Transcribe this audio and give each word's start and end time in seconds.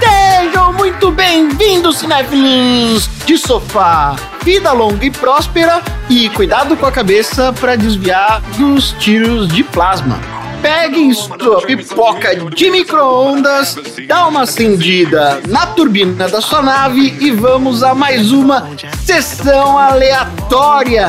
Sejam 0.00 0.72
muito 0.72 1.12
bem-vindos, 1.12 1.98
cinéfilos 1.98 3.08
de 3.24 3.38
sofá. 3.38 4.16
Vida 4.42 4.72
longa 4.72 5.04
e 5.04 5.10
próspera 5.12 5.80
e 6.10 6.28
cuidado 6.30 6.76
com 6.76 6.86
a 6.86 6.92
cabeça 6.92 7.52
para 7.52 7.76
desviar 7.76 8.40
dos 8.58 8.92
tiros 8.98 9.46
de 9.46 9.62
plasma. 9.62 10.35
Peguem 10.66 11.14
sua 11.14 11.62
pipoca 11.64 12.34
de 12.34 12.70
micro-ondas, 12.70 13.78
dá 14.08 14.26
uma 14.26 14.42
acendida 14.42 15.40
na 15.46 15.64
turbina 15.64 16.28
da 16.28 16.40
sua 16.40 16.60
nave 16.60 17.16
e 17.20 17.30
vamos 17.30 17.84
a 17.84 17.94
mais 17.94 18.32
uma 18.32 18.68
sessão 19.04 19.78
aleatória. 19.78 21.06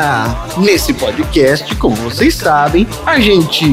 Nesse 0.57 0.93
podcast, 0.93 1.75
como 1.77 1.95
vocês 1.95 2.35
sabem, 2.35 2.87
a 3.03 3.19
gente 3.19 3.65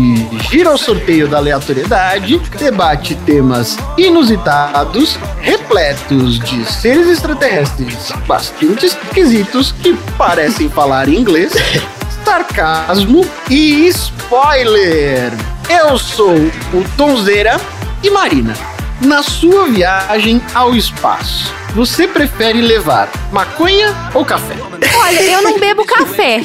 gira 0.51 0.73
o 0.73 0.79
sorteio 0.79 1.29
da 1.29 1.37
aleatoriedade, 1.37 2.39
debate 2.59 3.15
temas 3.17 3.77
inusitados, 3.99 5.19
repletos 5.43 6.39
de 6.39 6.65
seres 6.65 7.09
extraterrestres 7.09 8.11
bastante 8.27 8.87
esquisitos 8.87 9.73
que 9.73 9.95
parecem 10.17 10.67
falar 10.71 11.11
inglês, 11.11 11.53
sarcasmo 12.25 13.21
e 13.51 13.87
spoiler. 13.89 15.31
Eu 15.69 15.99
sou 15.99 16.35
o 16.35 16.85
Tonzeira 16.97 17.61
e 18.03 18.11
Marina. 18.11 18.55
Na 19.01 19.23
sua 19.23 19.67
viagem 19.67 20.41
ao 20.55 20.75
espaço, 20.75 21.53
você 21.75 22.07
prefere 22.07 22.61
levar 22.61 23.09
maconha 23.33 23.95
ou 24.15 24.25
café? 24.25 24.55
Olha, 24.97 25.23
eu 25.23 25.43
não 25.43 25.59
bebo 25.59 25.85
café. 25.87 26.41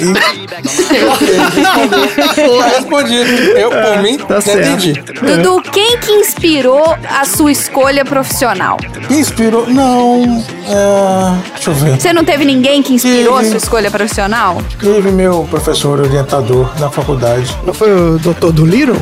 Tá 2.60 2.68
respondido. 2.78 3.30
Eu, 3.58 3.70
por 3.70 4.02
mim, 4.02 4.18
tá 4.18 4.38
entendi. 4.40 4.94
Dudu, 4.94 5.62
quem 5.72 5.98
que 5.98 6.12
inspirou 6.12 6.96
a 7.08 7.26
sua 7.26 7.52
escolha 7.52 8.04
profissional? 8.04 8.78
Inspirou. 9.10 9.68
Não. 9.68 10.44
é, 10.68 11.52
deixa 11.54 11.70
eu 11.70 11.74
ver. 11.76 12.00
Você 12.00 12.12
não 12.14 12.24
teve 12.24 12.44
ninguém 12.46 12.82
que 12.82 12.94
inspirou 12.94 13.36
a 13.36 13.40
Tive. 13.40 13.50
sua 13.52 13.58
escolha 13.58 13.92
profissional? 13.92 14.62
Teve 14.80 15.12
meu 15.12 15.48
professor 15.50 16.00
orientador 16.00 16.72
na 16.80 16.90
faculdade. 16.90 17.56
Não 17.66 17.74
foi 17.74 17.92
o 17.92 18.18
doutor 18.20 18.52
do 18.52 18.66
Little? 18.66 18.96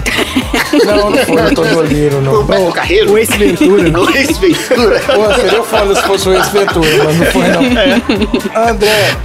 Não, 0.86 1.10
não 1.10 1.18
foi 1.26 1.36
o 1.52 1.56
Todo 1.56 1.78
Olheiro, 1.78 2.18
O 2.18 2.22
não. 2.22 2.44
Beto 2.44 2.72
Carreiro? 2.74 3.14
O 3.14 3.18
Ace 3.18 3.38
Ventura? 3.38 4.00
O 4.00 4.10
Ace 4.10 4.34
Ventura? 4.34 5.00
Pô, 5.00 5.34
seria 5.42 5.64
foda 5.64 5.96
se 5.96 6.02
fosse 6.04 6.17
o 6.26 6.34
ex-ventura, 6.34 6.90
mas 7.06 7.18
não 7.18 7.26
foi 7.28 7.48
não. 7.48 7.62
André, 8.70 9.16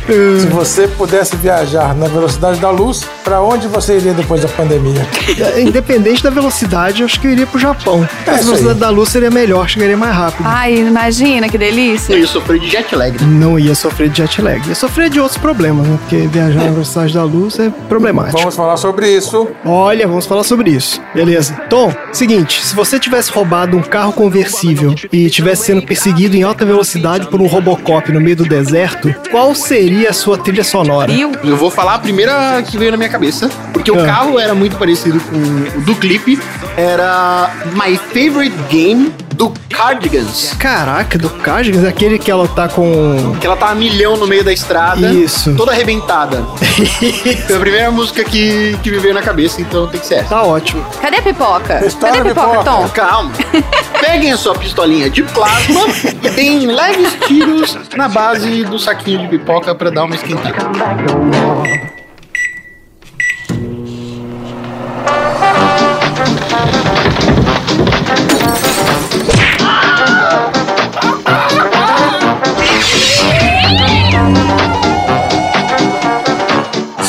se 0.40 0.46
você 0.46 0.86
pudesse 0.88 1.36
viajar 1.36 1.94
na 1.94 2.06
velocidade 2.08 2.60
da 2.60 2.70
luz, 2.70 3.02
pra 3.24 3.40
onde 3.40 3.66
você 3.68 3.96
iria 3.96 4.12
depois 4.12 4.42
da 4.42 4.48
pandemia? 4.48 5.06
Independente 5.58 6.22
da 6.22 6.30
velocidade, 6.30 7.00
eu 7.02 7.06
acho 7.06 7.20
que 7.20 7.26
eu 7.26 7.32
iria 7.32 7.46
pro 7.46 7.58
Japão. 7.58 8.06
É 8.26 8.30
a 8.30 8.34
velocidade 8.34 8.78
da 8.78 8.90
luz 8.90 9.08
seria 9.08 9.30
melhor, 9.30 9.68
chegaria 9.68 9.96
mais 9.96 10.14
rápido. 10.14 10.44
Ai, 10.46 10.74
imagina 10.76 11.48
que 11.48 11.58
delícia. 11.58 12.12
Eu 12.12 12.18
ia 12.20 12.26
sofrer 12.26 12.58
de 12.60 12.68
jet 12.70 12.94
lag. 12.94 13.12
né? 13.12 13.18
Não 13.26 13.58
ia 13.58 13.74
sofrer 13.74 14.08
de 14.08 14.18
jet 14.18 14.40
lag. 14.42 14.66
Ia 14.68 14.74
sofrer 14.74 15.08
de 15.10 15.20
outros 15.20 15.38
problemas, 15.38 15.86
né? 15.86 15.98
Porque 16.00 16.26
viajar 16.26 16.64
na 16.64 16.70
velocidade 16.70 17.14
da 17.14 17.24
luz 17.24 17.58
é 17.58 17.70
problemático. 17.88 18.38
Vamos 18.38 18.54
falar 18.56 18.76
sobre 18.76 19.08
isso. 19.10 19.48
Olha, 19.64 20.06
vamos 20.06 20.26
falar 20.26 20.44
sobre 20.44 20.70
isso. 20.70 21.00
Beleza. 21.14 21.54
Tom, 21.68 21.92
seguinte, 22.12 22.64
se 22.64 22.74
você 22.74 22.98
tivesse 22.98 23.30
roubado 23.30 23.76
um 23.76 23.82
carro 23.82 24.12
conversível 24.12 24.94
e 25.12 25.28
tivesse 25.30 25.66
sendo 25.66 25.82
perseguido 25.82 26.36
em 26.36 26.42
alta 26.42 26.64
velocidade 26.64 26.81
por 27.28 27.40
um 27.40 27.46
Robocop 27.46 28.10
no 28.12 28.20
meio 28.20 28.36
do 28.36 28.44
deserto, 28.44 29.14
qual 29.30 29.54
seria 29.54 30.10
a 30.10 30.12
sua 30.12 30.36
trilha 30.38 30.64
sonora? 30.64 31.10
Eu 31.12 31.56
vou 31.56 31.70
falar 31.70 31.94
a 31.94 31.98
primeira 31.98 32.62
que 32.62 32.76
veio 32.78 32.90
na 32.90 32.96
minha 32.96 33.08
cabeça, 33.08 33.48
porque 33.72 33.90
o 33.90 34.00
Ah. 34.00 34.06
carro 34.06 34.38
era 34.38 34.54
muito 34.54 34.76
parecido 34.76 35.20
com 35.20 35.78
o 35.78 35.80
do 35.82 35.94
clipe. 35.96 36.38
Era 36.76 37.50
My 37.74 37.96
Favorite 37.96 38.54
Game 38.70 39.12
do 39.34 39.52
Cardigans. 39.70 40.54
Caraca, 40.58 41.18
do 41.18 41.30
Cardigans, 41.30 41.84
aquele 41.84 42.18
que 42.18 42.30
ela 42.30 42.46
tá 42.48 42.68
com. 42.68 43.36
Que 43.40 43.46
ela 43.46 43.56
tá 43.56 43.70
a 43.70 43.74
milhão 43.74 44.16
no 44.16 44.26
meio 44.26 44.44
da 44.44 44.52
estrada. 44.52 45.12
Isso. 45.12 45.54
Toda 45.54 45.72
arrebentada. 45.72 46.42
Foi 47.46 47.56
a 47.56 47.60
primeira 47.60 47.90
música 47.90 48.24
que, 48.24 48.78
que 48.82 48.90
me 48.90 48.98
veio 48.98 49.14
na 49.14 49.22
cabeça, 49.22 49.60
então 49.60 49.86
tem 49.86 50.00
que 50.00 50.06
ser 50.06 50.16
essa. 50.16 50.28
Tá 50.30 50.42
ótimo. 50.42 50.84
Cadê 51.00 51.16
a 51.18 51.22
pipoca? 51.22 51.84
História 51.86 52.18
Cadê 52.18 52.30
a 52.30 52.34
pipoca, 52.34 52.58
pipoca. 52.58 52.70
Tom? 52.70 52.88
Calma. 52.88 53.32
Peguem 54.00 54.32
a 54.32 54.36
sua 54.36 54.54
pistolinha 54.54 55.08
de 55.08 55.22
plasma 55.22 55.80
e 56.22 56.30
deem 56.30 56.66
leves 56.66 57.16
tiros 57.26 57.78
na 57.96 58.08
base 58.08 58.64
do 58.64 58.78
saquinho 58.78 59.20
de 59.20 59.28
pipoca 59.28 59.74
pra 59.74 59.90
dar 59.90 60.04
uma 60.04 60.14
esquentada. 60.14 60.56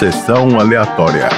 Sessão 0.03 0.59
aleatória. 0.59 1.29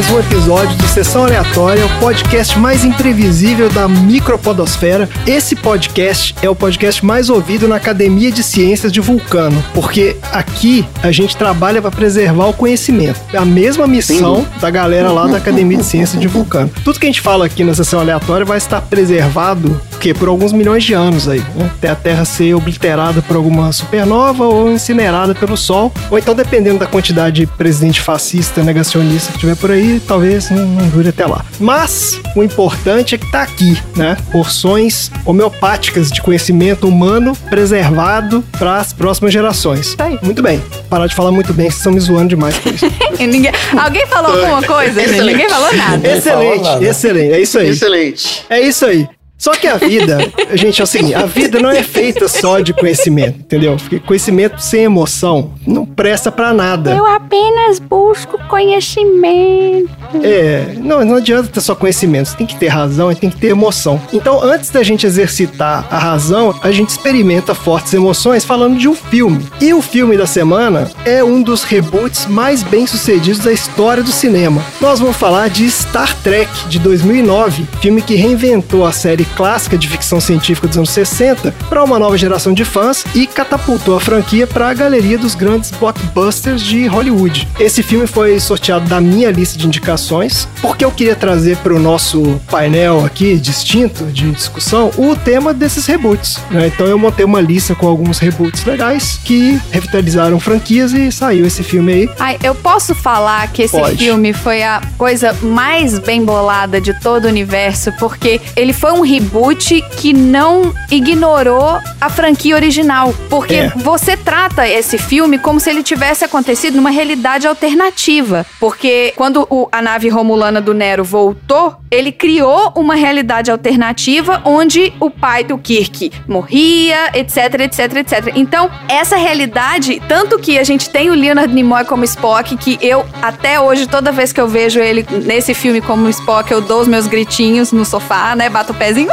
Mais 0.00 0.10
um 0.12 0.18
episódio 0.18 0.78
do 0.78 0.88
Sessão 0.88 1.24
Aleatória, 1.24 1.84
o 1.84 2.00
podcast 2.00 2.58
mais 2.58 2.86
imprevisível 2.86 3.68
da 3.68 3.86
micropodosfera. 3.86 5.06
Esse 5.26 5.54
podcast 5.54 6.34
é 6.40 6.48
o 6.48 6.54
podcast 6.54 7.04
mais 7.04 7.28
ouvido 7.28 7.68
na 7.68 7.76
Academia 7.76 8.32
de 8.32 8.42
Ciências 8.42 8.90
de 8.90 8.98
Vulcano, 8.98 9.62
porque 9.74 10.16
aqui 10.32 10.86
a 11.02 11.12
gente 11.12 11.36
trabalha 11.36 11.82
para 11.82 11.90
preservar 11.90 12.46
o 12.46 12.54
conhecimento. 12.54 13.20
É 13.30 13.36
a 13.36 13.44
mesma 13.44 13.86
missão 13.86 14.46
da 14.58 14.70
galera 14.70 15.12
lá 15.12 15.26
da 15.26 15.36
Academia 15.36 15.76
de 15.76 15.84
Ciências 15.84 16.18
de 16.18 16.28
Vulcano. 16.28 16.70
Tudo 16.82 16.98
que 16.98 17.04
a 17.04 17.10
gente 17.10 17.20
fala 17.20 17.44
aqui 17.44 17.62
na 17.62 17.74
Sessão 17.74 18.00
Aleatória 18.00 18.46
vai 18.46 18.56
estar 18.56 18.80
preservado 18.80 19.78
que 20.00 20.14
por 20.14 20.28
alguns 20.28 20.52
milhões 20.52 20.82
de 20.82 20.94
anos 20.94 21.28
aí, 21.28 21.40
né? 21.54 21.70
até 21.76 21.90
a 21.90 21.94
Terra 21.94 22.24
ser 22.24 22.54
obliterada 22.54 23.20
por 23.22 23.36
alguma 23.36 23.70
supernova 23.72 24.44
ou 24.44 24.70
incinerada 24.72 25.34
pelo 25.34 25.56
Sol, 25.56 25.92
ou 26.10 26.18
então 26.18 26.34
dependendo 26.34 26.78
da 26.78 26.86
quantidade 26.86 27.36
de 27.40 27.46
presidente 27.46 28.00
fascista, 28.00 28.62
negacionista 28.62 29.32
que 29.32 29.38
tiver 29.38 29.56
por 29.56 29.70
aí, 29.70 30.00
talvez 30.06 30.50
não, 30.50 30.66
não 30.66 30.88
dure 30.88 31.10
até 31.10 31.26
lá. 31.26 31.44
Mas 31.58 32.18
o 32.34 32.42
importante 32.42 33.14
é 33.14 33.18
que 33.18 33.30
tá 33.30 33.42
aqui, 33.42 33.76
né? 33.94 34.16
Porções 34.32 35.10
homeopáticas 35.24 36.10
de 36.10 36.22
conhecimento 36.22 36.88
humano 36.88 37.36
preservado 37.50 38.42
para 38.58 38.78
as 38.78 38.92
próximas 38.92 39.32
gerações. 39.32 39.94
aí. 39.98 40.18
Muito 40.22 40.42
bem. 40.42 40.62
Parar 40.88 41.06
de 41.06 41.14
falar 41.14 41.30
muito 41.30 41.52
bem, 41.52 41.66
vocês 41.66 41.76
estão 41.78 41.92
me 41.92 42.00
zoando 42.00 42.28
demais 42.28 42.56
por 42.58 42.72
isso. 42.74 42.86
Ninguém- 43.20 43.52
Alguém 43.78 44.06
falou 44.06 44.32
alguma 44.32 44.62
coisa? 44.62 45.00
Excelente. 45.02 45.32
Ninguém 45.32 45.48
falou 45.48 45.72
nada. 45.76 46.08
excelente, 46.08 46.62
nada. 46.64 46.84
excelente. 46.84 47.32
É 47.34 47.40
isso 47.40 47.58
aí. 47.58 47.68
Excelente. 47.68 48.44
É 48.48 48.60
isso 48.60 48.86
aí. 48.86 49.08
Só 49.40 49.52
que 49.52 49.66
a 49.66 49.78
vida, 49.78 50.18
gente, 50.52 50.82
é 50.82 50.84
o 50.84 50.86
seguinte, 50.86 51.14
a 51.14 51.24
vida 51.24 51.58
não 51.58 51.70
é 51.70 51.82
feita 51.82 52.28
só 52.28 52.60
de 52.60 52.74
conhecimento, 52.74 53.38
entendeu? 53.38 53.74
Porque 53.78 53.98
conhecimento 53.98 54.60
sem 54.60 54.82
emoção 54.82 55.54
não 55.66 55.86
presta 55.86 56.30
pra 56.30 56.52
nada. 56.52 56.90
Eu 56.90 57.06
apenas 57.06 57.78
busco 57.78 58.36
conhecimento. 58.48 59.88
É, 60.22 60.74
não, 60.76 61.02
não 61.06 61.14
adianta 61.14 61.48
ter 61.48 61.60
só 61.62 61.74
conhecimento, 61.74 62.28
você 62.28 62.36
tem 62.36 62.46
que 62.46 62.56
ter 62.56 62.68
razão 62.68 63.10
e 63.10 63.14
tem 63.14 63.30
que 63.30 63.38
ter 63.38 63.46
emoção. 63.46 63.98
Então, 64.12 64.42
antes 64.42 64.68
da 64.68 64.82
gente 64.82 65.06
exercitar 65.06 65.86
a 65.90 65.98
razão, 65.98 66.54
a 66.62 66.70
gente 66.70 66.90
experimenta 66.90 67.54
fortes 67.54 67.94
emoções 67.94 68.44
falando 68.44 68.76
de 68.76 68.88
um 68.88 68.94
filme. 68.94 69.46
E 69.58 69.72
o 69.72 69.80
filme 69.80 70.18
da 70.18 70.26
semana 70.26 70.90
é 71.06 71.24
um 71.24 71.40
dos 71.40 71.62
reboots 71.62 72.26
mais 72.26 72.62
bem 72.62 72.86
sucedidos 72.86 73.38
da 73.38 73.52
história 73.52 74.02
do 74.02 74.12
cinema. 74.12 74.62
Nós 74.82 75.00
vamos 75.00 75.16
falar 75.16 75.48
de 75.48 75.70
Star 75.70 76.14
Trek 76.22 76.50
de 76.68 76.78
2009, 76.78 77.66
filme 77.80 78.02
que 78.02 78.16
reinventou 78.16 78.84
a 78.84 78.92
série 78.92 79.29
clássica 79.30 79.76
de 79.78 79.88
ficção 79.88 80.20
científica 80.20 80.66
dos 80.68 80.76
anos 80.76 80.90
60 80.90 81.54
para 81.68 81.82
uma 81.82 81.98
nova 81.98 82.16
geração 82.16 82.52
de 82.52 82.64
fãs 82.64 83.04
e 83.14 83.26
catapultou 83.26 83.96
a 83.96 84.00
franquia 84.00 84.46
para 84.46 84.68
a 84.68 84.74
galeria 84.74 85.18
dos 85.18 85.34
grandes 85.34 85.70
blockbusters 85.70 86.62
de 86.62 86.86
Hollywood. 86.86 87.48
Esse 87.58 87.82
filme 87.82 88.06
foi 88.06 88.38
sorteado 88.40 88.88
da 88.88 89.00
minha 89.00 89.30
lista 89.30 89.58
de 89.58 89.66
indicações 89.66 90.48
porque 90.60 90.84
eu 90.84 90.90
queria 90.90 91.16
trazer 91.16 91.56
para 91.58 91.74
o 91.74 91.78
nosso 91.78 92.40
painel 92.50 93.04
aqui 93.04 93.36
distinto 93.38 94.04
de 94.06 94.30
discussão 94.32 94.90
o 94.96 95.16
tema 95.16 95.52
desses 95.54 95.86
reboots. 95.86 96.38
né? 96.50 96.66
Então 96.66 96.86
eu 96.86 96.98
montei 96.98 97.24
uma 97.24 97.40
lista 97.40 97.74
com 97.74 97.86
alguns 97.86 98.18
reboots 98.18 98.64
legais 98.64 99.20
que 99.24 99.60
revitalizaram 99.70 100.38
franquias 100.40 100.92
e 100.92 101.10
saiu 101.10 101.46
esse 101.46 101.62
filme 101.62 101.92
aí. 101.92 102.10
Ai, 102.18 102.38
eu 102.42 102.54
posso 102.54 102.94
falar 102.94 103.48
que 103.48 103.62
esse 103.62 103.76
Pode. 103.76 103.96
filme 103.96 104.32
foi 104.32 104.62
a 104.62 104.80
coisa 104.96 105.32
mais 105.42 105.98
bem 105.98 106.24
bolada 106.24 106.80
de 106.80 106.92
todo 107.00 107.24
o 107.24 107.28
universo, 107.28 107.92
porque 107.98 108.40
ele 108.56 108.72
foi 108.72 108.92
um 108.92 109.02
reboot 109.20 109.82
que 109.98 110.12
não 110.12 110.72
ignorou 110.90 111.78
a 112.00 112.08
franquia 112.08 112.54
original. 112.56 113.14
Porque 113.28 113.54
É. 113.54 113.72
você 113.76 114.16
trata 114.16 114.66
esse 114.66 114.96
filme 114.98 115.38
como 115.38 115.60
se 115.60 115.68
ele 115.70 115.82
tivesse 115.82 116.24
acontecido 116.24 116.74
numa 116.76 116.90
realidade 116.90 117.46
alternativa. 117.46 118.44
Porque 118.58 119.12
quando 119.16 119.46
o- 119.50 119.68
a 119.70 119.82
nave 119.82 120.08
romulana 120.08 120.60
do 120.60 120.72
Nero 120.74 121.04
voltou, 121.04 121.76
ele 121.90 122.10
criou 122.12 122.72
uma 122.74 122.94
realidade 122.94 123.50
alternativa 123.50 124.40
onde 124.44 124.92
o 125.00 125.10
pai 125.10 125.44
do 125.44 125.58
Kirk 125.58 126.10
morria, 126.26 127.10
etc, 127.14 127.60
etc, 127.60 127.96
etc. 127.96 128.32
Então, 128.34 128.70
essa 128.88 129.16
realidade, 129.16 130.00
tanto 130.08 130.38
que 130.38 130.58
a 130.58 130.64
gente 130.64 130.88
tem 130.88 131.10
o 131.10 131.14
Leonard 131.14 131.52
Nimoy 131.52 131.84
como 131.84 132.04
Spock, 132.04 132.56
que 132.56 132.78
eu, 132.80 133.04
até 133.20 133.60
hoje, 133.60 133.86
toda 133.86 134.10
vez 134.12 134.32
que 134.32 134.40
eu 134.40 134.48
vejo 134.48 134.80
ele 134.80 135.04
nesse 135.24 135.52
filme 135.52 135.80
como 135.80 136.08
Spock, 136.08 136.50
eu 136.50 136.60
dou 136.60 136.80
os 136.80 136.88
meus 136.88 137.06
gritinhos 137.06 137.72
no 137.72 137.84
sofá, 137.84 138.34
né? 138.36 138.48
Bato 138.48 138.72
o 138.72 138.74
pezinho. 138.74 139.09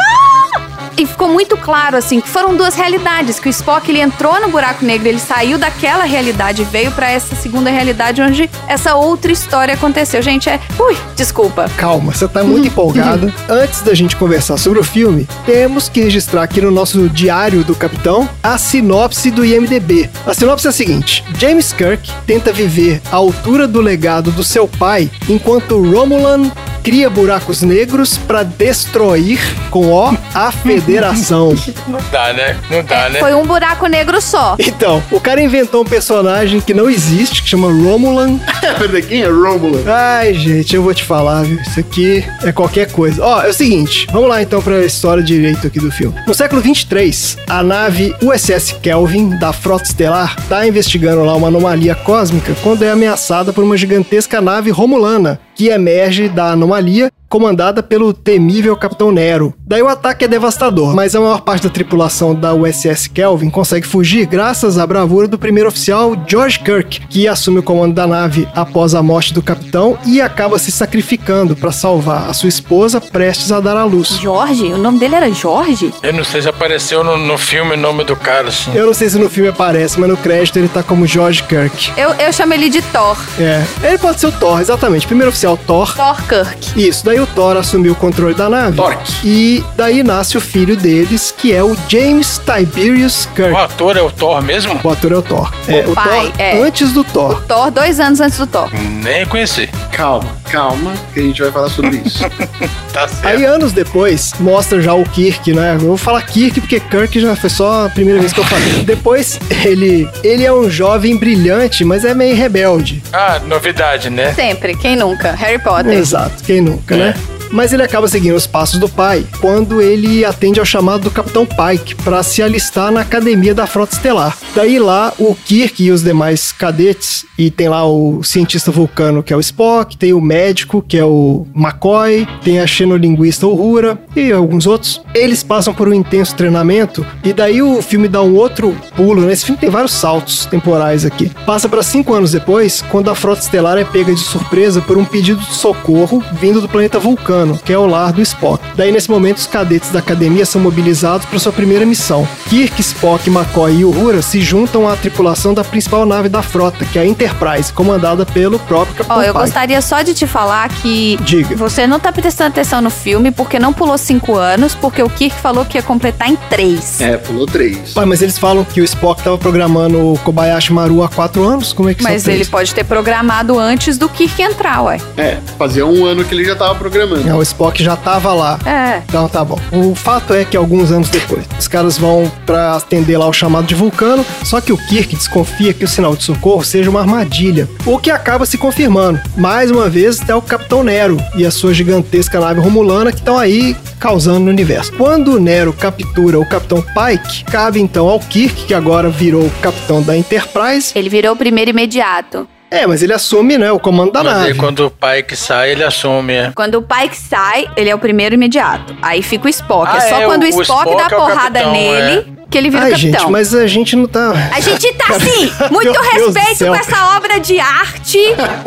E 0.98 1.06
ficou 1.06 1.28
muito 1.28 1.56
claro, 1.56 1.96
assim, 1.96 2.20
que 2.20 2.28
foram 2.28 2.56
duas 2.56 2.74
realidades. 2.74 3.40
Que 3.40 3.48
o 3.48 3.52
Spock, 3.52 3.90
ele 3.90 4.02
entrou 4.02 4.42
no 4.42 4.50
buraco 4.50 4.84
negro, 4.84 5.08
ele 5.08 5.20
saiu 5.20 5.60
daquela 5.60 6.04
realidade 6.06 6.64
e 6.64 6.66
veio 6.66 6.92
pra 6.92 7.12
essa 7.12 7.36
segunda 7.36 7.70
realidade 7.70 8.20
onde 8.20 8.50
essa 8.68 8.96
outra 8.96 9.32
história 9.32 9.76
aconteceu. 9.76 10.24
Gente, 10.24 10.50
é... 10.50 10.60
Ui, 10.80 10.98
desculpa. 11.16 11.70
Calma, 11.78 12.14
você 12.14 12.28
tá 12.28 12.44
muito 12.44 12.66
empolgada. 12.68 13.32
Antes 13.48 13.82
da 13.82 13.94
gente 13.94 14.16
conversar 14.16 14.58
sobre 14.58 14.80
o 14.80 14.84
filme, 14.84 15.28
temos 15.46 15.88
que 15.88 16.02
registrar 16.02 16.42
aqui 16.42 16.60
no 16.62 16.72
nosso 16.72 17.08
diário 17.10 17.64
do 17.64 17.76
capitão 17.76 18.28
a 18.42 18.58
sinopse 18.58 19.30
do 19.30 19.46
IMDB. 19.46 20.10
A 20.26 20.34
sinopse 20.34 20.66
é 20.66 20.70
a 20.72 20.74
seguinte: 20.74 21.24
James 21.38 21.72
Kirk 21.74 22.12
tenta 22.26 22.52
viver 22.52 23.02
à 23.12 23.18
altura 23.18 23.68
do 23.68 23.82
legado 23.82 24.32
do 24.32 24.44
seu 24.44 24.68
pai, 24.68 25.12
enquanto 25.30 25.80
Romulan 25.80 26.52
cria 26.88 27.10
buracos 27.10 27.62
negros 27.64 28.18
para 28.18 28.44
destruir 28.44 29.42
com 29.70 29.88
o 29.88 30.18
a 30.34 30.52
Federação. 30.64 31.54
Não 31.86 32.00
dá, 32.10 32.32
né? 32.32 32.58
Não 32.72 32.82
dá, 32.82 33.10
né? 33.10 33.20
Foi 33.20 33.34
um 33.34 33.46
buraco 33.46 33.88
negro 33.88 34.22
só. 34.22 34.56
Então, 34.58 35.04
o 35.12 35.20
cara 35.20 35.42
inventou 35.42 35.82
um 35.82 35.86
personagem 35.86 36.62
que 36.62 36.74
não 36.74 36.90
existe, 36.90 37.44
que 37.44 37.50
chama 37.50 37.68
Romulan, 37.68 38.40
quem 39.06 39.22
é 39.22 39.28
Romulan? 39.28 39.82
Ai, 39.86 40.34
gente, 40.34 40.78
eu 40.78 40.82
vou 40.82 40.94
te 40.94 41.04
falar, 41.04 41.44
viu? 41.44 41.60
Isso 41.60 41.78
aqui 41.78 42.24
é 42.42 42.54
qualquer 42.54 42.90
coisa. 42.90 43.22
Ó, 43.22 43.42
é 43.42 43.50
o 43.50 43.54
seguinte, 43.54 44.08
vamos 44.10 44.30
lá 44.30 44.42
então 44.42 44.62
pra 44.62 44.86
história 44.86 45.22
direito 45.22 45.68
aqui 45.68 45.82
do 45.82 45.92
filme. 45.92 46.16
No 46.26 46.34
século 46.34 46.62
23, 46.62 47.38
a 47.50 47.64
nave 47.64 48.16
USS 48.22 48.78
Kelvin, 48.82 49.38
da 49.38 49.52
Frota 49.52 49.84
Estelar, 49.84 50.38
tá 50.48 50.66
investigando 50.66 51.26
lá 51.26 51.36
uma 51.36 51.50
anomalia 51.50 51.96
cósmica 51.96 52.56
quando 52.64 52.84
é 52.84 52.92
ameaçada 52.92 53.52
por 53.52 53.62
uma 53.62 53.76
gigantesca 53.76 54.40
nave 54.40 54.72
romulana, 54.72 55.38
que 55.58 55.70
emerge 55.70 56.30
da 56.30 56.52
anomalia 56.52 57.12
comandada 57.30 57.84
pelo 57.84 58.14
temível 58.14 58.76
Capitão 58.76 59.12
Nero. 59.12 59.54
Daí 59.66 59.82
o 59.82 59.88
ataque 59.88 60.26
é 60.26 60.28
devastador, 60.28 60.96
mas 60.96 61.16
a 61.16 61.20
maior 61.20 61.42
parte 61.42 61.64
da 61.64 61.70
tripulação 61.70 62.34
da 62.34 62.54
USS 62.54 63.08
Kelvin 63.08 63.50
consegue 63.50 63.86
fugir 63.86 64.26
graças 64.26 64.78
à 64.78 64.88
bravura 64.88 65.28
do 65.28 65.38
primeiro 65.38 65.70
oficial 65.70 66.16
George 66.28 66.60
Kirk, 66.60 67.08
que 67.08 67.28
assume 67.28 67.60
o 67.60 67.64
comando 67.64 67.94
da 67.94 68.08
nave 68.08 68.48
após 68.56 68.96
a 68.96 69.04
morte 69.04 69.34
do 69.34 69.42
capitão 69.42 69.98
e 70.06 70.22
acaba 70.22 70.58
se 70.58 70.72
sacrificando 70.72 71.56
para 71.56 71.72
salvar 71.72 72.30
a 72.30 72.34
sua 72.34 72.50
esposa 72.50 73.02
prestes 73.02 73.52
a 73.52 73.60
dar 73.60 73.78
à 73.78 73.84
luz. 73.84 74.18
Jorge? 74.20 74.66
O 74.66 74.78
nome 74.78 75.00
dele 75.00 75.16
era 75.16 75.32
Jorge? 75.32 75.94
Eu 76.02 76.14
não 76.14 76.24
sei 76.24 76.42
se 76.42 76.50
apareceu 76.50 77.04
no, 77.04 77.18
no 77.18 77.38
filme 77.38 77.74
o 77.74 77.78
nome 77.78 78.04
do 78.04 78.16
cara, 78.16 78.50
assim. 78.50 78.72
Eu 78.74 78.86
não 78.86 78.94
sei 78.94 79.10
se 79.10 79.18
no 79.18 79.30
filme 79.30 79.50
aparece, 79.50 80.00
mas 80.00 80.10
no 80.10 80.18
crédito 80.18 80.58
ele 80.58 80.68
tá 80.68 80.82
como 80.82 81.06
George 81.06 81.44
Kirk. 81.44 81.92
Eu, 81.98 82.14
eu 82.14 82.32
chamo 82.32 82.54
ele 82.54 82.70
de 82.70 82.82
Thor. 82.82 83.18
É, 83.40 83.64
ele 83.84 83.98
pode 83.98 84.20
ser 84.20 84.28
o 84.28 84.32
Thor, 84.32 84.60
exatamente. 84.62 85.06
Primeiro 85.08 85.30
oficial 85.30 85.58
Thor. 85.58 85.96
Thor 85.96 86.22
Kirk. 86.28 86.80
Isso, 86.88 87.06
daí 87.06 87.17
o 87.20 87.28
Thor 87.28 87.58
assumiu 87.58 87.94
o 87.94 87.96
controle 87.96 88.34
da 88.34 88.50
nave. 88.50 88.78
Torque. 88.78 89.14
E 89.24 89.64
daí 89.76 90.04
nasce 90.04 90.38
o 90.38 90.42
filho 90.42 90.76
deles, 90.76 91.34
que 91.36 91.54
é 91.54 91.64
o 91.64 91.76
James 91.88 92.40
Tiberius 92.40 93.28
Kirk. 93.36 93.52
O 93.52 93.58
ator 93.58 93.98
é 93.98 94.02
o 94.02 94.12
Thor 94.12 94.42
mesmo? 94.42 94.80
O 94.84 94.90
ator 94.90 95.12
é 95.12 95.16
o 95.16 95.22
Thor. 95.22 95.54
É, 95.68 95.86
o 95.88 95.94
pai, 95.94 96.28
Thor 96.28 96.34
é. 96.40 96.62
antes 96.62 96.92
do 96.92 97.04
Thor. 97.04 97.42
Thor, 97.44 97.72
dois 97.72 98.00
anos 98.00 98.20
antes 98.20 98.38
do 98.38 98.48
Thor. 98.48 98.70
Nem 98.74 99.26
conheci. 99.26 99.70
Calma, 99.92 100.30
calma, 100.50 100.94
que 101.14 101.20
a 101.20 101.24
gente 101.24 101.42
vai 101.42 101.52
falar 101.52 101.70
sobre 101.70 101.98
isso. 102.06 102.24
Tá 102.98 103.08
certo. 103.08 103.28
Aí, 103.28 103.46
anos 103.46 103.74
depois, 103.74 104.34
mostra 104.40 104.82
já 104.82 104.92
o 104.96 105.04
Kirk, 105.04 105.54
né? 105.54 105.76
Eu 105.76 105.80
vou 105.80 105.98
falar 105.98 106.20
Kirk 106.24 106.60
porque 106.60 106.80
Kirk 106.80 107.20
já 107.20 107.36
foi 107.36 107.50
só 107.50 107.86
a 107.86 107.90
primeira 107.90 108.20
vez 108.20 108.34
que 108.34 108.40
eu 108.40 108.44
falei. 108.44 108.82
Depois, 108.86 109.40
ele, 109.64 110.10
ele 110.24 110.44
é 110.44 110.52
um 110.52 110.68
jovem 110.68 111.16
brilhante, 111.16 111.86
mas 111.86 112.04
é 112.04 112.16
meio 112.16 112.36
rebelde. 112.36 113.04
Ah, 113.14 113.40
novidade, 113.46 114.10
né? 114.10 114.34
Sempre, 114.34 114.76
quem 114.76 114.96
nunca? 114.96 115.34
Harry 115.34 115.60
Potter. 115.60 115.94
Exato, 115.94 116.44
quem 116.44 116.60
nunca, 116.60 116.96
né? 116.98 117.07
Yeah. 117.08 117.37
Mas 117.52 117.74
ele 117.74 117.84
acaba 117.84 118.08
seguindo 118.08 118.36
os 118.36 118.48
passos 118.48 118.80
do 118.80 118.90
pai 118.90 119.26
quando 119.40 119.82
ele 119.82 120.26
atende 120.26 120.60
ao 120.60 120.66
chamado 120.66 121.04
do 121.04 121.12
Capitão 121.12 121.46
Pike 121.46 121.96
para 121.96 122.22
se 122.24 122.42
alistar 122.42 122.92
na 122.92 123.02
academia 123.02 123.54
da 123.54 123.68
Frota 123.68 123.96
Estelar. 123.96 124.38
Daí 124.56 124.80
lá, 124.80 125.14
o 125.18 125.36
Kirk 125.36 125.84
e 125.84 125.92
os 125.92 126.04
demais 126.04 126.52
cadetes, 126.52 127.26
e 127.38 127.52
tem 127.52 127.70
lá 127.70 127.86
o 127.86 128.24
cientista 128.24 128.72
vulcano 128.72 129.22
que 129.22 129.34
é 129.34 129.38
o 129.38 129.40
Spock, 129.40 129.96
tem 129.96 130.14
o 130.14 130.22
médico 130.22 130.84
que 130.88 130.98
é 130.98 131.06
o 131.06 131.46
McCoy, 131.56 132.28
tem 132.44 132.60
a 132.60 132.68
xenolinguista 132.68 133.48
Uhura 133.48 134.00
e 134.16 134.32
alguns 134.32 134.66
outros. 134.66 135.02
Eles 135.14 135.44
passam 135.44 135.74
por 135.74 135.88
um 135.88 135.94
intenso 135.94 136.36
treinamento 136.36 137.06
e 137.24 137.34
daí 137.34 137.62
o 137.62 137.82
filme 137.82 138.08
dá 138.08 138.22
um 138.22 138.36
outro 138.36 138.76
pulo. 138.96 139.22
Nesse 139.22 139.46
filme 139.46 139.60
tem 139.60 139.70
vários 139.70 139.92
saltos 139.92 140.46
temporais 140.46 141.06
aqui. 141.06 141.32
Passa 141.46 141.70
para 141.70 141.84
cinco 141.84 142.14
anos 142.14 142.32
depois, 142.32 142.84
quando 142.90 143.10
a 143.10 143.16
Frota 143.16 143.42
Estelar 143.42 143.78
é 143.78 143.84
pega 143.84 144.14
de 144.14 144.22
surpresa 144.22 144.82
por 144.82 144.98
um 144.98 145.06
pedido 145.06 145.40
de 145.40 145.54
socorro 145.54 146.24
vindo 146.34 146.62
do 146.62 146.70
planeta 146.70 147.00
Vulcano, 147.00 147.37
que 147.64 147.74
é 147.74 147.78
o 147.78 147.86
lar 147.86 148.12
do 148.12 148.22
Spock. 148.22 148.64
Daí, 148.76 148.92
nesse 148.92 149.10
momento, 149.10 149.38
os 149.38 149.48
cadetes 149.48 149.90
da 149.92 150.00
academia 150.00 150.46
são 150.46 150.62
mobilizados 150.62 151.26
para 151.26 151.40
sua 151.40 151.52
primeira 151.52 151.86
missão. 151.86 152.28
Kirk, 152.50 152.80
Spock, 152.82 153.30
McCoy 153.30 153.78
e 153.78 153.86
Uhura 153.86 154.22
se 154.22 154.42
juntam 154.42 154.88
à 154.88 154.96
tripulação 154.96 155.54
da 155.54 155.64
principal 155.64 156.06
nave 156.06 156.30
da 156.30 156.42
frota, 156.42 156.86
que 156.86 156.98
é 156.98 157.02
a 157.02 157.06
Enterprise, 157.06 157.72
comandada 157.72 158.26
pelo 158.26 158.60
próprio 158.60 158.96
Capitão 158.96 159.18
Ó, 159.18 159.24
eu 159.24 159.34
gostaria 159.34 159.82
só 159.82 160.02
de 160.02 160.14
te 160.14 160.26
falar 160.26 160.70
que 160.70 161.18
Diga. 161.22 161.56
você 161.56 161.86
não 161.86 162.00
tá 162.00 162.12
prestando 162.12 162.50
atenção 162.50 162.82
no 162.82 162.90
filme 162.90 163.32
porque 163.32 163.60
não 163.60 163.74
pulou 163.74 163.98
cinco 163.98 164.36
anos, 164.36 164.76
porque 164.76 165.02
o 165.02 165.10
Kirk 165.10 165.36
falou 165.40 165.66
que 165.66 165.78
ia 165.78 165.84
completar 165.84 166.30
em 166.30 166.36
três. 166.50 167.02
é, 167.02 167.18
pulou 167.18 167.46
três. 167.46 167.94
Pai, 167.94 168.06
mas 168.06 168.22
eles 168.22 168.38
falam 168.38 168.64
que 168.64 168.82
o 168.82 168.84
Spock 168.84 169.20
estava 169.22 169.38
programando 169.38 170.14
o 170.14 170.18
Kobayashi 170.20 170.74
Maru 170.74 171.04
há 171.04 171.10
quatro 171.10 171.44
anos? 171.44 171.74
Como 171.74 171.90
é 171.90 171.94
que 171.94 172.04
Mas 172.04 172.28
ele 172.28 172.46
pode 172.46 172.74
ter 172.74 172.84
programado 172.84 173.58
antes 173.60 173.98
do 173.98 174.08
Kirk 174.10 174.42
entrar, 174.42 174.82
ué. 174.84 174.98
É, 175.18 175.38
fazia 175.58 175.86
um 175.86 176.06
ano 176.06 176.24
que 176.24 176.34
ele 176.34 176.46
já 176.46 176.56
tava 176.56 176.76
programando. 176.76 177.27
Não, 177.28 177.40
o 177.40 177.42
Spock 177.44 177.84
já 177.84 177.96
tava 177.96 178.34
lá. 178.34 178.58
É. 178.66 179.02
Então 179.06 179.28
tá 179.28 179.44
bom. 179.44 179.60
O 179.72 179.94
fato 179.94 180.34
é 180.34 180.46
que 180.46 180.56
alguns 180.56 180.92
anos 180.92 181.10
depois, 181.10 181.46
os 181.60 181.68
caras 181.68 181.98
vão 181.98 182.32
pra 182.46 182.76
atender 182.76 183.18
lá 183.18 183.28
o 183.28 183.34
chamado 183.34 183.68
de 183.68 183.76
vulcano, 183.76 184.26
só 184.44 184.62
que 184.62 184.72
o 184.72 184.78
Kirk 184.78 185.16
desconfia 185.16 185.74
que 185.74 185.84
o 185.84 185.88
sinal 185.88 186.16
de 186.16 186.24
socorro 186.24 186.64
seja 186.64 186.90
uma 186.90 187.02
armadilha, 187.02 187.68
o 187.86 188.00
que 188.00 188.10
acaba 188.10 188.46
se 188.46 188.58
confirmando. 188.58 189.20
Mais 189.36 189.70
uma 189.70 189.90
vez, 189.90 190.22
é 190.28 190.34
o 190.34 190.42
Capitão 190.42 190.84
Nero 190.84 191.18
e 191.36 191.46
a 191.46 191.52
sua 191.52 191.74
gigantesca 191.74 192.40
nave 192.40 192.62
romulana 192.62 193.12
que 193.12 193.20
estão 193.20 193.38
aí 193.38 193.76
causando 194.00 194.40
no 194.40 194.50
universo. 194.50 194.94
Quando 194.94 195.34
o 195.34 195.40
Nero 195.40 195.74
captura 195.74 196.40
o 196.40 196.48
Capitão 196.48 196.82
Pike, 196.82 197.44
cabe 197.46 197.82
então 197.82 198.08
ao 198.08 198.20
Kirk, 198.20 198.66
que 198.66 198.74
agora 198.74 199.10
virou 199.10 199.46
o 199.46 199.52
capitão 199.62 200.02
da 200.02 200.18
Enterprise. 200.18 200.92
Ele 200.96 201.10
virou 201.10 201.34
o 201.34 201.38
primeiro 201.38 201.72
imediato. 201.72 202.48
É, 202.70 202.86
mas 202.86 203.02
ele 203.02 203.14
assume, 203.14 203.58
né, 203.58 203.72
o 203.72 203.80
comando 203.80 204.12
da 204.12 204.24
Mas 204.24 204.34
nave. 204.34 204.48
aí 204.52 204.54
quando 204.58 204.86
o 204.88 204.92
pai 204.92 205.24
que 205.24 205.36
sai, 205.36 205.72
ele 205.72 205.84
assume. 205.84 206.34
é. 206.34 206.52
Quando 206.54 206.76
o 206.76 206.82
Pike 206.82 207.16
sai, 207.16 207.66
ele 207.78 207.90
é 207.90 207.96
o 207.96 208.00
primeiro 208.00 208.36
imediato. 208.36 208.96
Aí 209.02 209.22
fica 209.22 209.46
o 209.46 209.50
Spock. 209.50 209.90
Ah, 209.90 209.98
é 209.98 210.02
só 210.02 210.22
é, 210.22 210.26
quando 210.26 210.44
o 210.44 210.46
o 210.46 210.50
Spock, 210.50 210.90
Spock 210.90 210.98
dá 210.98 211.06
é 211.06 211.10
porrada 211.20 211.60
capitão, 211.62 211.72
nele 211.72 212.38
que 212.50 212.58
ele 212.58 212.70
vira 212.70 212.84
Ai, 212.84 212.92
capitão. 212.92 213.20
gente, 213.20 213.32
mas 213.32 213.54
a 213.54 213.68
gente 213.68 213.96
não 213.96 214.08
tá. 214.08 214.32
A 214.54 214.60
gente 214.60 214.94
tá 214.94 215.16
assim, 215.16 215.52
muito 215.72 215.92
Meu 215.92 216.02
respeito 216.02 216.66
com 216.66 216.76
essa 216.76 217.18
obra 217.18 217.40
de 217.40 217.60
arte 217.60 218.20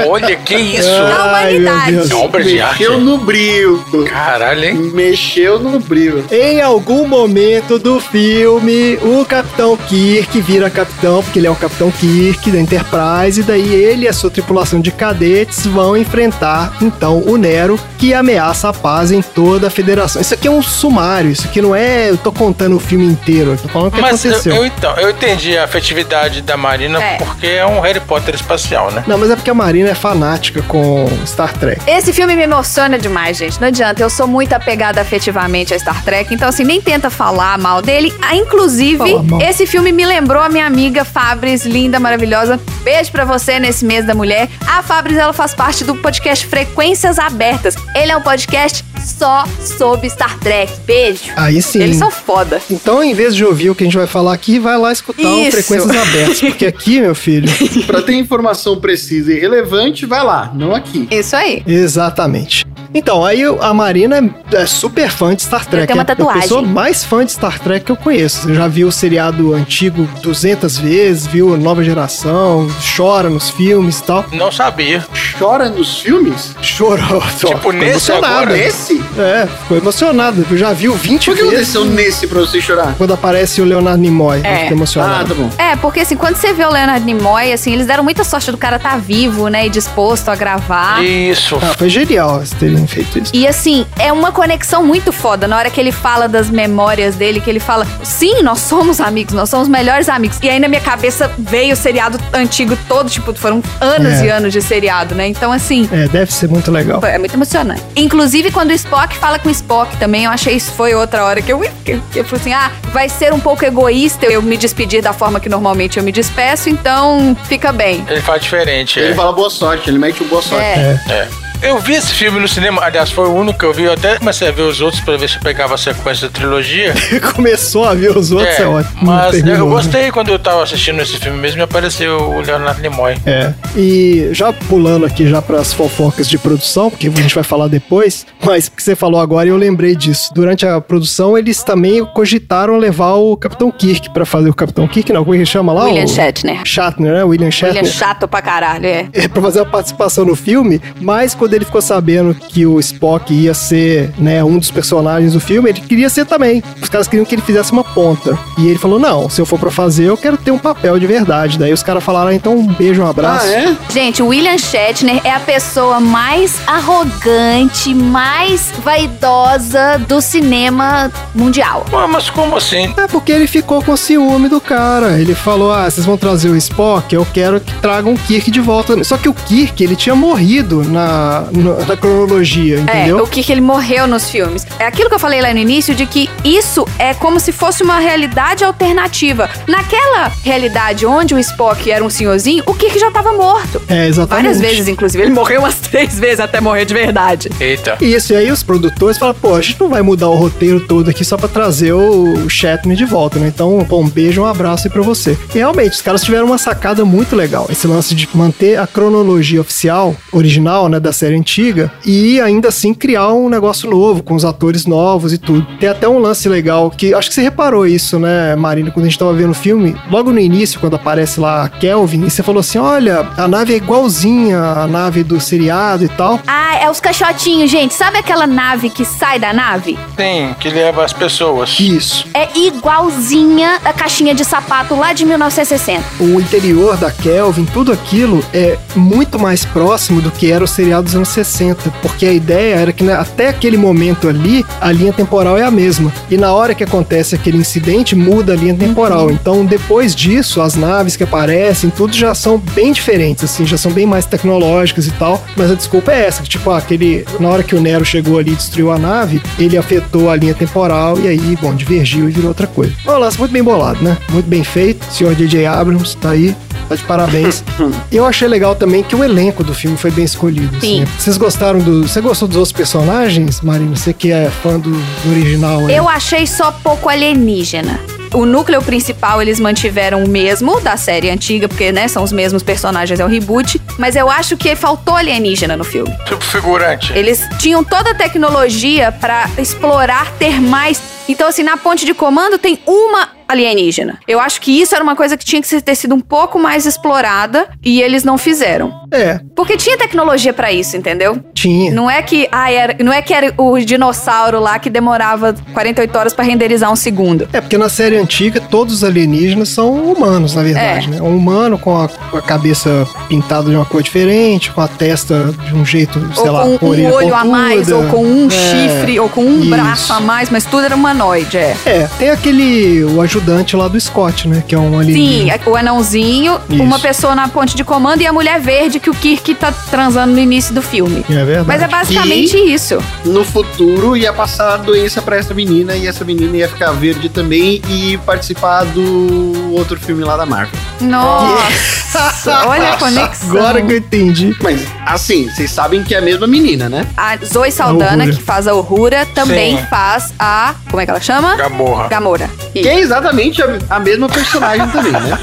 Olha, 0.06 0.36
que 0.36 0.54
isso? 0.54 0.88
da 0.88 1.32
Ai, 1.34 1.58
meu 1.58 1.70
humanidade. 1.72 1.92
Deus. 1.92 2.10
Obra 2.12 2.44
de 2.44 2.60
arte. 2.60 2.78
Mexeu 2.80 3.00
no 3.00 3.18
brilho. 3.18 3.84
Caralho, 4.08 4.64
hein? 4.64 4.74
Mexeu 4.94 5.58
no 5.58 5.78
brilho. 5.80 6.24
Em 6.30 6.60
algum 6.60 7.06
momento 7.06 7.78
do 7.78 8.00
filme, 8.00 8.98
o 9.02 9.24
Capitão 9.24 9.76
Kirk 9.76 10.40
vira 10.40 10.68
capitão, 10.70 11.22
porque 11.22 11.38
ele 11.38 11.46
é 11.46 11.50
o 11.50 11.56
Capitão 11.56 11.90
Kirk 11.90 12.50
da 12.50 12.58
Enterprise, 12.60 13.40
e 13.40 13.42
daí 13.42 13.74
ele 13.74 14.04
e 14.04 14.08
a 14.08 14.12
sua 14.12 14.30
tripulação 14.30 14.80
de 14.80 14.90
cadetes 14.90 15.66
vão 15.66 15.96
enfrentar, 15.96 16.76
então, 16.82 17.22
o 17.26 17.36
Nero, 17.36 17.78
que 17.98 18.12
ameaça 18.14 18.68
a 18.68 18.72
paz 18.72 19.10
em 19.12 19.22
toda 19.22 19.66
a 19.68 19.70
federação. 19.70 20.20
Isso 20.20 20.34
aqui 20.34 20.48
é 20.48 20.50
um 20.50 20.62
sumário, 20.62 21.30
isso 21.30 21.46
aqui 21.46 21.60
não 21.62 21.74
é. 21.74 22.10
Eu 22.10 22.16
tô 22.16 22.30
contando 22.32 22.76
o 22.76 22.80
filme 22.80 23.06
inteiro, 23.06 23.58
tô 23.60 23.68
falando 23.70 23.92
que 23.92 24.00
Mas 24.00 24.24
eu, 24.24 24.30
aconteceu. 24.32 24.54
eu, 24.56 24.66
então, 24.66 24.96
eu 24.96 25.10
entendi 25.10 25.56
a 25.56 25.64
afetividade 25.64 26.42
da 26.42 26.56
Marina 26.56 27.02
É. 27.02 27.16
porque 27.16 27.46
é 27.46 27.64
um 27.66 27.80
Harry 27.80 28.00
Potter 28.00 28.34
espacial, 28.34 28.90
né? 28.90 29.04
Não, 29.06 29.16
mas 29.18 29.30
é 29.30 29.36
porque 29.36 29.50
a 29.50 29.54
Marina 29.54 29.90
é 29.90 29.94
fanática 29.94 30.62
com 30.62 31.06
Star 31.26 31.52
Trek. 31.56 31.80
Esse 31.86 32.12
filme 32.12 32.34
me 32.36 32.42
emociona 32.42 32.98
demais, 32.98 33.36
gente. 33.36 33.60
Não 33.60 33.68
adianta, 33.68 34.02
eu 34.02 34.10
sou 34.10 34.26
muito 34.26 34.52
apegada 34.52 35.00
afetivamente 35.00 35.72
a 35.74 35.78
Star 35.78 36.02
Trek, 36.04 36.32
então 36.34 36.48
assim, 36.48 36.64
nem 36.64 36.80
tenta 36.80 37.10
falar 37.10 37.58
mal 37.58 37.80
dele. 37.82 38.12
Ah, 38.22 38.34
inclusive, 38.36 39.14
mal. 39.22 39.40
esse 39.42 39.66
filme 39.66 39.92
me 39.92 40.04
lembrou 40.04 40.42
a 40.42 40.48
minha 40.48 40.66
amiga 40.66 41.04
Fabris, 41.04 41.64
linda, 41.64 41.98
maravilhosa. 42.00 42.58
Beijo 42.82 43.10
pra 43.12 43.24
você 43.24 43.58
nesse 43.58 43.84
mês 43.84 44.04
da 44.06 44.14
mulher. 44.14 44.48
A 44.66 44.82
Fabris, 44.82 45.16
ela 45.18 45.32
faz 45.32 45.54
parte 45.54 45.84
do 45.84 45.94
podcast 45.94 46.46
Frequências 46.46 47.18
Abertas. 47.18 47.74
Ele 47.94 48.10
é 48.10 48.16
um 48.16 48.22
podcast 48.22 48.84
só 49.04 49.44
sobre 49.78 50.08
Star 50.10 50.38
Trek. 50.38 50.72
Beijo. 50.86 51.30
Aí 51.36 51.60
sim. 51.62 51.80
Eles 51.82 51.96
são 51.96 52.10
foda. 52.10 52.60
Então, 52.70 53.02
em 53.02 53.14
vez 53.14 53.34
de 53.34 53.44
ouvir 53.44 53.59
o 53.68 53.74
que 53.74 53.84
a 53.84 53.86
gente 53.86 53.96
vai 53.96 54.06
falar 54.06 54.32
aqui, 54.32 54.58
vai 54.58 54.78
lá 54.78 54.92
escutar 54.92 55.28
o 55.28 55.40
Isso. 55.40 55.62
Frequências 55.62 55.90
Abertas. 55.90 56.40
Porque 56.40 56.66
aqui, 56.66 57.00
meu 57.00 57.14
filho. 57.14 57.48
Pra 57.86 58.00
ter 58.00 58.14
informação 58.14 58.80
precisa 58.80 59.32
e 59.32 59.38
relevante, 59.38 60.06
vai 60.06 60.24
lá, 60.24 60.50
não 60.54 60.74
aqui. 60.74 61.08
Isso 61.10 61.34
aí. 61.36 61.62
Exatamente. 61.66 62.64
Então, 62.92 63.24
aí 63.24 63.42
a 63.60 63.72
Marina 63.72 64.18
é 64.18 64.40
é 64.52 64.66
super 64.66 65.08
fã 65.10 65.32
de 65.32 65.42
Star 65.42 65.64
Trek. 65.64 65.86
tenho 65.86 65.96
uma 65.96 66.02
É 66.02 66.04
tatuagem. 66.06 66.38
a 66.40 66.42
pessoa 66.42 66.62
mais 66.62 67.04
fã 67.04 67.24
de 67.24 67.30
Star 67.30 67.58
Trek 67.60 67.84
que 67.86 67.92
eu 67.92 67.96
conheço. 67.96 68.52
Já 68.52 68.66
viu 68.66 68.88
o 68.88 68.92
seriado 68.92 69.54
antigo 69.54 70.08
200 70.22 70.76
vezes, 70.76 71.24
viu 71.24 71.56
Nova 71.56 71.84
Geração, 71.84 72.68
chora 72.96 73.30
nos 73.30 73.48
filmes 73.48 74.00
e 74.00 74.02
tal. 74.02 74.24
Não 74.32 74.50
sabia. 74.50 75.04
Chora 75.38 75.68
nos 75.68 76.00
filmes? 76.00 76.54
Chorou. 76.62 77.22
Tipo, 77.38 77.56
ficou 77.58 77.72
nesse 77.72 77.90
emocionado. 78.10 78.26
agora? 78.34 78.56
Nesse? 78.56 79.00
É, 79.16 79.46
ficou 79.62 79.76
emocionado. 79.76 80.44
Já 80.56 80.72
viu 80.72 80.94
20 80.94 81.30
O 81.30 81.34
que 81.34 81.42
vezes. 81.42 81.52
aconteceu 81.76 81.84
nesse 81.84 82.26
pra 82.26 82.40
você 82.40 82.60
chorar? 82.60 82.94
Quando 82.98 83.12
aparece 83.14 83.60
o 83.60 83.64
Leonardo 83.64 84.02
Nimoy, 84.02 84.40
É. 84.42 84.52
eu 84.52 84.56
fico 84.58 84.70
Ah, 84.70 84.72
emocionado. 84.72 85.28
tá 85.28 85.34
bom. 85.40 85.50
É, 85.56 85.76
porque 85.76 86.00
assim, 86.00 86.16
quando 86.16 86.34
você 86.34 86.52
vê 86.52 86.64
o 86.64 86.70
Leonard 86.70 87.04
Nimoy, 87.06 87.52
assim, 87.52 87.72
eles 87.72 87.86
deram 87.86 88.02
muita 88.02 88.24
sorte 88.24 88.50
do 88.50 88.58
cara 88.58 88.76
estar 88.76 88.98
vivo, 88.98 89.46
né, 89.48 89.66
e 89.66 89.70
disposto 89.70 90.28
a 90.28 90.34
gravar. 90.34 91.04
Isso. 91.04 91.56
Ah, 91.62 91.72
foi 91.78 91.88
genial 91.88 92.38
eles 92.38 92.52
terem 92.86 93.04
feito 93.04 93.18
isso. 93.18 93.32
E 93.34 93.46
assim, 93.46 93.86
é 93.98 94.12
uma 94.12 94.32
conexão 94.32 94.84
muito 94.84 95.12
foda. 95.12 95.46
Na 95.46 95.56
hora 95.56 95.70
que 95.70 95.80
ele 95.80 95.92
fala 95.92 96.28
das 96.28 96.50
memórias 96.50 97.14
dele, 97.14 97.40
que 97.40 97.48
ele 97.50 97.60
fala, 97.60 97.86
sim, 98.02 98.42
nós 98.42 98.60
somos 98.60 99.00
amigos, 99.00 99.34
nós 99.34 99.48
somos 99.48 99.68
melhores 99.68 100.08
amigos. 100.08 100.38
E 100.42 100.48
aí 100.48 100.58
na 100.58 100.68
minha 100.68 100.80
cabeça 100.80 101.30
veio 101.38 101.72
o 101.74 101.76
seriado 101.76 102.18
antigo 102.32 102.76
todo, 102.88 103.10
tipo, 103.10 103.32
foram 103.34 103.62
anos 103.80 104.14
É. 104.20 104.26
e 104.26 104.28
anos 104.30 104.52
de 104.52 104.62
seriado, 104.62 105.14
né? 105.14 105.26
Então, 105.26 105.52
assim. 105.52 105.88
É, 105.92 106.08
deve 106.08 106.32
ser 106.32 106.48
muito 106.48 106.70
legal. 106.70 107.00
É 107.04 107.18
muito 107.18 107.34
emocionante. 107.34 107.82
Inclusive, 107.96 108.50
quando 108.50 108.70
o 108.70 108.74
Spock 108.74 109.16
fala 109.16 109.38
com 109.38 109.48
o 109.48 109.52
Spock 109.52 109.96
também, 109.96 110.24
eu 110.24 110.30
achei 110.30 110.54
isso 110.56 110.72
foi 110.72 110.94
outra 110.94 111.24
hora 111.24 111.40
que 111.42 111.52
eu, 111.52 111.60
que 111.84 112.00
eu 112.14 112.24
falei 112.24 112.40
assim: 112.40 112.52
ah, 112.52 112.70
vai 112.92 113.08
ser 113.08 113.32
um 113.32 113.40
pouco 113.40 113.64
egoísta 113.64 114.26
eu 114.26 114.40
me 114.42 114.56
despedir 114.56 115.02
da 115.02 115.12
forma 115.12 115.40
que 115.40 115.48
normalmente 115.48 115.98
eu 115.98 116.04
me 116.04 116.12
despeço, 116.12 116.68
então 116.68 117.36
fica 117.44 117.72
bem. 117.72 118.04
Ele 118.08 118.20
faz 118.20 118.42
diferente, 118.42 118.98
Ele 118.98 119.12
é. 119.12 119.14
fala 119.14 119.32
boa 119.32 119.50
sorte, 119.50 119.88
ele 119.90 119.98
mete 119.98 120.22
o 120.22 120.26
boa 120.26 120.42
sorte. 120.42 120.64
É. 120.64 121.00
É. 121.08 121.28
Eu 121.62 121.78
vi 121.78 121.92
esse 121.92 122.14
filme 122.14 122.40
no 122.40 122.48
cinema, 122.48 122.82
aliás, 122.82 123.10
foi 123.10 123.26
o 123.26 123.34
único 123.34 123.58
que 123.58 123.64
eu 123.66 123.72
vi. 123.72 123.84
Eu 123.84 123.92
até 123.92 124.18
comecei 124.18 124.48
a 124.48 124.50
ver 124.50 124.62
os 124.62 124.80
outros 124.80 125.02
pra 125.02 125.16
ver 125.18 125.28
se 125.28 125.36
eu 125.36 125.42
pegava 125.42 125.74
a 125.74 125.78
sequência 125.78 126.26
da 126.28 126.32
trilogia. 126.32 126.94
Começou 127.34 127.84
a 127.84 127.92
ver 127.92 128.16
os 128.16 128.32
outros, 128.32 128.58
é, 128.58 128.66
ótimo. 128.66 128.96
Não 128.96 129.04
mas 129.04 129.30
terminou, 129.32 129.58
eu 129.58 129.66
né? 129.66 129.70
gostei 129.72 130.10
quando 130.10 130.28
eu 130.30 130.38
tava 130.38 130.62
assistindo 130.62 131.00
esse 131.02 131.18
filme 131.18 131.38
mesmo 131.38 131.60
e 131.60 131.62
apareceu 131.62 132.16
o 132.16 132.40
Leonardo 132.40 132.80
Nimoy. 132.80 133.16
É. 133.26 133.52
E 133.76 134.30
já 134.32 134.52
pulando 134.52 135.04
aqui 135.04 135.28
já 135.28 135.42
para 135.42 135.58
as 135.58 135.72
fofocas 135.72 136.26
de 136.28 136.38
produção, 136.38 136.88
porque 136.90 137.08
a 137.08 137.10
gente 137.10 137.34
vai 137.34 137.44
falar 137.44 137.68
depois, 137.68 138.26
mas 138.42 138.68
que 138.68 138.82
você 138.82 138.96
falou 138.96 139.20
agora 139.20 139.46
e 139.46 139.50
eu 139.50 139.56
lembrei 139.58 139.94
disso. 139.94 140.32
Durante 140.34 140.66
a 140.66 140.80
produção, 140.80 141.36
eles 141.36 141.62
também 141.62 142.02
cogitaram 142.06 142.78
levar 142.78 143.14
o 143.14 143.36
Capitão 143.36 143.70
Kirk 143.70 144.10
para 144.10 144.24
fazer 144.24 144.48
o 144.48 144.54
Capitão 144.54 144.88
Kirk, 144.88 145.12
não, 145.12 145.24
como 145.24 145.34
é 145.34 145.36
que 145.36 145.42
ele 145.42 145.46
chama 145.46 145.74
lá? 145.74 145.84
William 145.84 146.04
o... 146.04 146.08
Shatner. 146.08 146.60
Shatner, 146.64 147.12
né? 147.12 147.24
William 147.24 147.50
Shatner. 147.50 147.84
É 147.84 147.86
chato 147.86 148.26
pra 148.26 148.40
caralho, 148.40 148.86
é. 148.86 149.06
É, 149.20 149.28
pra 149.28 149.42
fazer 149.42 149.60
a 149.60 149.66
participação 149.66 150.24
no 150.24 150.34
filme, 150.34 150.80
mas 150.98 151.34
quando 151.34 151.49
ele 151.54 151.64
ficou 151.64 151.80
sabendo 151.80 152.34
que 152.34 152.66
o 152.66 152.78
Spock 152.80 153.32
ia 153.32 153.54
ser, 153.54 154.12
né, 154.18 154.42
um 154.42 154.58
dos 154.58 154.70
personagens 154.70 155.32
do 155.32 155.40
filme, 155.40 155.70
ele 155.70 155.80
queria 155.80 156.08
ser 156.08 156.26
também. 156.26 156.62
Os 156.80 156.88
caras 156.88 157.08
queriam 157.08 157.24
que 157.24 157.34
ele 157.34 157.42
fizesse 157.42 157.72
uma 157.72 157.84
ponta. 157.84 158.38
E 158.58 158.66
ele 158.66 158.78
falou: 158.78 158.98
não, 158.98 159.28
se 159.28 159.40
eu 159.40 159.46
for 159.46 159.58
pra 159.58 159.70
fazer, 159.70 160.04
eu 160.04 160.16
quero 160.16 160.36
ter 160.36 160.50
um 160.50 160.58
papel 160.58 160.98
de 160.98 161.06
verdade. 161.06 161.58
Daí 161.58 161.72
os 161.72 161.82
caras 161.82 162.02
falaram: 162.02 162.28
ah, 162.28 162.34
então 162.34 162.56
um 162.56 162.66
beijo, 162.66 163.02
um 163.02 163.06
abraço. 163.06 163.46
Ah, 163.46 163.50
é? 163.50 163.76
Gente, 163.90 164.22
o 164.22 164.28
William 164.28 164.58
Shatner 164.58 165.20
é 165.24 165.30
a 165.30 165.40
pessoa 165.40 166.00
mais 166.00 166.56
arrogante, 166.66 167.94
mais 167.94 168.72
vaidosa 168.82 169.98
do 170.08 170.20
cinema 170.20 171.10
mundial. 171.34 171.84
Pô, 171.90 172.06
mas 172.08 172.30
como 172.30 172.56
assim? 172.56 172.92
É 172.96 173.06
porque 173.06 173.32
ele 173.32 173.46
ficou 173.46 173.82
com 173.82 173.96
ciúme 173.96 174.48
do 174.48 174.60
cara. 174.60 175.18
Ele 175.20 175.34
falou: 175.34 175.72
Ah, 175.72 175.90
vocês 175.90 176.06
vão 176.06 176.16
trazer 176.16 176.50
o 176.50 176.56
Spock, 176.56 177.14
eu 177.14 177.26
quero 177.32 177.60
que 177.60 177.72
tragam 177.74 178.14
o 178.14 178.18
Kirk 178.18 178.50
de 178.50 178.60
volta. 178.60 179.02
Só 179.04 179.16
que 179.16 179.28
o 179.28 179.34
Kirk, 179.34 179.82
ele 179.82 179.96
tinha 179.96 180.14
morrido 180.14 180.84
na, 180.84 181.39
na 181.86 181.96
cronologia, 181.96 182.76
É, 182.76 182.80
entendeu? 182.80 183.22
o 183.22 183.26
que 183.26 183.42
que 183.42 183.52
ele 183.52 183.60
morreu 183.60 184.06
nos 184.06 184.28
filmes. 184.30 184.66
É 184.78 184.86
aquilo 184.86 185.08
que 185.08 185.14
eu 185.14 185.18
falei 185.18 185.40
lá 185.40 185.52
no 185.52 185.58
início 185.58 185.94
de 185.94 186.06
que 186.06 186.28
isso 186.44 186.86
é 186.98 187.14
como 187.14 187.38
se 187.40 187.52
fosse 187.52 187.82
uma 187.82 187.98
realidade 187.98 188.64
alternativa. 188.64 189.48
Naquela 189.66 190.30
realidade 190.42 191.06
onde 191.06 191.34
o 191.34 191.38
Spock 191.38 191.90
era 191.90 192.04
um 192.04 192.10
senhorzinho, 192.10 192.62
o 192.66 192.74
Kirk 192.74 192.98
já 192.98 193.10
tava 193.10 193.32
morto. 193.32 193.80
É, 193.88 194.06
exatamente. 194.06 194.44
Várias 194.44 194.60
vezes, 194.60 194.88
inclusive. 194.88 195.22
Ele 195.24 195.32
morreu 195.32 195.60
umas 195.60 195.74
três 195.80 196.18
vezes 196.18 196.40
até 196.40 196.60
morrer 196.60 196.84
de 196.84 196.94
verdade. 196.94 197.50
Eita. 197.60 197.96
Isso, 198.00 198.32
e 198.32 198.36
aí 198.36 198.50
os 198.50 198.62
produtores 198.62 199.18
falam, 199.18 199.34
pô, 199.34 199.54
a 199.54 199.60
gente 199.60 199.80
não 199.80 199.88
vai 199.88 200.02
mudar 200.02 200.28
o 200.28 200.34
roteiro 200.34 200.80
todo 200.80 201.08
aqui 201.10 201.24
só 201.24 201.36
pra 201.36 201.48
trazer 201.48 201.92
o 201.92 202.48
Shatner 202.48 202.96
de 202.96 203.04
volta, 203.04 203.38
né? 203.38 203.48
Então, 203.48 203.84
pô, 203.88 203.98
um 204.00 204.08
beijo, 204.08 204.42
um 204.42 204.46
abraço 204.46 204.86
aí 204.86 204.92
pra 204.92 205.02
você. 205.02 205.38
E 205.54 205.58
realmente, 205.58 205.92
os 205.92 206.02
caras 206.02 206.22
tiveram 206.22 206.46
uma 206.46 206.58
sacada 206.58 207.04
muito 207.04 207.34
legal. 207.36 207.66
Esse 207.70 207.86
lance 207.86 208.14
de 208.14 208.28
manter 208.34 208.78
a 208.78 208.86
cronologia 208.86 209.60
oficial, 209.60 210.14
original, 210.32 210.88
né, 210.88 210.98
da 211.00 211.12
série 211.12 211.29
antiga, 211.36 211.92
e 212.04 212.40
ainda 212.40 212.68
assim 212.68 212.94
criar 212.94 213.32
um 213.32 213.48
negócio 213.48 213.90
novo, 213.90 214.22
com 214.22 214.34
os 214.34 214.44
atores 214.44 214.86
novos 214.86 215.32
e 215.32 215.38
tudo. 215.38 215.66
Tem 215.78 215.88
até 215.88 216.08
um 216.08 216.18
lance 216.18 216.48
legal 216.48 216.90
que, 216.90 217.14
acho 217.14 217.28
que 217.28 217.34
você 217.34 217.42
reparou 217.42 217.86
isso, 217.86 218.18
né, 218.18 218.54
Marina, 218.56 218.90
quando 218.90 219.06
a 219.06 219.08
gente 219.08 219.18
tava 219.18 219.32
vendo 219.32 219.50
o 219.50 219.54
filme, 219.54 219.96
logo 220.10 220.32
no 220.32 220.38
início, 220.38 220.80
quando 220.80 220.96
aparece 220.96 221.40
lá 221.40 221.64
a 221.64 221.68
Kelvin, 221.68 222.26
e 222.26 222.30
você 222.30 222.42
falou 222.42 222.60
assim, 222.60 222.78
olha, 222.78 223.26
a 223.36 223.48
nave 223.48 223.74
é 223.74 223.76
igualzinha 223.76 224.58
à 224.58 224.86
nave 224.86 225.22
do 225.22 225.40
seriado 225.40 226.04
e 226.04 226.08
tal. 226.08 226.40
Ah, 226.46 226.76
é 226.76 226.90
os 226.90 227.00
caixotinhos, 227.00 227.70
gente. 227.70 227.94
Sabe 227.94 228.18
aquela 228.18 228.46
nave 228.46 228.90
que 228.90 229.04
sai 229.04 229.38
da 229.38 229.52
nave? 229.52 229.98
Tem, 230.16 230.54
que 230.54 230.68
leva 230.68 231.04
as 231.04 231.12
pessoas. 231.12 231.78
Isso. 231.78 232.26
É 232.34 232.48
igualzinha 232.58 233.78
a 233.84 233.92
caixinha 233.92 234.34
de 234.34 234.44
sapato 234.44 234.94
lá 234.94 235.12
de 235.12 235.24
1960. 235.24 236.04
o 236.20 236.40
interior 236.40 236.96
da 236.96 237.10
Kelvin, 237.10 237.64
tudo 237.64 237.92
aquilo 237.92 238.44
é 238.52 238.78
muito 238.94 239.38
mais 239.38 239.64
próximo 239.64 240.20
do 240.20 240.30
que 240.30 240.50
era 240.50 240.64
o 240.64 240.68
seriado 240.68 241.04
dos 241.04 241.14
anos 241.20 241.28
60, 241.28 241.90
porque 242.02 242.26
a 242.26 242.32
ideia 242.32 242.76
era 242.76 242.92
que 242.92 243.04
né, 243.04 243.14
até 243.14 243.48
aquele 243.48 243.76
momento 243.76 244.28
ali, 244.28 244.64
a 244.80 244.90
linha 244.90 245.12
temporal 245.12 245.56
é 245.56 245.62
a 245.62 245.70
mesma. 245.70 246.12
E 246.30 246.36
na 246.36 246.52
hora 246.52 246.74
que 246.74 246.84
acontece 246.84 247.34
aquele 247.34 247.58
incidente, 247.58 248.16
muda 248.16 248.52
a 248.52 248.56
linha 248.56 248.74
temporal. 248.74 249.30
Então, 249.30 249.64
depois 249.64 250.14
disso, 250.14 250.60
as 250.60 250.74
naves 250.74 251.16
que 251.16 251.22
aparecem, 251.22 251.90
tudo 251.90 252.14
já 252.14 252.34
são 252.34 252.58
bem 252.58 252.92
diferentes, 252.92 253.44
assim, 253.44 253.66
já 253.66 253.76
são 253.76 253.92
bem 253.92 254.06
mais 254.06 254.26
tecnológicas 254.26 255.06
e 255.06 255.12
tal. 255.12 255.42
Mas 255.56 255.70
a 255.70 255.74
desculpa 255.74 256.12
é 256.12 256.26
essa, 256.26 256.42
que 256.42 256.48
tipo, 256.48 256.70
ah, 256.70 256.78
aquele, 256.78 257.24
na 257.38 257.48
hora 257.48 257.62
que 257.62 257.74
o 257.74 257.80
Nero 257.80 258.04
chegou 258.04 258.38
ali 258.38 258.52
e 258.52 258.56
destruiu 258.56 258.90
a 258.90 258.98
nave, 258.98 259.40
ele 259.58 259.76
afetou 259.76 260.30
a 260.30 260.36
linha 260.36 260.54
temporal 260.54 261.18
e 261.18 261.28
aí, 261.28 261.56
bom, 261.60 261.74
divergiu 261.74 262.28
e 262.28 262.32
virou 262.32 262.48
outra 262.48 262.66
coisa. 262.66 262.92
Um 263.06 263.18
lance 263.18 263.38
muito 263.38 263.52
bem 263.52 263.62
bolado, 263.62 264.02
né? 264.02 264.16
Muito 264.30 264.46
bem 264.46 264.64
feito. 264.64 265.04
Senhor 265.12 265.34
J.J. 265.34 265.66
Abrams 265.66 266.16
tá 266.16 266.30
aí. 266.30 266.54
Tá 266.90 266.96
de 266.96 267.04
parabéns. 267.04 267.62
E 268.10 268.16
eu 268.18 268.26
achei 268.26 268.48
legal 268.48 268.74
também 268.74 269.04
que 269.04 269.14
o 269.14 269.22
elenco 269.22 269.62
do 269.62 269.72
filme 269.72 269.96
foi 269.96 270.10
bem 270.10 270.24
escolhido. 270.24 270.76
assim. 270.76 271.04
Sim. 271.06 271.12
Vocês 271.16 271.38
gostaram 271.38 271.78
do. 271.78 272.02
Você 272.02 272.20
gostou 272.20 272.48
dos 272.48 272.56
outros 272.56 272.72
personagens, 272.72 273.60
Marina? 273.60 273.94
Você 273.94 274.12
que 274.12 274.32
é 274.32 274.50
fã 274.50 274.76
do, 274.76 274.90
do 274.90 275.30
original 275.30 275.86
aí. 275.86 275.94
Eu 275.94 276.08
achei 276.08 276.48
só 276.48 276.72
pouco 276.72 277.08
alienígena. 277.08 278.00
O 278.34 278.44
núcleo 278.44 278.82
principal 278.82 279.40
eles 279.40 279.60
mantiveram 279.60 280.24
o 280.24 280.28
mesmo 280.28 280.80
da 280.80 280.96
série 280.96 281.30
antiga, 281.30 281.68
porque 281.68 281.92
né, 281.92 282.08
são 282.08 282.24
os 282.24 282.32
mesmos 282.32 282.62
personagens, 282.62 283.20
é 283.20 283.24
o 283.24 283.28
reboot. 283.28 283.80
mas 283.96 284.16
eu 284.16 284.28
acho 284.28 284.56
que 284.56 284.74
faltou 284.74 285.14
alienígena 285.14 285.76
no 285.76 285.84
filme. 285.84 286.12
Tipo 286.26 286.42
figurante. 286.44 287.12
Eles 287.12 287.48
tinham 287.58 287.84
toda 287.84 288.10
a 288.10 288.14
tecnologia 288.14 289.12
pra 289.12 289.48
explorar, 289.58 290.32
ter 290.38 290.60
mais. 290.60 291.00
Então, 291.28 291.48
assim, 291.48 291.62
na 291.62 291.76
ponte 291.76 292.04
de 292.04 292.14
comando 292.14 292.58
tem 292.58 292.80
uma 292.84 293.28
alienígena. 293.50 294.18
Eu 294.26 294.40
acho 294.40 294.60
que 294.60 294.80
isso 294.80 294.94
era 294.94 295.02
uma 295.02 295.16
coisa 295.16 295.36
que 295.36 295.44
tinha 295.44 295.60
que 295.62 295.80
ter 295.80 295.94
sido 295.94 296.14
um 296.14 296.20
pouco 296.20 296.58
mais 296.58 296.86
explorada 296.86 297.68
e 297.84 298.00
eles 298.00 298.24
não 298.24 298.38
fizeram. 298.38 298.92
É, 299.12 299.40
Porque 299.56 299.76
tinha 299.76 299.98
tecnologia 299.98 300.52
pra 300.52 300.72
isso, 300.72 300.96
entendeu? 300.96 301.38
tinha. 301.54 301.92
Não 301.92 302.08
é 302.10 302.22
que, 302.22 302.48
ah, 302.50 302.70
era, 302.72 302.96
não 303.04 303.12
é 303.12 303.20
que 303.20 303.34
era 303.34 303.52
o 303.58 303.78
dinossauro 303.78 304.58
lá 304.60 304.78
que 304.78 304.88
demorava 304.88 305.54
48 305.74 306.16
horas 306.18 306.32
pra 306.32 306.44
renderizar 306.44 306.90
um 306.90 306.96
segundo. 306.96 307.48
É, 307.52 307.60
porque 307.60 307.76
na 307.76 307.88
série 307.88 308.16
antiga 308.16 308.60
todos 308.60 308.94
os 308.94 309.04
alienígenas 309.04 309.68
são 309.68 309.92
humanos, 310.12 310.54
na 310.54 310.62
verdade, 310.62 311.08
É. 311.08 311.10
né? 311.10 311.22
Um 311.22 311.36
humano 311.36 311.78
com 311.78 312.00
a, 312.00 312.08
com 312.08 312.36
a 312.36 312.42
cabeça 312.42 313.06
pintada 313.28 313.68
de 313.68 313.76
uma 313.76 313.84
cor 313.84 314.02
diferente, 314.02 314.70
com 314.72 314.80
a 314.80 314.88
testa 314.88 315.52
de 315.66 315.74
um 315.74 315.84
jeito, 315.84 316.18
sei 316.34 316.44
ou 316.44 316.52
lá, 316.52 316.78
com 316.78 316.86
um 316.86 317.12
olho 317.12 317.34
a 317.34 317.44
mais, 317.44 317.88
pontuda. 317.88 317.96
ou 317.96 318.04
com 318.10 318.24
um 318.24 318.46
É, 318.46 318.50
chifre, 318.50 319.20
ou 319.20 319.28
com 319.28 319.42
um 319.44 319.60
isso. 319.60 319.70
braço 319.70 320.12
a 320.12 320.20
mais, 320.20 320.48
mas 320.50 320.64
tudo 320.64 320.84
era 320.84 320.94
humanoide, 320.94 321.56
é. 321.58 321.76
É, 321.84 322.08
tem 322.18 322.30
aquele, 322.30 323.04
o 323.04 323.20
ajudante 323.20 323.39
lá 323.76 323.88
do 323.88 324.00
Scott, 324.00 324.46
né? 324.48 324.62
Que 324.66 324.74
é 324.74 324.78
um 324.78 324.90
Sim, 324.90 324.98
alienígena. 325.00 325.60
o 325.66 325.76
anãozinho, 325.76 326.60
Isso. 326.68 326.82
uma 326.82 326.98
pessoa 326.98 327.34
na 327.34 327.48
ponte 327.48 327.74
de 327.76 327.82
comando 327.84 328.20
e 328.20 328.26
a 328.26 328.32
mulher 328.32 328.60
verde 328.60 329.00
que 329.00 329.08
o 329.10 329.14
Kirk 329.14 329.54
tá 329.54 329.72
transando 329.90 330.32
no 330.32 330.38
início 330.38 330.74
do 330.74 330.82
filme. 330.82 331.24
É 331.28 331.44
verdade. 331.44 331.66
Mas 331.68 331.82
é 331.82 331.88
basicamente 331.88 332.56
isso. 332.56 332.98
No 333.24 333.44
futuro 333.44 334.16
ia 334.16 334.32
passar 334.32 334.74
a 334.74 334.76
doença 334.76 335.20
pra 335.22 335.36
essa 335.36 335.54
menina 335.54 335.94
e 335.96 336.06
essa 336.06 336.24
menina 336.24 336.56
ia 336.56 336.68
ficar 336.68 336.92
verde 336.92 337.28
também 337.28 337.80
e 337.88 338.18
participar 338.24 338.84
do 338.84 339.72
outro 339.74 339.98
filme 339.98 340.22
lá 340.24 340.36
da 340.36 340.46
Marvel. 340.46 340.78
Nossa, 341.00 342.66
olha 342.68 342.92
a 342.94 342.96
conexão. 342.96 343.50
Agora 343.50 343.82
que 343.82 343.92
eu 343.92 343.98
entendi. 343.98 344.56
Mas, 344.62 344.80
assim, 345.06 345.48
vocês 345.50 345.70
sabem 345.70 346.02
que 346.02 346.14
é 346.14 346.18
a 346.18 346.22
mesma 346.22 346.46
menina, 346.46 346.88
né? 346.88 347.06
A 347.16 347.36
Zoe 347.44 347.70
Saldana, 347.70 348.24
Uhura. 348.24 348.36
que 348.36 348.42
faz 348.42 348.66
a 348.68 348.74
Uhura, 348.74 349.26
também 349.34 349.76
Sim. 349.78 349.84
faz 349.88 350.32
a. 350.38 350.74
Como 350.90 351.00
é 351.00 351.04
que 351.04 351.10
ela 351.10 351.20
chama? 351.20 351.56
Gamorra. 351.56 352.08
Gamora. 352.08 352.50
Que 352.72 352.86
é 352.88 352.98
exatamente 353.00 353.29
a, 353.30 353.96
a 353.96 354.00
mesma 354.00 354.28
personagem 354.28 354.88
também, 354.88 355.12
né? 355.12 355.38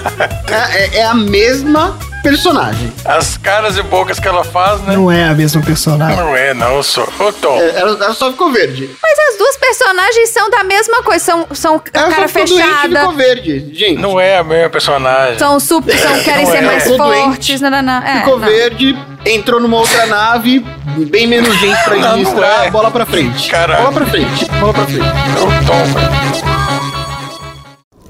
É, 0.49 0.77
é- 0.83 0.97
é 0.99 1.05
a 1.05 1.13
mesma 1.13 1.97
personagem. 2.23 2.91
As 3.05 3.37
caras 3.37 3.77
e 3.77 3.81
bocas 3.83 4.19
que 4.19 4.27
ela 4.27 4.43
faz, 4.43 4.81
né? 4.81 4.95
Não 4.95 5.09
é 5.09 5.25
a 5.29 5.33
mesma 5.33 5.61
personagem. 5.61 6.17
Não 6.17 6.35
é, 6.35 6.53
não, 6.53 6.81
sou. 6.83 7.07
Ô, 7.19 7.31
Tom. 7.31 7.57
É, 7.57 7.69
ela, 7.79 7.91
ela 8.03 8.13
só 8.13 8.29
ficou 8.31 8.51
verde. 8.51 8.89
Mas 9.01 9.17
as 9.31 9.37
duas 9.37 9.55
personagens 9.57 10.29
são 10.29 10.49
da 10.49 10.63
mesma 10.63 11.03
coisa, 11.03 11.23
são, 11.23 11.47
são 11.53 11.75
a 11.93 11.97
Ela 11.99 12.09
cara 12.09 12.27
só 12.27 12.39
e 12.39 12.47
fechada. 12.47 12.99
ficou 12.99 13.13
verde, 13.13 13.69
gente. 13.73 14.01
Não 14.01 14.19
é 14.19 14.37
a 14.39 14.43
mesma 14.43 14.69
personagem. 14.69 15.37
São 15.39 15.59
super, 15.59 15.97
são, 15.97 16.19
querem 16.19 16.43
Não 16.45 16.51
ser 16.51 16.57
é. 16.57 16.61
mais 16.61 16.87
fortes. 16.97 17.61
Não, 17.61 17.69
não, 17.69 17.81
não. 17.81 18.01
É, 18.03 18.17
ficou 18.19 18.39
não. 18.39 18.47
verde, 18.47 18.97
entrou 19.25 19.61
numa 19.61 19.77
outra 19.77 20.05
nave, 20.07 20.65
bem 21.09 21.27
menos 21.27 21.55
gente 21.59 21.81
pra 21.83 21.95
Não, 21.95 22.01
não 22.01 22.09
administrar, 22.09 22.65
é. 22.65 22.71
bola 22.71 22.91
pra 22.91 23.05
frente. 23.05 23.49
Caralho. 23.49 23.83
Bola 23.83 23.93
pra 23.93 24.05
frente, 24.07 24.45
bola 24.59 24.73
pra 24.73 24.85
frente. 24.85 24.99
Ô, 25.01 25.65
Tom, 25.65 25.83
velho. 25.93 26.56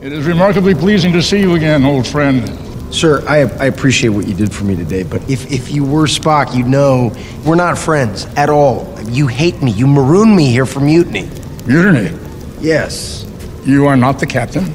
It 0.07 0.13
is 0.13 0.25
remarkably 0.25 0.73
pleasing 0.73 1.11
to 1.11 1.21
see 1.21 1.41
you 1.41 1.55
again, 1.55 1.83
old 1.83 2.07
friend. 2.07 2.47
Sir, 2.95 3.27
I, 3.27 3.39
I 3.39 3.65
appreciate 3.65 4.07
what 4.11 4.25
you 4.25 4.33
did 4.33 4.53
for 4.53 4.63
me 4.63 4.73
today, 4.73 5.03
but 5.03 5.29
if, 5.29 5.51
if 5.51 5.69
you 5.69 5.83
were 5.83 6.05
Spock, 6.05 6.55
you'd 6.55 6.65
know 6.65 7.13
we're 7.43 7.55
not 7.55 7.77
friends 7.77 8.23
at 8.37 8.49
all. 8.49 8.97
You 9.09 9.27
hate 9.27 9.61
me. 9.61 9.71
You 9.71 9.85
maroon 9.85 10.33
me 10.33 10.49
here 10.49 10.65
for 10.65 10.79
mutiny. 10.79 11.29
Mutiny. 11.65 12.17
Yes. 12.61 13.29
You 13.65 13.87
are 13.87 13.97
not 13.97 14.19
the 14.19 14.27
captain. 14.27 14.73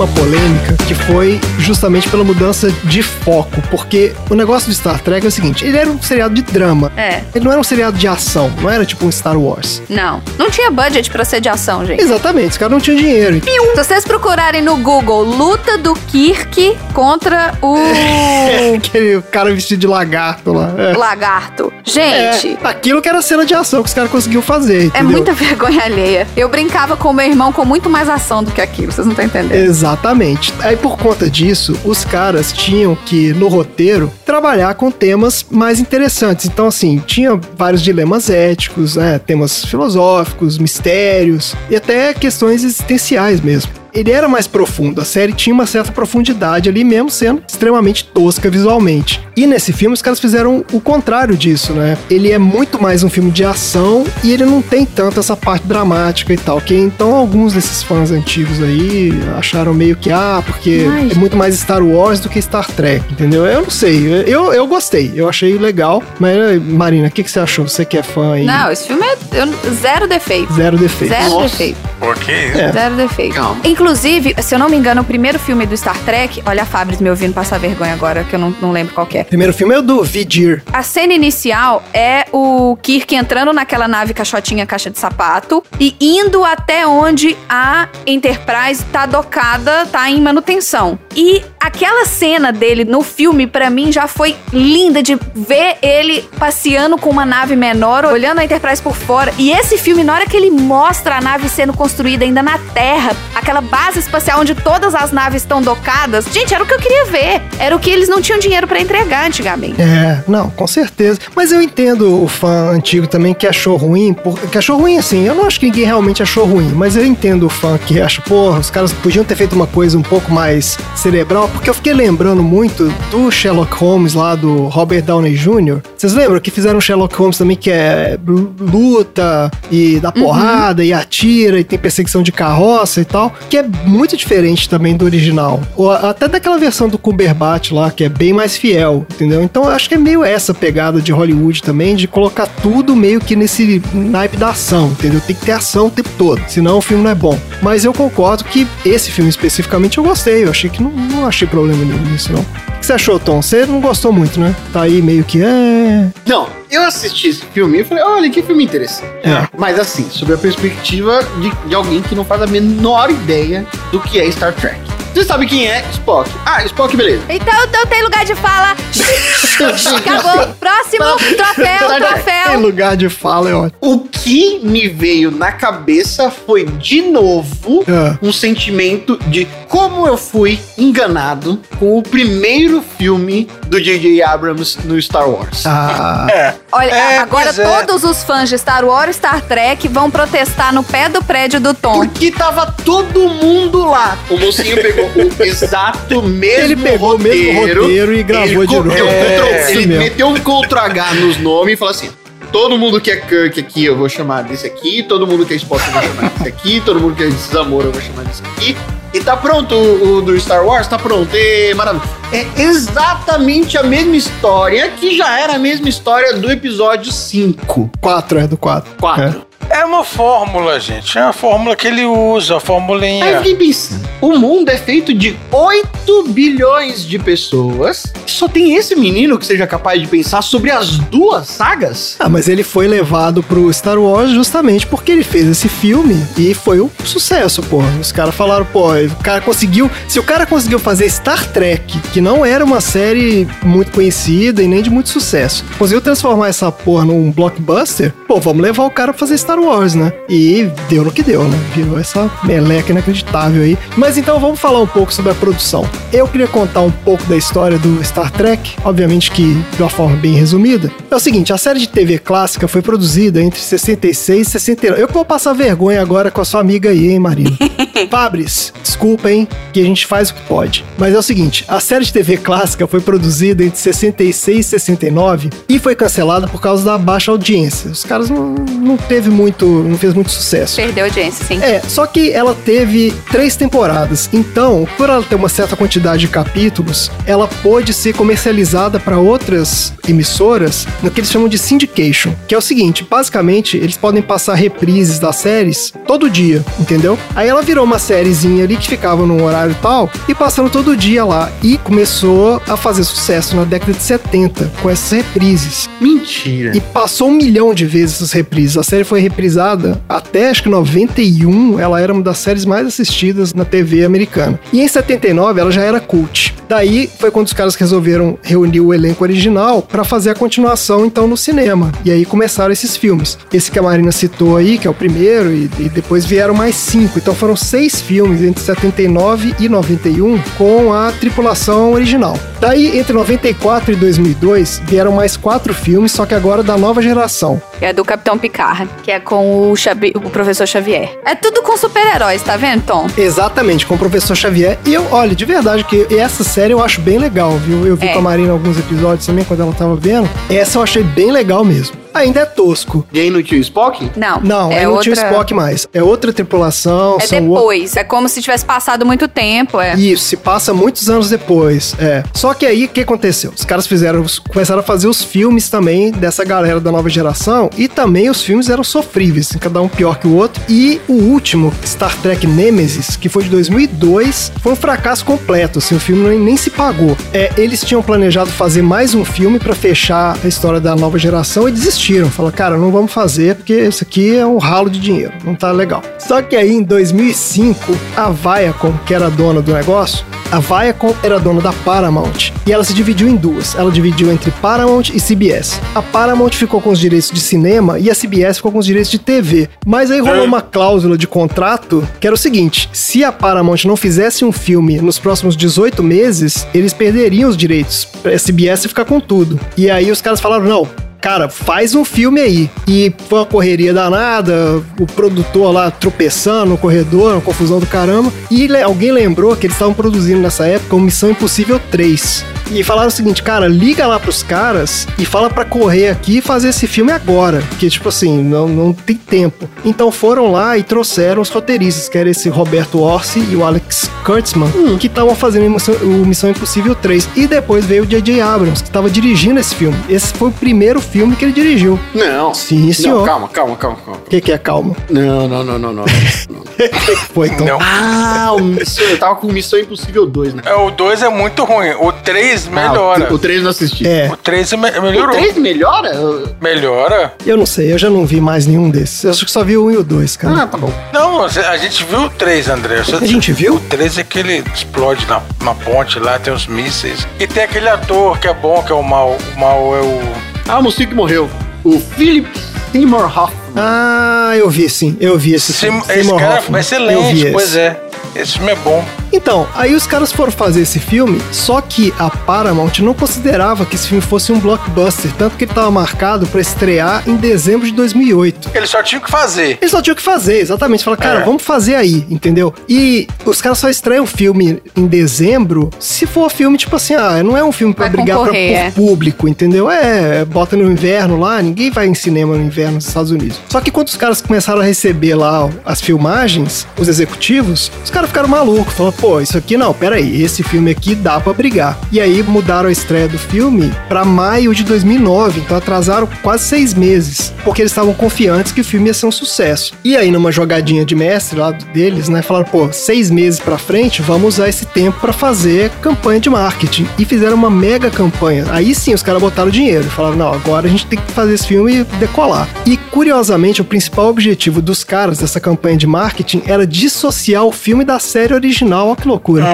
Uma 0.00 0.08
polêmica 0.14 0.74
que 0.88 0.94
foi 0.94 1.38
justamente 1.58 2.08
pela 2.08 2.24
mudança 2.24 2.70
de 2.84 3.02
foco, 3.02 3.60
porque 3.70 4.14
o 4.30 4.34
negócio 4.34 4.70
do 4.70 4.74
Star 4.74 4.98
Trek 4.98 5.26
é 5.26 5.28
o 5.28 5.30
seguinte, 5.30 5.62
ele 5.62 5.76
era 5.76 5.90
um 5.90 6.00
seriado 6.00 6.34
de 6.34 6.40
drama. 6.40 6.90
É. 6.96 7.22
Ele 7.34 7.44
não 7.44 7.52
era 7.52 7.60
um 7.60 7.64
seriado 7.64 7.98
de 7.98 8.08
ação, 8.08 8.50
não 8.62 8.70
era 8.70 8.86
tipo 8.86 9.04
um 9.04 9.12
Star 9.12 9.38
Wars. 9.38 9.82
Não. 9.90 10.22
Não 10.38 10.48
tinha 10.48 10.70
budget 10.70 11.10
pra 11.10 11.22
ser 11.22 11.42
de 11.42 11.50
ação, 11.50 11.84
gente. 11.84 12.02
Exatamente, 12.02 12.52
os 12.52 12.56
caras 12.56 12.72
não 12.72 12.80
tinham 12.80 12.96
dinheiro. 12.96 13.42
Se 13.44 13.76
vocês 13.76 14.02
procurarem 14.02 14.62
no 14.62 14.78
Google 14.78 15.22
luta 15.22 15.76
do 15.76 15.94
Kirk 15.94 16.78
contra 16.94 17.52
o 17.60 17.76
Aquele 18.76 19.20
cara 19.30 19.52
vestido 19.52 19.80
de 19.80 19.86
lagarto 19.86 20.54
lá. 20.54 20.72
É. 20.78 20.96
lagarto. 20.96 21.70
Gente, 21.84 22.58
É, 22.62 22.66
aquilo 22.68 23.02
que 23.02 23.08
era 23.08 23.20
cena 23.20 23.44
de 23.44 23.52
ação 23.52 23.82
que 23.82 23.88
os 23.88 23.94
caras 23.94 24.10
conseguiam 24.10 24.40
fazer. 24.40 24.82
é, 24.82 24.84
entendeu? 24.86 25.10
muita 25.10 25.34
vergonha 25.34 25.82
alheia. 25.84 26.26
Eu 26.34 26.48
brincava 26.48 26.96
com 26.96 27.12
meu 27.12 27.26
irmão 27.26 27.52
com 27.52 27.66
muito 27.66 27.90
mais 27.90 28.08
ação 28.08 28.42
do 28.42 28.50
que 28.50 28.62
aquilo, 28.62 28.90
vocês 28.90 29.06
não 29.06 29.12
estão 29.12 29.26
entendendo. 29.26 29.52
Exatamente. 29.90 30.54
Aí 30.60 30.76
por 30.76 30.96
conta 30.96 31.28
disso, 31.28 31.76
os 31.84 32.04
caras 32.04 32.52
tinham 32.52 32.94
que, 32.94 33.32
no 33.32 33.48
roteiro, 33.48 34.12
trabalhar 34.24 34.74
com 34.74 34.90
temas 34.90 35.44
mais 35.50 35.80
interessantes. 35.80 36.46
Então, 36.46 36.68
assim, 36.68 37.02
tinha 37.04 37.38
vários 37.56 37.82
dilemas 37.82 38.30
éticos, 38.30 38.94
né? 38.94 39.18
Temas 39.18 39.64
filosóficos, 39.64 40.58
mistérios 40.58 41.54
e 41.68 41.74
até 41.74 42.14
questões 42.14 42.62
existenciais 42.62 43.40
mesmo. 43.40 43.79
Ele 43.92 44.10
era 44.10 44.28
mais 44.28 44.46
profundo, 44.46 45.00
a 45.00 45.04
série 45.04 45.32
tinha 45.32 45.52
uma 45.54 45.66
certa 45.66 45.90
profundidade 45.92 46.68
ali, 46.68 46.84
mesmo 46.84 47.10
sendo 47.10 47.42
extremamente 47.46 48.04
tosca 48.04 48.50
visualmente. 48.50 49.20
E 49.36 49.46
nesse 49.46 49.72
filme 49.72 49.94
os 49.94 50.02
caras 50.02 50.20
fizeram 50.20 50.64
o 50.72 50.80
contrário 50.80 51.36
disso, 51.36 51.72
né? 51.72 51.96
Ele 52.10 52.30
é 52.30 52.38
muito 52.38 52.80
mais 52.80 53.02
um 53.02 53.08
filme 53.08 53.30
de 53.30 53.44
ação 53.44 54.04
e 54.22 54.32
ele 54.32 54.44
não 54.44 54.60
tem 54.62 54.84
tanto 54.84 55.18
essa 55.20 55.36
parte 55.36 55.66
dramática 55.66 56.32
e 56.32 56.36
tal. 56.36 56.60
Que 56.60 56.74
então 56.74 57.14
alguns 57.14 57.52
desses 57.54 57.82
fãs 57.82 58.10
antigos 58.10 58.62
aí 58.62 59.12
acharam 59.38 59.72
meio 59.74 59.96
que, 59.96 60.10
ah, 60.12 60.42
porque 60.44 60.84
Mas- 60.86 61.12
é 61.12 61.14
muito 61.14 61.36
mais 61.36 61.54
Star 61.58 61.82
Wars 61.82 62.20
do 62.20 62.28
que 62.28 62.40
Star 62.40 62.66
Trek, 62.70 63.04
entendeu? 63.12 63.46
Eu 63.46 63.62
não 63.62 63.70
sei, 63.70 64.24
eu, 64.26 64.52
eu 64.52 64.66
gostei, 64.66 65.12
eu 65.14 65.28
achei 65.28 65.56
legal. 65.58 66.02
Mas, 66.18 66.62
Marina, 66.62 67.08
o 67.08 67.10
que, 67.10 67.22
que 67.22 67.30
você 67.30 67.40
achou? 67.40 67.66
Você 67.66 67.84
que 67.84 67.96
é 67.98 68.02
fã 68.02 68.34
aí? 68.34 68.44
Não, 68.44 68.70
esse 68.70 68.86
filme 68.86 69.04
é 69.04 69.16
eu- 69.40 69.74
zero 69.74 70.06
defeito. 70.06 70.52
Zero 70.52 70.76
defeito. 70.76 71.12
Zero 71.14 71.30
Nossa. 71.30 71.42
defeito. 71.48 71.78
Por 71.98 72.16
isso? 72.16 72.30
É. 72.30 72.72
Zero 72.72 72.94
defeito. 72.96 73.34
Calma. 73.34 73.60
Inclusive, 73.80 74.34
se 74.42 74.54
eu 74.54 74.58
não 74.58 74.68
me 74.68 74.76
engano, 74.76 75.00
o 75.00 75.04
primeiro 75.04 75.38
filme 75.38 75.64
do 75.64 75.74
Star 75.74 75.96
Trek, 76.04 76.42
olha 76.44 76.64
a 76.64 76.66
Fabris 76.66 77.00
me 77.00 77.08
ouvindo 77.08 77.32
passar 77.32 77.58
vergonha 77.58 77.94
agora, 77.94 78.24
que 78.24 78.36
eu 78.36 78.38
não, 78.38 78.54
não 78.60 78.72
lembro 78.72 78.92
qual 78.92 79.08
é. 79.14 79.24
Primeiro 79.24 79.54
filme 79.54 79.74
é 79.74 79.78
o 79.78 79.82
do 79.82 80.04
Vidir. 80.04 80.62
A 80.70 80.82
cena 80.82 81.14
inicial 81.14 81.82
é 81.94 82.26
o 82.30 82.76
Kirk 82.82 83.14
entrando 83.14 83.54
naquela 83.54 83.88
nave 83.88 84.12
caixotinha 84.12 84.66
caixa 84.66 84.90
de 84.90 84.98
sapato 84.98 85.64
e 85.80 85.96
indo 85.98 86.44
até 86.44 86.86
onde 86.86 87.34
a 87.48 87.88
Enterprise 88.06 88.84
tá 88.92 89.06
docada, 89.06 89.86
tá 89.86 90.10
em 90.10 90.20
manutenção. 90.20 90.98
E 91.16 91.42
aquela 91.58 92.04
cena 92.04 92.52
dele 92.52 92.84
no 92.84 93.00
filme, 93.00 93.46
pra 93.46 93.70
mim, 93.70 93.90
já 93.90 94.06
foi 94.06 94.36
linda 94.52 95.02
de 95.02 95.18
ver 95.34 95.78
ele 95.80 96.28
passeando 96.38 96.98
com 96.98 97.08
uma 97.08 97.24
nave 97.24 97.56
menor, 97.56 98.04
olhando 98.04 98.40
a 98.40 98.44
Enterprise 98.44 98.82
por 98.82 98.94
fora. 98.94 99.32
E 99.38 99.50
esse 99.50 99.78
filme, 99.78 100.04
na 100.04 100.12
hora 100.12 100.26
que 100.26 100.36
ele 100.36 100.50
mostra 100.50 101.16
a 101.16 101.20
nave 101.22 101.48
sendo 101.48 101.72
construída 101.72 102.26
ainda 102.26 102.42
na 102.42 102.58
Terra, 102.74 103.16
aquela 103.34 103.69
base 103.70 104.00
espacial 104.00 104.40
onde 104.40 104.54
todas 104.54 104.94
as 104.94 105.12
naves 105.12 105.42
estão 105.42 105.62
docadas, 105.62 106.26
gente, 106.32 106.52
era 106.54 106.62
o 106.62 106.66
que 106.66 106.74
eu 106.74 106.78
queria 106.78 107.04
ver. 107.06 107.42
Era 107.58 107.74
o 107.74 107.78
que 107.78 107.90
eles 107.90 108.08
não 108.08 108.20
tinham 108.20 108.38
dinheiro 108.38 108.66
pra 108.66 108.80
entregar 108.80 109.26
antigamente. 109.26 109.80
É, 109.80 110.22
não, 110.26 110.50
com 110.50 110.66
certeza. 110.66 111.20
Mas 111.34 111.52
eu 111.52 111.62
entendo 111.62 112.22
o 112.22 112.28
fã 112.28 112.70
antigo 112.70 113.06
também 113.06 113.32
que 113.32 113.46
achou 113.46 113.76
ruim, 113.76 114.12
por, 114.12 114.38
que 114.38 114.58
achou 114.58 114.78
ruim 114.78 114.98
assim. 114.98 115.26
Eu 115.26 115.34
não 115.34 115.46
acho 115.46 115.60
que 115.60 115.66
ninguém 115.66 115.84
realmente 115.84 116.22
achou 116.22 116.44
ruim, 116.44 116.72
mas 116.74 116.96
eu 116.96 117.04
entendo 117.04 117.46
o 117.46 117.48
fã 117.48 117.78
que 117.78 118.00
acha, 118.00 118.20
porra, 118.22 118.58
os 118.58 118.70
caras 118.70 118.92
podiam 118.92 119.24
ter 119.24 119.36
feito 119.36 119.54
uma 119.54 119.66
coisa 119.66 119.96
um 119.96 120.02
pouco 120.02 120.32
mais 120.32 120.78
cerebral, 120.96 121.48
porque 121.48 121.70
eu 121.70 121.74
fiquei 121.74 121.92
lembrando 121.92 122.42
muito 122.42 122.88
do 123.10 123.30
Sherlock 123.30 123.72
Holmes 123.74 124.14
lá 124.14 124.34
do 124.34 124.66
Robert 124.66 125.02
Downey 125.02 125.34
Jr. 125.34 125.80
Vocês 125.96 126.12
lembram 126.14 126.40
que 126.40 126.50
fizeram 126.50 126.80
Sherlock 126.80 127.14
Holmes 127.14 127.38
também 127.38 127.56
que 127.56 127.70
é 127.70 128.18
luta 128.26 129.50
e 129.70 130.00
dá 130.00 130.10
porrada 130.10 130.84
e 130.84 130.92
atira 130.92 131.60
e 131.60 131.64
tem 131.64 131.78
perseguição 131.78 132.22
de 132.22 132.32
carroça 132.32 133.00
e 133.00 133.04
tal, 133.04 133.32
que 133.48 133.59
é 133.60 133.88
muito 133.88 134.16
diferente 134.16 134.68
também 134.68 134.96
do 134.96 135.04
original. 135.04 135.60
Ou 135.76 135.90
até 135.90 136.28
daquela 136.28 136.58
versão 136.58 136.88
do 136.88 136.98
Cumberbatch 136.98 137.70
lá, 137.72 137.90
que 137.90 138.04
é 138.04 138.08
bem 138.08 138.32
mais 138.32 138.56
fiel, 138.56 139.06
entendeu? 139.10 139.42
Então 139.42 139.64
eu 139.64 139.70
acho 139.70 139.88
que 139.88 139.94
é 139.94 139.98
meio 139.98 140.24
essa 140.24 140.52
pegada 140.52 141.00
de 141.00 141.12
Hollywood 141.12 141.62
também, 141.62 141.94
de 141.94 142.06
colocar 142.06 142.46
tudo 142.46 142.96
meio 142.96 143.20
que 143.20 143.36
nesse 143.36 143.82
naipe 143.92 144.36
da 144.36 144.50
ação, 144.50 144.88
entendeu? 144.88 145.20
Tem 145.20 145.36
que 145.36 145.44
ter 145.44 145.52
ação 145.52 145.86
o 145.86 145.90
tempo 145.90 146.10
todo, 146.16 146.40
senão 146.48 146.78
o 146.78 146.82
filme 146.82 147.04
não 147.04 147.10
é 147.10 147.14
bom. 147.14 147.38
Mas 147.62 147.84
eu 147.84 147.92
concordo 147.92 148.44
que 148.44 148.66
esse 148.84 149.10
filme 149.10 149.30
especificamente 149.30 149.98
eu 149.98 150.04
gostei, 150.04 150.44
eu 150.44 150.50
achei 150.50 150.70
que 150.70 150.82
não, 150.82 150.90
não 150.90 151.26
achei 151.26 151.46
problema 151.46 151.84
nenhum 151.84 152.02
nisso, 152.10 152.32
não. 152.32 152.69
Que 152.80 152.86
você 152.86 152.94
achou, 152.94 153.20
Tom? 153.20 153.42
Você 153.42 153.66
não 153.66 153.80
gostou 153.80 154.10
muito, 154.10 154.40
né? 154.40 154.56
Tá 154.72 154.82
aí 154.82 155.02
meio 155.02 155.22
que. 155.22 155.42
É. 155.42 156.08
Não, 156.26 156.48
eu 156.70 156.82
assisti 156.82 157.28
esse 157.28 157.44
filme 157.44 157.80
e 157.80 157.84
falei, 157.84 158.02
olha, 158.02 158.30
que 158.30 158.42
filme 158.42 158.64
interessante. 158.64 159.12
É. 159.22 159.46
Mas 159.56 159.78
assim, 159.78 160.08
sob 160.08 160.32
a 160.32 160.38
perspectiva 160.38 161.20
de, 161.40 161.68
de 161.68 161.74
alguém 161.74 162.00
que 162.00 162.14
não 162.14 162.24
faz 162.24 162.40
a 162.40 162.46
menor 162.46 163.10
ideia 163.10 163.66
do 163.92 164.00
que 164.00 164.18
é 164.18 164.30
Star 164.30 164.54
Trek. 164.54 164.80
Você 165.12 165.24
sabe 165.24 165.46
quem 165.46 165.66
é 165.68 165.84
Spock? 165.90 166.30
Ah, 166.46 166.64
Spock, 166.64 166.96
beleza. 166.96 167.22
Então 167.28 167.54
não 167.72 167.86
tem 167.86 168.02
lugar 168.02 168.24
de 168.24 168.34
fala. 168.36 168.76
Acabou. 169.96 170.54
Próximo 170.58 171.04
troféu, 171.36 171.88
Tem 171.88 171.98
troféu. 171.98 172.60
lugar 172.60 172.96
de 172.96 173.08
fala, 173.08 173.50
é 173.50 173.54
ótimo. 173.54 173.76
O 173.80 174.00
que 174.00 174.60
me 174.62 174.88
veio 174.88 175.30
na 175.30 175.52
cabeça 175.52 176.30
foi, 176.30 176.64
de 176.64 177.02
novo, 177.02 177.84
Ah. 177.88 178.16
um 178.22 178.32
sentimento 178.32 179.18
de 179.26 179.46
como 179.68 180.06
eu 180.06 180.16
fui 180.16 180.58
enganado 180.78 181.60
com 181.78 181.98
o 181.98 182.02
primeiro 182.02 182.82
filme 182.98 183.48
do 183.66 183.80
J.J. 183.80 184.22
Abrams 184.22 184.78
no 184.84 185.00
Star 185.00 185.28
Wars. 185.28 185.64
Ah, 185.66 186.26
É. 186.30 186.54
Olha, 186.72 186.90
É, 186.90 187.18
agora 187.18 187.50
é. 187.50 187.52
todos 187.86 188.04
os 188.04 188.22
fãs 188.24 188.48
de 188.48 188.56
Star 188.58 188.84
Wars 188.84 189.10
e 189.10 189.18
Star 189.18 189.40
Trek 189.42 189.86
vão 189.88 190.10
protestar 190.10 190.72
no 190.72 190.82
pé 190.82 191.08
do 191.08 191.22
prédio 191.22 191.60
do 191.60 191.74
Tom. 191.74 191.94
Porque 191.94 192.30
tava 192.30 192.72
todo 192.84 193.28
mundo 193.28 193.84
lá. 193.86 194.16
O 194.30 194.38
mocinho 194.38 194.76
pegou 194.76 194.99
o 195.06 195.42
exato 195.42 196.22
mesmo 196.22 196.64
Ele 196.64 196.76
pegou 196.76 197.16
o 197.16 197.18
mesmo 197.18 197.60
roteiro 197.60 198.14
e 198.14 198.22
gravou 198.22 198.66
de 198.66 198.74
novo. 198.74 198.88
meteu 198.88 199.06
um 199.06 199.08
É, 199.08 199.62
isso 199.62 199.70
ele 199.72 199.86
mesmo. 199.86 200.02
meteu 200.02 200.26
um 200.28 200.34
Ctrl 200.34 200.78
H 200.78 201.14
nos 201.14 201.38
nomes 201.38 201.74
e 201.74 201.76
falou 201.76 201.92
assim: 201.94 202.10
todo 202.52 202.76
mundo 202.78 203.00
que 203.00 203.10
é 203.10 203.16
Kirk 203.16 203.60
aqui 203.60 203.84
eu 203.84 203.96
vou 203.96 204.08
chamar 204.08 204.42
desse 204.42 204.66
aqui, 204.66 205.02
todo 205.02 205.26
mundo 205.26 205.44
que 205.46 205.52
é 205.54 205.56
Spock 205.56 205.82
eu 205.86 205.92
vou 205.92 206.02
chamar 206.02 206.30
desse 206.30 206.48
aqui, 206.48 206.82
todo 206.84 207.00
mundo 207.00 207.14
que 207.16 207.22
é 207.24 207.30
Zamora 207.30 207.86
eu 207.86 207.92
vou 207.92 208.00
chamar 208.02 208.24
desse 208.24 208.42
aqui. 208.42 208.76
E 209.12 209.18
tá 209.18 209.36
pronto 209.36 209.74
o, 209.74 210.18
o 210.18 210.22
do 210.22 210.38
Star 210.38 210.64
Wars? 210.64 210.86
Tá 210.86 210.96
pronto. 210.96 211.28
E, 211.34 211.74
maravilha. 211.74 212.02
É 212.32 212.46
exatamente 212.62 213.76
a 213.76 213.82
mesma 213.82 214.14
história 214.14 214.88
que 214.90 215.16
já 215.16 215.40
era 215.40 215.54
a 215.54 215.58
mesma 215.58 215.88
história 215.88 216.34
do 216.34 216.48
episódio 216.48 217.10
5. 217.10 217.90
4 218.00 218.38
é 218.38 218.46
do 218.46 218.56
4. 218.56 218.92
4. 219.00 219.49
É 219.70 219.84
uma 219.84 220.04
fórmula, 220.04 220.78
gente. 220.80 221.16
É 221.16 221.22
uma 221.22 221.32
fórmula 221.32 221.76
que 221.76 221.86
ele 221.86 222.04
usa, 222.04 222.54
a 222.54 222.56
Aí 222.56 222.60
eu 222.62 222.66
formulinha. 222.66 223.36
fiquei 223.38 223.54
pensando, 223.54 224.08
o 224.20 224.36
mundo 224.36 224.68
é 224.68 224.76
feito 224.76 225.14
de 225.14 225.36
8 225.50 226.24
bilhões 226.28 227.06
de 227.06 227.18
pessoas. 227.18 228.12
Só 228.26 228.48
tem 228.48 228.74
esse 228.74 228.96
menino 228.96 229.38
que 229.38 229.46
seja 229.46 229.66
capaz 229.66 230.00
de 230.00 230.08
pensar 230.08 230.42
sobre 230.42 230.70
as 230.70 230.98
duas 230.98 231.46
sagas? 231.46 232.16
Ah, 232.18 232.28
mas 232.28 232.48
ele 232.48 232.62
foi 232.62 232.88
levado 232.88 233.42
pro 233.42 233.72
Star 233.72 233.98
Wars 233.98 234.30
justamente 234.30 234.86
porque 234.86 235.12
ele 235.12 235.22
fez 235.22 235.46
esse 235.46 235.68
filme 235.68 236.16
e 236.36 236.52
foi 236.54 236.80
um 236.80 236.90
sucesso, 237.04 237.62
pô. 237.62 237.78
Os 238.00 238.10
caras 238.10 238.34
falaram, 238.34 238.64
pô, 238.66 238.92
o 238.94 239.16
cara 239.22 239.40
conseguiu. 239.40 239.90
Se 240.08 240.18
o 240.18 240.22
cara 240.22 240.46
conseguiu 240.46 240.78
fazer 240.78 241.08
Star 241.10 241.46
Trek, 241.52 241.98
que 242.12 242.20
não 242.20 242.44
era 242.44 242.64
uma 242.64 242.80
série 242.80 243.46
muito 243.62 243.92
conhecida 243.92 244.62
e 244.62 244.68
nem 244.68 244.82
de 244.82 244.90
muito 244.90 245.08
sucesso, 245.10 245.64
conseguiu 245.78 246.00
transformar 246.00 246.48
essa 246.48 246.72
porra 246.72 247.04
num 247.04 247.30
blockbuster, 247.30 248.12
pô, 248.26 248.40
vamos 248.40 248.62
levar 248.62 248.84
o 248.84 248.90
cara 248.90 249.12
pra 249.12 249.18
fazer 249.20 249.38
Star 249.38 249.59
Wars, 249.60 249.94
né? 249.94 250.12
E 250.28 250.70
deu 250.88 251.04
no 251.04 251.12
que 251.12 251.22
deu, 251.22 251.44
né? 251.44 251.58
Virou 251.74 251.98
essa 251.98 252.30
meleca 252.44 252.92
inacreditável 252.92 253.62
aí. 253.62 253.78
Mas 253.96 254.16
então 254.16 254.38
vamos 254.40 254.58
falar 254.58 254.80
um 254.80 254.86
pouco 254.86 255.12
sobre 255.12 255.32
a 255.32 255.34
produção. 255.34 255.88
Eu 256.12 256.26
queria 256.26 256.48
contar 256.48 256.82
um 256.82 256.90
pouco 256.90 257.24
da 257.24 257.36
história 257.36 257.78
do 257.78 258.02
Star 258.04 258.30
Trek, 258.30 258.76
obviamente 258.84 259.30
que 259.30 259.54
de 259.76 259.82
uma 259.82 259.90
forma 259.90 260.16
bem 260.16 260.34
resumida. 260.34 260.90
É 261.10 261.16
o 261.16 261.20
seguinte, 261.20 261.52
a 261.52 261.58
série 261.58 261.80
de 261.80 261.88
TV 261.88 262.18
clássica 262.18 262.68
foi 262.68 262.82
produzida 262.82 263.42
entre 263.42 263.60
66 263.60 264.46
e 264.46 264.50
69. 264.50 265.02
Eu 265.02 265.08
que 265.08 265.14
vou 265.14 265.24
passar 265.24 265.52
vergonha 265.52 266.00
agora 266.00 266.30
com 266.30 266.40
a 266.40 266.44
sua 266.44 266.60
amiga 266.60 266.90
aí, 266.90 267.08
hein, 267.08 267.18
Marina? 267.18 267.50
Fabris, 268.10 268.72
desculpa, 268.82 269.30
hein, 269.30 269.46
que 269.72 269.80
a 269.80 269.84
gente 269.84 270.06
faz 270.06 270.30
o 270.30 270.34
que 270.34 270.42
pode. 270.42 270.84
Mas 270.98 271.14
é 271.14 271.18
o 271.18 271.22
seguinte, 271.22 271.64
a 271.68 271.80
série 271.80 272.04
de 272.04 272.12
TV 272.12 272.36
clássica 272.36 272.86
foi 272.86 273.00
produzida 273.00 273.64
entre 273.64 273.78
66 273.78 274.58
e 274.58 274.62
69 274.62 275.50
e 275.68 275.78
foi 275.78 275.94
cancelada 275.94 276.46
por 276.48 276.60
causa 276.60 276.84
da 276.84 276.98
baixa 276.98 277.30
audiência. 277.30 277.90
Os 277.90 278.04
caras 278.04 278.30
não, 278.30 278.54
não 278.54 278.96
teve 278.96 279.30
muito, 279.30 279.66
não 279.66 279.96
fez 279.96 280.14
muito 280.14 280.30
sucesso. 280.30 280.76
Perdeu 280.76 281.04
audiência, 281.04 281.46
sim. 281.46 281.62
É, 281.62 281.80
só 281.80 282.06
que 282.06 282.30
ela 282.30 282.54
teve 282.54 283.12
três 283.30 283.56
temporadas. 283.56 284.28
Então, 284.32 284.86
por 284.96 285.08
ela 285.08 285.22
ter 285.22 285.34
uma 285.34 285.48
certa 285.48 285.76
quantidade 285.76 286.20
de 286.22 286.28
capítulos, 286.28 287.10
ela 287.26 287.48
pôde 287.62 287.92
ser 287.92 288.14
comercializada 288.14 288.98
para 288.98 289.18
outras 289.18 289.92
emissoras 290.08 290.86
no 291.02 291.10
que 291.10 291.20
eles 291.20 291.30
chamam 291.30 291.48
de 291.48 291.58
syndication, 291.58 292.34
que 292.46 292.54
é 292.54 292.58
o 292.58 292.60
seguinte, 292.60 293.06
basicamente, 293.08 293.76
eles 293.76 293.96
podem 293.96 294.22
passar 294.22 294.54
reprises 294.54 295.18
das 295.18 295.36
séries 295.36 295.92
todo 296.06 296.28
dia, 296.28 296.64
entendeu? 296.78 297.18
Aí 297.34 297.48
ela 297.48 297.62
virou 297.62 297.86
uma 297.90 297.98
sériezinha 297.98 298.62
ali 298.62 298.76
que 298.76 298.86
ficava 298.86 299.26
num 299.26 299.42
horário 299.42 299.76
tal 299.82 300.08
e 300.28 300.34
passando 300.34 300.70
todo 300.70 300.96
dia 300.96 301.24
lá 301.24 301.50
e 301.60 301.76
começou 301.76 302.62
a 302.68 302.76
fazer 302.76 303.02
sucesso 303.02 303.56
na 303.56 303.64
década 303.64 303.92
de 303.92 304.00
70 304.00 304.70
com 304.80 304.88
essas 304.88 305.10
reprises. 305.10 305.90
Mentira. 306.00 306.76
E 306.76 306.80
passou 306.80 307.28
um 307.28 307.32
milhão 307.32 307.74
de 307.74 307.84
vezes 307.86 308.16
essas 308.16 308.30
reprises. 308.30 308.76
A 308.76 308.84
série 308.84 309.02
foi 309.02 309.20
reprisada 309.20 310.00
até 310.08 310.50
acho 310.50 310.62
que 310.62 310.68
91. 310.68 311.80
Ela 311.80 312.00
era 312.00 312.12
uma 312.12 312.22
das 312.22 312.38
séries 312.38 312.64
mais 312.64 312.86
assistidas 312.86 313.52
na 313.52 313.64
TV 313.64 314.04
americana. 314.04 314.60
E 314.72 314.80
em 314.80 314.86
79 314.86 315.60
ela 315.60 315.72
já 315.72 315.82
era 315.82 315.98
cult. 315.98 316.54
Daí 316.68 317.10
foi 317.18 317.32
quando 317.32 317.48
os 317.48 317.52
caras 317.52 317.74
resolveram 317.74 318.38
reunir 318.40 318.80
o 318.80 318.94
elenco 318.94 319.24
original 319.24 319.82
para 319.82 320.04
fazer 320.04 320.30
a 320.30 320.34
continuação 320.36 321.04
então 321.04 321.26
no 321.26 321.36
cinema. 321.36 321.90
E 322.04 322.12
aí 322.12 322.24
começaram 322.24 322.70
esses 322.70 322.96
filmes. 322.96 323.36
Esse 323.52 323.68
que 323.68 323.80
a 323.80 323.82
Marina 323.82 324.12
citou 324.12 324.56
aí, 324.56 324.78
que 324.78 324.86
é 324.86 324.90
o 324.90 324.94
primeiro, 324.94 325.50
e, 325.52 325.68
e 325.80 325.88
depois 325.88 326.24
vieram 326.24 326.54
mais 326.54 326.76
cinco. 326.76 327.18
Então 327.18 327.34
foram 327.34 327.56
seis 327.70 328.00
filmes 328.00 328.42
entre 328.42 328.62
79 328.62 329.54
e 329.60 329.68
91 329.68 330.40
com 330.58 330.92
a 330.92 331.12
tripulação 331.12 331.92
original. 331.92 332.36
Daí 332.60 332.98
entre 332.98 333.12
94 333.12 333.92
e 333.92 333.96
2002 333.96 334.82
vieram 334.84 335.12
mais 335.12 335.36
quatro 335.36 335.72
filmes, 335.72 336.12
só 336.12 336.26
que 336.26 336.34
agora 336.34 336.62
da 336.62 336.76
nova 336.76 337.00
geração. 337.00 337.62
É 337.80 337.92
do 337.92 338.04
Capitão 338.04 338.36
Picard, 338.36 338.88
que 339.02 339.10
é 339.10 339.20
com 339.20 339.70
o, 339.70 339.76
Xabi- 339.76 340.12
o 340.16 340.20
professor 340.30 340.66
Xavier. 340.66 341.18
É 341.24 341.34
tudo 341.34 341.62
com 341.62 341.76
super-heróis, 341.76 342.42
tá 342.42 342.56
vendo, 342.56 342.82
Tom? 342.82 343.06
Exatamente, 343.16 343.86
com 343.86 343.94
o 343.94 343.98
professor 343.98 344.34
Xavier. 344.36 344.76
E 344.84 344.92
eu, 344.92 345.06
olha, 345.10 345.34
de 345.34 345.44
verdade, 345.44 345.84
que 345.84 346.06
essa 346.14 346.42
série 346.44 346.72
eu 346.74 346.82
acho 346.84 347.00
bem 347.00 347.18
legal, 347.18 347.52
viu? 347.58 347.86
Eu 347.86 347.96
vi 347.96 348.08
É. 348.08 348.12
com 348.12 348.18
a 348.18 348.22
Marina 348.22 348.52
alguns 348.52 348.78
episódios 348.78 349.24
também, 349.24 349.44
quando 349.44 349.62
ela 349.62 349.72
tava 349.72 349.94
vendo. 349.96 350.28
Essa 350.50 350.76
eu 350.78 350.82
achei 350.82 351.02
bem 351.02 351.30
legal 351.30 351.64
mesmo. 351.64 351.96
Ainda 352.14 352.40
é 352.40 352.44
tosco. 352.44 353.06
E 353.12 353.20
aí 353.20 353.30
no 353.30 353.42
tio 353.42 353.58
Spock? 353.58 354.10
Não. 354.16 354.40
Não, 354.40 354.72
é 354.72 354.78
é 354.80 354.84
não 354.84 354.92
outra... 354.92 355.12
tinha 355.12 355.14
Spock 355.26 355.54
mais. 355.54 355.86
É 355.92 356.02
outra 356.02 356.32
tripulação. 356.32 357.18
É 357.20 357.26
são 357.26 357.38
o- 357.50 357.54
depois. 357.54 357.96
É 357.96 358.04
como 358.04 358.28
se 358.28 358.40
tivesse 358.42 358.64
passado 358.64 359.04
muito 359.06 359.28
tempo, 359.28 359.80
é. 359.80 359.94
Isso, 359.94 360.24
se 360.24 360.36
passa 360.36 360.72
muitos 360.74 361.08
anos 361.08 361.30
depois. 361.30 361.94
É. 361.98 362.22
Só 362.34 362.54
que 362.54 362.66
aí 362.66 362.84
o 362.84 362.88
que 362.88 363.00
aconteceu? 363.00 363.52
Os 363.56 363.64
caras 363.64 363.86
fizeram, 363.86 364.20
os- 364.22 364.38
começaram 364.38 364.80
a 364.80 364.82
fazer 364.82 365.06
os 365.08 365.22
filmes 365.22 365.68
também 365.68 366.10
dessa 366.10 366.44
galera 366.44 366.80
da 366.80 366.90
nova 366.90 367.08
geração 367.08 367.70
e 367.76 367.88
também 367.88 368.28
os 368.30 368.42
filmes 368.42 368.68
eram 368.68 368.82
sofríveis, 368.84 369.50
cada 369.60 369.80
um 369.80 369.88
pior 369.88 370.18
que 370.18 370.26
o 370.26 370.34
outro. 370.36 370.62
E 370.68 371.00
o 371.08 371.14
último, 371.14 371.72
Star 371.84 372.16
Trek 372.20 372.46
Nemesis, 372.46 373.16
que 373.16 373.28
foi 373.28 373.44
de 373.44 373.50
2002, 373.50 374.52
foi 374.60 374.72
um 374.72 374.76
fracasso 374.76 375.24
completo. 375.24 375.78
Assim, 375.78 375.94
o 375.94 376.00
filme 376.00 376.28
nem, 376.28 376.38
nem 376.38 376.56
se 376.56 376.70
pagou. 376.70 377.16
É, 377.32 377.50
eles 377.56 377.80
tinham 377.82 378.02
planejado 378.02 378.50
fazer 378.50 378.82
mais 378.82 379.14
um 379.14 379.24
filme 379.24 379.58
pra 379.58 379.74
fechar 379.74 380.36
a 380.42 380.48
história 380.48 380.80
da 380.80 380.94
nova 380.96 381.18
geração 381.18 381.68
e 381.68 381.72
desistiram. 382.00 382.30
Falaram, 382.30 382.56
cara, 382.56 382.78
não 382.78 382.90
vamos 382.90 383.12
fazer 383.12 383.56
porque 383.56 383.74
isso 383.74 384.02
aqui 384.02 384.34
é 384.34 384.46
um 384.46 384.58
ralo 384.58 384.88
de 384.88 384.98
dinheiro, 384.98 385.32
não 385.44 385.54
tá 385.54 385.70
legal. 385.70 386.02
Só 386.18 386.40
que 386.40 386.56
aí 386.56 386.70
em 386.70 386.82
2005, 386.82 387.96
a 388.16 388.30
Viacom, 388.30 388.94
que 389.06 389.14
era 389.14 389.26
a 389.26 389.30
dona 389.30 389.60
do 389.60 389.72
negócio, 389.72 390.24
a 390.50 390.58
Viacom 390.58 391.14
era 391.22 391.38
dona 391.38 391.60
da 391.60 391.72
Paramount 391.72 392.52
e 392.66 392.72
ela 392.72 392.82
se 392.82 392.94
dividiu 392.94 393.28
em 393.28 393.36
duas. 393.36 393.74
Ela 393.74 393.90
dividiu 393.90 394.32
entre 394.32 394.50
Paramount 394.50 395.10
e 395.14 395.20
CBS. 395.20 395.80
A 395.94 396.02
Paramount 396.02 396.50
ficou 396.50 396.80
com 396.80 396.90
os 396.90 396.98
direitos 396.98 397.30
de 397.30 397.40
cinema 397.40 397.98
e 397.98 398.10
a 398.10 398.14
CBS 398.14 398.56
ficou 398.56 398.72
com 398.72 398.78
os 398.78 398.86
direitos 398.86 399.10
de 399.10 399.18
TV. 399.18 399.68
Mas 399.86 400.10
aí 400.10 400.20
rolou 400.20 400.44
uma 400.44 400.62
cláusula 400.62 401.16
de 401.16 401.26
contrato 401.26 402.06
que 402.18 402.26
era 402.26 402.34
o 402.34 402.38
seguinte: 402.38 402.88
se 402.92 403.22
a 403.22 403.30
Paramount 403.30 403.84
não 403.84 403.96
fizesse 403.96 404.44
um 404.44 404.52
filme 404.52 405.00
nos 405.00 405.18
próximos 405.18 405.56
18 405.56 406.02
meses, 406.02 406.66
eles 406.74 406.92
perderiam 406.92 407.50
os 407.50 407.56
direitos. 407.56 408.08
A 408.24 408.38
CBS 408.38 408.86
ficar 408.86 409.04
com 409.04 409.20
tudo. 409.20 409.60
E 409.76 409.90
aí 409.90 410.10
os 410.10 410.20
caras 410.20 410.40
falaram: 410.40 410.64
não, 410.64 410.88
cara, 411.20 411.48
faz 411.48 411.94
um 411.94 412.04
filme 412.04 412.40
aí. 412.40 412.70
E 412.88 413.12
foi 413.28 413.38
uma 413.40 413.46
correria 413.46 413.92
danada, 413.92 414.82
o 414.98 415.06
produtor 415.06 415.72
lá 415.72 415.90
tropeçando 415.90 416.66
no 416.70 416.78
corredor, 416.78 417.32
uma 417.32 417.40
confusão 417.40 417.78
do 417.78 417.86
caramba. 417.86 418.32
E 418.50 418.66
le- 418.66 418.82
alguém 418.82 419.12
lembrou 419.12 419.54
que 419.56 419.66
eles 419.66 419.74
estavam 419.76 419.94
produzindo 419.94 420.40
nessa 420.40 420.66
época 420.66 420.96
o 420.96 421.00
Missão 421.00 421.30
Impossível 421.30 421.80
3. 421.90 422.44
E 422.72 422.84
falaram 422.84 423.08
o 423.08 423.10
seguinte, 423.10 423.42
cara, 423.42 423.66
liga 423.66 424.06
lá 424.06 424.20
pros 424.20 424.44
caras 424.44 425.06
e 425.18 425.24
fala 425.24 425.50
pra 425.50 425.64
correr 425.64 426.08
aqui 426.08 426.38
e 426.38 426.40
fazer 426.40 426.68
esse 426.68 426.86
filme 426.86 427.10
agora. 427.10 427.60
Que, 427.80 427.90
tipo 427.90 428.08
assim, 428.08 428.42
não, 428.44 428.68
não 428.68 428.92
tem 428.92 429.16
tempo. 429.16 429.68
Então 429.84 430.12
foram 430.12 430.52
lá 430.52 430.78
e 430.78 430.84
trouxeram 430.84 431.42
os 431.42 431.48
roteiristas, 431.50 432.08
que 432.08 432.16
era 432.16 432.30
esse 432.30 432.48
Roberto 432.48 433.00
Orsi 433.00 433.44
e 433.50 433.56
o 433.56 433.64
Alex 433.64 434.08
Kurtzman, 434.24 434.70
que 435.00 435.08
estavam 435.08 435.34
fazendo 435.34 435.66
o 435.66 435.70
Missão- 435.70 435.94
o 435.96 436.24
Missão 436.24 436.48
Impossível 436.50 436.94
3. 436.94 437.28
E 437.34 437.48
depois 437.48 437.84
veio 437.84 438.04
o 438.04 438.06
J.J. 438.06 438.40
Abrams, 438.40 438.82
que 438.84 438.88
estava 438.88 439.10
dirigindo 439.10 439.58
esse 439.58 439.74
filme. 439.74 439.96
Esse 440.08 440.32
foi 440.34 440.48
o 440.50 440.52
primeiro 440.52 441.00
filme 441.10 441.36
que 441.36 441.44
ele 441.44 441.52
dirigiu. 441.52 441.98
Não. 442.14 442.52
Sim, 442.54 442.92
senhor. 442.92 443.18
Não, 443.20 443.24
calma, 443.26 443.48
calma, 443.48 443.76
calma, 443.76 443.96
calma. 444.04 444.20
O 444.26 444.28
que, 444.30 444.40
que 444.40 444.52
é 444.52 444.58
calma? 444.58 444.96
Não, 445.08 445.48
não, 445.48 445.64
não, 445.64 445.78
não, 445.78 445.92
não. 445.92 446.04
não. 446.04 446.60
Foi 447.34 447.48
então. 447.48 447.66
Não. 447.66 447.78
ah, 447.80 448.52
o 448.54 448.60
Missão, 448.60 449.04
eu 449.04 449.18
tava 449.18 449.36
com 449.36 449.46
Missão 449.48 449.78
Impossível 449.78 450.26
2, 450.26 450.54
né? 450.54 450.62
É, 450.64 450.74
o 450.74 450.90
2 450.90 451.22
é 451.22 451.28
muito 451.28 451.64
ruim. 451.64 451.90
O 452.00 452.10
3 452.12 452.40
3 452.40 452.68
melhora. 452.68 453.26
Ah, 453.28 453.34
o 453.34 453.38
3 453.38 453.62
não 453.62 453.70
assisti. 453.70 454.06
É, 454.06 454.28
O 454.32 454.36
3 454.36 454.72
me- 454.72 454.90
O 454.98 455.02
melhorou. 455.02 455.36
3 455.36 455.56
melhora? 455.58 456.42
Melhora? 456.60 457.34
eu 457.44 457.56
não 457.56 457.66
sei, 457.66 457.92
eu 457.92 457.98
já 457.98 458.08
não 458.08 458.24
vi 458.24 458.40
mais 458.40 458.66
nenhum 458.66 458.88
desses. 458.90 459.24
Eu 459.24 459.30
acho 459.30 459.44
que 459.44 459.50
só 459.50 459.62
vi 459.62 459.76
o 459.76 459.86
1 459.86 459.90
e 459.92 459.96
o 459.98 460.02
2, 460.04 460.36
cara. 460.36 460.62
Ah, 460.62 460.66
tá 460.66 460.78
bom. 460.78 460.92
Não, 461.12 461.42
a 461.44 461.76
gente 461.76 462.04
viu 462.04 462.22
o 462.22 462.30
3, 462.30 462.68
André. 462.68 463.02
Você- 463.02 463.16
A 463.16 463.26
gente 463.26 463.52
viu? 463.52 463.74
O 463.74 463.80
3 463.80 464.18
é 464.18 464.24
que 464.24 464.38
ele 464.38 464.64
explode 464.74 465.26
na, 465.26 465.42
na 465.62 465.74
ponte 465.74 466.18
lá, 466.18 466.38
tem 466.38 466.52
os 466.52 466.66
mísseis. 466.66 467.26
E 467.38 467.46
tem 467.46 467.62
aquele 467.64 467.88
ator 467.88 468.38
que 468.38 468.48
é 468.48 468.54
bom, 468.54 468.82
que 468.82 468.90
é 468.92 468.94
o 468.94 469.02
mal. 469.02 469.36
O 469.56 469.60
mal 469.60 469.96
é 469.96 470.00
o. 470.00 470.49
Ah, 470.70 470.78
o 470.78 470.82
mocinho 470.82 471.08
que 471.08 471.14
morreu. 471.14 471.50
O 471.82 471.98
Philip 471.98 472.48
Seymour 472.92 473.24
Hoffman. 473.26 473.58
Ah, 473.76 474.52
eu 474.56 474.68
vi 474.70 474.88
sim, 474.88 475.16
eu 475.20 475.36
vi 475.38 475.54
esse 475.54 475.72
filme. 475.72 476.00
Sim, 476.00 476.04
esse 476.12 476.14
Seymour 476.22 476.38
cara 476.38 476.58
Hoffman. 476.60 476.78
é 476.78 476.80
excelente, 476.80 477.14
Eu 477.40 477.44
vi 477.46 477.52
pois 477.52 477.68
esse. 477.70 477.78
é. 477.78 478.00
Esse 478.36 478.52
filme 478.52 478.70
é 478.72 478.76
bom. 478.76 479.04
Então, 479.32 479.66
aí 479.74 479.94
os 479.94 480.06
caras 480.06 480.32
foram 480.32 480.50
fazer 480.50 480.80
esse 480.82 480.98
filme, 480.98 481.40
só 481.52 481.80
que 481.80 482.12
a 482.18 482.28
Paramount 482.30 482.98
não 483.00 483.14
considerava 483.14 483.86
que 483.86 483.94
esse 483.94 484.08
filme 484.08 484.22
fosse 484.22 484.52
um 484.52 484.58
blockbuster, 484.58 485.30
tanto 485.38 485.56
que 485.56 485.64
ele 485.64 485.70
estava 485.72 485.90
marcado 485.90 486.46
para 486.46 486.60
estrear 486.60 487.22
em 487.28 487.36
dezembro 487.36 487.86
de 487.86 487.92
2008. 487.92 488.70
Ele 488.74 488.86
só 488.86 489.02
tinha 489.02 489.20
o 489.20 489.24
que 489.24 489.30
fazer. 489.30 489.78
Eles 489.80 489.90
só 489.90 490.02
tinham 490.02 490.14
que 490.16 490.22
fazer, 490.22 490.58
exatamente. 490.60 491.04
Falaram, 491.04 491.22
cara, 491.22 491.40
É. 491.40 491.44
vamos 491.44 491.62
fazer 491.62 491.94
aí, 491.94 492.26
entendeu? 492.28 492.74
E 492.88 493.28
os 493.44 493.60
caras 493.62 493.78
só 493.78 493.88
estreiam 493.88 494.24
o 494.24 494.26
filme 494.26 494.82
em 494.96 495.06
dezembro 495.06 495.90
se 495.98 496.26
for 496.26 496.50
filme, 496.50 496.76
tipo 496.76 496.96
assim, 496.96 497.14
ah, 497.14 497.42
não 497.42 497.56
é 497.56 497.62
um 497.64 497.72
filme 497.72 497.94
pra 497.94 498.06
Vai 498.06 498.10
brigar 498.16 498.38
pra, 498.38 498.48
por 498.48 498.54
é. 498.56 498.90
público, 498.90 499.48
entendeu? 499.48 499.90
É, 499.90 500.44
bota 500.44 500.76
no 500.76 500.90
inverno 500.90 501.38
lá, 501.38 501.62
ninguém 501.62 501.90
vai 501.90 502.06
em 502.06 502.14
cinema 502.14 502.56
no 502.56 502.62
inverno 502.64 502.94
nos 502.94 503.06
Estados 503.06 503.30
Unidos. 503.30 503.60
Só 503.68 503.80
que 503.80 503.90
quando 503.90 504.08
os 504.08 504.16
caras 504.16 504.40
começaram 504.40 504.80
a 504.80 504.84
receber 504.84 505.34
lá 505.34 505.66
ó, 505.66 505.70
as 505.84 506.00
filmagens, 506.00 506.86
os 506.98 507.08
executivos, 507.08 507.90
os 508.04 508.10
caras 508.10 508.28
ficaram 508.28 508.48
malucos. 508.48 508.94
Falaram, 508.94 509.16
pô, 509.20 509.38
isso 509.40 509.58
aqui 509.58 509.76
não, 509.76 509.92
peraí, 509.92 510.42
esse 510.42 510.62
filme 510.62 510.90
aqui 510.90 511.14
dá 511.14 511.38
pra 511.38 511.52
brigar. 511.52 511.98
E 512.10 512.18
aí 512.18 512.42
mudaram 512.42 512.88
a 512.88 512.92
estreia 512.92 513.28
do 513.28 513.38
filme 513.38 513.92
pra 514.08 514.24
maio 514.24 514.74
de 514.74 514.82
2009, 514.82 515.60
então 515.60 515.76
atrasaram 515.76 516.28
quase 516.42 516.64
seis 516.64 516.94
meses, 516.94 517.52
porque 517.62 517.82
eles 517.82 517.92
estavam 517.92 518.14
confiantes 518.14 518.72
que 518.72 518.80
o 518.80 518.84
filme 518.84 519.08
ia 519.08 519.14
ser 519.14 519.26
um 519.26 519.32
sucesso. 519.32 519.92
E 520.02 520.16
aí, 520.16 520.30
numa 520.30 520.50
jogadinha 520.50 521.04
de 521.04 521.14
mestre 521.14 521.58
lá 521.58 521.70
deles, 521.70 522.28
né, 522.28 522.40
falaram, 522.40 522.66
pô, 522.66 522.90
seis 522.92 523.30
meses 523.30 523.60
pra 523.60 523.76
frente, 523.76 524.22
vamos 524.22 524.54
usar 524.54 524.68
esse 524.68 524.86
tempo 524.86 525.20
pra 525.20 525.32
fazer 525.32 525.90
campanha 526.00 526.40
de 526.40 526.48
marketing. 526.48 527.06
E 527.18 527.24
fizeram 527.24 527.56
uma 527.56 527.70
mega 527.70 528.10
campanha. 528.10 528.64
Aí 528.70 528.94
sim, 528.94 529.12
os 529.12 529.22
caras 529.22 529.42
botaram 529.42 529.70
dinheiro. 529.70 530.04
Falaram, 530.04 530.36
não, 530.36 530.52
agora 530.52 530.86
a 530.86 530.90
gente 530.90 531.06
tem 531.06 531.18
que 531.18 531.32
fazer 531.32 531.54
esse 531.54 531.66
filme 531.66 532.04
decolar. 532.18 532.68
E, 532.86 532.96
curiosamente, 532.96 533.82
o 533.82 533.84
principal 533.84 534.28
objetivo 534.28 534.80
dos 534.80 535.04
caras 535.04 535.38
dessa 535.38 535.60
campanha 535.60 535.96
de 535.96 536.06
marketing 536.06 536.62
era 536.66 536.86
dissociar 536.86 537.64
o 537.64 537.72
filme 537.72 538.04
da 538.04 538.18
série 538.18 538.54
original. 538.54 539.09
Olha 539.10 539.16
que 539.20 539.28
loucura. 539.28 539.64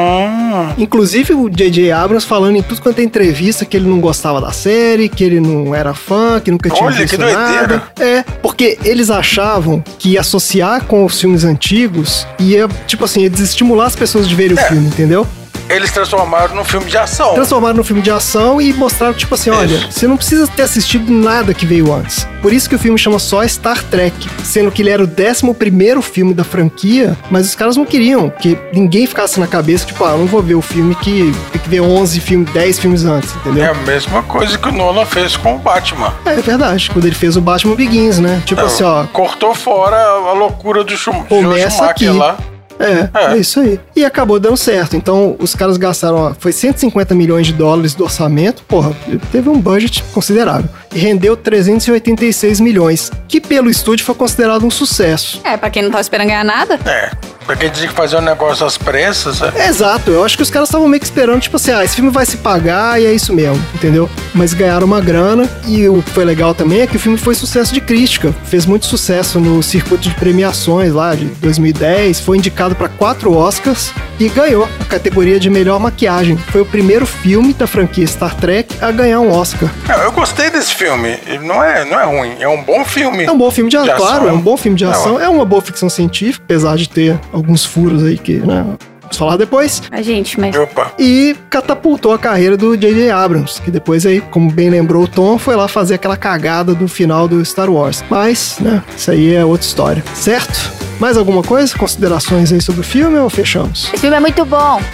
Inclusive 0.79 1.35
o 1.35 1.49
J.J. 1.49 1.90
Abrams 1.92 2.27
falando 2.27 2.57
em 2.57 2.62
tudo 2.62 2.81
quanto 2.81 2.99
é 3.01 3.03
entrevista 3.03 3.64
que 3.64 3.77
ele 3.77 3.88
não 3.88 4.01
gostava 4.01 4.40
da 4.40 4.53
série, 4.53 5.09
que 5.09 5.22
ele 5.25 5.40
não 5.40 5.75
era 5.75 5.94
fã, 5.94 6.40
que 6.40 6.51
nunca 6.51 6.70
tinha 6.70 6.85
Olha, 6.85 6.96
visto 6.96 7.16
que 7.16 7.22
nada. 7.22 7.83
É, 8.01 8.22
porque 8.42 8.79
eles 8.85 9.11
achavam 9.11 9.83
que 9.99 10.16
associar 10.18 10.85
com 10.85 11.05
os 11.05 11.20
filmes 11.20 11.44
antigos 11.44 12.27
ia, 12.38 12.68
tipo 12.87 13.05
assim, 13.05 13.22
ia 13.22 13.31
desestimular 13.31 13.87
as 13.87 13.96
pessoas 13.96 14.29
de 14.29 14.35
verem 14.35 14.57
o 14.57 14.61
É. 14.61 14.62
filme, 14.68 14.87
entendeu? 14.87 15.27
Eles 15.68 15.90
transformaram 15.90 16.55
num 16.55 16.64
filme 16.64 16.88
de 16.88 16.96
ação. 16.96 17.35
Transformaram 17.35 17.76
no 17.76 17.85
filme 17.85 18.00
de 18.00 18.11
ação 18.11 18.61
e 18.61 18.72
mostraram, 18.72 19.14
tipo 19.14 19.35
assim, 19.35 19.50
olha, 19.50 19.74
Isso. 19.74 19.92
você 19.92 20.07
não 20.07 20.16
precisa 20.16 20.46
ter 20.46 20.62
assistido 20.62 21.11
nada 21.11 21.52
que 21.52 21.66
veio 21.66 21.92
antes. 21.92 22.26
Por 22.40 22.52
isso 22.52 22.68
que 22.68 22.76
o 22.76 22.79
filme 22.79 22.96
chama 22.96 23.18
só 23.18 23.46
Star 23.46 23.83
Trek, 23.85 24.14
sendo 24.44 24.70
que 24.70 24.81
ele 24.81 24.90
era 24.90 25.02
o 25.02 25.09
11 25.09 25.55
primeiro 25.55 26.00
filme 26.00 26.33
da 26.33 26.44
franquia, 26.44 27.16
mas 27.31 27.46
os 27.46 27.55
caras 27.57 27.76
não 27.76 27.85
queriam 27.85 28.31
que 28.31 28.57
ninguém 28.72 29.07
ficasse 29.07 29.40
na 29.40 29.48
cabeça, 29.48 29.85
tipo, 29.85 30.05
ah, 30.05 30.12
eu 30.12 30.18
não 30.18 30.26
vou 30.26 30.40
ver 30.40 30.55
o 30.55 30.62
filme 30.62 30.94
que 30.94 31.33
tem 31.50 31.61
que 31.61 31.68
ver 31.68 31.81
11 31.81 32.20
filmes, 32.20 32.52
10 32.52 32.79
filmes 32.79 33.05
antes, 33.05 33.35
entendeu? 33.35 33.64
É 33.64 33.70
a 33.70 33.74
mesma 33.74 34.22
coisa 34.22 34.57
que 34.57 34.68
o 34.68 34.72
Nolan 34.72 35.05
fez 35.05 35.37
com 35.37 35.57
o 35.57 35.59
Batman. 35.59 36.14
É, 36.24 36.35
é 36.35 36.42
verdade, 36.42 36.90
quando 36.90 37.07
ele 37.07 37.14
fez 37.16 37.37
o 37.37 37.40
Batman 37.40 37.74
Begins, 37.74 38.18
né? 38.18 38.40
Tipo 38.46 38.61
assim, 38.61 38.85
ó, 38.85 39.05
Cortou 39.12 39.55
fora 39.55 39.96
a 39.96 40.33
loucura 40.33 40.85
do 40.85 40.96
Schumacher 40.96 42.14
lá. 42.14 42.37
É, 42.78 43.08
É. 43.14 43.32
é, 43.32 43.36
isso 43.38 43.60
aí. 43.60 43.80
E 43.94 44.04
acabou 44.04 44.38
dando 44.38 44.56
certo. 44.56 44.96
Então, 44.96 45.36
os 45.38 45.54
caras 45.54 45.76
gastaram, 45.76 46.16
ó, 46.16 46.34
foi 46.38 46.52
150 46.52 47.14
milhões 47.14 47.46
de 47.46 47.52
dólares 47.52 47.94
do 47.94 48.04
orçamento, 48.04 48.62
porra, 48.64 48.94
teve 49.32 49.48
um 49.48 49.58
budget 49.60 50.02
considerável. 50.12 50.68
E 50.94 50.98
rendeu 50.98 51.36
386 51.36 52.60
milhões, 52.60 53.10
que 53.28 53.40
pelo 53.40 53.68
estúdio 53.70 54.04
foi 54.04 54.14
considerado 54.14 54.64
um 54.64 54.70
sucesso. 54.70 55.40
É, 55.44 55.56
pra 55.56 55.70
quem 55.70 55.82
não 55.82 55.90
tava 55.90 56.00
esperando 56.02 56.28
ganhar 56.28 56.44
nada. 56.44 56.78
É. 56.86 57.10
Pra 57.46 57.54
quem 57.56 57.70
dizia 57.70 57.88
que 57.88 57.94
fazer 57.94 58.16
um 58.16 58.20
negócio 58.20 58.66
às 58.66 58.76
pressas, 58.76 59.40
é. 59.40 59.68
Exato, 59.68 60.11
eu 60.11 60.24
acho 60.24 60.37
que 60.37 60.42
os 60.42 60.50
caras 60.50 60.68
estavam 60.68 60.88
meio 60.88 61.00
que 61.00 61.06
esperando, 61.06 61.40
tipo 61.40 61.56
assim, 61.56 61.70
ah, 61.70 61.85
esse 61.85 61.94
filme 61.94 62.11
vai 62.11 62.26
se 62.26 62.38
pagar 62.38 63.00
e 63.00 63.06
é 63.06 63.12
isso 63.12 63.32
mesmo, 63.32 63.62
entendeu? 63.74 64.11
Mas 64.35 64.52
ganharam 64.52 64.87
uma 64.87 65.00
grana 65.00 65.48
e 65.66 65.88
o 65.88 66.02
que 66.02 66.11
foi 66.11 66.24
legal 66.24 66.54
também 66.54 66.80
é 66.80 66.87
que 66.87 66.96
o 66.96 67.00
filme 67.00 67.16
foi 67.16 67.35
sucesso 67.35 67.72
de 67.72 67.80
crítica. 67.80 68.35
Fez 68.44 68.66
muito 68.66 68.87
sucesso 68.87 69.38
no 69.38 69.62
circuito 69.62 70.09
de 70.09 70.14
premiações 70.16 70.92
lá 70.92 71.14
de 71.14 71.26
2010, 71.26 72.20
foi 72.20 72.37
indicado 72.38 72.74
para 72.74 72.88
quatro 72.88 73.32
Oscars 73.37 73.92
e 74.18 74.28
ganhou 74.28 74.68
a 74.80 74.85
categoria 74.85 75.38
de 75.38 75.48
melhor 75.48 75.78
maquiagem. 75.78 76.37
Foi 76.37 76.62
o 76.62 76.66
primeiro 76.66 77.06
filme 77.06 77.52
da 77.54 77.66
franquia 77.66 78.06
Star 78.06 78.35
Trek 78.35 78.74
a 78.80 78.90
ganhar 78.90 79.20
um 79.20 79.30
Oscar. 79.32 79.68
Eu 80.02 80.11
gostei 80.12 80.50
desse 80.50 80.74
filme. 80.74 81.18
Não 81.42 81.62
é, 81.62 81.85
não 81.85 82.00
é 82.00 82.04
ruim, 82.04 82.37
é 82.40 82.48
um 82.48 82.62
bom 82.62 82.85
filme. 82.85 83.24
É 83.24 83.30
um 83.30 83.38
bom 83.38 83.50
filme 83.50 83.70
de, 83.70 83.76
De 83.76 83.82
ação, 83.90 83.94
ação. 83.94 84.06
claro, 84.06 84.28
é 84.28 84.32
um 84.32 84.40
bom 84.40 84.56
filme 84.56 84.76
de 84.76 84.85
É, 84.85 84.88
ação, 84.88 85.14
ó. 85.16 85.20
é 85.20 85.28
uma 85.28 85.44
boa 85.44 85.62
ficção 85.62 85.88
científica, 85.88 86.42
apesar 86.44 86.76
de 86.76 86.88
ter 86.88 87.18
alguns 87.37 87.66
furos 87.66 88.03
aí 88.03 88.16
que, 88.16 88.38
né, 88.38 88.64
vamos 89.07 89.16
falar 89.16 89.37
depois. 89.37 89.83
A 89.90 90.03
gente, 90.03 90.38
mas. 90.38 90.55
Opa. 90.57 90.92
e 90.99 91.37
catapultou 91.51 92.12
a 92.12 92.19
carreira 92.19 92.57
do 92.57 92.77
J.J. 92.77 93.11
Abrams, 93.11 93.61
que 93.62 93.71
depois 93.71 94.05
aí, 94.07 94.21
como 94.21 94.51
bem 94.51 94.69
lembrou 94.71 95.05
o 95.05 95.09
Tom, 95.09 95.38
foi 95.38 95.57
lá 95.57 95.69
fazer 95.69 95.95
aquela 95.95 96.16
cagada 96.16 96.75
do 96.75 96.87
final 96.88 97.27
do 97.29 97.45
Star 97.45 97.71
Wars. 97.71 98.05
Mas, 98.11 98.57
né, 98.61 98.83
isso 98.97 99.11
aí 99.11 99.35
é 99.35 99.45
outra 99.45 99.66
história, 99.66 100.05
certo? 100.14 100.71
Mais 100.99 101.16
alguma 101.19 101.42
coisa? 101.42 101.77
Considerações 101.77 102.51
aí 102.53 102.61
sobre 102.61 102.81
o 102.81 102.85
filme 102.85 103.19
ou 103.19 103.29
fechamos? 103.29 103.85
Esse 103.92 103.99
filme 103.99 104.16
é 104.16 104.21
muito 104.21 104.45
bom. 104.45 104.81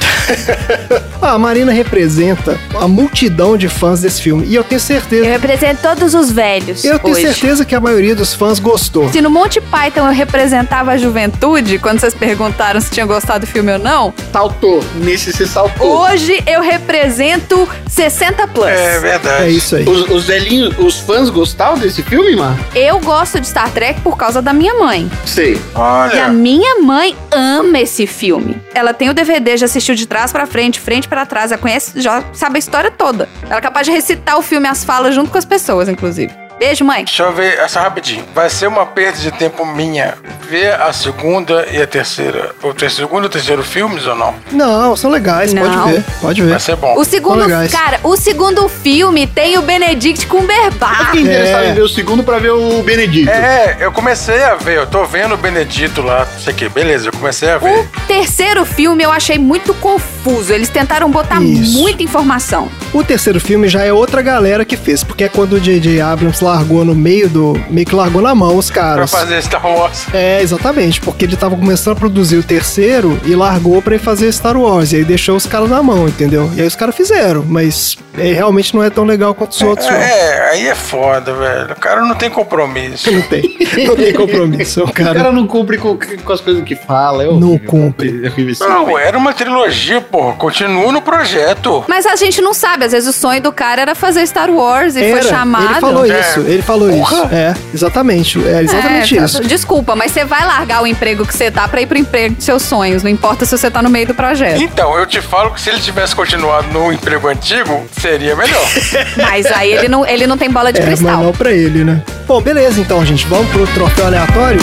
Ah, 1.20 1.35
a 1.35 1.38
Marina 1.38 1.70
representa 1.72 2.59
a 2.81 2.88
multidão 2.88 3.57
de 3.57 3.68
fãs 3.68 4.01
desse 4.01 4.20
filme 4.20 4.44
e 4.46 4.55
eu 4.57 4.64
tenho 4.64 4.79
Eu 4.79 4.81
certeza, 4.81 5.25
represento 5.29 5.83
todos 5.83 6.14
os 6.14 6.33
velhos. 6.33 6.85
eu 6.85 6.98
tenho 6.98 7.14
hoje. 7.14 7.27
certeza 7.27 7.64
que 7.64 7.75
a 7.77 7.81
maioria 7.81 8.14
dos 8.16 8.35
fãs 8.35 8.59
gostou. 8.59 9.09
Se 9.12 9.20
no 9.20 9.31
Monty 9.31 9.61
Python 9.61 10.07
eu 10.07 10.12
representava 10.12 10.92
a 10.92 10.96
juventude, 10.96 11.79
quando 11.79 12.01
vocês 12.01 12.12
perguntaram 12.14 12.81
se 12.81 12.90
tinha 12.90 13.07
gostado 13.07 13.40
do 13.40 13.46
filme 13.46 13.72
ou 13.72 13.79
não, 13.79 14.01
Saltou. 14.32 14.82
Nesse 14.96 15.32
você 15.32 15.46
saltou. 15.46 16.00
hoje 16.00 16.42
eu 16.46 16.60
represento 16.62 17.68
60 17.88 18.46
plus. 18.48 18.66
É 18.66 18.98
verdade. 18.98 19.44
É 19.44 19.50
isso 19.50 19.76
aí. 19.76 19.84
Os, 19.88 20.08
os 20.10 20.24
velhinhos, 20.24 20.74
os 20.78 20.98
fãs 21.00 21.28
gostaram 21.28 21.78
desse 21.78 22.02
filme, 22.02 22.34
mano? 22.34 22.58
Eu 22.74 22.98
gosto 23.00 23.38
de 23.38 23.46
Star 23.46 23.70
Trek 23.70 24.00
por 24.00 24.16
causa 24.16 24.40
da 24.40 24.52
minha 24.52 24.74
mãe. 24.74 25.10
Sei. 25.26 25.54
E 25.54 25.58
a 25.74 25.80
Olha, 25.80 26.28
minha 26.28 26.80
mãe 26.80 27.14
ama 27.30 27.78
esse 27.78 28.06
filme. 28.06 28.60
Ela 28.74 28.94
tem 28.94 29.10
o 29.10 29.14
DVD, 29.14 29.56
já 29.56 29.66
assistiu 29.66 29.94
de 29.94 30.06
trás 30.06 30.32
pra 30.32 30.46
frente, 30.46 30.80
frente 30.80 31.06
pra 31.06 31.26
trás, 31.26 31.50
já 31.50 31.58
conhece, 31.58 32.00
já 32.00 32.24
sabe 32.32 32.56
a 32.56 32.58
história 32.58 32.90
toda. 32.90 33.28
Ela 33.44 33.58
é 33.58 33.60
capaz 33.60 33.86
de 33.86 33.92
recitar 33.92 34.38
o 34.38 34.42
filme, 34.42 34.66
as 34.66 34.82
falas 34.84 35.14
junto 35.14 35.30
com 35.30 35.38
as 35.38 35.44
pessoas, 35.44 35.88
inclusive. 35.88 36.32
Beijo, 36.62 36.85
mãe. 36.85 37.05
deixa 37.05 37.25
eu 37.25 37.33
ver 37.33 37.59
essa 37.59 37.81
rapidinho. 37.81 38.25
Vai 38.33 38.48
ser 38.48 38.68
uma 38.68 38.87
perda 38.87 39.18
de 39.18 39.33
tempo 39.33 39.66
minha 39.66 40.14
ver 40.48 40.75
a 40.81 40.92
segunda 40.92 41.66
e 41.72 41.83
a 41.83 41.87
terceira. 41.88 42.55
O 42.62 42.72
ter- 42.72 42.88
segundo 42.88 43.25
e 43.25 43.27
o 43.27 43.29
terceiro 43.29 43.64
filmes 43.64 44.07
ou 44.07 44.14
não? 44.14 44.33
Não, 44.53 44.94
são 44.94 45.11
legais, 45.11 45.53
Não. 45.53 45.62
pode 45.62 45.92
ver, 45.92 46.05
pode 46.20 46.42
ver. 46.42 46.51
Vai 46.51 46.61
ser 46.61 46.77
bom. 46.77 46.94
O 46.96 47.05
segundo, 47.05 47.44
cara, 47.68 47.98
o 48.05 48.16
segundo 48.16 48.68
filme 48.68 49.27
tem 49.27 49.59
o 49.59 49.62
Benedict 49.62 50.22
Eu 50.25 50.29
Cumberbatch. 50.31 51.07
fiquei 51.07 51.22
interessado 51.22 51.64
É. 51.64 51.70
em 51.70 51.75
ver 51.75 51.81
o 51.83 51.88
segundo 51.88 52.22
pra 52.22 52.38
ver 52.38 52.51
o 52.53 52.81
Benedito. 52.85 53.29
É, 53.29 53.79
eu 53.81 53.90
comecei 53.90 54.44
a 54.44 54.55
ver, 54.55 54.77
eu 54.77 54.87
tô 54.87 55.05
vendo 55.05 55.35
o 55.35 55.38
Benedito 55.38 56.01
lá, 56.01 56.29
não 56.33 56.40
sei 56.40 56.53
o 56.53 56.57
que, 56.57 56.68
beleza, 56.68 57.09
eu 57.09 57.12
comecei 57.12 57.51
a 57.51 57.59
ver. 57.59 57.77
O 57.81 57.88
terceiro 58.07 58.64
filme 58.64 59.03
eu 59.03 59.11
achei 59.11 59.37
muito 59.37 59.75
confuso. 59.75 60.53
Eles 60.53 60.68
tentaram 60.68 61.11
botar 61.11 61.42
Isso. 61.42 61.77
muita 61.81 62.05
informação. 62.05 62.70
O 62.92 63.03
terceiro 63.03 63.40
filme 63.40 63.68
já 63.68 63.83
é 63.85 63.92
outra 63.92 64.22
galera 64.22 64.64
que 64.64 64.77
fez, 64.77 65.03
porque 65.03 65.25
é 65.25 65.29
quando 65.29 65.55
o 65.55 65.61
J.J. 65.61 66.01
Abrams 66.01 66.44
largou 66.52 66.84
no 66.84 66.94
meio 66.94 67.28
do. 67.28 67.60
meio 67.70 67.86
que 67.86 67.94
largou 67.94 68.20
na 68.22 68.34
mão 68.34 68.56
os 68.56 68.70
Pra 68.70 68.82
caras. 68.82 69.10
fazer 69.10 69.42
Star 69.42 69.66
Wars. 69.66 70.06
É, 70.12 70.40
exatamente, 70.42 71.00
porque 71.00 71.24
ele 71.24 71.36
tava 71.36 71.56
começando 71.56 71.94
a 71.96 71.98
produzir 71.98 72.36
o 72.36 72.42
terceiro 72.42 73.18
e 73.24 73.34
largou 73.34 73.80
pra 73.82 73.94
ir 73.94 73.98
fazer 73.98 74.30
Star 74.32 74.56
Wars. 74.56 74.92
E 74.92 74.96
aí 74.96 75.04
deixou 75.04 75.36
os 75.36 75.46
caras 75.46 75.68
na 75.70 75.82
mão, 75.82 76.06
entendeu? 76.08 76.50
E 76.56 76.60
aí 76.60 76.66
os 76.66 76.76
caras 76.76 76.94
fizeram, 76.94 77.44
mas 77.46 77.96
é, 78.18 78.32
realmente 78.32 78.74
não 78.74 78.82
é 78.82 78.90
tão 78.90 79.04
legal 79.04 79.34
quanto 79.34 79.52
os 79.52 79.62
outros. 79.62 79.88
não. 79.88 79.96
É, 79.96 80.50
aí 80.50 80.66
é 80.68 80.74
foda, 80.74 81.32
velho. 81.32 81.72
O 81.72 81.76
cara 81.80 82.00
não 82.02 82.14
tem 82.14 82.30
compromisso. 82.30 83.10
Não 83.10 83.22
tem. 83.22 83.42
Não 83.86 83.96
tem 83.96 84.12
compromisso. 84.12 84.82
O 84.84 84.88
O 84.92 84.92
cara. 84.92 85.14
cara 85.14 85.32
não 85.32 85.46
cumpre 85.46 85.78
com, 85.78 85.96
com 85.96 86.32
as 86.32 86.40
coisas 86.40 86.62
que 86.64 86.76
fala. 86.76 87.24
Eu 87.24 87.38
Não 87.40 87.56
cumpre. 87.58 88.12
Não, 88.60 88.98
era 88.98 89.16
uma 89.16 89.32
trilogia 89.32 90.00
porra, 90.00 90.34
continua 90.36 90.92
no 90.92 91.00
projeto. 91.00 91.84
Mas 91.88 92.04
a 92.06 92.14
gente 92.16 92.40
não 92.42 92.52
sabe, 92.52 92.84
às 92.84 92.92
vezes 92.92 93.08
o 93.08 93.12
sonho 93.18 93.40
do 93.40 93.50
cara 93.52 93.80
era 93.82 93.94
fazer 93.94 94.26
Star 94.26 94.50
Wars 94.50 94.96
e 94.96 95.02
Era, 95.02 95.20
foi 95.20 95.30
chamado. 95.30 95.64
Ele 95.72 95.80
falou 95.80 96.04
É. 96.04 96.20
isso, 96.20 96.40
ele 96.46 96.62
falou 96.62 96.88
Porra. 96.90 97.16
isso. 97.24 97.35
É, 97.35 97.55
exatamente. 97.74 98.46
É 98.46 98.62
exatamente 98.62 99.18
É, 99.18 99.24
isso. 99.24 99.42
Desculpa, 99.44 99.94
mas 99.96 100.12
você 100.12 100.24
vai 100.24 100.44
largar 100.46 100.83
o 100.83 100.87
emprego 100.87 101.24
que 101.26 101.35
você 101.35 101.50
tá 101.50 101.66
pra 101.68 101.81
ir 101.81 101.87
pro 101.87 101.98
emprego 101.98 102.35
dos 102.37 102.44
seus 102.44 102.62
sonhos. 102.62 103.02
Não 103.02 103.11
importa 103.11 103.44
se 103.44 103.57
você 103.57 103.70
tá 103.70 103.83
no 103.83 103.90
meio 103.90 104.07
do 104.07 104.14
projeto. 104.14 104.61
Então, 104.61 104.96
eu 104.98 105.07
te 105.07 105.20
falo 105.20 105.50
que 105.52 105.61
se 105.61 105.70
ele 105.70 105.81
tivesse 105.81 106.14
continuado 106.14 106.68
no 106.72 106.92
emprego 106.92 107.28
antigo, 107.28 107.85
seria 108.00 108.35
melhor. 108.37 108.62
Mas 109.16 109.46
aí 109.46 109.72
ele 109.72 109.88
não, 109.88 110.07
ele 110.07 110.26
não 110.26 110.37
tem 110.38 110.50
bola 110.50 110.72
de 110.72 110.81
É, 110.81 110.85
mas 110.87 110.98
cristal. 111.00 111.22
não 111.22 111.33
pra 111.33 111.52
ele, 111.52 111.85
né? 111.85 112.02
Bom, 112.26 112.40
beleza 112.40 112.81
então, 112.81 113.05
gente. 113.05 113.26
Vamos 113.26 113.48
pro 113.50 113.66
troféu 113.68 114.07
aleatório? 114.07 114.61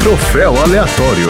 Troféu 0.00 0.54
aleatório. 0.62 1.28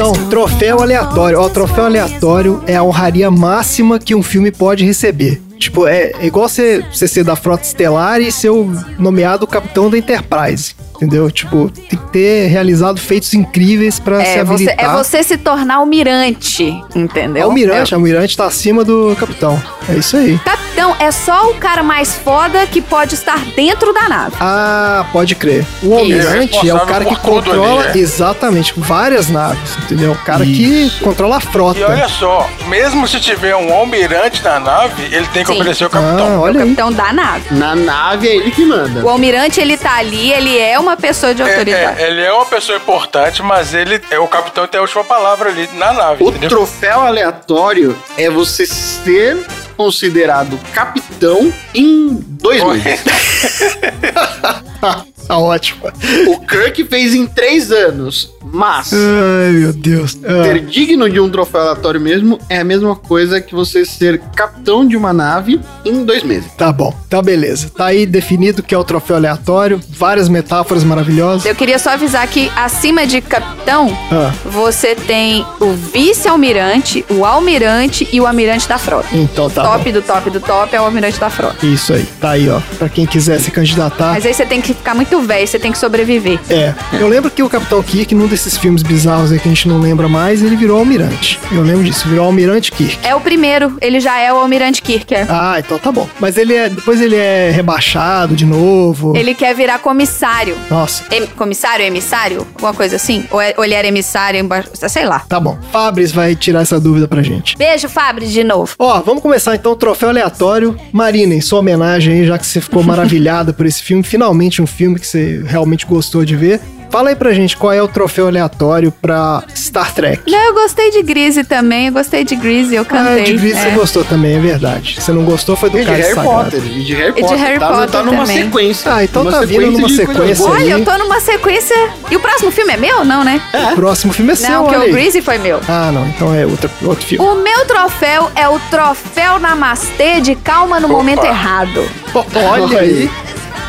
Então, 0.00 0.14
troféu 0.30 0.80
aleatório. 0.80 1.38
Ó, 1.38 1.46
troféu 1.50 1.84
aleatório 1.84 2.64
é 2.66 2.74
a 2.74 2.82
honraria 2.82 3.30
máxima 3.30 3.98
que 3.98 4.14
um 4.14 4.22
filme 4.22 4.50
pode 4.50 4.82
receber. 4.82 5.42
Tipo, 5.58 5.86
é, 5.86 6.12
é 6.18 6.26
igual 6.26 6.48
você, 6.48 6.82
você 6.90 7.06
ser 7.06 7.22
da 7.22 7.36
Frota 7.36 7.64
Estelar 7.64 8.18
e 8.18 8.32
ser 8.32 8.48
o 8.48 8.66
nomeado 8.98 9.46
capitão 9.46 9.90
da 9.90 9.98
Enterprise. 9.98 10.74
Entendeu? 11.00 11.30
Tipo, 11.30 11.70
tem 11.70 11.84
que 11.86 11.96
ter 12.10 12.48
realizado 12.48 13.00
feitos 13.00 13.32
incríveis 13.32 13.98
pra 13.98 14.20
se 14.20 14.26
É 14.26 14.44
você, 14.44 14.68
habilitar. 14.68 14.84
é 14.84 14.96
você 14.98 15.22
se 15.22 15.38
tornar 15.38 15.76
almirante, 15.76 16.82
entendeu? 16.94 17.46
Almirante, 17.46 17.94
É. 17.94 17.96
almirante 17.96 18.36
tá 18.36 18.44
acima 18.44 18.84
do 18.84 19.16
capitão. 19.18 19.60
É 19.88 19.94
isso 19.94 20.16
aí. 20.16 20.38
Capitão 20.44 20.94
é 20.98 21.10
só 21.10 21.50
o 21.50 21.54
cara 21.54 21.82
mais 21.82 22.16
foda 22.16 22.66
que 22.66 22.82
pode 22.82 23.14
estar 23.14 23.38
dentro 23.56 23.92
da 23.94 24.08
nave. 24.08 24.36
Ah, 24.40 25.06
pode 25.12 25.34
crer. 25.34 25.64
O 25.82 25.86
Isso. 25.86 25.94
almirante 25.98 26.68
é 26.68 26.74
o 26.74 26.80
cara 26.80 27.04
que 27.04 27.16
controla 27.16 27.84
ali, 27.88 27.98
é. 27.98 28.02
exatamente 28.02 28.74
várias 28.76 29.28
naves, 29.28 29.76
entendeu? 29.84 30.12
O 30.12 30.18
cara 30.18 30.44
que 30.44 30.90
controla 31.00 31.36
a 31.38 31.40
frota. 31.40 31.80
E 31.80 31.84
olha 31.84 32.08
só, 32.08 32.48
mesmo 32.68 33.08
se 33.08 33.18
tiver 33.20 33.56
um 33.56 33.72
almirante 33.72 34.42
na 34.44 34.60
nave, 34.60 35.02
ele 35.04 35.26
tem 35.28 35.44
que 35.44 35.52
Sim. 35.52 35.60
obedecer 35.60 35.84
o 35.84 35.86
Ah, 35.86 35.90
capitão. 35.90 36.36
O 36.38 36.40
olha 36.42 36.60
aí. 36.60 36.66
capitão 36.66 36.92
da 36.92 37.12
nave. 37.12 37.54
Na 37.54 37.74
nave 37.74 38.28
é 38.28 38.36
ele 38.36 38.50
que 38.50 38.64
manda. 38.64 39.02
O 39.04 39.08
almirante, 39.08 39.60
ele 39.60 39.76
tá 39.76 39.96
ali, 39.96 40.32
ele 40.32 40.58
é 40.58 40.78
uma 40.78 40.89
pessoa 40.96 41.34
de 41.34 41.42
É, 41.42 41.50
autoridade. 41.50 42.00
é, 42.02 42.06
ele 42.08 42.22
é 42.22 42.32
uma 42.32 42.46
pessoa 42.46 42.78
importante, 42.78 43.42
mas 43.42 43.74
ele 43.74 44.00
é 44.10 44.18
o 44.18 44.26
capitão 44.28 44.66
tem 44.66 44.78
a 44.78 44.82
última 44.82 45.04
palavra 45.04 45.50
ali 45.50 45.68
na 45.74 45.92
nave, 45.92 46.22
O 46.24 46.28
entendeu? 46.30 46.48
troféu 46.48 47.00
aleatório 47.00 47.96
é 48.16 48.30
você 48.30 48.66
ser 48.66 49.38
considerado 49.76 50.58
capitão 50.74 51.52
em 51.74 52.08
dois 52.14 52.62
meses. 52.64 53.00
Tá 55.30 55.38
ótimo. 55.38 55.80
O 56.26 56.40
Kirk 56.44 56.82
fez 56.84 57.14
em 57.14 57.24
três 57.24 57.70
anos, 57.70 58.32
mas 58.42 58.92
Ai, 58.92 59.52
meu 59.52 59.72
Deus. 59.72 60.18
Ah, 60.24 60.42
ser 60.44 60.60
digno 60.66 61.08
de 61.08 61.20
um 61.20 61.30
troféu 61.30 61.60
aleatório 61.60 62.00
mesmo 62.00 62.36
é 62.48 62.58
a 62.58 62.64
mesma 62.64 62.96
coisa 62.96 63.40
que 63.40 63.54
você 63.54 63.84
ser 63.84 64.18
capitão 64.34 64.84
de 64.84 64.96
uma 64.96 65.12
nave 65.12 65.60
em 65.84 66.04
dois 66.04 66.24
meses. 66.24 66.50
tá 66.58 66.72
bom, 66.72 66.92
tá 67.08 67.22
beleza. 67.22 67.70
Tá 67.76 67.86
aí 67.86 68.06
definido 68.06 68.60
que 68.62 68.74
é 68.74 68.78
o 68.78 68.82
troféu 68.82 69.16
aleatório. 69.16 69.80
Várias 69.88 70.28
metáforas 70.28 70.82
maravilhosas. 70.82 71.46
Eu 71.46 71.54
queria 71.54 71.78
só 71.78 71.90
avisar 71.90 72.26
que 72.26 72.50
acima 72.56 73.06
de 73.06 73.20
capitão, 73.20 73.96
Ah, 74.10 74.32
você 74.46 74.96
tem 74.96 75.46
o 75.60 75.72
vice-almirante, 75.72 77.04
o 77.08 77.24
almirante 77.24 78.08
e 78.12 78.20
o 78.20 78.26
almirante 78.26 78.68
da 78.68 78.78
frota. 78.78 79.06
então 79.12 79.48
tá 79.48 79.62
top 79.62 79.92
do 79.92 80.02
top 80.02 80.30
do 80.30 80.40
top 80.40 80.74
é 80.74 80.80
o 80.80 80.84
almirante 80.84 81.18
da 81.20 81.30
frota. 81.30 81.56
bom. 81.60 81.66
Isso 81.72 81.92
aí, 81.92 82.04
tá 82.20 82.30
aí, 82.30 82.48
ó. 82.48 82.60
Pra 82.78 82.88
quem 82.88 83.06
quiser 83.06 83.38
se 83.40 83.50
candidatar. 83.50 84.12
Mas 84.14 84.26
aí 84.26 84.34
você 84.34 84.44
tem 84.44 84.60
que 84.60 84.68
ficar 84.74 84.94
muito 84.94 85.19
velho, 85.22 85.46
você 85.46 85.58
tem 85.58 85.72
que 85.72 85.78
sobreviver. 85.78 86.38
É, 86.48 86.74
eu 86.92 87.08
lembro 87.08 87.30
que 87.30 87.42
o 87.42 87.48
Capitão 87.48 87.82
Kirk, 87.82 88.14
num 88.14 88.26
desses 88.26 88.56
filmes 88.56 88.82
bizarros 88.82 89.32
aí 89.32 89.38
que 89.38 89.48
a 89.48 89.50
gente 89.52 89.68
não 89.68 89.78
lembra 89.80 90.08
mais, 90.08 90.42
ele 90.42 90.56
virou 90.56 90.78
almirante. 90.78 91.38
Eu 91.52 91.62
lembro 91.62 91.84
disso, 91.84 92.08
virou 92.08 92.24
almirante 92.26 92.72
Kirk. 92.72 92.98
É 93.06 93.14
o 93.14 93.20
primeiro, 93.20 93.76
ele 93.80 94.00
já 94.00 94.18
é 94.18 94.32
o 94.32 94.36
almirante 94.36 94.82
Kirker. 94.82 95.26
Ah, 95.28 95.56
então 95.58 95.78
tá 95.78 95.90
bom. 95.92 96.08
Mas 96.18 96.36
ele 96.36 96.54
é. 96.54 96.68
Depois 96.68 97.00
ele 97.00 97.16
é 97.16 97.50
rebaixado 97.50 98.34
de 98.36 98.44
novo. 98.44 99.16
Ele 99.16 99.34
quer 99.34 99.54
virar 99.54 99.78
comissário. 99.78 100.56
Nossa, 100.70 101.04
Em- 101.10 101.26
comissário, 101.26 101.84
emissário? 101.84 102.46
Alguma 102.54 102.74
coisa 102.74 102.96
assim? 102.96 103.24
Ou, 103.30 103.40
é- 103.40 103.54
ou 103.56 103.64
ele 103.64 103.74
era 103.74 103.86
emissário, 103.88 104.38
emba... 104.38 104.64
sei 104.74 105.04
lá. 105.04 105.20
tá 105.20 105.40
bom. 105.40 105.58
Fabris 105.72 106.12
vai 106.12 106.34
tirar 106.36 106.60
essa 106.62 106.78
dúvida 106.80 107.08
pra 107.08 107.22
gente. 107.22 107.56
Beijo, 107.56 107.88
Fabri, 107.88 108.26
de 108.26 108.44
novo. 108.44 108.74
Ó, 108.78 109.00
vamos 109.00 109.22
começar 109.22 109.54
então 109.54 109.72
o 109.72 109.76
troféu 109.76 110.08
aleatório. 110.10 110.76
Marina, 110.92 111.34
em 111.34 111.40
sua 111.40 111.60
homenagem 111.60 112.14
aí, 112.20 112.26
já 112.26 112.38
que 112.38 112.46
você 112.46 112.60
ficou 112.60 112.82
maravilhada 112.82 113.52
por 113.52 113.66
esse 113.66 113.82
filme, 113.82 114.02
finalmente 114.02 114.60
um 114.62 114.66
filme 114.66 114.98
que 115.00 115.06
você 115.06 115.42
realmente 115.46 115.86
gostou 115.86 116.24
de 116.24 116.36
ver. 116.36 116.60
Fala 116.90 117.10
aí 117.10 117.14
pra 117.14 117.32
gente 117.32 117.56
qual 117.56 117.72
é 117.72 117.80
o 117.80 117.86
troféu 117.86 118.26
aleatório 118.26 118.90
pra 118.90 119.44
Star 119.54 119.94
Trek. 119.94 120.22
Não, 120.28 120.38
eu 120.48 120.54
gostei 120.54 120.90
de 120.90 121.04
Grise 121.04 121.44
também, 121.44 121.86
eu 121.86 121.92
gostei 121.92 122.24
de 122.24 122.34
Grise, 122.34 122.74
eu 122.74 122.82
Ah, 122.82 122.84
cantei. 122.84 123.22
de 123.22 123.34
Gris 123.36 123.56
é. 123.56 123.62
você 123.62 123.70
gostou 123.70 124.04
também, 124.04 124.34
é 124.34 124.40
verdade. 124.40 124.96
Você 125.00 125.12
não 125.12 125.22
gostou 125.22 125.54
foi 125.54 125.70
do 125.70 125.76
E 125.78 125.82
de 125.82 125.86
cara 125.86 125.98
Harry 125.98 126.14
sagrado. 126.16 126.44
Potter. 126.50 126.60
E 126.66 126.82
de 126.84 126.94
Harry 126.94 127.10
E 127.10 127.14
de 127.14 127.20
Potter. 127.20 127.38
Harry 127.38 127.58
tá, 127.60 127.68
Potter 127.68 127.90
tá 127.90 128.02
numa 128.02 128.24
também. 128.24 128.42
sequência. 128.42 128.92
Ah, 128.92 129.04
então 129.04 129.24
tá 129.24 129.40
vindo 129.42 129.70
numa 129.70 129.86
de 129.86 129.94
sequência. 129.94 130.44
Olha, 130.44 130.64
eu 130.68 130.84
tô 130.84 130.98
numa 130.98 131.20
sequência. 131.20 131.76
E 132.10 132.16
o 132.16 132.20
próximo 132.20 132.50
filme 132.50 132.72
é 132.72 132.76
meu, 132.76 133.04
não, 133.04 133.22
né? 133.22 133.40
O 133.72 133.76
próximo 133.76 134.12
filme 134.12 134.32
é 134.32 134.34
seu, 134.34 134.50
não, 134.50 134.62
porque 134.64 134.76
olha 134.80 134.88
o. 134.90 134.92
Greasy 134.92 135.22
foi 135.22 135.38
meu. 135.38 135.60
Ah, 135.68 135.92
não, 135.92 136.04
então 136.08 136.34
é 136.34 136.44
outro, 136.44 136.68
outro 136.84 137.06
filme. 137.06 137.24
O 137.24 137.36
meu 137.36 137.64
troféu 137.66 138.32
é 138.34 138.48
o 138.48 138.58
troféu 138.68 139.38
Namastê 139.38 140.20
de 140.20 140.34
calma 140.34 140.80
no 140.80 140.88
momento 140.88 141.24
errado. 141.24 141.88
Olha 142.34 142.80
aí. 142.80 143.08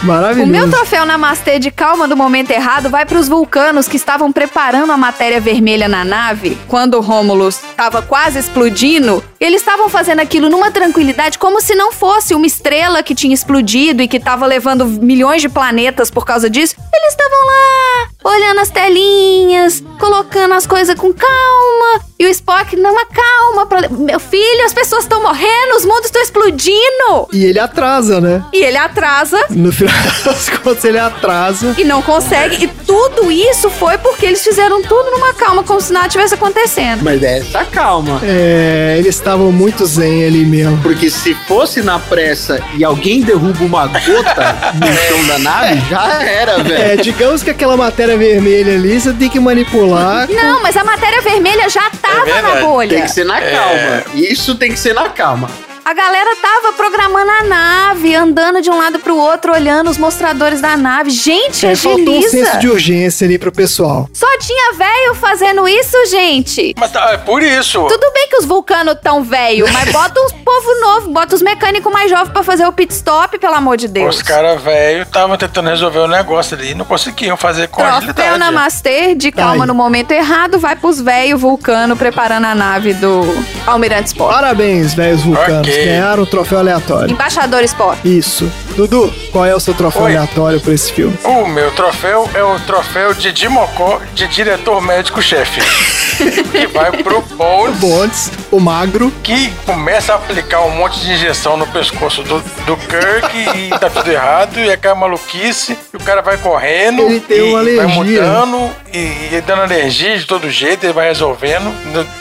O 0.02 0.06
Maravilhoso. 0.06 0.52
meu 0.52 0.70
troféu 0.70 1.06
Namastê 1.06 1.60
de 1.60 1.70
calma 1.70 2.08
no 2.08 2.16
momento 2.16 2.50
errado 2.50 2.90
vai 2.90 3.06
para 3.06 3.20
os 3.20 3.28
vulcanos 3.28 3.88
que 3.88 3.96
estavam 3.96 4.32
preparando 4.32 4.92
a 4.92 4.98
matéria 4.98 5.40
vermelha 5.40 5.88
na 5.88 6.04
nave 6.04 6.58
quando 6.68 6.96
o 6.96 7.02
Romulus 7.02 7.62
estava 7.64 8.02
quase 8.02 8.40
explodindo. 8.40 9.24
Eles 9.40 9.62
estavam 9.62 9.90
fazendo 9.90 10.20
aquilo 10.20 10.50
numa 10.50 10.72
tranquilidade, 10.72 11.38
como 11.38 11.62
se 11.62 11.76
não 11.76 11.92
fosse 11.92 12.34
uma 12.34 12.48
estrela 12.48 13.04
que 13.04 13.14
tinha 13.14 13.34
explodido 13.34 14.02
e 14.02 14.08
que 14.08 14.18
estava 14.18 14.46
levando 14.46 14.86
milhões 14.86 15.42
de 15.42 15.50
planetas 15.50 16.10
por 16.10 16.26
causa 16.26 16.50
disso. 16.50 16.76
Eles 16.94 17.10
estavam 17.10 17.46
lá, 17.46 18.10
olhando 18.23 18.60
as 18.60 18.69
telinhas, 18.69 19.84
colocando 19.99 20.53
as 20.53 20.65
coisas 20.67 20.95
com 20.95 21.12
calma. 21.13 22.01
E 22.19 22.25
o 22.25 22.29
Spock, 22.29 22.75
não, 22.75 22.93
calma, 23.07 23.65
pra- 23.65 23.89
meu 23.89 24.19
filho, 24.19 24.63
as 24.65 24.73
pessoas 24.73 25.03
estão 25.03 25.23
morrendo, 25.23 25.75
os 25.75 25.86
mundos 25.86 26.05
estão 26.05 26.21
explodindo. 26.21 27.27
E 27.34 27.43
ele 27.45 27.57
atrasa, 27.60 28.21
né? 28.21 28.43
E 28.53 28.63
ele 28.63 28.77
atrasa 28.77 29.39
No 29.49 29.71
final 29.71 29.93
das 30.23 30.49
contas, 30.49 30.86
ele 30.86 30.99
atrasa. 30.99 31.73
e 31.79 31.84
não 31.84 32.01
consegue. 32.03 32.63
E 32.65 32.67
tudo 32.67 33.31
isso 33.31 33.69
foi 33.71 33.97
porque 33.97 34.27
eles 34.27 34.43
fizeram 34.43 34.84
tudo 34.84 35.10
numa 35.12 35.34
calma, 35.34 35.63
como 35.63 35.81
se 35.81 35.91
nada 35.91 36.07
tivesse 36.10 36.36
acontecendo. 36.36 37.01
Mas 37.03 37.23
é 37.23 37.39
essa 37.39 37.65
calma. 37.65 38.19
É, 38.23 38.97
eles 38.99 39.15
estavam 39.15 39.51
muito 39.51 39.84
zen 39.86 40.25
ali 40.25 40.45
mesmo. 40.45 40.77
Porque 40.84 41.10
se 41.10 41.34
fosse 41.47 41.81
na 41.81 41.97
pressa 41.97 42.63
e 42.77 42.84
alguém 42.84 43.21
derruba 43.21 43.63
uma 43.65 43.88
gota 43.88 44.55
no 44.75 44.88
chão 45.07 45.25
da 45.27 45.39
nave, 45.39 45.81
já 45.89 46.21
era, 46.23 46.51
É, 46.62 46.63
velho. 46.63 47.01
digamos 47.01 47.41
que 47.41 47.49
aquela 47.49 47.75
matéria 47.75 48.11
vermelha 48.17 48.74
ali, 48.74 49.00
você 49.00 49.13
tem 49.13 49.30
que 49.30 49.39
manipular. 49.39 50.28
Não, 50.32 50.62
mas 50.62 50.76
a 50.78 50.84
matéria 50.84 51.21
vermelha 51.21 51.69
já 51.69 51.89
tava 52.02 52.19
na 52.19 52.24
verdade. 52.26 52.62
bolha. 52.62 52.89
Tem 52.89 53.02
que 53.04 53.12
ser 53.12 53.26
na 53.26 53.41
calma. 53.41 54.04
Isso 54.13 54.56
tem 54.56 54.71
que 54.71 54.80
ser 54.80 54.93
na 54.93 55.10
calma. 55.10 55.50
A 55.84 55.94
galera 55.94 56.36
tava 56.36 56.74
programando 56.74 57.32
a 57.32 57.44
nave, 57.44 58.15
andando 58.15 58.62
de 58.62 58.70
um 58.70 58.78
lado 58.78 59.00
pro 59.00 59.15
outro, 59.17 59.52
olhando 59.52 59.89
os 59.89 59.98
mostradores 59.98 60.62
da 60.62 60.78
nave. 60.78 61.10
Gente, 61.10 61.65
É, 61.65 61.76
faltou 61.76 62.13
um 62.13 62.17
agiliza. 62.20 62.30
senso 62.30 62.60
de 62.60 62.70
urgência 62.70 63.26
ali 63.26 63.38
pro 63.39 63.52
pessoal. 63.52 64.08
Só 64.13 64.28
tinha 64.38 64.74
velho 64.76 65.15
fazendo 65.15 65.67
isso, 65.67 65.98
gente. 66.10 66.76
Mas 66.78 66.91
tá, 66.91 67.10
é 67.13 67.17
por 67.17 67.41
isso. 67.41 67.84
Tudo 67.88 68.12
bem 68.13 68.28
que 68.30 68.38
os 68.38 68.46
vulcanos 68.46 68.96
tão 69.02 69.24
velho, 69.24 69.65
mas 69.74 69.89
bota 69.91 70.22
uns 70.22 70.32
povo 70.32 70.80
novo, 70.82 71.10
bota 71.10 71.36
os 71.36 71.41
mecânicos 71.41 71.91
mais 71.91 72.10
jovens 72.12 72.30
pra 72.30 72.44
fazer 72.44 72.65
o 72.67 72.72
pit 72.72 72.94
stop, 72.94 73.38
pelo 73.39 73.56
amor 73.56 73.76
de 73.76 73.88
Deus. 73.88 74.17
Os 74.17 74.22
caras 74.22 74.62
velhos 74.62 75.08
estavam 75.08 75.36
tentando 75.36 75.67
resolver 75.70 76.00
o 76.00 76.08
negócio 76.08 76.56
ali 76.56 76.72
e 76.72 76.76
não 76.76 76.86
conseguiam 76.86 77.36
fazer 77.36 77.67
com 77.67 77.82
Troféu 77.82 77.98
agilidade. 77.98 78.38
Namastê, 78.39 79.15
de 79.15 79.32
calma 79.32 79.63
Aí. 79.63 79.67
no 79.67 79.74
momento 79.74 80.12
errado, 80.12 80.60
vai 80.60 80.76
pros 80.76 81.02
velhos 81.02 81.41
vulcano 81.41 81.98
preparando 81.98 82.46
a 82.46 82.54
nave 82.56 82.94
do 82.94 83.22
Almirante 83.65 84.08
Sport. 84.10 84.32
Parabéns, 84.36 84.94
velhos 84.94 85.22
vulcanos. 85.24 85.70
Ok. 85.71 85.86
Ganharam 85.86 86.23
o 86.23 86.25
troféu 86.25 86.60
aleatório. 86.60 87.12
Embaixador 87.12 87.62
Sport. 87.63 87.99
Isso. 88.05 88.51
Dudu, 88.75 89.13
qual 89.31 89.45
é 89.45 89.55
o 89.55 89.60
seu 89.60 89.73
troféu 89.73 90.03
Oi. 90.03 90.15
aleatório 90.15 90.60
pra 90.62 90.73
esse 90.73 90.91
filme? 90.91 91.17
O 91.23 91.45
meu 91.45 91.71
troféu 91.71 92.29
é 92.34 92.43
o 92.43 92.60
troféu 92.62 93.13
de 93.13 93.31
Dimocó 93.31 93.99
de 94.13 94.27
diretor 94.27 94.81
médico-chefe. 94.81 95.62
que 96.51 96.67
vai 96.67 96.91
pro 97.03 97.21
Bones. 97.21 97.77
Bondes. 97.79 98.31
o 98.51 98.60
magro. 98.60 99.12
que 99.23 99.51
começa 99.65 100.13
a 100.13 100.15
aplicar 100.17 100.62
um 100.62 100.69
monte 100.71 100.99
de 100.99 101.12
injeção 101.13 101.57
no 101.57 101.65
pescoço 101.67 102.21
do, 102.23 102.39
do 102.65 102.77
Kirk 102.77 103.57
e 103.57 103.69
tá 103.69 103.89
tudo 103.89 104.10
errado, 104.12 104.60
e 104.60 104.69
é 104.69 104.73
aquela 104.73 104.93
maluquice, 104.95 105.77
e 105.93 105.97
o 105.97 105.99
cara 105.99 106.21
vai 106.21 106.38
correndo, 106.38 107.01
Ele 107.03 107.19
tem 107.19 107.38
e 107.38 107.41
uma 107.53 107.63
vai 107.63 107.79
alergia. 107.79 108.21
mudando, 108.21 108.69
e, 108.93 108.97
e 109.36 109.43
dando 109.45 109.62
alergia 109.63 110.17
de 110.17 110.25
todo 110.25 110.49
jeito, 110.49 110.86
ele 110.86 110.93
vai 110.93 111.07
resolvendo. 111.07 111.73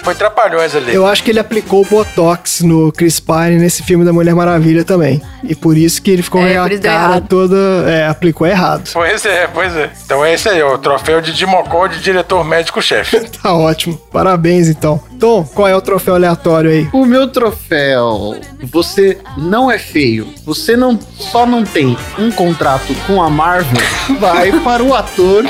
Foi 0.03 0.15
trapalhões 0.15 0.75
ali. 0.75 0.95
Eu 0.95 1.07
acho 1.07 1.23
que 1.23 1.31
ele 1.31 1.41
aplicou 1.41 1.83
o 1.83 1.85
Botox 1.85 2.61
no 2.63 2.91
Chris 2.93 3.21
Pine 3.21 3.40
nesse 3.49 3.83
filme 3.83 4.05
da 4.05 4.13
Mulher 4.13 4.35
Maravilha 4.35 4.85
também. 4.85 5.21
E 5.43 5.55
por 5.55 5.77
isso 5.77 6.03
que 6.03 6.11
ele 6.11 6.23
ficou 6.23 6.41
É, 6.43 6.55
com 6.55 6.61
a 6.61 6.69
cara 6.69 6.79
errado. 7.13 7.29
toda. 7.29 7.57
É, 7.87 8.07
aplicou 8.07 8.47
errado. 8.47 8.91
Pois 8.93 9.25
é, 9.25 9.47
pois 9.47 9.75
é. 9.77 9.91
Então 10.05 10.25
é 10.25 10.35
esse 10.35 10.49
aí, 10.49 10.63
ó, 10.63 10.75
o 10.75 10.79
troféu 10.79 11.21
de 11.21 11.33
Dimocó 11.33 11.87
de 11.87 12.01
diretor 12.01 12.45
médico-chefe. 12.45 13.31
Tá 13.41 13.55
ótimo. 13.55 13.97
Parabéns, 14.13 14.69
então. 14.69 15.01
Tom, 15.19 15.43
qual 15.45 15.67
é 15.67 15.75
o 15.75 15.81
troféu 15.81 16.15
aleatório 16.15 16.71
aí? 16.71 16.89
O 16.93 17.07
meu 17.07 17.27
troféu, 17.29 18.37
você 18.65 19.17
não 19.39 19.71
é 19.71 19.79
feio, 19.79 20.27
você 20.45 20.77
não 20.77 20.99
só 21.19 21.47
não 21.47 21.65
tem 21.65 21.97
um 22.19 22.31
contrato 22.31 22.95
com 23.07 23.23
a 23.23 23.31
Marvel, 23.31 23.81
vai 24.21 24.53
para 24.61 24.83
o 24.83 24.95
ator 24.95 25.45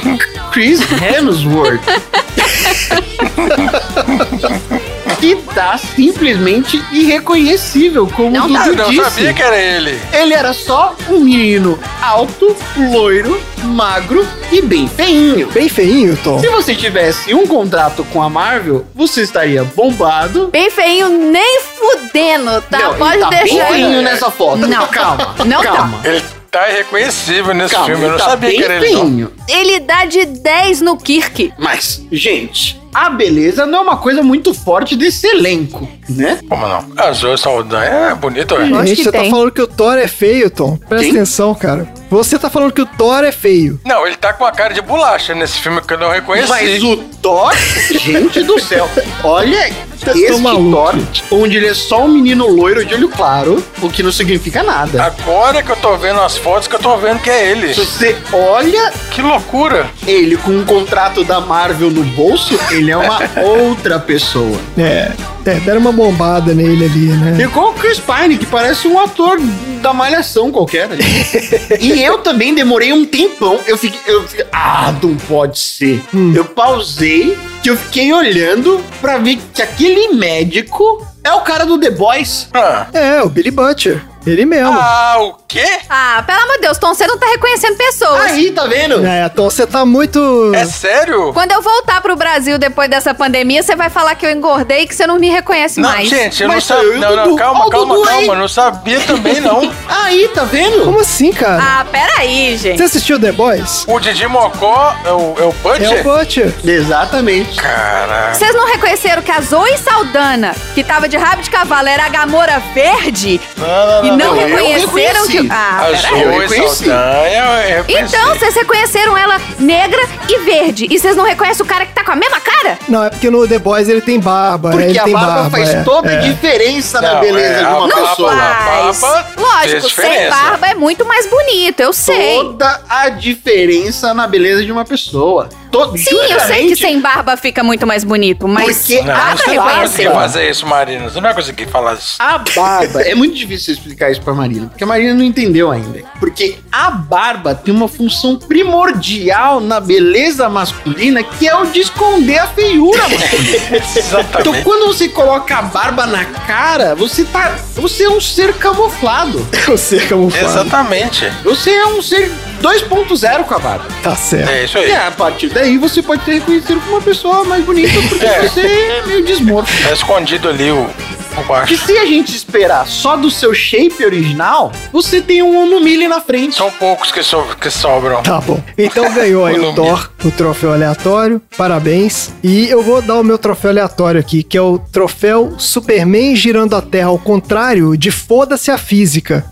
Chris 0.52 0.80
Hemsworth. 0.80 1.80
que 5.20 5.36
tá 5.54 5.76
simplesmente 5.76 6.82
irreconhecível, 6.92 8.06
como 8.06 8.30
Não 8.30 8.46
Dudu 8.48 8.58
tá. 8.58 8.66
Eu 8.68 8.74
não 8.76 8.90
disse. 8.90 9.02
sabia 9.04 9.34
que 9.34 9.42
era 9.42 9.58
ele. 9.60 10.00
Ele 10.12 10.32
era 10.34 10.52
só 10.52 10.94
um 11.08 11.20
menino 11.20 11.78
alto, 12.00 12.56
loiro, 12.90 13.40
magro 13.62 14.26
e 14.50 14.62
bem 14.62 14.88
feinho. 14.88 15.48
Bem 15.48 15.68
feinho, 15.68 16.16
Tom. 16.24 16.38
Se 16.38 16.48
você 16.48 16.74
tivesse 16.74 17.34
um 17.34 17.46
contrato 17.46 18.02
com 18.12 18.22
a 18.22 18.30
Marvel, 18.30 18.86
você 18.94 19.20
estaria 19.22 19.62
bombado. 19.62 20.48
Bem 20.48 20.70
feinho, 20.70 21.08
nem 21.30 21.60
fudendo, 21.60 22.62
tá? 22.62 22.78
Não, 22.78 22.94
Pode 22.94 23.14
ele 23.16 23.22
tá 23.24 23.28
deixar. 23.30 23.54
bem 23.56 23.66
feinho 23.66 24.02
nessa 24.02 24.30
foto. 24.30 24.66
Não. 24.66 24.86
calma. 24.88 25.34
Não 25.44 25.62
tá. 25.62 25.72
calma. 25.72 26.00
Ele 26.02 26.22
tá 26.50 26.68
irreconhecível 26.70 27.54
nesse 27.54 27.74
Calma, 27.74 27.86
filme. 27.86 28.04
Eu 28.04 28.10
não 28.12 28.18
tá 28.18 28.24
sabia 28.24 28.50
que 28.50 28.62
era 28.64 28.76
ele. 28.84 29.28
Ele 29.48 29.80
dá 29.80 30.04
de 30.04 30.24
10 30.24 30.80
no 30.80 30.96
Kirk. 30.96 31.52
Mas, 31.58 32.02
gente, 32.10 32.79
a 32.92 33.10
beleza 33.10 33.64
não 33.66 33.78
é 33.78 33.82
uma 33.82 33.96
coisa 33.96 34.22
muito 34.22 34.52
forte 34.52 34.96
desse 34.96 35.26
elenco, 35.26 35.88
né? 36.08 36.40
Como 36.48 36.66
não? 36.66 36.84
A 36.96 37.12
Zoe 37.12 37.38
Saldanha 37.38 37.90
é 38.10 38.14
bonita, 38.14 38.56
acho 38.56 38.66
Gente, 38.86 38.96
que 38.96 39.04
você 39.04 39.12
tá 39.12 39.20
tem. 39.20 39.30
falando 39.30 39.52
que 39.52 39.62
o 39.62 39.66
Thor 39.66 39.96
é 39.96 40.08
feio, 40.08 40.50
Tom. 40.50 40.76
Presta 40.76 41.06
Quem? 41.06 41.10
atenção, 41.16 41.54
cara. 41.54 41.86
Você 42.10 42.38
tá 42.38 42.50
falando 42.50 42.72
que 42.72 42.82
o 42.82 42.86
Thor 42.86 43.22
é 43.24 43.30
feio. 43.32 43.80
Não, 43.84 44.04
ele 44.06 44.16
tá 44.16 44.32
com 44.32 44.44
a 44.44 44.50
cara 44.50 44.74
de 44.74 44.82
bolacha 44.82 45.34
nesse 45.34 45.58
filme 45.58 45.80
que 45.80 45.94
eu 45.94 45.98
não 45.98 46.10
reconheci. 46.10 46.48
Mas 46.48 46.82
o 46.82 46.96
Thor, 46.96 47.52
gente 47.88 48.42
do 48.42 48.58
céu, 48.60 48.90
olha 49.22 49.70
Vocês 49.96 50.16
esse 50.30 50.42
Thor, 50.42 50.94
onde 51.30 51.56
ele 51.56 51.68
é 51.68 51.74
só 51.74 52.04
um 52.04 52.08
menino 52.08 52.48
loiro 52.48 52.84
de 52.84 52.94
olho 52.94 53.08
claro, 53.08 53.62
o 53.80 53.88
que 53.88 54.02
não 54.02 54.10
significa 54.10 54.62
nada. 54.62 55.04
Agora 55.04 55.62
que 55.62 55.70
eu 55.70 55.76
tô 55.76 55.96
vendo 55.96 56.20
as 56.20 56.36
fotos 56.36 56.66
que 56.66 56.74
eu 56.74 56.80
tô 56.80 56.96
vendo 56.96 57.20
que 57.20 57.30
é 57.30 57.50
ele. 57.52 57.72
Se 57.72 57.80
você 57.84 58.16
olha 58.32 58.92
Que 59.10 59.22
loucura. 59.22 59.88
ele 60.06 60.36
com 60.36 60.50
um 60.50 60.64
contrato 60.64 61.22
da 61.22 61.40
Marvel 61.40 61.90
no 61.90 62.02
bolso, 62.02 62.58
ele 62.70 62.90
é 62.90 62.96
uma 62.96 63.20
outra 63.42 63.98
pessoa. 64.00 64.58
É, 64.76 65.12
é, 65.44 65.54
deram 65.60 65.80
uma 65.80 65.92
bombada 65.92 66.54
nele 66.54 66.84
ali, 66.84 67.06
né? 67.08 67.42
Igual 67.42 67.70
o 67.70 67.74
Chris 67.74 67.98
Pine, 68.00 68.36
que 68.36 68.46
parece 68.46 68.86
um 68.88 68.98
ator 68.98 69.38
da 69.80 69.92
malhação 69.92 70.50
qualquer. 70.50 70.90
ali. 70.90 71.02
e 71.80 72.02
eu 72.02 72.18
também 72.18 72.54
demorei 72.54 72.92
um 72.92 73.04
tempão. 73.04 73.58
Eu 73.66 73.76
fiquei, 73.78 74.00
eu 74.06 74.26
fiquei. 74.28 74.46
Ah, 74.52 74.94
não 75.02 75.16
pode 75.16 75.58
ser. 75.58 76.02
Eu 76.34 76.44
pausei, 76.44 77.36
que 77.62 77.70
eu 77.70 77.76
fiquei 77.76 78.12
olhando 78.12 78.80
pra 79.00 79.18
ver 79.18 79.38
que 79.54 79.62
aquele 79.62 80.08
médico 80.14 81.06
é 81.24 81.32
o 81.32 81.40
cara 81.40 81.64
do 81.64 81.78
The 81.78 81.90
Boys. 81.90 82.48
Ah, 82.52 82.86
É, 82.92 83.22
o 83.22 83.28
Billy 83.28 83.50
Butcher. 83.50 84.02
Ele 84.26 84.44
mesmo. 84.44 84.72
ah 84.78 85.16
o 85.20 85.34
quê? 85.48 85.66
Ah, 85.88 86.22
pelo 86.26 86.40
amor 86.42 86.54
de 86.56 86.62
Deus, 86.62 86.78
Tom, 86.78 86.94
você 86.94 87.06
não 87.06 87.18
tá 87.18 87.26
reconhecendo 87.26 87.76
pessoas. 87.76 88.20
Aí, 88.32 88.50
tá 88.52 88.66
vendo? 88.66 89.04
É, 89.04 89.28
Tom, 89.28 89.48
você 89.50 89.66
tá 89.66 89.84
muito. 89.84 90.52
É 90.54 90.64
sério? 90.66 91.32
Quando 91.32 91.52
eu 91.52 91.62
voltar 91.62 92.00
pro 92.00 92.14
Brasil 92.16 92.58
depois 92.58 92.88
dessa 92.88 93.14
pandemia, 93.14 93.62
você 93.62 93.74
vai 93.74 93.88
falar 93.90 94.14
que 94.14 94.24
eu 94.26 94.30
engordei 94.30 94.82
e 94.82 94.86
que 94.86 94.94
você 94.94 95.06
não 95.06 95.18
me 95.18 95.28
reconhece 95.30 95.80
Não, 95.80 95.88
mais. 95.88 96.08
gente, 96.08 96.42
eu 96.42 96.48
Mas 96.48 96.68
não 96.68 96.76
sabia. 96.76 96.98
Não, 96.98 97.16
não, 97.16 97.36
calma, 97.36 97.66
o 97.66 97.70
calma, 97.70 97.94
Dudu 97.94 98.06
calma. 98.06 98.32
Eu 98.34 98.38
não 98.38 98.48
sabia 98.48 99.00
também, 99.00 99.40
não. 99.40 99.60
Aí, 99.88 100.28
tá 100.28 100.44
vendo? 100.44 100.84
Como 100.84 101.00
assim, 101.00 101.32
cara? 101.32 101.62
Ah, 101.80 101.84
peraí, 101.90 102.56
gente. 102.56 102.78
Você 102.78 102.84
assistiu 102.84 103.18
The 103.18 103.32
Boys? 103.32 103.84
O 103.88 103.98
Didi 103.98 104.26
Mocó 104.26 104.94
é 105.04 105.10
o, 105.12 105.34
é 105.38 105.44
o 105.44 105.52
Butcher? 105.52 105.92
É 105.98 106.00
o 106.00 106.04
Butcher. 106.04 106.54
Exatamente. 106.64 107.60
Caraca. 107.60 108.34
Vocês 108.34 108.54
não 108.54 108.66
reconheceram 108.66 109.22
que 109.22 109.30
a 109.30 109.40
Zoe 109.40 109.76
Saldana, 109.78 110.54
que 110.74 110.84
tava 110.84 111.08
de 111.08 111.16
rabo 111.16 111.42
de 111.42 111.50
cavalo, 111.50 111.88
era 111.88 112.04
a 112.04 112.08
Gamora 112.08 112.60
verde? 112.74 113.40
Não, 113.56 114.09
E 114.14 114.16
não 114.16 114.36
eu 114.36 114.46
reconheceram 114.48 115.26
que. 115.26 115.48
Ah, 115.50 115.86
A 115.86 115.92
Zoe 115.94 116.38
reconheci. 116.38 116.84
Saldanha 116.86 117.42
é 117.42 117.84
Então, 117.88 118.34
vocês 118.34 118.54
reconheceram 118.54 119.16
ela 119.16 119.40
negra 119.58 120.00
e 120.28 120.38
verde. 120.40 120.86
E 120.90 120.98
vocês 120.98 121.16
não 121.16 121.24
reconhecem 121.24 121.64
o 121.64 121.68
cara 121.68 121.86
que 121.86 121.92
tá 121.94 122.04
com 122.04 122.12
a 122.12 122.16
mesma 122.16 122.40
cara? 122.40 122.78
Não, 122.88 123.04
é 123.04 123.10
porque 123.10 123.30
no 123.30 123.46
The 123.46 123.58
Boys 123.58 123.88
ele 123.88 124.00
tem 124.00 124.18
barba. 124.20 124.70
Porque 124.70 124.84
ele 124.86 124.98
a 124.98 125.04
tem 125.04 125.12
barba, 125.12 125.32
barba 125.34 125.50
faz 125.50 125.68
é, 125.70 125.82
toda 125.82 126.08
a 126.08 126.12
é. 126.14 126.16
diferença 126.18 127.00
na 127.00 127.14
Não, 127.14 127.20
beleza 127.20 127.46
é, 127.54 127.58
de 127.58 127.64
a 127.64 127.76
uma 127.78 127.88
barba- 127.88 128.08
pessoa. 128.08 128.32
a 128.32 128.64
Faz. 128.64 129.00
barba 129.00 129.28
Lógico, 129.36 129.80
sem 129.80 129.88
diferença. 129.88 130.30
barba 130.36 130.66
é 130.68 130.74
muito 130.74 131.04
mais 131.04 131.26
bonito, 131.26 131.80
eu 131.80 131.92
sei. 131.92 132.36
Toda 132.38 132.80
a 132.88 133.08
diferença 133.08 134.12
na 134.14 134.26
beleza 134.26 134.64
de 134.64 134.70
uma 134.72 134.84
pessoa. 134.84 135.48
Todo, 135.70 135.96
Sim, 135.96 136.16
eu 136.30 136.40
sei 136.40 136.66
que 136.68 136.76
sem 136.76 137.00
barba 137.00 137.36
fica 137.36 137.62
muito 137.62 137.86
mais 137.86 138.02
bonito, 138.02 138.48
mas 138.48 138.78
Porque 138.78 139.02
dá 139.02 139.04
Não, 139.04 139.14
pra 139.14 139.36
você 139.36 139.46
não 139.54 139.56
vai 139.56 139.72
reconhecer. 139.74 140.02
conseguir 140.04 140.14
fazer 140.14 140.50
isso, 140.50 140.66
Marina. 140.66 141.04
Você 141.04 141.14
não 141.14 141.22
vai 141.22 141.34
conseguir 141.34 141.66
falar 141.66 141.94
isso. 141.94 142.16
A 142.18 142.38
barba, 142.38 143.02
é 143.02 143.14
muito 143.14 143.36
difícil 143.36 143.74
explicar 143.74 144.10
isso 144.10 144.20
pra 144.20 144.34
Marina, 144.34 144.66
porque 144.66 144.82
a 144.82 144.86
Marina 144.86 145.14
não 145.14 145.22
entendeu 145.22 145.70
ainda. 145.70 146.02
Porque 146.18 146.58
a 146.72 146.90
barba 146.90 147.54
tem 147.54 147.72
uma 147.72 147.86
função 147.88 148.36
primordial 148.36 149.60
na 149.60 149.78
beleza 149.80 150.48
masculina, 150.48 151.22
que 151.22 151.46
é 151.48 151.54
o 151.56 151.66
de 151.66 151.80
esconder 151.80 152.38
a 152.38 152.46
feiura 152.48 153.08
masculina. 153.08 153.60
Então, 153.70 154.20
Exatamente. 154.20 154.62
quando 154.64 154.86
você 154.88 155.08
coloca 155.08 155.56
a 155.56 155.62
barba 155.62 156.06
na 156.06 156.24
cara, 156.24 156.94
você 156.94 157.24
tá. 157.24 157.56
Você 157.76 158.04
é 158.04 158.10
um 158.10 158.20
ser 158.20 158.54
camuflado. 158.54 159.46
O 159.68 159.76
ser 159.78 160.08
camuflado. 160.08 160.46
Exatamente. 160.46 161.30
Você 161.44 161.70
é 161.70 161.86
um 161.86 162.02
ser 162.02 162.30
2.0 162.62 163.44
com 163.44 163.54
a 163.54 163.58
barba. 163.58 163.84
Tá 164.02 164.14
certo. 164.14 164.50
É 164.50 164.64
isso 164.64 164.78
E 164.78 164.84
aí. 164.84 164.92
a 164.92 165.10
partir 165.10 165.48
daí 165.48 165.78
você 165.78 166.02
pode 166.02 166.24
ser 166.24 166.34
reconhecido 166.34 166.80
como 166.80 166.92
uma 166.96 167.02
pessoa 167.02 167.44
mais 167.44 167.64
bonita, 167.64 167.92
porque 168.08 168.24
É. 168.24 168.42
você 168.48 168.60
é 168.60 169.06
meio 169.06 169.24
desmorto. 169.24 169.70
Tá 169.82 169.92
escondido 169.92 170.48
ali 170.48 170.70
o, 170.70 170.82
o 170.82 171.66
Que 171.66 171.76
se 171.76 171.96
a 171.96 172.04
gente 172.04 172.34
esperar 172.36 172.86
só 172.86 173.16
do 173.16 173.30
seu 173.30 173.54
shape 173.54 174.04
original, 174.04 174.70
você 174.92 175.20
tem 175.20 175.42
um 175.42 175.56
Ono 175.62 175.80
Mille 175.80 176.06
na 176.08 176.20
frente. 176.20 176.56
São 176.56 176.70
poucos 176.70 177.10
que, 177.10 177.22
so, 177.22 177.42
que 177.60 177.70
sobram. 177.70 178.22
Tá 178.22 178.40
bom. 178.40 178.62
Então 178.76 179.12
ganhou 179.14 179.46
aí 179.46 179.58
o. 179.58 179.72
Thor 179.74 180.10
no 180.22 180.30
troféu 180.30 180.72
aleatório. 180.72 181.40
Parabéns. 181.56 182.30
E 182.42 182.68
eu 182.68 182.82
vou 182.82 183.00
dar 183.00 183.14
o 183.14 183.24
meu 183.24 183.38
troféu 183.38 183.70
aleatório 183.70 184.20
aqui, 184.20 184.42
que 184.42 184.56
é 184.58 184.60
o 184.62 184.78
troféu 184.78 185.54
Superman 185.58 186.36
girando 186.36 186.76
a 186.76 186.82
Terra 186.82 187.08
ao 187.08 187.18
contrário 187.18 187.96
de 187.96 188.10
Foda-se 188.10 188.70
a 188.70 188.76
Física. 188.78 189.44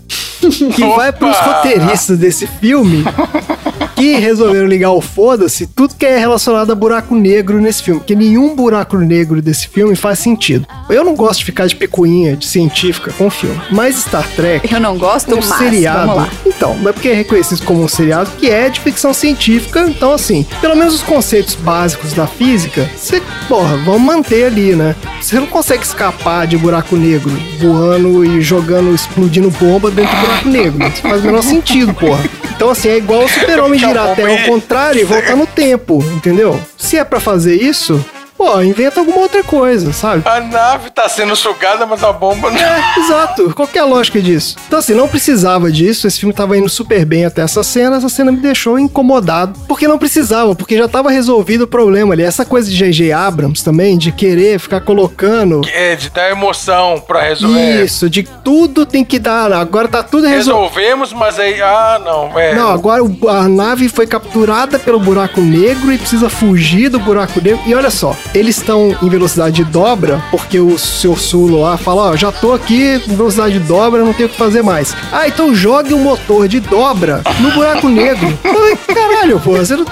Que 0.75 0.85
vai 0.95 1.11
pros 1.11 1.35
Opa! 1.35 1.45
roteiristas 1.53 2.17
desse 2.17 2.47
filme 2.47 3.03
que 3.99 4.13
resolveram 4.15 4.67
ligar 4.67 4.91
o 4.91 5.01
foda-se 5.01 5.67
tudo 5.67 5.95
que 5.95 6.05
é 6.05 6.17
relacionado 6.17 6.71
a 6.71 6.75
buraco 6.75 7.13
negro 7.13 7.59
nesse 7.59 7.83
filme. 7.83 7.99
Porque 7.99 8.15
nenhum 8.15 8.55
buraco 8.55 8.97
negro 8.97 9.41
desse 9.41 9.67
filme 9.67 9.95
faz 9.95 10.19
sentido. 10.19 10.65
Eu 10.89 11.03
não 11.03 11.15
gosto 11.15 11.39
de 11.39 11.45
ficar 11.45 11.67
de 11.67 11.75
picuinha 11.75 12.37
de 12.37 12.45
científica 12.45 13.11
com 13.17 13.27
o 13.27 13.29
filme. 13.29 13.59
Mas 13.71 13.97
Star 13.97 14.27
Trek 14.35 14.71
Eu 14.71 14.79
não 14.79 14.97
gosto, 14.97 15.33
um 15.33 15.37
mas 15.37 15.57
seriado. 15.57 16.29
Então, 16.45 16.77
mas 16.81 16.93
porque 16.93 17.09
é 17.09 17.13
reconhecido 17.13 17.63
como 17.63 17.83
um 17.83 17.87
seriado 17.87 18.31
que 18.37 18.49
é 18.49 18.69
de 18.69 18.79
ficção 18.79 19.13
científica, 19.13 19.81
então 19.81 20.13
assim, 20.13 20.45
pelo 20.61 20.75
menos 20.75 20.95
os 20.95 21.03
conceitos 21.03 21.55
básicos 21.55 22.13
da 22.13 22.25
física, 22.25 22.89
você, 22.95 23.21
porra, 23.47 23.75
vamos 23.77 24.01
manter 24.01 24.45
ali, 24.45 24.75
né? 24.75 24.95
Você 25.21 25.39
não 25.39 25.47
consegue 25.47 25.83
escapar 25.83 26.47
de 26.47 26.57
buraco 26.57 26.95
negro 26.95 27.31
voando 27.59 28.23
e 28.23 28.41
jogando, 28.41 28.93
explodindo 28.93 29.49
bomba 29.51 29.91
dentro 29.91 30.15
do 30.15 30.21
buraco 30.21 30.47
negro. 30.47 30.87
Isso 30.87 31.01
faz 31.01 31.21
o 31.21 31.25
menor 31.25 31.43
sentido, 31.43 31.93
porra. 31.93 32.23
Então, 32.55 32.69
assim, 32.69 32.89
é 32.89 32.97
igual 32.97 33.23
o 33.23 33.29
super-homem 33.29 33.79
girar 33.89 34.11
a 34.11 34.15
terra 34.15 34.31
ao 34.31 34.47
contrário 34.47 35.01
e 35.01 35.03
voltar 35.03 35.35
no 35.35 35.45
tempo, 35.47 36.03
entendeu? 36.15 36.59
Se 36.77 36.97
é 36.97 37.03
pra 37.03 37.19
fazer 37.19 37.55
isso, 37.55 38.03
pô, 38.39 38.61
inventa 38.61 39.01
alguma 39.01 39.17
outra 39.17 39.43
coisa, 39.43 39.91
sabe? 39.91 40.23
A 40.25 40.39
nave 40.39 40.89
tá 40.91 41.09
sendo 41.09 41.35
sugada, 41.35 41.85
mas 41.85 42.01
a 42.01 42.13
bomba 42.13 42.49
não. 42.49 42.57
É, 42.57 42.93
exato. 42.97 43.53
Qual 43.53 43.67
que 43.67 43.77
é 43.77 43.81
a 43.81 43.85
lógica 43.85 44.21
disso? 44.21 44.55
Então, 44.65 44.79
assim, 44.79 44.93
não 44.93 45.09
precisava 45.09 45.69
disso. 45.69 46.07
Esse 46.07 46.21
filme 46.21 46.33
tava 46.33 46.57
indo 46.57 46.69
super 46.69 47.03
bem 47.03 47.25
até 47.25 47.41
essa 47.41 47.61
cena. 47.63 47.97
Essa 47.97 48.07
cena 48.07 48.31
me 48.31 48.37
deixou 48.37 48.79
incomodado. 48.79 49.59
Porque 49.67 49.89
não 49.89 49.97
precisava, 49.97 50.55
porque 50.55 50.77
já 50.77 50.87
tava 50.87 51.11
resolvido 51.11 51.63
o 51.63 51.67
problema 51.67 52.13
ali. 52.13 52.23
Essa 52.23 52.45
coisa 52.45 52.69
de 52.69 52.77
J.J. 52.77 53.11
Abrams 53.11 53.61
também, 53.61 53.97
de 53.97 54.13
querer 54.13 54.57
ficar 54.57 54.79
colocando. 54.79 55.59
É, 55.73 55.97
de 55.97 56.09
dar 56.09 56.31
emoção 56.31 57.03
pra 57.05 57.21
resolver. 57.21 57.83
Isso, 57.83 58.09
de 58.09 58.23
tudo 58.23 58.85
tem 58.85 59.03
que 59.03 59.19
dar. 59.19 59.51
Agora 59.51 59.89
tá 59.89 60.01
tudo 60.01 60.25
resolvido. 60.25 60.69
Resolvemos, 60.69 61.11
mas 61.11 61.37
aí. 61.37 61.61
Ah, 61.61 61.99
não. 62.01 62.39
É. 62.39 62.55
Não, 62.55 62.69
agora 62.69 63.03
a 63.27 63.49
nave 63.49 63.89
foi 63.89 64.07
capturada 64.07 64.79
pelo 64.79 64.99
buraco 64.99 65.41
negro 65.41 65.91
e 65.91 65.97
precisa 65.97 66.29
fugir 66.29 66.87
do 66.87 66.99
buraco 66.99 67.41
negro. 67.41 67.59
E 67.65 67.75
olha 67.75 67.89
só, 67.89 68.15
eles 68.33 68.57
estão 68.57 68.95
em 69.01 69.09
velocidade 69.09 69.55
de 69.57 69.63
dobra, 69.63 70.23
porque 70.31 70.59
o 70.59 70.77
seu 70.77 71.15
Sulo 71.15 71.61
lá 71.61 71.77
fala, 71.77 72.11
ó, 72.11 72.15
já 72.15 72.31
tô 72.31 72.53
aqui 72.53 73.01
em 73.07 73.15
velocidade 73.15 73.53
de 73.59 73.59
dobra, 73.59 74.03
não 74.03 74.13
tenho 74.13 74.27
o 74.27 74.31
que 74.31 74.37
fazer 74.37 74.61
mais. 74.61 74.95
Ah, 75.11 75.27
então 75.27 75.53
jogue 75.53 75.93
um 75.93 75.99
motor 76.03 76.47
de 76.47 76.59
dobra 76.59 77.21
no 77.39 77.51
buraco 77.51 77.87
negro. 77.89 78.27
Ai, 78.45 78.95
caralho, 78.95 79.39
pô, 79.39 79.51
você 79.51 79.75
não... 79.75 79.85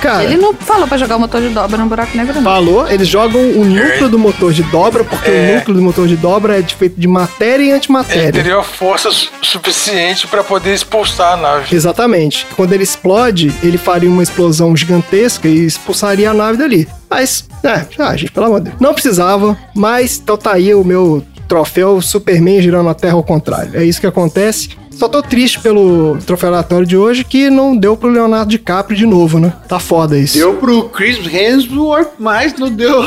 Cara, 0.00 0.24
Ele 0.24 0.36
não 0.36 0.52
falou 0.54 0.86
pra 0.86 0.98
jogar 0.98 1.16
o 1.16 1.20
motor 1.20 1.40
de 1.40 1.48
dobra 1.50 1.78
no 1.78 1.86
buraco 1.86 2.16
negro, 2.16 2.34
não. 2.34 2.42
falou, 2.42 2.88
eles 2.90 3.08
jogam 3.08 3.40
o 3.40 3.64
núcleo 3.64 4.08
do 4.08 4.18
motor 4.18 4.52
de 4.52 4.62
dobra, 4.64 5.04
porque 5.04 5.30
É. 5.30 5.52
o 5.52 5.58
núcleo 5.58 5.76
do 5.76 5.82
motor 5.82 6.06
de 6.08 6.16
dobra 6.16 6.58
é 6.58 6.62
feito 6.62 6.98
de 7.00 7.06
matéria 7.08 7.62
e 7.62 7.66
Ele 7.66 7.72
antimatéria. 7.76 8.32
teria 8.32 8.62
força 8.62 9.10
su- 9.10 9.30
suficiente 9.42 10.26
pra 10.26 10.42
poder 10.42 10.74
expulsar 10.74 11.34
a 11.34 11.36
nave. 11.36 11.74
Exatamente. 11.74 12.46
Quando 12.56 12.72
ele 12.72 12.82
explode, 12.82 13.52
ele 13.62 13.78
faria 13.78 14.08
uma 14.10 14.22
explosão 14.22 14.76
gigantesca 14.76 15.48
e 15.48 15.64
expulsaria 15.66 16.30
a 16.30 16.34
nave 16.34 16.58
dali. 16.58 16.88
Mas, 17.08 17.48
é, 17.62 17.86
ah, 17.98 18.16
gente, 18.16 18.32
pelo 18.32 18.46
amor 18.46 18.60
de 18.60 18.70
Deus. 18.70 18.80
Não 18.80 18.92
precisava, 18.92 19.56
mas 19.74 20.18
então 20.18 20.36
tá 20.36 20.52
aí 20.52 20.74
o 20.74 20.84
meu 20.84 21.22
troféu 21.46 22.00
Superman 22.00 22.60
girando 22.60 22.88
a 22.88 22.94
Terra 22.94 23.14
ao 23.14 23.22
contrário. 23.22 23.78
É 23.78 23.84
isso 23.84 24.00
que 24.00 24.06
acontece. 24.06 24.70
Só 24.90 25.08
tô 25.08 25.22
triste 25.22 25.60
pelo 25.60 26.16
troféu 26.24 26.48
aleatório 26.48 26.86
de 26.86 26.96
hoje 26.96 27.22
que 27.22 27.50
não 27.50 27.76
deu 27.76 27.96
pro 27.98 28.08
Leonardo 28.08 28.48
DiCaprio 28.50 28.96
de 28.96 29.04
novo, 29.04 29.38
né? 29.38 29.52
Tá 29.68 29.78
foda 29.78 30.18
isso. 30.18 30.38
Deu 30.38 30.54
pro 30.54 30.88
Chris 30.88 31.18
Hemsworth, 31.18 32.12
mas 32.18 32.54
não 32.54 32.70
deu, 32.70 33.06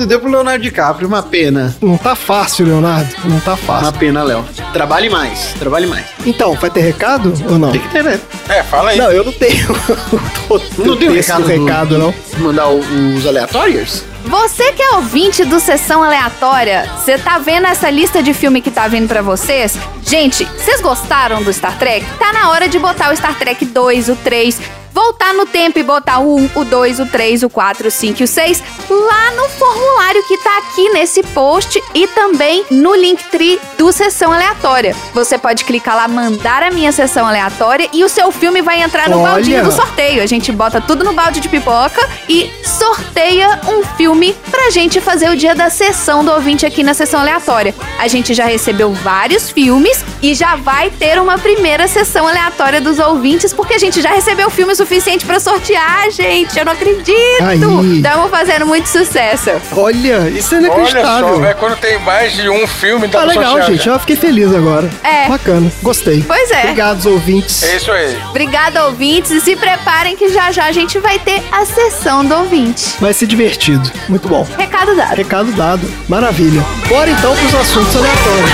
não 0.00 0.06
deu 0.06 0.18
pro 0.20 0.30
Leonardo 0.30 0.62
DiCaprio. 0.62 1.06
Uma 1.08 1.22
pena. 1.22 1.74
Não 1.80 1.96
tá 1.96 2.14
fácil, 2.14 2.66
Leonardo. 2.66 3.14
Não 3.24 3.38
tá 3.40 3.52
Uma 3.52 3.56
fácil. 3.56 3.92
pena, 3.94 4.22
Léo. 4.22 4.44
Trabalhe 4.72 5.08
mais, 5.10 5.54
trabalhe 5.58 5.86
mais. 5.86 6.06
Então, 6.26 6.54
vai 6.54 6.70
ter 6.70 6.80
recado 6.80 7.32
ou 7.48 7.58
não? 7.58 7.70
Tem 7.72 7.80
que 7.80 7.88
ter, 7.88 8.02
né? 8.02 8.18
É, 8.48 8.62
fala 8.62 8.90
aí. 8.90 8.98
Não, 8.98 9.10
eu 9.12 9.24
não 9.24 9.32
tenho. 9.32 9.66
Não 10.78 10.96
tem 10.96 11.08
o 11.08 11.12
o 11.12 11.14
texto 11.14 11.28
recado, 11.30 11.42
do 11.42 11.48
recado, 11.64 11.88
do- 11.90 11.98
não. 11.98 12.14
Mandar 12.38 12.68
os 12.68 13.24
aleatórios? 13.26 14.04
Você 14.24 14.72
que 14.72 14.82
é 14.82 14.90
ouvinte 14.96 15.44
do 15.44 15.60
Sessão 15.60 16.02
Aleatória, 16.02 16.90
você 16.98 17.16
tá 17.16 17.38
vendo 17.38 17.66
essa 17.66 17.88
lista 17.88 18.20
de 18.22 18.34
filme 18.34 18.60
que 18.60 18.70
tá 18.70 18.88
vindo 18.88 19.06
pra 19.08 19.22
vocês? 19.22 19.78
Gente, 20.04 20.44
vocês 20.44 20.80
gostaram 20.80 21.42
do 21.42 21.52
Star 21.52 21.78
Trek? 21.78 22.04
Tá 22.18 22.32
na 22.32 22.50
hora 22.50 22.68
de 22.68 22.78
botar 22.78 23.12
o 23.12 23.16
Star 23.16 23.38
Trek 23.38 23.64
2, 23.64 24.08
o 24.08 24.16
3, 24.16 24.60
voltar 24.92 25.32
no 25.34 25.46
tempo 25.46 25.78
e 25.78 25.82
botar 25.82 26.18
o 26.18 26.36
1, 26.36 26.50
o 26.54 26.64
2, 26.64 27.00
o 27.00 27.06
3, 27.06 27.42
o 27.42 27.50
4, 27.50 27.88
o 27.88 27.90
5 27.90 28.20
e 28.20 28.24
o 28.24 28.28
6 28.28 28.62
lá 28.88 29.30
no 29.32 29.48
formulário 29.48 30.22
que 30.26 30.36
tá 30.38 30.58
aqui 30.58 30.90
nesse 30.90 31.22
post 31.22 31.82
e 31.94 32.06
também 32.08 32.64
no 32.70 32.94
Linktree 32.94 33.60
do 33.78 33.92
Sessão 33.92 34.32
Aleatória. 34.32 34.94
Você 35.14 35.38
pode 35.38 35.64
clicar 35.64 35.96
lá, 35.96 36.08
mandar 36.08 36.62
a 36.62 36.70
minha 36.70 36.90
sessão 36.92 37.26
aleatória 37.26 37.88
e 37.92 38.02
o 38.02 38.08
seu 38.08 38.32
filme 38.32 38.62
vai 38.62 38.82
entrar 38.82 39.08
no 39.08 39.20
Olha! 39.20 39.32
baldinho 39.32 39.64
do 39.64 39.72
sorteio. 39.72 40.22
A 40.22 40.26
gente 40.26 40.50
bota 40.50 40.80
tudo 40.80 41.04
no 41.04 41.12
balde 41.12 41.40
de 41.40 41.48
pipoca 41.48 42.08
e 42.28 42.50
sorteia 42.64 43.60
um 43.68 43.84
filme 43.96 44.34
pra 44.50 44.70
gente 44.70 45.00
fazer 45.00 45.30
o 45.30 45.36
dia 45.36 45.54
da 45.54 45.70
sessão 45.70 46.24
do 46.24 46.32
ouvinte 46.32 46.66
aqui 46.66 46.82
na 46.82 46.94
sessão 46.94 47.20
aleatória. 47.20 47.74
A 47.98 48.08
gente 48.08 48.34
já 48.34 48.44
recebeu 48.44 48.92
vários 48.92 49.50
filmes 49.50 50.04
e 50.22 50.34
já 50.34 50.56
vai 50.56 50.90
ter 50.90 51.20
uma 51.20 51.38
primeira 51.38 51.86
sessão 51.86 52.26
aleatória 52.26 52.80
dos 52.80 52.98
ouvintes, 52.98 53.52
porque 53.52 53.74
a 53.74 53.78
gente 53.78 54.00
já 54.00 54.10
recebeu 54.10 54.50
filme 54.50 54.74
suficiente 54.80 55.26
pra 55.26 55.38
sortear, 55.38 56.10
gente. 56.10 56.58
Eu 56.58 56.64
não 56.64 56.72
acredito! 56.72 57.42
Aí. 57.42 57.60
Estamos 57.96 58.30
fazendo 58.30 58.66
muito 58.66 58.88
sucesso. 58.88 59.50
Olha, 59.76 60.30
isso 60.30 60.54
é 60.54 60.58
Olha 60.58 60.66
inacreditável. 60.66 61.36
só, 61.36 61.44
é 61.44 61.54
quando 61.54 61.76
tem 61.76 61.98
mais 61.98 62.32
de 62.32 62.48
um 62.48 62.66
filme 62.66 63.06
da 63.06 63.20
Tá 63.20 63.24
legal, 63.26 63.60
gente. 63.62 63.86
Eu 63.86 63.98
fiquei 63.98 64.16
feliz 64.16 64.54
agora. 64.54 64.88
É. 65.02 65.28
Bacana. 65.28 65.70
Gostei. 65.82 66.24
Pois 66.26 66.50
é. 66.50 66.60
Obrigado, 66.60 67.06
ouvintes. 67.06 67.62
É 67.62 67.76
isso 67.76 67.92
aí. 67.92 68.18
Obrigada, 68.30 68.86
ouvintes, 68.86 69.30
e 69.30 69.40
se 69.40 69.54
preparem 69.54 70.16
que 70.16 70.30
já 70.30 70.50
já 70.50 70.64
a 70.66 70.72
gente 70.72 70.98
vai 70.98 71.18
ter 71.18 71.42
a 71.52 71.66
sessão 71.66 72.24
do 72.24 72.34
ouvinte. 72.34 72.94
Vai 72.98 73.12
ser 73.12 73.26
divertido. 73.26 73.90
Muito 74.08 74.28
bom. 74.28 74.46
Recado 74.56 74.96
dado. 74.96 75.14
Recado 75.14 75.52
dado. 75.52 75.90
Maravilha. 76.08 76.64
Bora 76.88 77.10
então 77.10 77.36
pros 77.36 77.54
assuntos 77.54 77.94
aleatórios. 77.96 78.50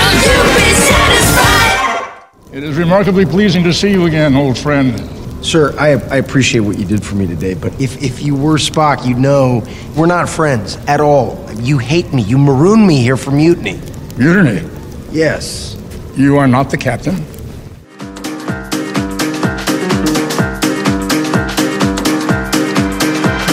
It 2.53 2.65
is 2.65 2.75
remarkably 2.75 3.25
pleasing 3.25 3.63
to 3.63 3.73
see 3.73 3.91
you 3.91 4.05
again, 4.05 4.35
old 4.35 4.59
friend. 4.59 5.16
Sir, 5.47 5.73
I, 5.79 5.91
I 5.91 6.17
appreciate 6.17 6.59
what 6.59 6.77
you 6.77 6.83
did 6.83 7.05
for 7.05 7.15
me 7.15 7.25
today, 7.25 7.53
but 7.53 7.71
if, 7.79 8.03
if 8.03 8.21
you 8.21 8.35
were 8.35 8.57
Spock, 8.57 9.07
you'd 9.07 9.17
know 9.17 9.63
we're 9.95 10.05
not 10.05 10.27
friends 10.27 10.75
at 10.87 10.99
all. 10.99 11.39
You 11.61 11.77
hate 11.77 12.11
me. 12.11 12.21
You 12.21 12.37
maroon 12.37 12.85
me 12.85 13.01
here 13.01 13.15
for 13.15 13.31
mutiny. 13.31 13.79
Mutiny. 14.17 14.69
Yes. 15.09 15.77
You 16.17 16.37
are 16.37 16.49
not 16.49 16.69
the 16.69 16.75
captain. 16.75 17.15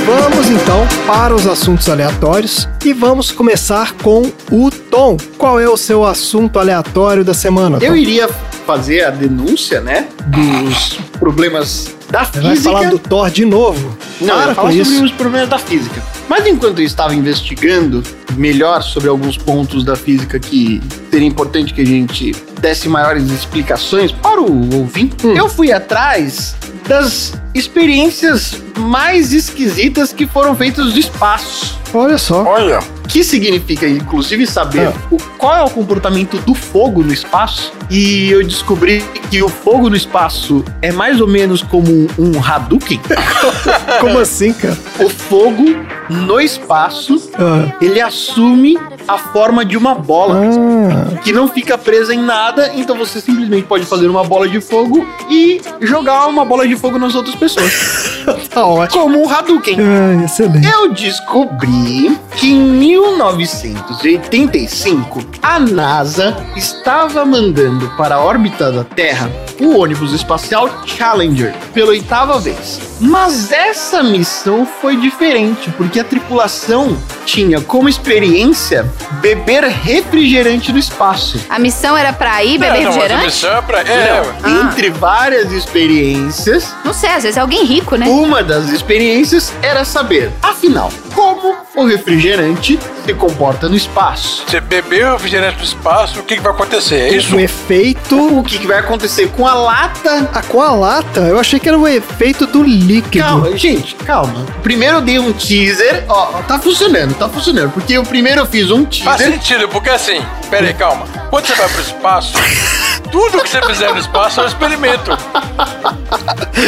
Vamos 0.04 0.50
então 0.50 0.88
para 1.06 1.32
os 1.32 1.46
assuntos 1.46 1.88
aleatórios 1.88 2.68
e 2.84 2.92
vamos 2.92 3.30
começar 3.30 3.92
com 4.02 4.32
o 4.50 4.68
Tom. 4.90 5.16
Qual 5.38 5.60
é 5.60 5.68
o 5.68 5.76
seu 5.76 6.04
assunto 6.04 6.58
aleatório 6.58 7.24
da 7.24 7.34
semana? 7.34 7.78
Tom? 7.78 7.86
Eu 7.86 7.96
iria 7.96 8.28
fazer 8.66 9.04
a 9.04 9.10
denúncia, 9.10 9.80
né? 9.80 10.08
Dos 10.26 10.98
problemas 11.18 11.94
da 12.10 12.24
Você 12.24 12.40
vai 12.40 12.50
física. 12.56 12.72
falar 12.72 12.90
do 12.90 12.98
Thor 12.98 13.30
de 13.30 13.44
novo? 13.44 13.96
Não, 14.20 14.34
Para 14.34 14.50
eu 14.50 14.54
com 14.54 14.62
sobre 14.62 14.76
isso. 14.78 15.04
os 15.04 15.12
problemas 15.12 15.48
da 15.48 15.58
física. 15.58 16.02
Mas 16.28 16.46
enquanto 16.46 16.78
eu 16.80 16.84
estava 16.84 17.14
investigando 17.14 18.02
melhor 18.36 18.82
sobre 18.82 19.08
alguns 19.08 19.36
pontos 19.36 19.84
da 19.84 19.94
física 19.94 20.38
que 20.38 20.80
seria 21.10 21.26
importante 21.28 21.72
que 21.74 21.82
a 21.82 21.86
gente 21.86 22.32
desse 22.60 22.88
maiores 22.88 23.30
explicações 23.30 24.10
para 24.10 24.40
o 24.40 24.74
ouvinte, 24.76 25.26
Hum. 25.26 25.34
eu 25.36 25.48
fui 25.48 25.70
atrás 25.70 26.56
das 26.88 27.34
experiências 27.54 28.56
mais 28.78 29.32
esquisitas 29.32 30.12
que 30.12 30.26
foram 30.26 30.54
feitas 30.56 30.92
do 30.92 30.98
espaço. 30.98 31.78
Olha 31.92 32.18
só. 32.18 32.42
Olha, 32.44 32.80
Que 33.06 33.22
significa, 33.22 33.86
inclusive, 33.86 34.46
saber 34.46 34.88
Ah. 34.88 34.92
o, 35.10 35.18
qual 35.38 35.54
é 35.54 35.62
o 35.62 35.68
comportamento 35.70 36.38
do 36.38 36.54
fogo 36.54 37.02
no 37.02 37.12
espaço. 37.12 37.70
E 37.90 38.30
eu 38.30 38.42
descobri 38.42 39.04
que 39.30 39.42
o 39.42 39.48
fogo 39.48 39.88
no 39.90 39.94
espaço 39.96 40.64
é 40.80 40.90
mais 40.90 41.20
ou 41.20 41.28
menos 41.28 41.62
como 41.62 42.08
um 42.18 42.42
Hadouken. 42.42 42.98
Como 44.00 44.18
assim, 44.18 44.52
cara? 44.54 44.76
o 44.98 45.08
fogo 45.08 45.64
no 46.08 46.40
espaço, 46.40 47.30
Ah. 47.34 47.76
ele 47.80 48.00
assume 48.00 48.78
a 49.06 49.18
forma 49.18 49.64
de 49.64 49.76
uma 49.76 49.94
bola. 49.94 50.40
Ah, 50.44 51.18
Que 51.22 51.32
não 51.32 51.46
fica 51.48 51.76
presa 51.78 52.12
em 52.14 52.20
nada, 52.22 52.72
então 52.74 52.96
você 52.96 53.20
simplesmente 53.20 53.66
pode 53.66 53.84
fazer 53.84 54.06
uma 54.08 54.24
bola 54.24 54.48
de 54.48 54.60
fogo 54.60 55.06
e 55.30 55.60
jogar 55.80 56.26
uma 56.26 56.44
bola 56.44 56.66
de 56.66 56.74
fogo 56.76 56.98
nas 56.98 57.14
outras 57.14 57.34
pessoas. 57.34 58.22
tá 58.50 58.64
ótimo. 58.66 59.02
como 59.02 59.22
um 59.22 59.28
Hadouken. 59.28 59.76
Ah, 59.80 60.24
excelente. 60.24 60.66
Eu 60.66 60.92
descobri 60.92 62.18
que 62.36 62.50
em 62.52 62.60
1985 62.60 65.20
a 65.42 65.58
NASA 65.58 66.36
estava 66.56 67.24
mandando 67.24 67.88
para 67.96 68.16
a 68.16 68.20
órbita 68.20 68.70
da 68.72 68.84
Terra 68.84 69.30
o 69.60 69.78
ônibus 69.78 70.12
espacial 70.12 70.68
Challenger 70.84 71.54
pela 71.72 71.90
oitava 71.90 72.40
vez. 72.40 72.80
Mas 73.00 73.52
essa 73.52 74.02
missão 74.02 74.66
foi 74.66 74.96
diferente, 74.96 75.70
porque 75.76 76.00
a 76.00 76.04
tripulação 76.04 76.96
tinha 77.24 77.60
como 77.60 77.88
experiência 77.88 78.84
beber 79.20 79.64
refrigerante 79.64 80.72
no 80.72 80.78
espaço. 80.78 81.38
A 81.48 81.58
missão 81.58 81.96
era 81.96 82.12
pra 82.12 82.42
ir 82.44 82.58
beber 82.58 82.82
não, 82.82 82.90
não, 82.90 82.96
mas 82.98 83.12
a 83.12 83.16
refrigerante? 83.16 83.24
missão 83.26 83.56
é 83.56 83.62
pra. 83.62 83.80
É, 83.82 84.20
ué. 84.20 84.34
Ah. 84.42 84.50
Entre 84.72 84.90
várias 84.90 85.52
experiências, 85.52 86.74
Não 86.84 86.92
sei, 86.92 87.10
às 87.10 87.22
vezes 87.22 87.36
é 87.36 87.40
alguém 87.40 87.64
rico, 87.64 87.96
né? 87.96 88.06
Uma 88.06 88.42
das 88.42 88.68
experiências 88.70 89.52
era 89.62 89.84
saber, 89.84 90.30
afinal, 90.42 90.90
como 91.14 91.56
o 91.74 91.84
refrigerante 91.86 92.78
se 93.04 93.14
comporta 93.14 93.68
no 93.68 93.74
espaço. 93.76 94.44
você 94.46 94.60
beber 94.60 95.06
o 95.06 95.12
refrigerante 95.12 95.58
no 95.58 95.64
espaço, 95.64 96.20
o 96.20 96.22
que, 96.22 96.36
que 96.36 96.40
vai 96.42 96.52
acontecer? 96.52 97.00
É 97.00 97.08
isso? 97.16 97.34
O 97.36 97.40
efeito. 97.40 98.38
O 98.38 98.42
que, 98.44 98.58
que 98.58 98.66
vai 98.66 98.78
acontecer 98.78 99.28
com 99.36 99.46
a 99.46 99.54
lata? 99.54 100.30
Ah, 100.32 100.42
com 100.42 100.62
a 100.62 100.70
lata? 100.72 101.20
Eu 101.20 101.38
achei 101.38 101.58
que 101.58 101.68
era 101.68 101.76
o 101.78 101.86
efeito 101.86 102.46
do 102.46 102.62
líquido. 102.62 103.24
Calma, 103.24 103.56
gente, 103.56 103.94
calma. 103.96 104.46
Primeiro 104.62 104.98
eu 104.98 105.00
dei 105.00 105.18
um 105.18 105.32
teaser, 105.32 106.04
ó, 106.08 106.26
tá 106.46 106.58
funcionando, 106.58 107.14
tá 107.14 107.28
funcionando. 107.28 107.72
Porque 107.72 107.94
eu 107.94 108.02
primeiro 108.04 108.40
eu 108.42 108.46
fiz 108.46 108.70
um 108.70 108.86
Faz 108.86 109.18
teaser. 109.18 109.32
sentido, 109.32 109.68
porque 109.68 109.90
assim, 109.90 110.24
pera 110.50 110.66
aí, 110.68 110.74
calma. 110.74 111.06
Quando 111.28 111.46
você 111.46 111.54
vai 111.54 111.68
pro 111.68 111.80
espaço, 111.82 112.34
tudo 113.10 113.42
que 113.42 113.48
você 113.48 113.60
fizer 113.62 113.92
no 113.92 113.98
espaço 113.98 114.40
é 114.40 114.44
um 114.44 114.46
experimento. 114.46 115.10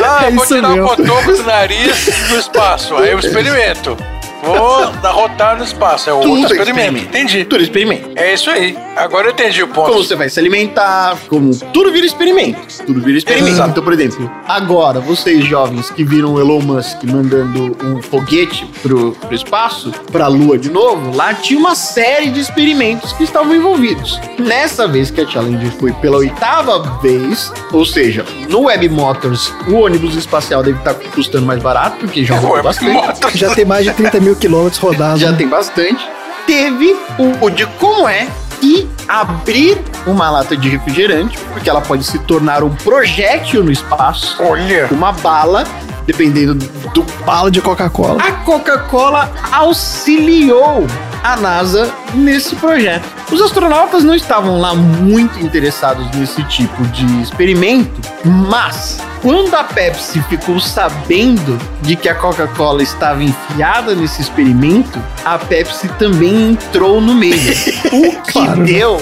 Ah, 0.05 0.25
É 0.27 0.31
vou 0.31 0.45
isso 0.45 0.55
tirar 0.55 0.69
mesmo. 0.71 0.85
o 0.85 0.89
cotoco 0.97 1.33
do 1.33 1.43
nariz 1.45 2.09
no 2.31 2.39
espaço, 2.39 2.97
aí 2.97 3.11
eu 3.13 3.19
experimento. 3.19 3.97
Vou 4.47 4.83
arrotar 5.03 5.59
no 5.59 5.65
espaço, 5.65 6.09
é 6.11 6.13
outro 6.13 6.29
Tudo 6.31 6.43
é 6.43 6.47
experimento. 6.47 6.71
experimento. 6.79 7.09
Entendi. 7.09 7.45
Tudo 7.45 7.61
é 7.61 7.65
experimento. 7.65 8.11
É 8.17 8.35
isso 8.35 8.51
aí. 8.51 8.77
Agora 8.97 9.27
eu 9.29 9.33
entendi 9.33 9.63
o 9.63 9.69
ponto. 9.69 9.91
Como 9.91 10.03
você 10.05 10.15
vai 10.15 10.29
se 10.29 10.39
alimentar, 10.41 11.19
como 11.29 11.55
tudo 11.73 11.93
vira 11.93 12.07
experimento. 12.07 12.61
Tudo 12.87 13.01
vira 13.01 13.19
experimento. 13.19 13.49
Exato. 13.51 13.71
Então, 13.71 13.85
por 13.85 13.93
exemplo, 13.93 14.31
agora, 14.47 15.01
vocês 15.01 15.45
jovens 15.45 15.91
que 15.91 16.03
viram 16.05 16.35
o 16.35 16.41
Elon 16.41 16.61
Musk 16.61 17.03
mandando 17.05 17.77
um 17.85 18.01
foguete 18.01 18.65
pro, 18.83 19.13
pro 19.13 19.35
espaço, 19.35 19.93
pra 20.11 20.27
Lua 20.29 20.57
de 20.59 20.71
novo, 20.71 21.15
lá 21.15 21.35
tinha 21.35 21.59
uma 21.59 21.75
série 21.75 22.31
de 22.31 22.41
experimentos 22.41 23.13
que 23.13 23.25
estavam 23.25 23.55
envolvidos. 23.55 24.19
Nessa 24.39 24.87
vez 24.89 25.11
que 25.11 25.21
a 25.21 25.27
Challenger 25.27 25.71
foi 25.73 25.93
pela 25.95 26.17
oitava 26.19 26.79
vez, 27.03 27.53
ou 27.73 27.85
seja, 27.85 28.25
no 28.49 28.63
Web 28.63 28.89
Motors, 28.89 29.53
o 29.69 29.75
ônibus 29.75 30.15
espacial 30.15 30.63
deve 30.63 30.79
estar 30.79 30.95
custando 30.95 31.45
mais 31.45 31.63
barato, 31.63 31.97
porque 31.99 32.25
já 32.25 32.39
rolou 32.39 32.63
bastante. 32.63 32.93
moto. 32.93 33.31
Já 33.37 33.55
tem 33.55 33.65
mais 33.65 33.85
de 33.85 33.93
30 33.93 34.21
mil 34.21 34.36
quilômetros 34.37 34.79
rodados. 34.79 35.21
já 35.21 35.33
né? 35.33 35.39
tem 35.39 35.49
bastante. 35.49 36.07
Teve 36.47 36.97
o, 37.19 37.47
o 37.47 37.51
de 37.51 37.67
como 37.67 38.09
é 38.09 38.29
que 38.61 38.89
abrir 39.09 39.79
uma 40.07 40.31
lata 40.31 40.57
de 40.57 40.69
refrigerante, 40.69 41.39
porque 41.53 41.69
ela 41.69 41.81
pode 41.81 42.05
se 42.05 42.19
tornar 42.21 42.63
um 42.63 42.75
projétil 42.75 43.63
no 43.63 43.71
espaço, 43.71 44.37
Olha. 44.41 44.89
uma 44.91 45.13
bala, 45.13 45.65
dependendo 46.07 46.55
do 46.95 47.03
Bala 47.25 47.51
de 47.51 47.61
Coca-Cola. 47.61 48.23
a 48.23 48.33
Coca-Cola 48.33 49.31
auxiliou 49.53 50.87
a 51.23 51.37
NASA 51.37 51.93
nesse 52.15 52.55
projeto. 52.57 53.05
Os 53.33 53.41
astronautas 53.43 54.05
não 54.05 54.15
estavam 54.15 54.61
lá 54.61 54.75
muito 54.75 55.41
interessados 55.41 56.09
nesse 56.15 56.43
tipo 56.45 56.85
de 56.89 57.05
experimento, 57.21 58.01
mas 58.25 59.01
quando 59.21 59.53
a 59.55 59.65
Pepsi 59.65 60.23
ficou 60.29 60.61
sabendo 60.61 61.59
de 61.83 61.97
que 61.97 62.09
a 62.09 62.15
Coca-Cola 62.15 62.83
estava 62.83 63.25
enfiada 63.25 63.95
nesse 63.95 64.23
experimento, 64.23 65.03
a 65.25 65.37
Pepsi 65.37 65.89
também 65.99 66.53
entrou 66.53 67.01
no 67.01 67.15
meio. 67.15 67.35
o 67.93 68.23
que 68.23 68.33
Claro, 68.33 68.61
né? 68.61 68.65
deu 68.67 69.01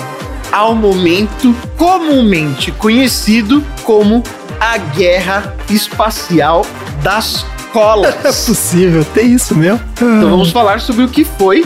ao 0.52 0.74
momento 0.74 1.54
comumente 1.76 2.70
conhecido 2.72 3.64
como 3.82 4.22
a 4.60 4.76
Guerra 4.78 5.54
Espacial 5.70 6.64
das 7.02 7.44
É 7.74 7.76
Colas. 7.76 8.14
possível, 8.46 9.04
tem 9.04 9.32
isso 9.32 9.52
mesmo? 9.56 9.80
Então 9.96 10.30
vamos 10.30 10.52
falar 10.52 10.80
sobre 10.80 11.02
o 11.06 11.08
que 11.08 11.24
foi 11.24 11.64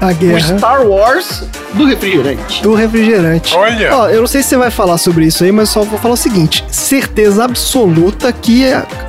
a 0.00 0.08
o 0.10 0.14
guerra 0.14 0.58
Star 0.58 0.86
Wars 0.86 1.44
do 1.74 1.84
refrigerante. 1.84 2.62
do 2.62 2.74
refrigerante. 2.74 3.54
Olha. 3.54 3.94
Ó, 3.96 4.08
eu 4.08 4.20
não 4.20 4.26
sei 4.26 4.42
se 4.42 4.48
você 4.50 4.56
vai 4.56 4.70
falar 4.70 4.98
sobre 4.98 5.26
isso 5.26 5.44
aí, 5.44 5.52
mas 5.52 5.68
só 5.68 5.82
vou 5.82 5.98
falar 5.98 6.14
o 6.14 6.16
seguinte: 6.16 6.64
certeza 6.68 7.44
absoluta 7.44 8.32
que 8.32 8.64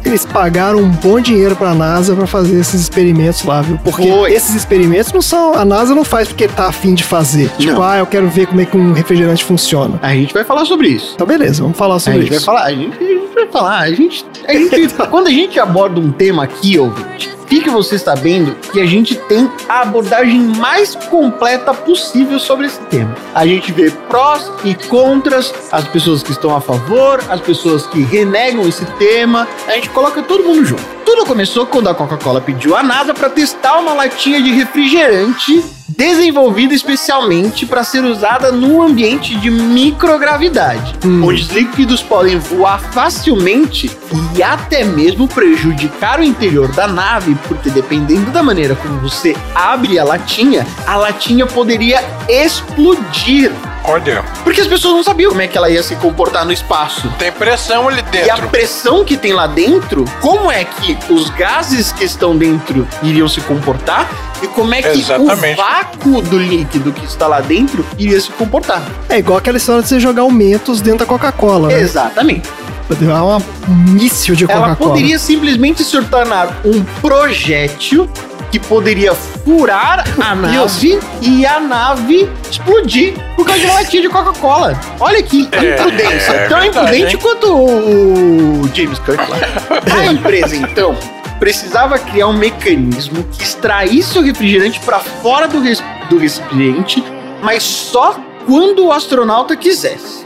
eles 0.06 0.26
pagaram 0.26 0.80
um 0.80 0.90
bom 0.90 1.20
dinheiro 1.20 1.56
pra 1.56 1.74
NASA 1.74 2.16
pra 2.16 2.28
fazer 2.28 2.60
esses 2.60 2.82
experimentos 2.82 3.44
lá, 3.44 3.62
viu? 3.62 3.80
Porque 3.84 4.10
Foi. 4.10 4.32
esses 4.34 4.54
experimentos 4.56 5.12
não 5.14 5.22
são. 5.22 5.54
A 5.56 5.64
NASA 5.66 5.96
não 5.96 6.04
faz 6.04 6.28
porque 6.28 6.48
tá 6.48 6.68
afim 6.68 6.94
de 6.94 7.04
fazer. 7.04 7.50
Tipo, 7.58 7.74
Não. 7.74 7.84
ah, 7.84 7.98
eu 7.98 8.06
quero 8.06 8.28
ver 8.30 8.48
como 8.48 8.62
é 8.62 8.66
que 8.66 8.78
um 8.78 8.94
refrigerante 8.94 9.44
funciona. 9.44 10.00
A 10.02 10.14
gente 10.14 10.34
vai 10.34 10.44
falar 10.44 10.66
sobre 10.66 10.88
isso. 10.90 11.12
Então, 11.16 11.26
beleza, 11.26 11.62
vamos 11.64 11.78
falar 11.78 11.96
A 11.96 12.00
sobre 12.00 12.20
gente 12.22 12.30
vai 12.30 12.38
isso. 12.38 12.46
falar, 12.46 12.64
a 12.64 12.72
gente, 12.74 12.98
a 12.98 13.04
gente 13.04 13.34
vai 13.34 13.48
falar, 13.48 13.80
a 13.80 13.92
gente, 13.92 14.26
a 14.48 14.54
gente 14.54 14.94
quando 15.10 15.28
a 15.28 15.32
gente 15.32 15.60
aborda 15.60 16.00
um 16.00 16.12
tema 16.12 16.44
aqui, 16.44 16.78
ouvinte, 16.78 17.30
fique 17.52 17.70
você 17.70 18.00
sabendo 18.00 18.56
que 18.72 18.80
a 18.80 18.86
gente 18.86 19.14
tem 19.14 19.52
a 19.68 19.82
abordagem 19.82 20.40
mais 20.40 20.96
completa 20.96 21.74
possível 21.74 22.40
sobre 22.40 22.68
esse 22.68 22.80
tema. 22.84 23.14
A 23.36 23.46
gente 23.46 23.74
vê 23.74 23.92
prós 23.92 24.50
e 24.64 24.74
contras, 24.74 25.54
as 25.70 25.86
pessoas 25.90 26.24
que 26.24 26.32
estão 26.32 26.56
a 26.56 26.62
favor, 26.62 27.22
as 27.30 27.42
pessoas 27.42 27.86
que 27.86 28.04
renegam 28.04 28.66
esse 28.66 28.86
tema, 28.94 29.46
a 29.68 29.74
gente 29.74 29.90
coloca 29.90 30.24
todo 30.24 30.46
mundo 30.46 30.64
junto. 30.64 30.82
Tudo 31.06 31.26
começou 31.26 31.66
quando 31.66 31.90
a 31.90 31.94
Coca-Cola 31.94 32.40
pediu 32.40 32.74
à 32.74 32.82
NASA 32.82 33.14
para 33.14 33.30
testar 33.30 33.80
uma 33.80 33.92
latinha 33.92 34.42
de 34.42 34.54
refrigerante 34.54 35.62
desenvolvida 35.98 36.74
especialmente 36.74 37.66
para 37.66 37.84
ser 37.84 38.04
usada 38.04 38.52
num 38.52 38.82
ambiente 38.82 39.36
de 39.36 39.50
microgravidade, 39.50 40.96
onde 41.04 41.42
os 41.42 41.50
líquidos 41.50 42.02
podem 42.02 42.38
voar 42.40 42.80
facilmente 42.92 43.90
e 44.36 44.44
até 44.44 44.84
mesmo 44.84 45.28
prejudicar 45.28 46.20
o 46.20 46.24
interior 46.24 46.72
da 46.72 46.88
nave, 46.88 47.36
porque 47.48 47.70
dependendo 47.70 48.32
da 48.32 48.42
maneira 48.44 48.76
como 48.76 49.00
você 49.00 49.36
abre 49.54 49.98
a 50.00 50.04
latinha, 50.04 50.66
a 50.86 50.96
latinha 50.96 51.46
poderia 51.46 52.04
explodir. 52.28 53.52
Olha. 53.84 54.24
Porque 54.44 54.62
as 54.62 54.68
pessoas 54.68 54.94
não 54.94 55.04
sabiam 55.04 55.32
como 55.32 55.42
é 55.42 55.48
que 55.48 55.58
ela 55.58 55.70
ia 55.70 55.82
se 55.82 55.96
comportar 55.96 56.46
no 56.46 56.52
espaço. 56.52 57.12
Tem 57.18 57.32
pressão 57.32 57.88
ali 57.88 58.04
E 58.14 58.30
a 58.30 58.36
dentro. 58.36 58.50
pressão 58.50 59.04
que 59.04 59.18
tem 59.18 59.34
lá 59.34 59.48
dentro, 59.48 60.06
como 60.22 60.52
é 60.52 60.64
que 60.64 60.98
os 61.12 61.30
gases 61.32 61.92
que 61.92 62.04
estão 62.04 62.38
dentro 62.38 62.88
iriam 63.02 63.28
se 63.28 63.42
comportar 63.42 64.08
e 64.42 64.48
como 64.48 64.74
é 64.74 64.82
que 64.82 64.90
Exatamente. 65.00 65.60
o 65.60 65.64
vácuo 65.64 66.22
do 66.22 66.38
líquido 66.38 66.92
que 66.92 67.06
está 67.06 67.28
lá 67.28 67.42
dentro 67.42 67.86
iria 67.98 68.20
se 68.20 68.30
comportar. 68.32 68.82
É 69.10 69.20
igual 69.20 69.38
aquela 69.38 69.58
história 69.58 69.82
de 69.82 69.88
você 69.88 70.00
jogar 70.00 70.24
o 70.24 70.32
Mentos 70.32 70.82
dentro 70.82 71.00
da 71.00 71.06
Coca-Cola, 71.06 71.68
né? 71.70 71.80
Exatamente. 71.82 72.50
Poder 72.88 73.06
dar 73.06 73.24
uma 73.24 73.38
um 73.38 73.74
míssil 73.94 74.36
de 74.36 74.44
Ela 74.46 74.54
Coca-Cola. 74.70 74.90
poderia 74.92 75.18
simplesmente 75.20 75.84
se 75.84 76.02
tornar 76.04 76.60
um 76.66 76.84
projétil 77.02 78.10
que 78.52 78.60
poderia 78.60 79.14
furar 79.14 80.04
a 80.20 80.36
nave 80.36 81.00
e 81.22 81.46
a 81.46 81.58
nave 81.60 82.30
explodir 82.52 83.14
por 83.38 83.46
causa 83.46 83.62
de 83.62 83.66
uma 83.66 83.76
latinha 83.76 84.02
de 84.02 84.10
Coca-Cola. 84.10 84.78
Olha 85.00 85.24
que 85.24 85.48
É, 85.54 85.76
imprudência. 85.76 86.32
é 86.32 86.48
Tão 86.50 86.60
verdade, 86.60 86.68
imprudente 86.68 87.16
hein? 87.16 87.20
quanto 87.22 87.48
o 87.56 88.70
James 88.76 89.00
Kirk 89.00 89.30
lá. 89.30 89.38
A 90.02 90.06
empresa, 90.08 90.56
então, 90.58 90.94
precisava 91.42 91.98
criar 91.98 92.28
um 92.28 92.34
mecanismo 92.34 93.24
que 93.24 93.42
extraísse 93.42 94.16
o 94.20 94.22
refrigerante 94.22 94.80
para 94.82 95.00
fora 95.00 95.48
do, 95.48 95.60
res- 95.60 95.84
do 96.08 96.20
recipiente, 96.20 97.04
mas 97.42 97.64
só 97.64 98.16
quando 98.46 98.86
o 98.86 98.92
astronauta 98.92 99.56
quisesse. 99.56 100.22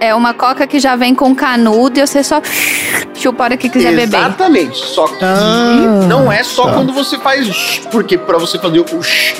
É 0.00 0.14
uma 0.14 0.32
coca 0.32 0.66
que 0.66 0.78
já 0.78 0.96
vem 0.96 1.14
com 1.14 1.34
canudo 1.34 1.98
e 2.00 2.06
você 2.06 2.24
só 2.24 2.40
chupa 3.14 3.42
a 3.42 3.44
hora 3.44 3.56
que 3.58 3.68
quiser 3.68 3.90
beber. 3.94 4.16
Exatamente. 4.16 4.78
Só 4.78 5.06
que 5.06 5.22
Ah, 5.22 6.06
não 6.08 6.32
é 6.32 6.42
só 6.42 6.64
tá. 6.66 6.72
quando 6.74 6.92
você 6.94 7.18
faz. 7.18 7.80
Porque 7.90 8.16
para 8.16 8.38
você 8.38 8.58
fazer 8.58 8.80
o 8.80 8.86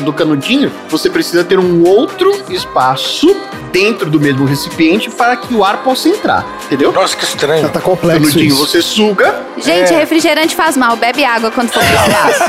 do 0.04 0.12
canudinho, 0.12 0.70
você 0.90 1.08
precisa 1.08 1.42
ter 1.42 1.58
um 1.58 1.82
outro 1.88 2.30
espaço 2.50 3.34
dentro 3.72 4.10
do 4.10 4.20
mesmo 4.20 4.44
recipiente 4.44 5.08
para 5.10 5.36
que 5.36 5.54
o 5.54 5.64
ar 5.64 5.78
possa 5.78 6.08
entrar. 6.08 6.44
Entendeu? 6.66 6.92
Nossa, 6.92 7.16
que 7.16 7.24
estranho. 7.24 7.62
Já 7.62 7.68
tá 7.68 7.80
complexo 7.80 8.20
Canudinho 8.20 8.46
isso. 8.48 8.56
você 8.66 8.82
suga. 8.82 9.34
Gente, 9.58 9.92
refrigerante 9.94 10.54
faz 10.54 10.76
mal. 10.76 10.96
Bebe 10.96 11.24
água 11.24 11.50
quando 11.50 11.70
for 11.70 11.82
pro 11.82 11.94
espaço. 11.94 12.44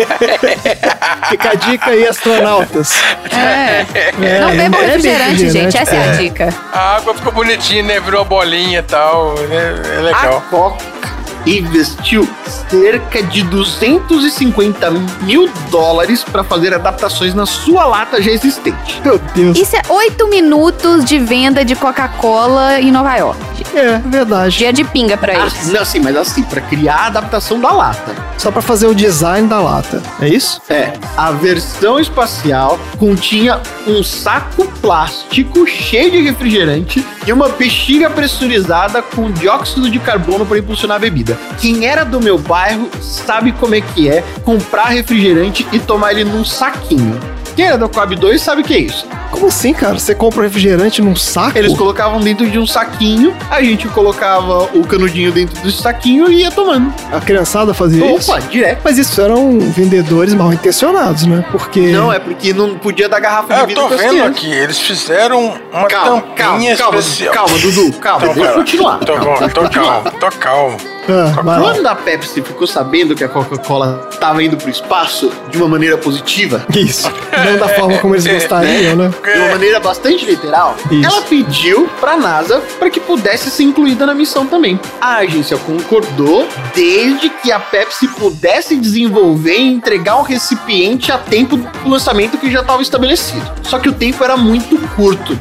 Fica 1.29 1.49
a 1.51 1.53
dica 1.55 1.91
aí, 1.91 2.07
astronautas. 2.07 2.91
É. 3.32 3.86
É, 4.21 4.39
Não 4.41 4.49
beba 4.51 4.63
é 4.63 4.69
bem 4.69 4.82
refrigerante, 4.88 5.49
gente. 5.49 5.70
Essa 5.78 5.95
é 5.95 5.99
a 5.99 6.05
é. 6.07 6.11
dica. 6.17 6.49
A 6.74 6.97
água 6.97 7.13
ficou 7.13 7.32
bonitinha, 7.32 7.84
né? 7.84 7.99
Virou 7.99 8.24
bolinha 8.26 8.80
e 8.80 8.84
tal. 8.84 9.34
né? 9.36 9.74
É 9.95 9.97
A 9.97 10.01
legal. 10.01 10.43
Coca 10.49 11.11
investiu 11.45 12.27
cerca 12.69 13.21
de 13.23 13.43
250 13.43 14.91
mil 15.21 15.49
dólares 15.69 16.23
para 16.23 16.43
fazer 16.43 16.73
adaptações 16.73 17.33
na 17.33 17.45
sua 17.45 17.85
lata 17.85 18.21
já 18.21 18.31
existente. 18.31 19.01
Meu 19.03 19.19
Deus. 19.33 19.57
Isso 19.57 19.75
é 19.75 19.81
oito 19.89 20.27
minutos 20.27 21.03
de 21.05 21.17
venda 21.19 21.63
de 21.65 21.75
Coca-Cola 21.75 22.79
em 22.79 22.91
Nova 22.91 23.15
York. 23.15 23.39
É, 23.75 23.97
verdade. 23.99 24.57
Dia 24.57 24.73
de 24.73 24.83
pinga 24.83 25.17
pra 25.17 25.33
Ah, 25.33 25.39
eles. 25.41 25.71
não, 25.71 25.85
sim, 25.85 25.99
mas 25.99 26.15
assim, 26.15 26.43
para 26.43 26.61
criar 26.61 26.95
a 26.95 27.05
adaptação 27.07 27.59
da 27.59 27.71
lata. 27.71 28.15
Só 28.37 28.51
pra 28.51 28.61
fazer 28.61 28.87
o 28.87 28.95
design 28.95 29.47
da 29.47 29.59
lata. 29.59 30.01
É 30.19 30.27
isso? 30.27 30.59
É, 30.69 30.93
a 31.15 31.31
versão 31.31 31.99
espacial 31.99 32.79
continha 32.97 33.59
um 33.87 34.03
saco 34.03 34.65
plástico 34.81 35.65
cheio 35.67 36.11
de 36.11 36.21
refrigerante 36.21 37.05
e 37.25 37.31
uma 37.31 37.49
bexiga 37.49 38.09
pressurizada 38.09 39.01
com 39.01 39.31
dióxido 39.31 39.89
de 39.89 39.99
carbono 39.99 40.45
para 40.45 40.57
impulsionar 40.57 40.97
a 40.97 40.99
bebida. 40.99 41.30
Quem 41.59 41.86
era 41.86 42.03
do 42.03 42.19
meu 42.19 42.38
bairro 42.38 42.89
sabe 43.01 43.51
como 43.51 43.75
é 43.75 43.82
que 43.82 44.09
é 44.09 44.23
comprar 44.43 44.86
refrigerante 44.86 45.67
e 45.71 45.79
tomar 45.79 46.11
ele 46.11 46.25
num 46.25 46.43
saquinho. 46.45 47.19
Quem 47.56 47.66
era 47.66 47.78
da 47.78 47.88
Coab 47.88 48.16
2 48.16 48.41
sabe 48.41 48.62
o 48.62 48.64
que 48.64 48.74
é 48.74 48.80
isso. 48.80 49.06
Como 49.30 49.47
assim, 49.47 49.74
cara? 49.74 49.97
Você 49.97 50.14
compra 50.14 50.41
um 50.41 50.43
refrigerante 50.43 51.02
num 51.02 51.16
saco? 51.16 51.58
Eles 51.58 51.76
colocavam 51.78 52.20
dentro 52.20 52.49
de 52.49 52.60
um 52.60 52.68
saquinho, 52.68 53.34
a 53.49 53.62
gente 53.62 53.88
colocava 53.88 54.64
o 54.74 54.86
canudinho 54.86 55.32
dentro 55.32 55.60
do 55.62 55.72
saquinho 55.72 56.30
e 56.32 56.41
ia 56.41 56.52
tomando. 56.52 56.93
A 57.12 57.20
criançada 57.22 57.74
fazia 57.74 58.14
isso? 58.16 58.32
Opa, 58.32 58.41
direto. 58.41 58.82
Mas 58.84 58.97
isso 58.97 59.22
eram 59.22 59.58
vendedores 59.60 60.34
mal 60.34 60.52
intencionados, 60.52 61.26
né? 61.26 61.45
Porque. 61.52 61.80
Não, 61.91 62.12
é 62.12 62.20
porque 62.20 62.54
não 62.54 62.78
podia 62.78 63.08
dar 63.08 63.20
garrafa 63.20 63.54
de 63.54 63.60
eu 63.62 63.68
vidro 63.68 63.84
tô 63.84 63.88
pras 63.89 64.02
vendo 64.02 64.12
crianças. 64.12 64.32
aqui, 64.38 64.52
eles 64.52 64.80
fizeram 64.80 65.54
uma 65.72 65.88
Calma, 65.88 66.22
tampinha 66.22 66.76
calma, 66.76 66.76
calma, 66.78 66.99
especial. 66.99 67.34
calma, 67.34 67.58
Dudu, 67.58 67.93
calma, 67.93 68.24
Então, 68.26 68.34
deixa 68.36 68.49
eu 68.49 68.56
continuar. 68.56 68.99
Tô, 68.99 69.14
Calma, 69.14 69.38
eu 69.41 69.49
tô 69.49 69.70
calmo, 69.70 70.12
tô 70.20 70.30
calmo. 70.39 70.78
Ah. 71.10 71.34
Quando 71.60 71.86
a 71.88 71.95
Pepsi 71.95 72.41
ficou 72.43 72.68
sabendo 72.68 73.16
que 73.16 73.24
a 73.24 73.28
Coca-Cola 73.28 74.08
estava 74.12 74.41
indo 74.43 74.56
pro 74.56 74.70
espaço 74.70 75.32
de 75.49 75.58
uma 75.58 75.68
maneira 75.68 75.97
positiva, 75.97 76.64
Isso. 76.76 77.12
Não 77.52 77.60
da 77.60 77.70
forma 77.70 77.97
como 77.99 78.16
eles 78.16 78.26
gostariam, 78.28 78.95
né? 78.95 79.12
de 79.24 79.39
uma 79.39 79.49
maneira 79.49 79.80
bastante 79.80 80.26
literal, 80.26 80.76
Isso. 80.89 81.06
ela 81.06 81.22
pediu 81.24 81.89
pra 81.99 82.18
NASA 82.18 82.62
para 82.80 82.89
que 82.89 82.99
pudesse 82.99 83.49
ser 83.49 83.64
incluída 83.64 84.06
na 84.06 84.14
missão 84.14 84.45
também. 84.45 84.80
A 84.99 85.18
agência 85.18 85.58
concordou 85.58 86.47
desde 86.74 87.30
que 87.30 87.52
a 87.52 87.60
Pepsi 87.60 88.08
pudesse 88.08 88.76
desenvolver 88.76 89.58
e 89.58 89.74
entregar 89.74 90.18
o 90.18 90.24
recipiente 90.24 91.12
a 91.12 91.18
tempo 91.18 91.58
do 91.58 91.89
lançamento 91.89 92.38
que 92.38 92.52
já 92.52 92.62
estava 92.62 92.82
estabelecido. 92.82 93.49
Só 93.64 93.80
que 93.80 93.89
o 93.89 93.93
tempo 93.93 94.24
era 94.24 94.38
muito 94.38 94.78
curto. 94.95 95.38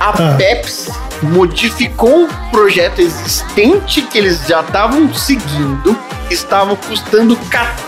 A 0.00 0.10
Ah. 0.10 0.34
Pepsi 0.36 0.92
modificou 1.22 2.24
um 2.24 2.28
projeto 2.50 3.00
existente 3.00 4.02
que 4.02 4.18
eles 4.18 4.40
já 4.46 4.60
estavam 4.60 5.12
seguindo 5.14 5.96
estavam 6.30 6.74
custando 6.76 7.36
14 7.50 7.83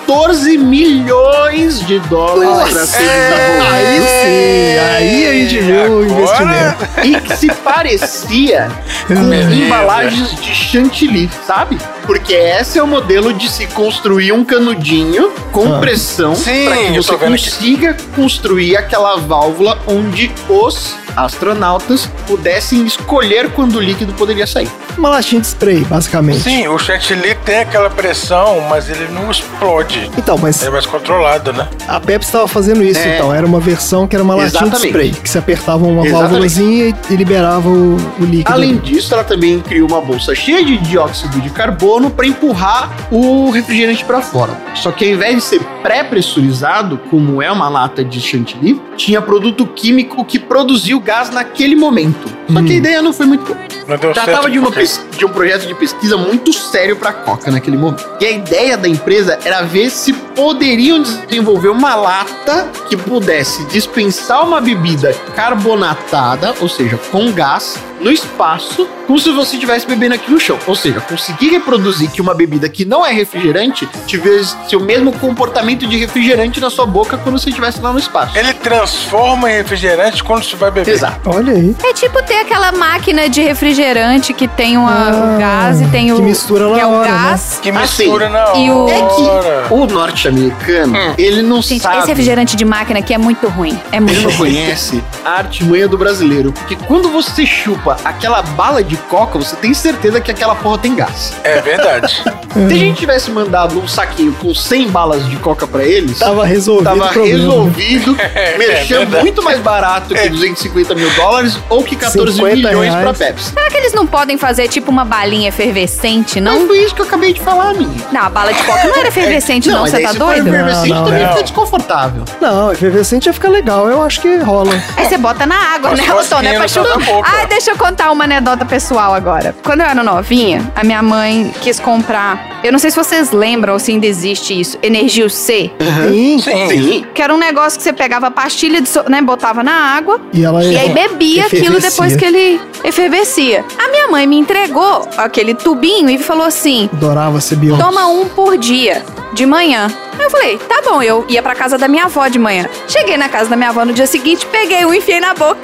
milhões 0.59 1.81
de 1.87 1.99
dólares 2.01 2.73
para 2.73 2.87
serem 2.87 3.09
desenvolvidos. 3.09 3.73
Aí 3.73 4.01
sim, 4.01 4.79
aí 4.79 5.27
a 5.29 5.33
gente 5.33 5.59
viu 5.61 5.93
o 5.93 6.05
investimento. 6.07 6.87
E 7.05 7.21
que 7.21 7.37
se 7.37 7.51
parecia 7.53 8.69
com 9.09 9.15
embalagens 9.53 10.35
de 10.41 10.55
chantilly, 10.55 11.31
sabe? 11.47 11.79
Porque 12.07 12.35
esse 12.35 12.79
é 12.79 12.83
o 12.83 12.87
modelo 12.87 13.33
de 13.33 13.51
se 13.51 13.67
construir 13.69 14.33
um 14.33 14.45
canudinho 14.45 15.31
com 15.51 15.75
Ah. 15.75 15.79
pressão 15.81 16.35
Sim, 16.37 16.67
para 16.67 16.77
que 16.77 16.93
você 17.03 17.17
vendo 17.17 17.35
aqui. 17.35 17.51
consiga 17.51 17.97
construir 18.15 18.77
aquela 18.77 19.17
válvula 19.17 19.79
onde 19.89 20.31
os 20.49 20.95
astronautas 21.17 22.09
pudessem 22.27 22.85
escolher 22.87 23.51
quando 23.51 23.77
o 23.77 23.81
líquido 23.81 24.13
poderia 24.13 24.47
sair. 24.47 24.69
Uma 24.97 25.09
latinha 25.09 25.41
de 25.41 25.47
spray, 25.49 25.81
basicamente. 25.85 26.41
Sim, 26.41 26.69
o 26.69 26.79
chantilly 26.79 27.35
tem 27.45 27.61
aquela 27.61 27.91
pressão, 27.91 28.61
mas 28.69 28.89
ele 28.89 29.09
não 29.13 29.31
explode. 29.31 29.96
Então, 30.17 30.37
mas 30.39 30.63
É 30.63 30.71
mais 30.71 30.87
controlado, 30.87 31.53
né? 31.53 31.69
a 31.89 31.99
Pepsi 32.01 32.29
estava 32.29 32.49
fazendo 32.49 32.83
isso, 32.83 33.01
É. 33.01 33.17
então. 33.17 33.33
Era 33.35 33.47
uma 33.47 33.61
versão 33.61 34.07
que 34.07 34.15
era 34.17 34.23
uma 34.23 34.35
latinha 34.35 34.71
de 34.71 34.77
spray, 34.87 35.11
que 35.11 35.29
se 35.29 35.39
apertava 35.39 35.85
uma 35.85 36.05
Exatamente. 36.07 36.13
válvulazinha 36.13 36.85
e, 37.11 37.13
e 37.13 37.17
liberava 37.17 37.69
o, 37.69 37.97
o 37.97 38.25
líquido. 38.25 38.53
Além 38.53 38.71
ali. 38.71 38.79
disso, 38.79 39.13
ela 39.15 39.25
também 39.25 39.61
criou 39.61 39.89
uma 39.89 40.01
bolsa 40.01 40.35
cheia 40.35 40.65
de 40.65 40.77
dióxido 40.79 41.41
de 41.41 41.51
carbono 41.51 42.11
para 42.11 42.27
empurrar 42.27 42.91
o 43.11 43.51
refrigerante 43.51 44.05
para 44.05 44.21
fora. 44.21 44.53
Só 44.75 44.91
que 44.93 45.05
ao 45.05 45.11
invés 45.13 45.37
de 45.37 45.43
ser 45.43 45.61
pré-pressurizado, 45.83 46.99
como 47.11 47.43
é 47.43 47.51
uma 47.51 47.69
lata 47.69 48.05
de 48.05 48.21
chantilly, 48.21 48.81
tinha 48.97 49.21
produto 49.21 49.67
químico 49.67 50.25
que 50.25 50.39
produziu 50.39 50.99
gás 51.01 51.31
naquele 51.31 51.77
momento. 51.77 52.29
Só 52.51 52.63
que 52.63 52.73
a 52.73 52.77
ideia 52.77 53.03
não 53.03 53.13
foi 53.13 53.27
muito 53.27 53.45
boa. 53.45 53.59
Não 53.89 53.97
deu 53.97 54.13
Tratava 54.13 54.43
certo. 54.51 54.51
de, 54.71 54.73
pes- 54.73 55.01
de 55.17 55.25
um 55.25 55.29
projeto 55.29 55.67
de 55.67 55.75
pesquisa 55.75 56.17
muito 56.17 56.53
sério 56.53 56.97
para 56.97 57.11
a 57.11 57.13
Coca 57.13 57.51
naquele 57.51 57.77
momento. 57.77 58.05
E 58.21 58.25
a 58.25 58.31
ideia 58.31 58.77
da 58.77 58.89
empresa 58.89 59.39
era 59.45 59.63
ver 59.63 59.86
se 59.91 60.13
poderiam 60.13 61.03
desenvolver 61.03 61.69
uma 61.69 61.95
lata 61.95 62.71
que 62.89 62.97
pudesse 62.97 63.65
dispensar 63.67 64.45
uma 64.45 64.61
bebida 64.61 65.13
carbonatada, 65.35 66.55
ou 66.61 66.69
seja, 66.69 66.99
com 67.11 67.33
gás, 67.33 67.79
no 68.01 68.11
espaço, 68.11 68.87
como 69.07 69.19
se 69.19 69.31
você 69.33 69.55
estivesse 69.57 69.87
bebendo 69.87 70.15
aqui 70.15 70.31
no 70.31 70.39
chão. 70.41 70.59
Ou 70.67 70.75
seja, 70.75 71.01
conseguir 71.01 71.49
reproduzir 71.49 72.11
que 72.11 72.21
uma 72.21 72.35
bebida 72.35 72.69
que 72.69 72.85
não 72.85 73.05
é 73.07 73.13
refrigerante 73.13 73.89
tivesse 74.07 74.55
o 74.77 74.81
mesmo 74.81 75.13
comportamento 75.13 75.87
de 75.87 75.97
refrigerante 75.97 76.61
na 76.61 76.69
sua 76.71 76.87
boca 76.87 77.17
quando 77.17 77.39
você 77.39 77.49
estivesse 77.49 77.81
lá 77.81 77.93
no 77.93 77.99
espaço. 77.99 78.37
Ele 78.37 78.53
transforma 78.53 79.51
em 79.51 79.57
refrigerante 79.57 80.23
quando 80.23 80.43
você 80.45 80.57
vai 80.57 80.71
beber. 80.71 80.91
Exato. 80.93 81.31
Olha 81.31 81.53
aí. 81.53 81.75
É 81.85 81.93
tipo 81.93 82.23
ter 82.23 82.41
aquela 82.41 82.73
máquina 82.73 83.29
de 83.29 83.41
refrigerante 83.43 84.33
que 84.33 84.47
tem 84.49 84.77
uma, 84.77 84.93
Ah, 84.93 85.35
o 85.37 85.39
gás 85.39 85.81
e 85.81 85.87
tem 85.89 86.13
o. 86.13 86.17
que 86.17 86.23
mistura 86.23 86.69
na 86.69 86.75
que 86.75 86.81
é 86.81 86.87
o 86.87 86.91
hora, 86.91 87.11
né? 87.11 87.17
gás. 87.29 87.61
Que 87.63 87.71
Assim, 87.71 88.03
mistura 88.05 88.29
na 88.29 88.45
hora. 88.49 88.59
e 88.59 88.71
o- 88.71 88.89
É 88.89 89.67
que 89.69 89.75
o 89.75 89.87
norte-americano, 89.87 90.95
ele 91.19 91.43
não 91.43 91.63
Gente, 91.63 91.81
sabe. 91.83 91.99
esse 91.99 92.09
refrigerante 92.09 92.57
de 92.57 92.65
máquina 92.65 92.99
aqui 92.99 93.15
é 93.15 93.19
muito 93.19 93.49
ruim. 93.49 93.79
É 93.93 94.01
muito 94.01 94.13
Ele 94.15 94.23
não 94.27 94.31
ruim. 94.33 94.53
conhece 94.53 95.03
a 95.25 95.31
artimanha 95.39 95.87
do 95.89 95.97
brasileiro. 95.97 96.53
Porque 96.53 96.77
quando 96.87 97.09
você 97.11 97.47
chupa 97.47 97.86
aquela 98.05 98.43
bala 98.43 98.83
de 98.83 98.97
coca, 98.97 99.39
você 99.39 99.57
tem 99.57 99.73
certeza 99.75 100.21
que 100.21 100.31
aquela 100.31 100.55
porra 100.55 100.79
tem 100.79 100.95
gás. 100.95 101.33
É 101.45 101.61
verdade. 101.61 102.23
Se 102.57 102.61
a 102.63 102.69
gente 102.79 102.97
tivesse 102.99 103.31
mandado 103.31 103.79
um 103.79 103.87
saquinho 103.87 104.33
com 104.33 104.55
100 104.55 104.89
balas 104.89 105.27
de 105.29 105.37
coca 105.37 105.67
pra 105.67 105.85
eles, 105.85 106.19
Tava 106.19 106.45
resolvido 106.47 106.85
tava 106.85 107.11
resolvido. 107.13 108.17
É 108.35 108.57
merchan 108.59 108.99
verdade. 109.01 109.23
muito 109.25 109.43
mais 109.43 109.61
barato 109.61 110.15
que 110.15 110.29
250 110.29 110.95
mil 110.95 111.11
dólares 111.11 111.59
ou 111.69 111.83
que 111.85 111.95
14 111.97 112.33
50 112.35 112.57
milhões 112.57 112.91
reais. 112.95 113.03
pra 113.03 113.13
Pepsi. 113.15 113.51
Será 113.53 113.69
que 113.71 113.77
eles 113.77 113.93
não 113.93 114.07
podem 114.07 114.39
fazer 114.39 114.69
tipo 114.69 114.91
uma 114.91 115.05
balinha 115.05 115.49
efervescente, 115.49 116.41
Não 116.41 116.61
não? 116.61 116.67
foi 116.67 116.79
isso 116.79 116.95
que 116.95 117.03
eu 117.03 117.07
acabei 117.07 117.33
de 117.35 117.41
falar, 117.41 117.75
minha. 117.75 117.91
Não, 118.11 118.23
a 118.23 118.29
bala 118.31 118.53
de 118.53 118.63
coca 118.63 118.85
não 118.89 118.97
era 118.97 119.09
efervescente, 119.09 119.69
não, 119.71 119.83
mas 119.83 119.91
você 119.91 120.01
tá 120.01 120.09
se 120.13 120.17
for 120.19 120.27
doido? 120.27 120.49
efervescente 120.49 120.89
Não, 120.91 121.05
também 121.05 121.23
não. 121.23 121.29
fica 121.31 121.43
desconfortável. 121.43 122.25
Não, 122.41 122.73
efervescente 122.73 123.27
ia 123.27 123.33
ficar 123.33 123.49
legal. 123.51 123.89
Eu 123.89 124.03
acho 124.03 124.21
que 124.21 124.37
rola. 124.39 124.73
Aí 124.97 125.07
você 125.07 125.19
bota 125.19 125.45
na 125.47 125.57
água, 125.75 125.91
Mas 125.91 126.01
né, 126.01 126.15
Otô? 126.15 126.43
Não 126.43 126.51
é 126.51 126.55
pra 126.57 126.69
chupar. 126.69 126.99
Ah, 127.25 127.45
deixa 127.47 127.71
eu 127.73 127.76
contar 127.77 128.11
uma 128.11 128.25
anedota 128.25 128.65
pessoal 128.65 129.15
agora. 129.15 129.55
Quando 129.65 129.81
eu 129.81 129.87
era 129.87 130.03
novinha, 130.03 130.71
a 130.75 130.83
minha 130.85 131.03
mãe 131.03 131.53
quis 131.61 131.79
comprar. 131.79 132.61
Eu 132.65 132.73
não 132.73 132.79
sei 132.79 132.91
se 132.91 132.97
vocês 132.97 133.31
lembram 133.31 133.75
ou 133.75 133.79
se 133.79 133.93
ainda 133.93 134.07
existe 134.07 134.59
isso. 134.59 134.79
Energio 134.83 135.29
C. 135.31 135.71
Sim. 136.11 136.39
Sim. 136.41 136.69
Sim. 136.69 137.07
Que 137.15 137.23
era 137.23 137.35
um 137.35 137.39
negócio 137.39 137.79
que 137.79 137.85
você 137.85 137.93
pegava 137.93 138.27
a 138.27 138.31
pastilha, 138.31 138.81
de 138.81 138.89
so- 138.89 139.05
né, 139.09 139.21
botava 139.23 139.63
na 139.63 139.73
água. 139.73 140.21
E 140.33 140.45
ela 140.45 140.65
E 140.65 140.77
aí 140.77 140.89
bebia 140.91 141.47
aquilo 141.47 141.79
depois 141.81 142.17
que 142.17 142.25
ele 142.25 142.61
efervescia. 142.83 143.65
A 143.79 143.89
minha 143.91 144.09
mãe 144.09 144.27
me 144.27 144.37
entregou 144.39 145.07
aquele 145.17 145.55
tubinho 145.55 146.09
e 146.11 146.19
falou 146.19 146.47
assim: 146.47 146.89
Adorava 146.93 147.41
ser 147.41 147.57
biólogo. 147.57 147.83
toma 147.85 148.07
um 148.09 148.27
por 148.29 148.57
dia, 148.57 149.03
de 149.33 149.45
manhã. 149.47 149.89
Aí 150.19 150.25
eu 150.25 150.31
falei, 150.31 150.59
tá 150.59 150.81
bom, 150.85 151.03
eu 151.03 151.25
ia 151.29 151.43
pra 151.43 151.55
casa 151.55 151.77
da 151.79 151.89
minha 151.89 152.05
avó 152.05 152.27
de 152.29 152.39
manhã. 152.39 152.67
Cheguei 152.89 153.17
na 153.17 153.29
casa 153.29 153.49
da 153.51 153.57
minha 153.57 153.71
avó 153.71 153.85
no 153.85 153.93
dia 153.93 154.07
seguinte, 154.07 154.47
peguei 154.47 154.85
um 154.85 154.93
e 154.95 154.99
enfiei 154.99 155.21
na 155.21 155.35
boca. 155.35 155.61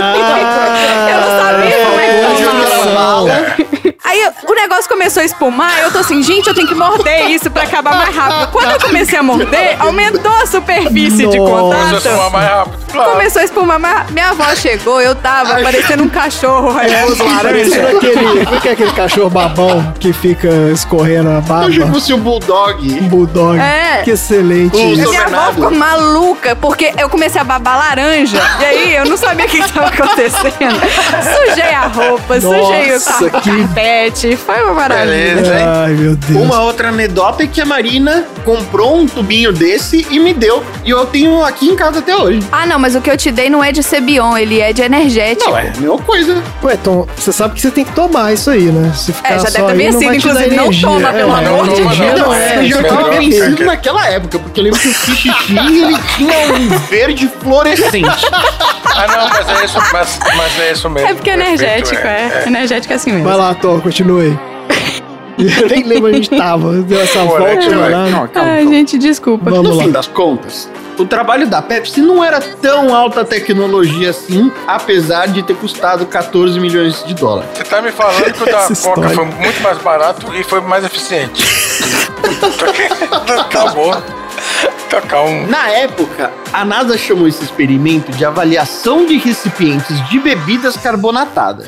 Ah, 0.00 1.08
Eu 1.10 1.20
não 1.20 1.42
sabia 1.42 1.76
como 1.86 2.00
é 2.00 2.66
que 2.66 2.82
tomava. 2.84 3.94
Aí 4.04 4.20
eu- 4.22 4.32
o 4.50 4.54
negócio 4.54 4.88
começou 4.88 5.22
a 5.22 5.24
espumar, 5.24 5.78
eu 5.82 5.90
tô 5.90 5.98
assim, 5.98 6.22
gente, 6.22 6.46
eu 6.46 6.54
tenho 6.54 6.68
que 6.68 6.74
morder 6.74 7.30
isso 7.30 7.50
pra 7.50 7.62
acabar 7.62 7.96
mais 7.96 8.14
rápido. 8.14 8.52
Quando 8.52 8.70
eu 8.72 8.78
comecei 8.80 9.18
a 9.18 9.22
morder, 9.22 9.76
aumentou 9.80 10.30
a 10.42 10.46
superfície 10.46 11.26
de 11.26 11.38
Nossa. 11.38 11.50
Começou 11.54 11.72
a 11.72 11.84
contato. 11.86 12.02
fumar 12.02 12.30
mais 12.30 12.48
rápido. 12.48 12.84
Claro. 12.92 13.10
Começou 13.12 13.42
a 13.42 13.44
espumar, 13.44 13.78
mas 13.78 14.10
minha 14.10 14.28
avó 14.30 14.54
chegou, 14.54 15.00
eu 15.00 15.14
tava 15.16 15.60
parecendo 15.62 16.02
um 16.04 16.08
cachorro 16.08 16.70
raivoso 16.70 17.24
Parecendo 17.24 17.34
laranja. 17.34 17.96
aquele, 17.96 18.40
é 18.56 18.60
que 18.60 18.68
é 18.68 18.72
aquele 18.72 18.92
cachorro 18.92 19.30
babão 19.30 19.94
que 19.98 20.12
fica 20.12 20.48
escorrendo 20.72 21.30
a 21.30 21.32
Eu 21.32 21.54
achei 21.56 21.72
que 21.72 21.78
baba? 21.80 21.92
fosse 21.94 22.12
um 22.14 22.20
bulldog. 22.20 22.92
Um 23.00 23.08
bulldog. 23.08 23.53
É. 23.60 24.02
Que 24.02 24.10
excelente. 24.12 24.76
O 24.76 24.92
E 24.92 24.96
São 25.02 25.10
minha 25.10 25.24
avó 25.24 25.52
ficou 25.52 25.70
maluca, 25.70 26.56
porque 26.56 26.92
eu 26.98 27.08
comecei 27.08 27.40
a 27.40 27.44
babar 27.44 27.78
laranja. 27.78 28.40
E 28.60 28.64
aí 28.64 28.96
eu 28.96 29.04
não 29.06 29.16
sabia 29.16 29.46
o 29.46 29.48
que 29.48 29.58
estava 29.58 29.88
acontecendo. 29.88 30.80
Sujei 31.46 31.70
a 31.74 31.86
roupa, 31.86 32.40
sujei 32.40 32.90
o 32.90 32.92
Nossa, 32.94 33.30
car- 33.30 33.42
que- 33.42 33.50
carpete. 33.64 34.36
Foi 34.36 34.62
uma 34.62 34.74
maravilha. 34.74 35.06
Beleza, 35.34 35.54
hein? 35.58 35.64
Ai, 35.66 35.90
meu 35.92 36.16
Deus. 36.16 36.42
Uma 36.42 36.62
outra 36.62 36.88
anedota 36.88 37.42
é 37.42 37.46
que 37.46 37.60
a 37.60 37.64
Marina 37.66 38.24
comprou 38.44 38.96
um 38.98 39.06
tubinho 39.06 39.52
desse 39.52 40.06
e 40.10 40.18
me 40.18 40.32
deu. 40.34 40.62
E 40.84 40.90
eu 40.90 41.04
tenho 41.06 41.42
aqui 41.44 41.68
em 41.68 41.76
casa 41.76 41.98
até 42.00 42.14
hoje. 42.16 42.40
Ah, 42.52 42.66
não, 42.66 42.78
mas 42.78 42.94
o 42.94 43.00
que 43.00 43.10
eu 43.10 43.16
te 43.16 43.30
dei 43.30 43.48
não 43.50 43.62
é 43.62 43.72
de 43.72 43.82
Cebion, 43.82 44.36
ele 44.36 44.60
é 44.60 44.72
de 44.72 44.82
energético. 44.82 45.50
Não, 45.50 45.58
é 45.58 45.68
a 45.76 45.80
mesma 45.80 45.98
coisa. 45.98 46.42
Ué, 46.62 46.76
Tom, 46.76 47.06
você 47.16 47.32
sabe 47.32 47.54
que 47.54 47.60
você 47.60 47.70
tem 47.70 47.84
que 47.84 47.92
tomar 47.92 48.32
isso 48.32 48.50
aí, 48.50 48.64
né? 48.64 48.92
Se 48.94 49.12
ficar 49.12 49.34
É, 49.34 49.38
já 49.38 49.46
só 49.46 49.66
deve 49.66 49.78
ter 49.78 49.86
aí, 49.86 49.92
não 49.92 50.00
vencido, 50.00 50.06
vai 50.06 50.18
te 50.18 50.24
dar 50.26 50.30
inclusive, 50.32 50.56
não 50.56 50.64
energia. 50.64 50.88
toma, 50.88 51.12
pelo 51.12 51.30
É, 51.30 51.44
amor 51.46 51.68
de 51.68 51.80
não, 51.80 51.88
Deus. 51.90 51.98
Não, 51.98 52.14
Não, 52.26 52.34
é, 52.34 52.44
eu 52.44 52.48
já 52.48 52.60
melhor 52.60 52.84
tava 52.84 53.02
não. 53.02 53.10
Naquela 53.64 54.06
época, 54.08 54.38
porque 54.38 54.60
eu 54.60 54.64
lembro 54.64 54.78
que 54.78 54.88
o 54.88 54.92
xixi 54.94 55.28
ele 55.50 55.96
tinha 56.16 56.52
um 56.54 56.78
verde 56.88 57.28
fluorescente. 57.40 58.08
Ah, 58.96 59.06
não, 59.08 59.28
mas 59.28 59.48
é 59.60 59.64
isso, 59.64 59.78
mas, 59.92 60.18
mas 60.36 60.60
é 60.60 60.72
isso 60.72 60.88
mesmo. 60.90 61.08
É 61.08 61.14
porque 61.14 61.30
é 61.30 61.36
O 61.36 61.40
efeito 61.40 61.62
energético, 61.62 62.06
é. 62.06 62.44
Energético 62.46 62.92
é 62.92 62.96
assim 62.96 63.12
mesmo. 63.12 63.28
Vai 63.28 63.36
lá, 63.36 63.54
Tom, 63.54 63.80
continue. 63.80 64.38
Eu 65.36 65.68
nem 65.68 65.82
lembro 65.82 66.06
onde 66.08 66.18
a 66.18 66.22
gente 66.22 66.30
tava. 66.30 66.72
Deu 66.82 67.00
essa 67.00 67.18
Pô, 67.20 67.26
volta, 67.38 67.44
né? 67.68 68.08
Não, 68.10 68.28
calma, 68.28 68.50
Ai, 68.52 68.68
gente, 68.68 68.96
desculpa. 68.96 69.50
Vamos 69.50 69.68
No 69.68 69.74
lá. 69.76 69.82
fim 69.84 69.90
das 69.90 70.06
contas, 70.06 70.70
o 70.96 71.04
trabalho 71.04 71.48
da 71.48 71.60
Pepsi 71.60 72.00
não 72.00 72.22
era 72.22 72.38
tão 72.40 72.94
alta 72.94 73.24
tecnologia 73.24 74.10
assim, 74.10 74.52
apesar 74.64 75.26
de 75.26 75.42
ter 75.42 75.56
custado 75.56 76.06
14 76.06 76.60
milhões 76.60 77.02
de 77.04 77.14
dólares. 77.14 77.50
Você 77.52 77.64
tá 77.64 77.82
me 77.82 77.90
falando 77.90 78.32
que 78.32 78.42
o 78.44 78.46
da 78.46 78.58
Essa 78.58 78.68
Coca 78.68 78.72
história. 79.00 79.10
foi 79.10 79.24
muito 79.24 79.60
mais 79.60 79.78
barato 79.78 80.32
e 80.36 80.44
foi 80.44 80.60
mais 80.60 80.84
eficiente. 80.84 81.44
Tá 83.50 83.66
bom. 83.74 83.92
Tá 84.88 85.00
calmo. 85.00 85.46
Na 85.48 85.68
época, 85.70 86.30
a 86.52 86.64
NASA 86.64 86.96
chamou 86.96 87.26
esse 87.26 87.42
experimento 87.42 88.12
de 88.12 88.24
avaliação 88.24 89.06
de 89.06 89.16
recipientes 89.18 90.08
de 90.08 90.20
bebidas 90.20 90.76
carbonatadas, 90.76 91.66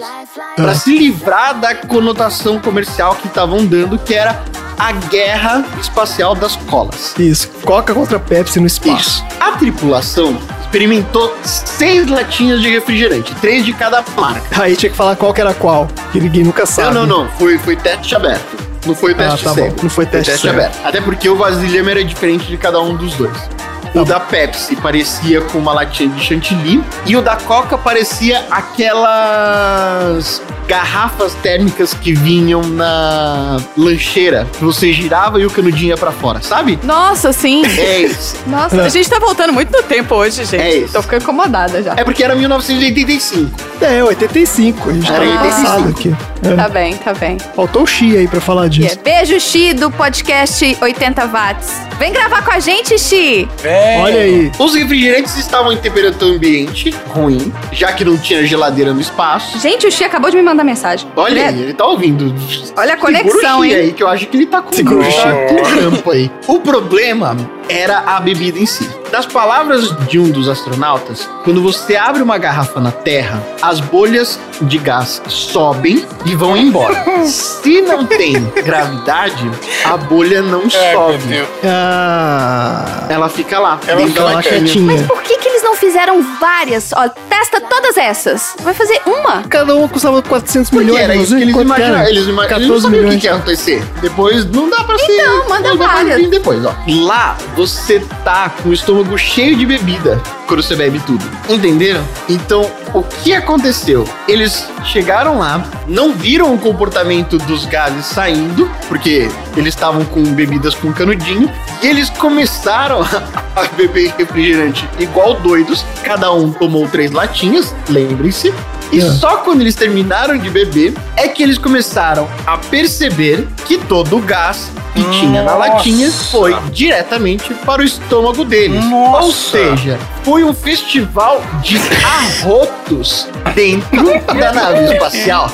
para 0.54 0.74
se 0.74 0.96
livrar 0.96 1.54
da 1.58 1.74
conotação 1.74 2.58
comercial 2.60 3.14
que 3.16 3.26
estavam 3.26 3.64
dando, 3.66 3.98
que 3.98 4.14
era 4.14 4.40
a 4.78 4.92
guerra 4.92 5.64
espacial 5.80 6.34
das 6.34 6.54
colas. 6.56 7.14
Isso, 7.18 7.48
Coca 7.64 7.94
contra 7.94 8.18
Pepsi 8.20 8.60
no 8.60 8.66
espaço. 8.66 9.00
Isso. 9.00 9.24
A 9.40 9.52
tripulação 9.52 10.36
experimentou 10.60 11.34
seis 11.42 12.06
latinhas 12.06 12.60
de 12.60 12.68
refrigerante, 12.68 13.34
três 13.36 13.64
de 13.64 13.72
cada 13.72 14.04
marca. 14.16 14.62
Aí 14.62 14.76
tinha 14.76 14.90
que 14.90 14.96
falar 14.96 15.16
qual 15.16 15.32
que 15.32 15.40
era 15.40 15.54
qual, 15.54 15.88
que 16.12 16.20
ninguém 16.20 16.44
nunca 16.44 16.64
sabe. 16.66 16.94
Não, 16.94 17.06
não, 17.06 17.24
não. 17.24 17.30
Foi, 17.32 17.58
foi 17.58 17.74
teste 17.76 18.14
aberto. 18.14 18.66
Não 18.86 18.94
foi 18.94 19.12
Ah, 19.12 19.16
teste 19.16 19.42
tá 19.44 19.50
bom. 19.50 19.54
cego. 19.56 19.76
Não 19.82 19.90
foi 19.90 20.06
teste 20.06 20.38
cego. 20.38 20.54
aberto. 20.54 20.78
Até 20.84 21.00
porque 21.00 21.28
o 21.28 21.34
vasilhame 21.34 21.90
era 21.90 22.04
diferente 22.04 22.46
de 22.46 22.56
cada 22.56 22.80
um 22.80 22.94
dos 22.94 23.15
dois. 23.18 23.75
O 23.96 24.04
da 24.04 24.20
Pepsi 24.20 24.76
parecia 24.76 25.40
com 25.40 25.56
uma 25.56 25.72
latinha 25.72 26.10
de 26.10 26.22
chantilly 26.22 26.84
e 27.06 27.16
o 27.16 27.22
da 27.22 27.34
Coca 27.36 27.78
parecia 27.78 28.44
aquelas 28.50 30.42
garrafas 30.68 31.32
térmicas 31.34 31.94
que 31.94 32.12
vinham 32.12 32.60
na 32.60 33.56
lancheira, 33.76 34.46
que 34.58 34.62
você 34.64 34.92
girava 34.92 35.40
e 35.40 35.46
o 35.46 35.50
canudinho 35.50 35.90
ia 35.90 35.96
pra 35.96 36.10
fora, 36.12 36.42
sabe? 36.42 36.78
Nossa, 36.82 37.32
sim. 37.32 37.64
É 37.64 38.00
isso. 38.04 38.36
Nossa, 38.46 38.82
a 38.82 38.88
gente 38.90 39.08
tá 39.08 39.18
voltando 39.18 39.52
muito 39.54 39.70
no 39.72 39.82
tempo 39.84 40.14
hoje, 40.14 40.44
gente. 40.44 40.60
É 40.60 40.76
isso. 40.78 40.92
Tô 40.92 41.00
ficando 41.00 41.22
incomodada 41.22 41.82
já. 41.82 41.94
É 41.96 42.04
porque 42.04 42.22
era 42.22 42.34
1985. 42.34 43.50
É, 43.80 44.04
85. 44.04 44.90
A 44.90 44.92
gente 44.92 45.06
tá 45.06 45.14
Era 45.14 45.24
no 45.24 45.30
85. 45.30 45.62
passado 45.62 45.88
aqui. 45.88 46.16
É. 46.42 46.54
Tá 46.54 46.68
bem, 46.68 46.96
tá 46.96 47.14
bem. 47.14 47.38
Faltou 47.54 47.82
o 47.84 47.86
Xi 47.86 48.16
aí 48.16 48.28
pra 48.28 48.40
falar 48.40 48.68
disso. 48.68 48.98
Beijo, 49.02 49.38
Xi, 49.40 49.72
do 49.72 49.90
podcast 49.90 50.76
80 50.80 51.26
watts. 51.26 51.72
Vem 51.98 52.12
gravar 52.12 52.44
com 52.44 52.50
a 52.50 52.58
gente, 52.58 52.98
Xi. 52.98 53.48
Vem. 53.62 53.85
Olha 54.00 54.20
aí. 54.20 54.52
Os 54.58 54.74
refrigerantes 54.74 55.36
estavam 55.36 55.72
em 55.72 55.76
temperatura 55.76 56.32
ambiente 56.34 56.90
ruim, 57.08 57.52
já 57.72 57.92
que 57.92 58.04
não 58.04 58.16
tinha 58.16 58.44
geladeira 58.46 58.92
no 58.92 59.00
espaço. 59.00 59.58
Gente, 59.58 59.86
o 59.86 59.90
Xi 59.90 60.04
acabou 60.04 60.30
de 60.30 60.36
me 60.36 60.42
mandar 60.42 60.64
mensagem. 60.64 61.08
Olha 61.16 61.32
Ele- 61.32 61.40
aí, 61.42 61.62
ele 61.62 61.74
tá 61.74 61.86
ouvindo. 61.86 62.34
Olha 62.76 62.94
a 62.94 62.98
Segura 62.98 62.98
conexão, 63.22 63.60
o 63.60 63.64
Xi 63.64 63.70
hein? 63.70 63.76
aí, 63.76 63.92
que 63.92 64.02
eu 64.02 64.08
acho 64.08 64.26
que 64.26 64.36
ele 64.36 64.46
tá 64.46 64.60
com, 64.62 64.72
Segura 64.72 65.06
o 65.06 66.02
tá 66.02 66.10
aí. 66.12 66.30
O 66.46 66.60
problema 66.60 67.36
era 67.68 67.98
a 67.98 68.20
bebida 68.20 68.58
em 68.58 68.66
si. 68.66 68.88
Das 69.10 69.24
palavras 69.24 69.94
de 70.08 70.18
um 70.18 70.30
dos 70.30 70.48
astronautas, 70.48 71.28
quando 71.44 71.62
você 71.62 71.96
abre 71.96 72.22
uma 72.22 72.38
garrafa 72.38 72.80
na 72.80 72.90
Terra, 72.90 73.42
as 73.62 73.80
bolhas 73.80 74.38
de 74.60 74.78
gás 74.78 75.22
sobem 75.28 76.04
e 76.24 76.34
vão 76.34 76.56
embora. 76.56 77.04
Se 77.26 77.80
não 77.82 78.04
tem 78.04 78.34
gravidade, 78.64 79.50
a 79.84 79.96
bolha 79.96 80.42
não 80.42 80.62
meu 80.62 80.70
sobe. 80.70 81.46
Ah. 81.64 83.06
Ela 83.08 83.28
fica 83.28 83.58
lá, 83.58 83.78
Ela 83.86 83.96
dentro 83.98 84.12
fica 84.12 84.24
da 84.24 84.32
lá 84.32 84.42
quietinha. 84.42 85.02
Por 85.04 85.22
que, 85.22 85.38
que 85.38 85.55
não 85.66 85.74
fizeram 85.76 86.22
várias? 86.38 86.92
Ó, 86.92 87.08
testa 87.28 87.60
todas 87.60 87.96
essas. 87.96 88.54
Vai 88.60 88.72
fazer 88.72 89.00
uma? 89.04 89.42
Cada 89.48 89.74
uma 89.74 89.88
custava 89.88 90.22
400 90.22 90.70
Porque 90.70 90.84
milhões. 90.84 91.02
era 91.02 91.16
isso 91.16 91.34
que 91.36 91.42
eles 91.42 91.54
imaginaram. 91.56 92.04
Eles, 92.08 92.26
ima- 92.26 92.44
eles 92.46 92.68
não 92.68 92.76
14 92.76 92.82
sabiam 92.82 92.86
o 92.86 92.90
que, 92.90 92.98
milhões. 93.16 93.24
ia 93.24 93.34
acontecer. 93.34 93.84
Depois 94.00 94.44
não 94.46 94.70
dá 94.70 94.84
pra 94.84 94.96
ser. 94.98 95.12
Então, 95.12 95.48
manda 95.48 95.74
várias. 95.74 96.30
depois, 96.30 96.64
ó. 96.64 96.74
Lá 96.88 97.36
você 97.56 98.00
tá 98.24 98.50
com 98.62 98.68
o 98.68 98.72
estômago 98.72 99.18
cheio 99.18 99.56
de 99.56 99.66
bebida 99.66 100.20
quando 100.46 100.62
você 100.62 100.74
bebe 100.76 101.00
tudo. 101.00 101.24
Entenderam? 101.48 102.02
Então, 102.28 102.70
o 102.94 103.02
que 103.02 103.32
aconteceu? 103.34 104.08
Eles 104.28 104.66
chegaram 104.84 105.38
lá, 105.38 105.64
não 105.86 106.12
viram 106.12 106.54
o 106.54 106.58
comportamento 106.58 107.38
dos 107.38 107.64
gases 107.66 108.06
saindo, 108.06 108.70
porque 108.88 109.28
eles 109.56 109.74
estavam 109.74 110.04
com 110.04 110.22
bebidas 110.34 110.74
com 110.74 110.92
canudinho, 110.92 111.50
e 111.82 111.86
eles 111.86 112.08
começaram 112.10 113.00
a 113.56 113.62
beber 113.76 114.14
refrigerante 114.16 114.88
igual 114.98 115.34
doidos. 115.34 115.84
Cada 116.02 116.32
um 116.32 116.52
tomou 116.52 116.86
três 116.88 117.10
latinhas, 117.10 117.74
lembrem-se. 117.88 118.52
E 118.92 119.00
É. 119.00 119.10
só 119.10 119.38
quando 119.38 119.62
eles 119.62 119.74
terminaram 119.74 120.38
de 120.38 120.48
beber 120.48 120.94
é 121.16 121.26
que 121.26 121.42
eles 121.42 121.58
começaram 121.58 122.28
a 122.46 122.56
perceber 122.56 123.48
que 123.64 123.78
todo 123.78 124.16
o 124.16 124.20
gás 124.20 124.70
que 124.94 125.02
tinha 125.10 125.42
na 125.42 125.54
Nossa. 125.56 125.72
latinha 125.72 126.10
foi 126.10 126.56
diretamente 126.72 127.52
para 127.66 127.82
o 127.82 127.84
estômago 127.84 128.44
deles. 128.44 128.82
Nossa. 128.84 129.24
Ou 129.26 129.32
seja, 129.32 129.98
foi 130.36 130.44
um 130.44 130.52
festival 130.52 131.40
de 131.62 131.78
arrotos 132.04 133.26
dentro 133.54 134.04
da 134.38 134.52
nave 134.52 134.92
espacial. 134.92 135.50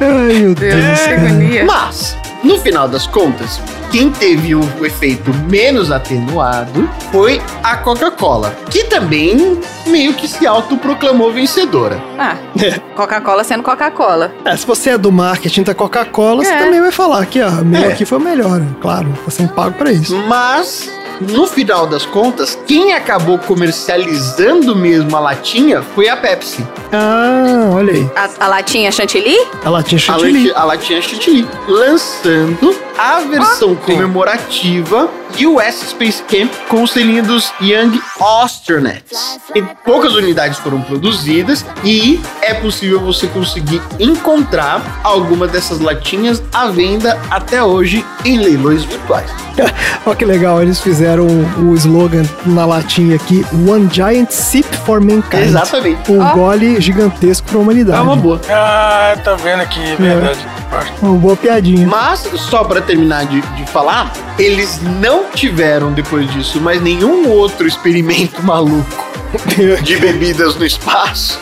Ai, 0.00 0.38
meu 0.40 0.52
Deus. 0.52 0.74
Mas, 1.64 2.16
no 2.42 2.58
final 2.58 2.88
das 2.88 3.06
contas, 3.06 3.60
quem 3.92 4.10
teve 4.10 4.52
o 4.56 4.84
efeito 4.84 5.32
menos 5.48 5.92
atenuado 5.92 6.90
foi 7.12 7.40
a 7.62 7.76
Coca-Cola, 7.76 8.52
que 8.68 8.82
também 8.86 9.60
meio 9.86 10.12
que 10.14 10.26
se 10.26 10.44
autoproclamou 10.44 11.32
vencedora. 11.32 12.02
Ah, 12.18 12.34
Coca-Cola 12.96 13.44
sendo 13.44 13.62
Coca-Cola. 13.62 14.32
É, 14.44 14.56
se 14.56 14.66
você 14.66 14.90
é 14.90 14.98
do 14.98 15.12
marketing 15.12 15.62
da 15.62 15.72
Coca-Cola, 15.72 16.42
você 16.44 16.50
É. 16.52 16.64
também 16.64 16.80
vai 16.80 16.90
falar 16.90 17.24
que 17.26 17.40
ó, 17.40 17.48
meu 17.62 17.80
É. 17.84 17.92
aqui 17.92 18.04
foi 18.04 18.18
o 18.18 18.20
melhor. 18.20 18.60
Claro, 18.82 19.08
tá 19.24 19.30
sendo 19.30 19.50
pago 19.52 19.76
pra 19.78 19.92
isso. 19.92 20.16
Mas, 20.26 20.90
no 21.20 21.46
final 21.46 21.86
das 21.86 22.04
contas, 22.06 22.58
quem 22.66 22.92
acabou 22.92 23.38
comercializando 23.38 24.74
mesmo 24.76 25.16
a 25.16 25.20
latinha 25.20 25.82
foi 25.94 26.08
a 26.08 26.16
Pepsi. 26.16 26.66
Ah, 26.92 27.70
olha 27.72 27.92
aí. 27.92 28.10
A, 28.14 28.46
a 28.46 28.48
latinha 28.48 28.90
chantilly? 28.92 29.36
A 29.64 29.70
latinha 29.70 29.96
A, 29.98 30.00
chantilly. 30.00 30.48
lati- 30.48 30.58
a 30.60 30.64
latinha 30.64 31.02
chantilly. 31.02 31.48
Lançando 31.68 32.76
a 32.98 33.20
versão 33.20 33.74
comemorativa 33.76 35.08
US 35.44 35.90
Space 35.90 36.22
Camp 36.22 36.50
com 36.68 36.82
o 36.82 36.88
selinho 36.88 37.22
dos 37.22 37.52
Young 37.60 38.00
Astronauts. 38.20 39.38
E 39.54 39.62
poucas 39.84 40.14
unidades 40.14 40.58
foram 40.58 40.80
produzidas 40.80 41.64
e 41.84 42.20
é 42.40 42.54
possível 42.54 43.00
você 43.00 43.26
conseguir 43.26 43.82
encontrar 43.98 45.00
alguma 45.02 45.46
dessas 45.46 45.80
latinhas 45.80 46.42
à 46.54 46.68
venda 46.68 47.20
até 47.30 47.62
hoje 47.62 48.04
em 48.24 48.38
leilões 48.38 48.84
virtuais. 48.84 49.30
Olha 50.06 50.16
que 50.16 50.24
legal, 50.24 50.62
eles 50.62 50.80
fizeram 50.80 51.26
o, 51.26 51.74
slogan 51.74 52.24
na 52.44 52.64
latinha 52.64 53.16
aqui: 53.16 53.44
One 53.68 53.88
Giant 53.92 54.30
Sip 54.30 54.66
for 54.84 55.00
Mankind. 55.00 55.42
Exatamente. 55.42 56.10
Um 56.10 56.32
gole 56.32 56.80
gigantesco 56.80 57.48
pra 57.48 57.58
humanidade. 57.58 57.98
É 57.98 58.02
uma 58.02 58.16
boa. 58.16 58.40
Ah, 58.48 59.16
tá 59.22 59.34
vendo 59.34 59.60
aqui, 59.62 59.80
é 59.80 59.96
verdade. 59.96 60.46
Uma 61.00 61.16
boa 61.18 61.36
piadinha. 61.36 61.86
Mas, 61.86 62.20
só 62.36 62.64
pra 62.64 62.80
terminar 62.80 63.26
de, 63.26 63.40
de 63.40 63.66
falar, 63.66 64.12
eles 64.38 64.80
não 65.00 65.24
tiveram 65.34 65.92
depois 65.92 66.30
disso 66.32 66.60
mais 66.60 66.80
nenhum 66.80 67.28
outro 67.28 67.66
experimento 67.66 68.42
maluco 68.42 69.06
de 69.82 69.96
bebidas 69.96 70.56
no 70.56 70.64
espaço. 70.64 71.38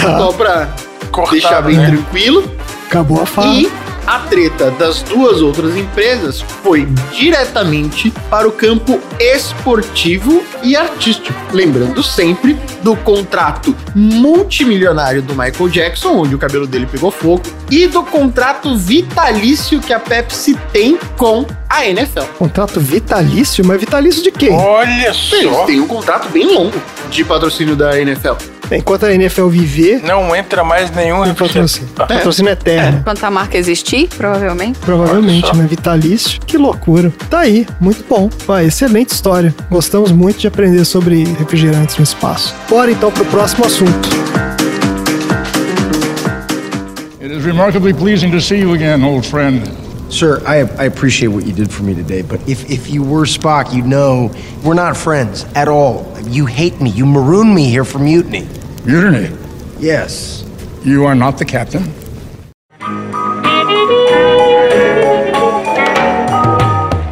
Tá. 0.00 0.18
Só 0.18 0.32
pra 0.32 0.74
Cortado, 1.10 1.30
deixar 1.32 1.62
bem 1.62 1.76
né? 1.76 1.86
tranquilo. 1.86 2.50
Acabou 2.86 3.22
a 3.22 3.26
fala. 3.26 3.54
E 3.54 3.70
a 4.06 4.20
treta 4.20 4.70
das 4.72 5.02
duas 5.02 5.40
outras 5.40 5.76
empresas 5.76 6.40
foi 6.62 6.86
diretamente 7.12 8.10
para 8.28 8.48
o 8.48 8.52
campo 8.52 9.00
esportivo 9.20 10.42
e 10.62 10.76
artístico. 10.76 11.38
Lembrando 11.52 12.02
sempre 12.02 12.58
do 12.82 12.96
contrato 12.96 13.74
multimilionário 13.94 15.22
do 15.22 15.34
Michael 15.34 15.68
Jackson, 15.68 16.16
onde 16.16 16.34
o 16.34 16.38
cabelo 16.38 16.66
dele 16.66 16.86
pegou 16.90 17.10
fogo, 17.10 17.42
e 17.70 17.86
do 17.86 18.02
contrato 18.02 18.76
vitalício 18.76 19.80
que 19.80 19.92
a 19.92 20.00
Pepsi 20.00 20.58
tem 20.72 20.98
com 21.16 21.46
a 21.68 21.86
NFL. 21.86 22.24
Contrato 22.38 22.80
vitalício? 22.80 23.64
Mas 23.64 23.80
vitalício 23.80 24.22
de 24.22 24.30
quê? 24.30 24.50
Olha 24.50 25.06
Eles 25.08 25.16
só. 25.50 25.64
têm 25.64 25.80
um 25.80 25.86
contrato 25.86 26.28
bem 26.28 26.46
longo 26.54 26.80
de 27.10 27.24
patrocínio 27.24 27.76
da 27.76 27.98
NFL. 28.00 28.34
Enquanto 28.76 29.06
a 29.06 29.12
NFL 29.14 29.48
viver, 29.48 30.02
Não 30.02 30.34
entra 30.34 30.64
mais 30.64 30.90
nenhum 30.90 31.24
é 31.24 31.28
patrocínio. 31.28 31.62
refrigerante. 31.66 31.92
Patrocínio 31.94 32.52
eterno. 32.52 32.98
Enquanto 33.00 33.24
a 33.24 33.30
marca 33.30 33.56
existir, 33.58 34.08
provavelmente. 34.16 34.78
Provavelmente, 34.80 35.54
né? 35.56 35.66
Vitalício. 35.68 36.40
Que 36.46 36.56
loucura. 36.56 37.12
Tá 37.28 37.40
aí, 37.40 37.66
muito 37.80 38.04
bom. 38.08 38.30
Vai, 38.46 38.66
excelente 38.66 39.10
história. 39.10 39.54
Gostamos 39.70 40.10
muito 40.12 40.38
de 40.38 40.46
aprender 40.46 40.84
sobre 40.84 41.24
refrigerantes 41.38 41.96
no 41.98 42.04
espaço. 42.04 42.54
Bora 42.68 42.90
então 42.90 43.10
pro 43.10 43.24
próximo 43.26 43.64
assunto. 43.66 44.08
It 47.20 47.30
is 47.30 47.44
remarkably 47.44 47.92
pleasing 47.94 48.30
to 48.32 48.40
see 48.40 48.58
you 48.58 48.72
again, 48.74 49.04
old 49.04 49.26
friend. 49.26 49.62
Sir, 50.10 50.42
I, 50.46 50.60
I 50.78 50.86
appreciate 50.86 51.28
what 51.28 51.46
you 51.46 51.52
did 51.54 51.70
for 51.72 51.84
me 51.84 51.94
today, 51.94 52.20
but 52.22 52.38
if, 52.46 52.70
if 52.70 52.90
you 52.90 53.02
were 53.02 53.24
Spock, 53.24 53.72
you'd 53.72 53.86
know 53.86 54.30
we're 54.62 54.74
not 54.74 54.94
friends 54.94 55.46
at 55.54 55.68
all. 55.68 56.06
You 56.28 56.44
hate 56.44 56.80
me. 56.82 56.90
You 56.90 57.06
maroon 57.06 57.54
me 57.54 57.70
here 57.70 57.84
for 57.84 57.98
mutiny. 57.98 58.46
Mutiny. 58.84 59.30
Yes. 59.78 60.44
You 60.84 61.06
are 61.06 61.14
not 61.14 61.38
the 61.38 61.44
captain. 61.44 61.84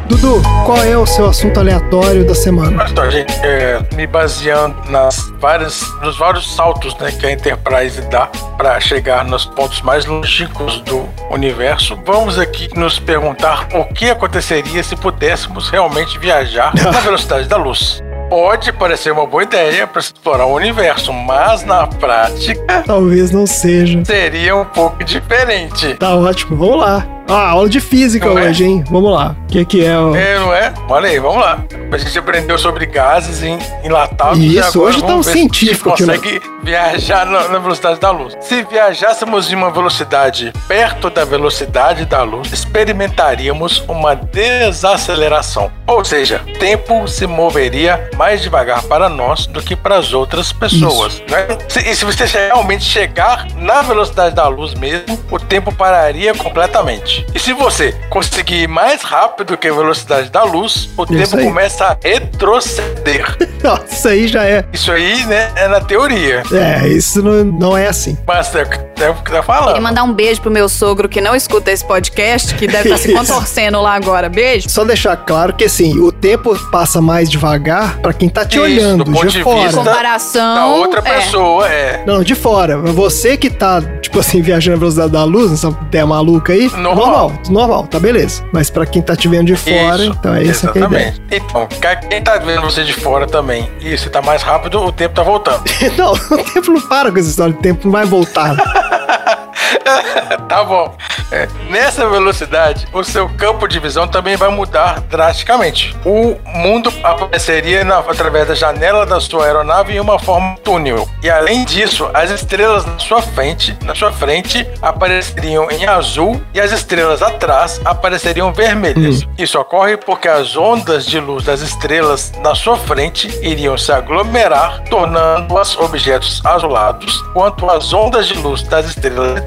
Dudu, 0.09 0.41
qual 0.65 0.83
é 0.83 0.97
o 0.97 1.05
seu 1.05 1.29
assunto 1.29 1.61
aleatório 1.61 2.27
da 2.27 2.35
semana? 2.35 2.85
Só, 2.89 3.09
gente, 3.09 3.33
é, 3.41 3.79
me 3.95 4.05
baseando 4.05 4.75
nas 4.91 5.29
várias, 5.39 5.81
nos 6.01 6.17
vários 6.17 6.53
saltos 6.53 6.93
né, 6.97 7.09
que 7.09 7.25
a 7.25 7.31
Enterprise 7.31 8.01
dá 8.09 8.25
para 8.57 8.77
chegar 8.81 9.23
nos 9.23 9.45
pontos 9.45 9.81
mais 9.81 10.05
longínquos 10.05 10.81
do 10.81 11.07
universo, 11.29 11.97
vamos 12.05 12.37
aqui 12.37 12.69
nos 12.77 12.99
perguntar 12.99 13.69
o 13.73 13.85
que 13.85 14.09
aconteceria 14.09 14.83
se 14.83 14.97
pudéssemos 14.97 15.69
realmente 15.69 16.19
viajar 16.19 16.73
na 16.75 16.99
velocidade 16.99 17.47
da 17.47 17.55
luz. 17.55 18.03
Pode 18.31 18.71
parecer 18.71 19.11
uma 19.11 19.25
boa 19.25 19.43
ideia 19.43 19.85
para 19.85 19.99
explorar 19.99 20.45
o 20.45 20.53
universo, 20.55 21.11
mas 21.11 21.65
na 21.65 21.85
prática 21.85 22.81
Talvez 22.87 23.29
não 23.29 23.45
seja. 23.45 24.01
seria 24.05 24.55
um 24.55 24.63
pouco 24.63 25.03
diferente. 25.03 25.95
Tá 25.95 26.15
ótimo, 26.15 26.55
vamos 26.55 26.79
lá. 26.79 27.05
Ah, 27.31 27.49
aula 27.49 27.69
de 27.69 27.79
física 27.79 28.25
Não 28.27 28.37
é? 28.37 28.49
hoje, 28.49 28.65
hein? 28.65 28.83
Vamos 28.89 29.11
lá. 29.13 29.35
O 29.43 29.47
que, 29.47 29.65
que 29.65 29.85
é 29.85 29.97
o. 29.97 30.15
É, 30.15 30.39
não 30.39 30.53
é? 30.53 30.73
Olha 30.89 31.09
aí, 31.09 31.19
vamos 31.19 31.41
lá. 31.41 31.63
A 31.91 31.97
gente 31.97 32.17
aprendeu 32.17 32.57
sobre 32.57 32.85
gases 32.85 33.43
em, 33.43 33.57
enlatados. 33.83 34.37
Isso, 34.39 34.53
e 34.53 34.59
agora 34.59 34.79
hoje 34.79 35.01
tá 35.01 35.13
um 35.13 35.21
ver 35.21 35.23
se 35.23 35.31
científico 35.33 35.89
a 35.91 35.95
gente 35.95 36.09
aqui, 36.11 36.39
consegue 36.39 36.41
viajar 36.63 37.25
na, 37.25 37.47
na 37.49 37.59
velocidade 37.59 37.99
da 37.99 38.11
luz. 38.11 38.37
Se 38.39 38.63
viajássemos 38.63 39.51
em 39.51 39.55
uma 39.55 39.69
velocidade 39.71 40.53
perto 40.67 41.09
da 41.09 41.25
velocidade 41.25 42.05
da 42.05 42.23
luz, 42.23 42.51
experimentaríamos 42.53 43.83
uma 43.89 44.15
desaceleração. 44.15 45.71
Ou 45.87 46.03
seja, 46.05 46.41
o 46.47 46.53
tempo 46.59 47.07
se 47.07 47.27
moveria 47.27 48.09
mais 48.15 48.41
devagar 48.41 48.83
para 48.83 49.09
nós 49.09 49.45
do 49.47 49.61
que 49.61 49.75
para 49.75 49.97
as 49.97 50.13
outras 50.13 50.51
pessoas. 50.53 51.21
né? 51.29 51.57
Se- 51.67 51.79
e 51.89 51.95
se 51.95 52.05
você 52.05 52.25
realmente 52.25 52.83
chegar 52.83 53.47
na 53.55 53.81
velocidade 53.81 54.33
da 54.35 54.47
luz 54.47 54.73
mesmo, 54.75 55.19
o 55.29 55.37
tempo 55.39 55.73
pararia 55.73 56.33
completamente. 56.33 57.20
E 57.33 57.39
se 57.39 57.53
você 57.53 57.93
conseguir 58.09 58.63
ir 58.63 58.67
mais 58.67 59.01
rápido 59.01 59.57
que 59.57 59.67
a 59.67 59.73
velocidade 59.73 60.29
da 60.29 60.43
luz, 60.43 60.89
o 60.97 61.03
Isso 61.03 61.13
tempo 61.13 61.37
aí. 61.37 61.43
começa 61.45 61.85
a 61.85 61.97
retroceder. 62.03 63.37
Nossa, 63.63 63.85
isso 63.93 64.07
aí 64.07 64.27
já 64.27 64.43
é. 64.45 64.65
Isso 64.73 64.91
aí, 64.91 65.23
né, 65.25 65.51
é 65.55 65.67
na 65.67 65.79
teoria. 65.79 66.43
É, 66.51 66.87
isso 66.87 67.21
não, 67.21 67.43
não 67.43 67.77
é 67.77 67.87
assim. 67.87 68.17
Mas 68.25 68.53
é 68.55 68.63
o 68.63 68.69
que 68.69 68.91
é 69.01 69.09
o 69.09 69.13
que 69.15 69.19
tá 69.19 69.23
Queria 69.23 69.43
falando. 69.43 69.81
mandar 69.81 70.03
um 70.03 70.13
beijo 70.13 70.41
pro 70.41 70.51
meu 70.51 70.69
sogro 70.69 71.09
que 71.09 71.19
não 71.19 71.35
escuta 71.35 71.71
esse 71.71 71.83
podcast, 71.83 72.53
que 72.55 72.67
deve 72.67 72.89
estar 72.89 72.97
se 72.97 73.11
Isso. 73.11 73.17
contorcendo 73.17 73.81
lá 73.81 73.95
agora. 73.95 74.29
Beijo. 74.29 74.69
Só 74.69 74.83
deixar 74.83 75.15
claro 75.17 75.53
que 75.53 75.63
assim, 75.65 75.97
o 75.99 76.11
tempo 76.11 76.55
passa 76.71 77.01
mais 77.01 77.29
devagar 77.29 77.97
pra 77.99 78.13
quem 78.13 78.29
tá 78.29 78.45
te 78.45 78.57
Isso, 78.57 78.63
olhando 78.63 79.03
do 79.03 79.11
ponto 79.11 79.27
de, 79.27 79.37
de 79.37 79.43
fora. 79.43 79.67
vista 79.67 79.77
Comparação. 79.83 80.55
Da 80.55 80.65
outra 80.67 80.99
é. 80.99 81.01
pessoa, 81.01 81.67
é. 81.67 82.03
Não, 82.05 82.23
de 82.23 82.35
fora. 82.35 82.77
Você 82.77 83.37
que 83.37 83.49
tá, 83.49 83.81
tipo 84.01 84.19
assim, 84.19 84.41
viajando 84.43 84.77
na 84.77 84.79
velocidade 84.79 85.11
da 85.11 85.23
luz, 85.23 85.51
essa 85.51 85.69
ideia 85.69 86.05
maluca 86.05 86.53
aí, 86.53 86.69
Normal. 86.77 87.10
Normal, 87.11 87.33
normal, 87.49 87.87
tá 87.87 87.99
beleza. 87.99 88.43
Mas 88.51 88.69
pra 88.69 88.85
quem 88.85 89.01
tá 89.01 89.15
te 89.15 89.27
vendo 89.27 89.47
de 89.47 89.55
fora, 89.55 90.03
Isso, 90.03 90.15
então 90.17 90.33
é 90.35 90.47
essa 90.47 90.71
que 90.71 90.79
é 90.79 90.83
a 90.83 90.87
ideia. 90.87 91.13
Então, 91.31 91.67
quem 92.09 92.21
tá 92.21 92.37
vendo 92.37 92.61
você 92.61 92.83
de 92.83 92.93
fora 92.93 93.27
também 93.27 93.69
e 93.81 93.97
você 93.97 94.09
tá 94.09 94.21
mais 94.21 94.41
rápido, 94.41 94.79
o 94.79 94.91
tempo 94.91 95.15
tá 95.15 95.23
voltando. 95.23 95.63
Não, 95.97 96.13
o 96.13 96.43
tempo 96.43 96.71
não 96.71 96.81
para 96.81 97.11
com 97.11 97.19
essa 97.19 97.29
história, 97.29 97.53
o 97.53 97.57
tempo 97.57 97.81
não 97.85 97.91
vai 97.91 98.05
voltar. 98.05 98.55
tá 100.47 100.63
bom. 100.63 100.95
É, 101.31 101.47
nessa 101.69 102.07
velocidade, 102.09 102.87
o 102.93 103.03
seu 103.03 103.29
campo 103.29 103.67
de 103.67 103.79
visão 103.79 104.07
também 104.07 104.35
vai 104.35 104.49
mudar 104.49 104.99
drasticamente. 105.01 105.95
O 106.05 106.37
mundo 106.45 106.91
apareceria 107.03 107.83
na- 107.83 107.99
através 107.99 108.47
da 108.47 108.55
janela 108.55 109.05
da 109.05 109.19
sua 109.19 109.45
aeronave 109.45 109.93
em 109.95 109.99
uma 109.99 110.19
forma 110.19 110.55
túnel. 110.63 111.07
E 111.23 111.29
além 111.29 111.63
disso, 111.63 112.09
as 112.13 112.29
estrelas 112.31 112.85
na 112.85 112.99
sua 112.99 113.21
frente, 113.21 113.77
na 113.83 113.95
sua 113.95 114.11
frente, 114.11 114.67
apareceriam 114.81 115.69
em 115.71 115.85
azul 115.87 116.41
e 116.53 116.59
as 116.59 116.71
estrelas 116.71 117.21
atrás 117.21 117.79
apareceriam 117.85 118.51
vermelhas. 118.53 119.21
Isso 119.37 119.57
ocorre 119.59 119.95
porque 119.97 120.27
as 120.27 120.55
ondas 120.57 121.05
de 121.05 121.19
luz 121.19 121.45
das 121.45 121.61
estrelas 121.61 122.31
na 122.41 122.53
sua 122.55 122.77
frente 122.77 123.27
iriam 123.41 123.77
se 123.77 123.91
aglomerar, 123.91 124.81
tornando-as 124.89 125.77
objetos 125.77 126.41
azulados, 126.45 127.23
enquanto 127.29 127.69
as 127.69 127.93
ondas 127.93 128.27
de 128.27 128.33
luz 128.35 128.63
das 128.63 128.85
estrelas 128.87 129.43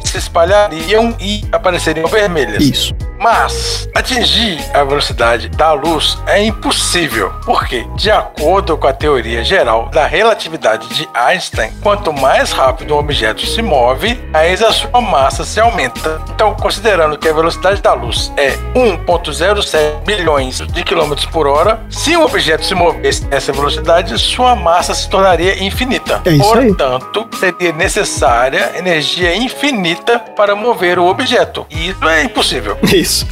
se 0.00 0.18
espalhariam 0.18 1.14
e 1.20 1.44
apareceriam 1.52 2.08
vermelhas. 2.08 2.62
Isso. 2.62 2.94
Mas 3.18 3.88
atingir 3.94 4.58
a 4.74 4.84
velocidade 4.84 5.48
da 5.48 5.72
luz 5.72 6.18
é 6.26 6.44
impossível, 6.44 7.32
porque, 7.44 7.86
de 7.96 8.10
acordo 8.10 8.76
com 8.76 8.86
a 8.86 8.92
teoria 8.92 9.42
geral 9.42 9.88
da 9.88 10.06
relatividade 10.06 10.88
de 10.88 11.08
Einstein, 11.14 11.72
quanto 11.82 12.12
mais 12.12 12.52
rápido 12.52 12.94
um 12.94 12.98
objeto 12.98 13.46
se 13.46 13.62
move, 13.62 14.14
mais 14.30 14.62
a 14.62 14.72
sua 14.72 15.00
massa 15.00 15.44
se 15.44 15.58
aumenta. 15.58 16.20
Então, 16.34 16.54
considerando 16.54 17.16
que 17.16 17.28
a 17.28 17.32
velocidade 17.32 17.80
da 17.80 17.94
luz 17.94 18.30
é 18.36 18.50
1,07 18.74 20.04
bilhões 20.04 20.58
de 20.58 20.82
quilômetros 20.82 21.26
por 21.26 21.46
hora, 21.46 21.80
se 21.88 22.16
um 22.16 22.24
objeto 22.24 22.64
se 22.66 22.74
movesse 22.74 23.24
nessa 23.26 23.52
velocidade, 23.52 24.18
sua 24.18 24.54
massa 24.54 24.92
se 24.92 25.08
tornaria 25.08 25.64
infinita. 25.64 26.20
É 26.24 26.30
isso. 26.30 26.42
Portanto, 26.42 27.26
seria 27.38 27.72
necessária 27.72 28.72
energia 28.76 29.34
infinita 29.44 30.18
para 30.18 30.54
mover 30.56 30.98
o 30.98 31.06
objeto. 31.06 31.66
E 31.70 31.88
isso 31.90 32.04
é 32.08 32.24
impossível, 32.24 32.76
Isso. 32.92 33.26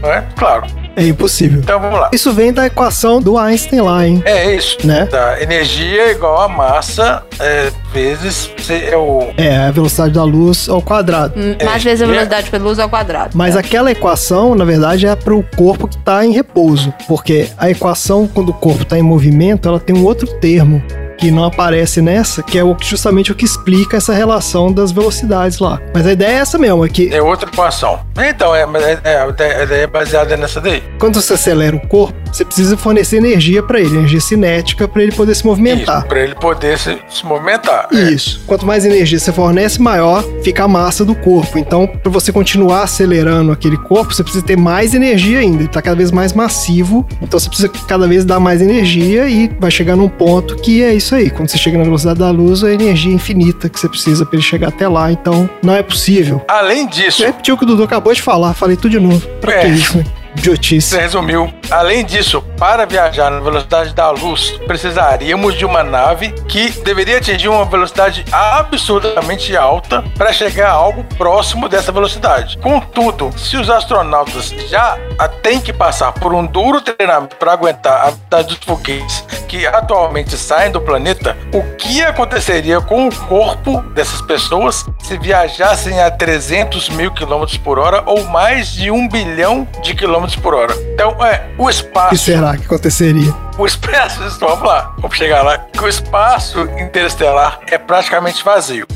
não 0.00 0.12
é? 0.12 0.24
Claro. 0.36 0.66
É 0.96 1.04
impossível. 1.08 1.58
Então 1.60 1.80
vamos 1.80 1.98
lá. 1.98 2.08
Isso 2.12 2.32
vem 2.32 2.52
da 2.52 2.66
equação 2.66 3.20
do 3.20 3.36
Einstein 3.36 3.80
lá, 3.80 4.06
hein? 4.06 4.22
É 4.24 4.54
isso. 4.54 4.78
Né? 4.86 5.06
Tá. 5.06 5.42
Energia 5.42 6.02
é 6.02 6.10
igual 6.12 6.40
a 6.42 6.48
massa 6.48 7.24
é, 7.40 7.72
vezes 7.92 8.48
C- 8.58 8.90
é 8.92 8.96
o 8.96 9.32
É, 9.36 9.56
a 9.56 9.70
velocidade 9.72 10.12
da 10.14 10.22
luz 10.22 10.68
ao 10.68 10.80
quadrado. 10.80 11.34
Hum, 11.36 11.56
É, 11.58 11.64
Mais 11.64 11.82
vezes 11.82 12.00
a 12.00 12.04
é- 12.04 12.08
velocidade 12.08 12.48
pela 12.48 12.62
luz 12.64 12.78
ao 12.78 12.88
quadrado. 12.88 13.30
Mas 13.34 13.56
aquela 13.56 13.90
equação, 13.90 14.54
na 14.54 14.64
verdade, 14.64 15.04
é 15.04 15.16
para 15.16 15.34
o 15.34 15.42
corpo 15.56 15.88
que 15.88 15.96
está 15.96 16.24
em 16.24 16.30
repouso. 16.30 16.94
Porque 17.08 17.48
a 17.58 17.68
equação, 17.68 18.28
quando 18.32 18.50
o 18.50 18.54
corpo 18.54 18.82
está 18.82 18.96
em 18.96 19.02
movimento, 19.02 19.68
ela 19.68 19.80
tem 19.80 19.96
um 19.96 20.04
outro 20.04 20.28
termo 20.38 20.80
que 21.18 21.30
não 21.30 21.44
aparece 21.44 22.00
nessa, 22.00 22.42
que 22.42 22.58
é 22.58 22.62
justamente 22.80 23.32
o 23.32 23.34
que 23.34 23.44
explica 23.44 23.96
essa 23.96 24.12
relação 24.12 24.72
das 24.72 24.92
velocidades 24.92 25.58
lá. 25.58 25.80
Mas 25.94 26.06
a 26.06 26.12
ideia 26.12 26.30
é 26.30 26.40
essa 26.40 26.58
mesmo, 26.58 26.84
é 26.84 26.88
que 26.88 27.12
é 27.14 27.22
outra 27.22 27.48
equação. 27.48 28.00
Então, 28.16 28.54
é, 28.54 28.62
é, 28.62 29.26
é, 29.38 29.82
é 29.82 29.86
baseada 29.86 30.36
nessa 30.36 30.60
daí. 30.60 30.82
quando 30.98 31.20
você 31.20 31.34
acelera 31.34 31.76
o 31.76 31.88
corpo, 31.88 32.14
você 32.32 32.44
precisa 32.44 32.76
fornecer 32.76 33.16
energia 33.16 33.62
para 33.62 33.80
ele, 33.80 33.96
energia 33.96 34.20
cinética 34.20 34.88
para 34.88 35.02
ele 35.02 35.12
poder 35.12 35.34
se 35.34 35.46
movimentar. 35.46 36.06
Para 36.06 36.20
ele 36.20 36.34
poder 36.34 36.78
se, 36.78 36.98
se 37.08 37.24
movimentar. 37.24 37.88
É. 37.92 37.96
Isso. 37.96 38.42
Quanto 38.46 38.66
mais 38.66 38.84
energia 38.84 39.18
você 39.18 39.32
fornece, 39.32 39.80
maior 39.80 40.24
fica 40.42 40.64
a 40.64 40.68
massa 40.68 41.04
do 41.04 41.14
corpo. 41.14 41.58
Então, 41.58 41.86
para 41.86 42.10
você 42.10 42.32
continuar 42.32 42.82
acelerando 42.82 43.52
aquele 43.52 43.76
corpo, 43.76 44.12
você 44.12 44.22
precisa 44.22 44.44
ter 44.44 44.56
mais 44.56 44.94
energia 44.94 45.38
ainda. 45.38 45.62
Ele 45.62 45.68
tá 45.68 45.80
cada 45.80 45.96
vez 45.96 46.10
mais 46.10 46.32
massivo. 46.32 47.06
Então, 47.22 47.38
você 47.38 47.48
precisa 47.48 47.68
cada 47.68 48.08
vez 48.08 48.24
dar 48.24 48.40
mais 48.40 48.60
energia 48.60 49.28
e 49.28 49.48
vai 49.60 49.70
chegar 49.70 49.96
num 49.96 50.08
ponto 50.08 50.56
que 50.56 50.82
é 50.82 50.94
isso 50.94 51.03
aí. 51.12 51.28
Quando 51.28 51.48
você 51.50 51.58
chega 51.58 51.76
na 51.76 51.82
velocidade 51.82 52.20
da 52.20 52.30
luz, 52.30 52.62
é 52.62 52.68
a 52.68 52.72
energia 52.72 53.12
infinita 53.12 53.68
que 53.68 53.80
você 53.80 53.88
precisa 53.88 54.24
para 54.24 54.36
ele 54.36 54.42
chegar 54.44 54.68
até 54.68 54.86
lá. 54.86 55.10
Então, 55.10 55.50
não 55.60 55.74
é 55.74 55.82
possível. 55.82 56.40
Além 56.46 56.86
disso, 56.86 57.22
Eu 57.24 57.26
repeti 57.26 57.50
o 57.50 57.56
que 57.58 57.64
o 57.64 57.66
Dudu 57.66 57.82
acabou 57.82 58.14
de 58.14 58.22
falar. 58.22 58.54
Falei 58.54 58.76
tudo 58.76 58.90
de 58.92 59.00
novo. 59.00 59.26
Pra 59.40 59.54
É. 59.54 59.60
que 59.62 59.68
isso, 59.68 59.98
né? 59.98 60.04
Idiotice. 60.36 60.88
Você 60.90 61.00
resumiu. 61.00 61.52
Além 61.70 62.04
disso, 62.04 62.42
para 62.58 62.84
viajar 62.84 63.30
na 63.30 63.38
velocidade 63.38 63.94
da 63.94 64.10
luz, 64.10 64.58
precisaríamos 64.66 65.54
de 65.56 65.64
uma 65.64 65.84
nave 65.84 66.32
que 66.48 66.70
deveria 66.82 67.18
atingir 67.18 67.46
uma 67.48 67.64
velocidade 67.64 68.24
absurdamente 68.32 69.56
alta 69.56 70.02
para 70.18 70.32
chegar 70.32 70.70
a 70.70 70.72
algo 70.72 71.04
próximo 71.16 71.68
dessa 71.68 71.92
velocidade. 71.92 72.58
Contudo, 72.58 73.30
se 73.36 73.56
os 73.56 73.70
astronautas 73.70 74.52
já 74.68 74.98
têm 75.42 75.60
que 75.60 75.72
passar 75.72 76.12
por 76.12 76.34
um 76.34 76.44
duro 76.46 76.80
treinamento 76.80 77.36
para 77.36 77.52
aguentar 77.52 78.00
a 78.00 78.04
velocidade 78.06 78.48
dos 78.48 78.58
foguetes 78.58 79.24
que 79.54 79.66
atualmente 79.68 80.36
saem 80.36 80.72
do 80.72 80.80
planeta, 80.80 81.36
o 81.52 81.62
que 81.76 82.02
aconteceria 82.02 82.80
com 82.80 83.06
o 83.06 83.14
corpo 83.14 83.80
dessas 83.92 84.20
pessoas 84.20 84.84
se 85.04 85.16
viajassem 85.16 86.02
a 86.02 86.10
300 86.10 86.88
mil 86.88 87.12
quilômetros 87.12 87.56
por 87.56 87.78
hora 87.78 88.02
ou 88.04 88.24
mais 88.24 88.72
de 88.72 88.90
um 88.90 89.06
bilhão 89.08 89.64
de 89.80 89.94
quilômetros 89.94 90.34
por 90.34 90.54
hora? 90.54 90.74
Então, 90.92 91.24
é, 91.24 91.46
o 91.56 91.62
O 91.62 91.66
que 91.66 91.70
espaço 91.72 92.16
será 92.16 92.56
que 92.56 92.64
aconteceria? 92.64 93.32
o 93.56 93.64
espaço, 93.64 94.18
vamos 94.40 94.66
lá, 94.66 94.92
vamos 94.98 95.16
chegar 95.16 95.42
lá. 95.42 95.58
Que 95.58 95.84
o 95.84 95.88
espaço 95.88 96.62
interestelar 96.80 97.60
é 97.70 97.78
praticamente 97.78 98.42
vazio. 98.44 98.86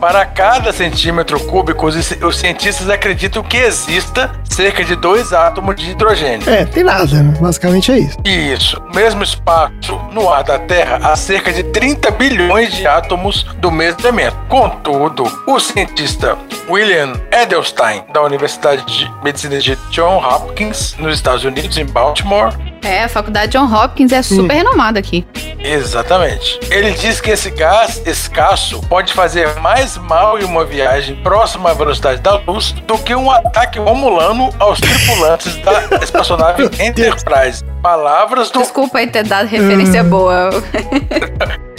Para 0.00 0.24
cada 0.24 0.72
centímetro 0.72 1.38
cúbico, 1.40 1.86
os, 1.86 2.36
cientistas 2.36 2.88
acreditam 2.88 3.42
que 3.42 3.58
exista 3.58 4.32
cerca 4.44 4.82
de 4.82 4.96
dois 4.96 5.34
átomos 5.34 5.76
de 5.76 5.90
hidrogênio. 5.90 6.48
É, 6.48 6.64
tem 6.64 6.82
nada, 6.82 7.22
né? 7.22 7.34
Basicamente 7.38 7.92
é 7.92 7.98
isso. 7.98 8.16
Isso, 8.24 8.80
o 8.80 8.96
mesmo 8.96 9.22
espaço 9.22 10.00
no 10.12 10.32
ar 10.32 10.42
da 10.42 10.58
Terra 10.58 11.00
há 11.02 11.14
cerca 11.16 11.52
de 11.52 11.62
30 11.64 12.10
bilhões 12.12 12.74
de 12.74 12.86
átomos 12.86 13.44
do 13.58 13.70
mesmo 13.70 14.00
elemento. 14.00 14.36
Contudo, 14.48 15.24
o 15.46 15.60
cientista 15.60 16.38
William 16.66 17.12
Edelstein, 17.30 18.02
da 18.12 18.22
Universidade 18.22 18.84
de 18.86 19.10
Medicina 19.22 19.58
de 19.58 19.76
John 19.90 20.16
Hopkins, 20.16 20.96
nos 20.98 21.14
Estados 21.14 21.44
Unidos, 21.44 21.76
em 21.76 21.84
Baltimore, 21.84 22.54
É, 22.82 23.04
a 23.04 23.08
faculdade 23.08 23.52
John 23.52 23.72
Hopkins 23.72 24.12
é 24.12 24.22
super 24.22 24.54
renomada 24.54 24.98
aqui. 24.98 25.26
Exatamente. 25.62 26.58
Ele 26.70 26.92
diz 26.92 27.20
que 27.20 27.30
esse 27.30 27.50
gás 27.50 28.02
escasso 28.06 28.80
pode 28.88 29.12
fazer 29.12 29.54
mais 29.60 29.96
mal 29.98 30.38
em 30.38 30.44
uma 30.44 30.64
viagem 30.64 31.16
próxima 31.16 31.70
à 31.70 31.74
velocidade 31.74 32.20
da 32.20 32.36
luz 32.46 32.72
do 32.72 32.96
que 32.98 33.14
um 33.14 33.30
ataque 33.30 33.78
romulano 33.78 34.50
aos 34.58 34.80
tripulantes 34.80 35.56
da 35.56 35.98
espaçonave 36.02 36.64
Enterprise. 36.82 37.62
Palavras 37.82 38.50
do 38.50 38.60
Desculpa 38.60 38.98
aí 38.98 39.06
ter 39.06 39.24
dado 39.24 39.46
referência 39.46 40.02
boa. 40.02 40.50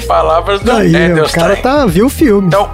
palavras 0.08 0.60
do 0.60 0.66
Daí, 0.66 1.14
o 1.14 1.32
cara 1.32 1.56
tá, 1.56 1.86
viu 1.86 2.06
o 2.06 2.10
filme. 2.10 2.47
Então, 2.47 2.70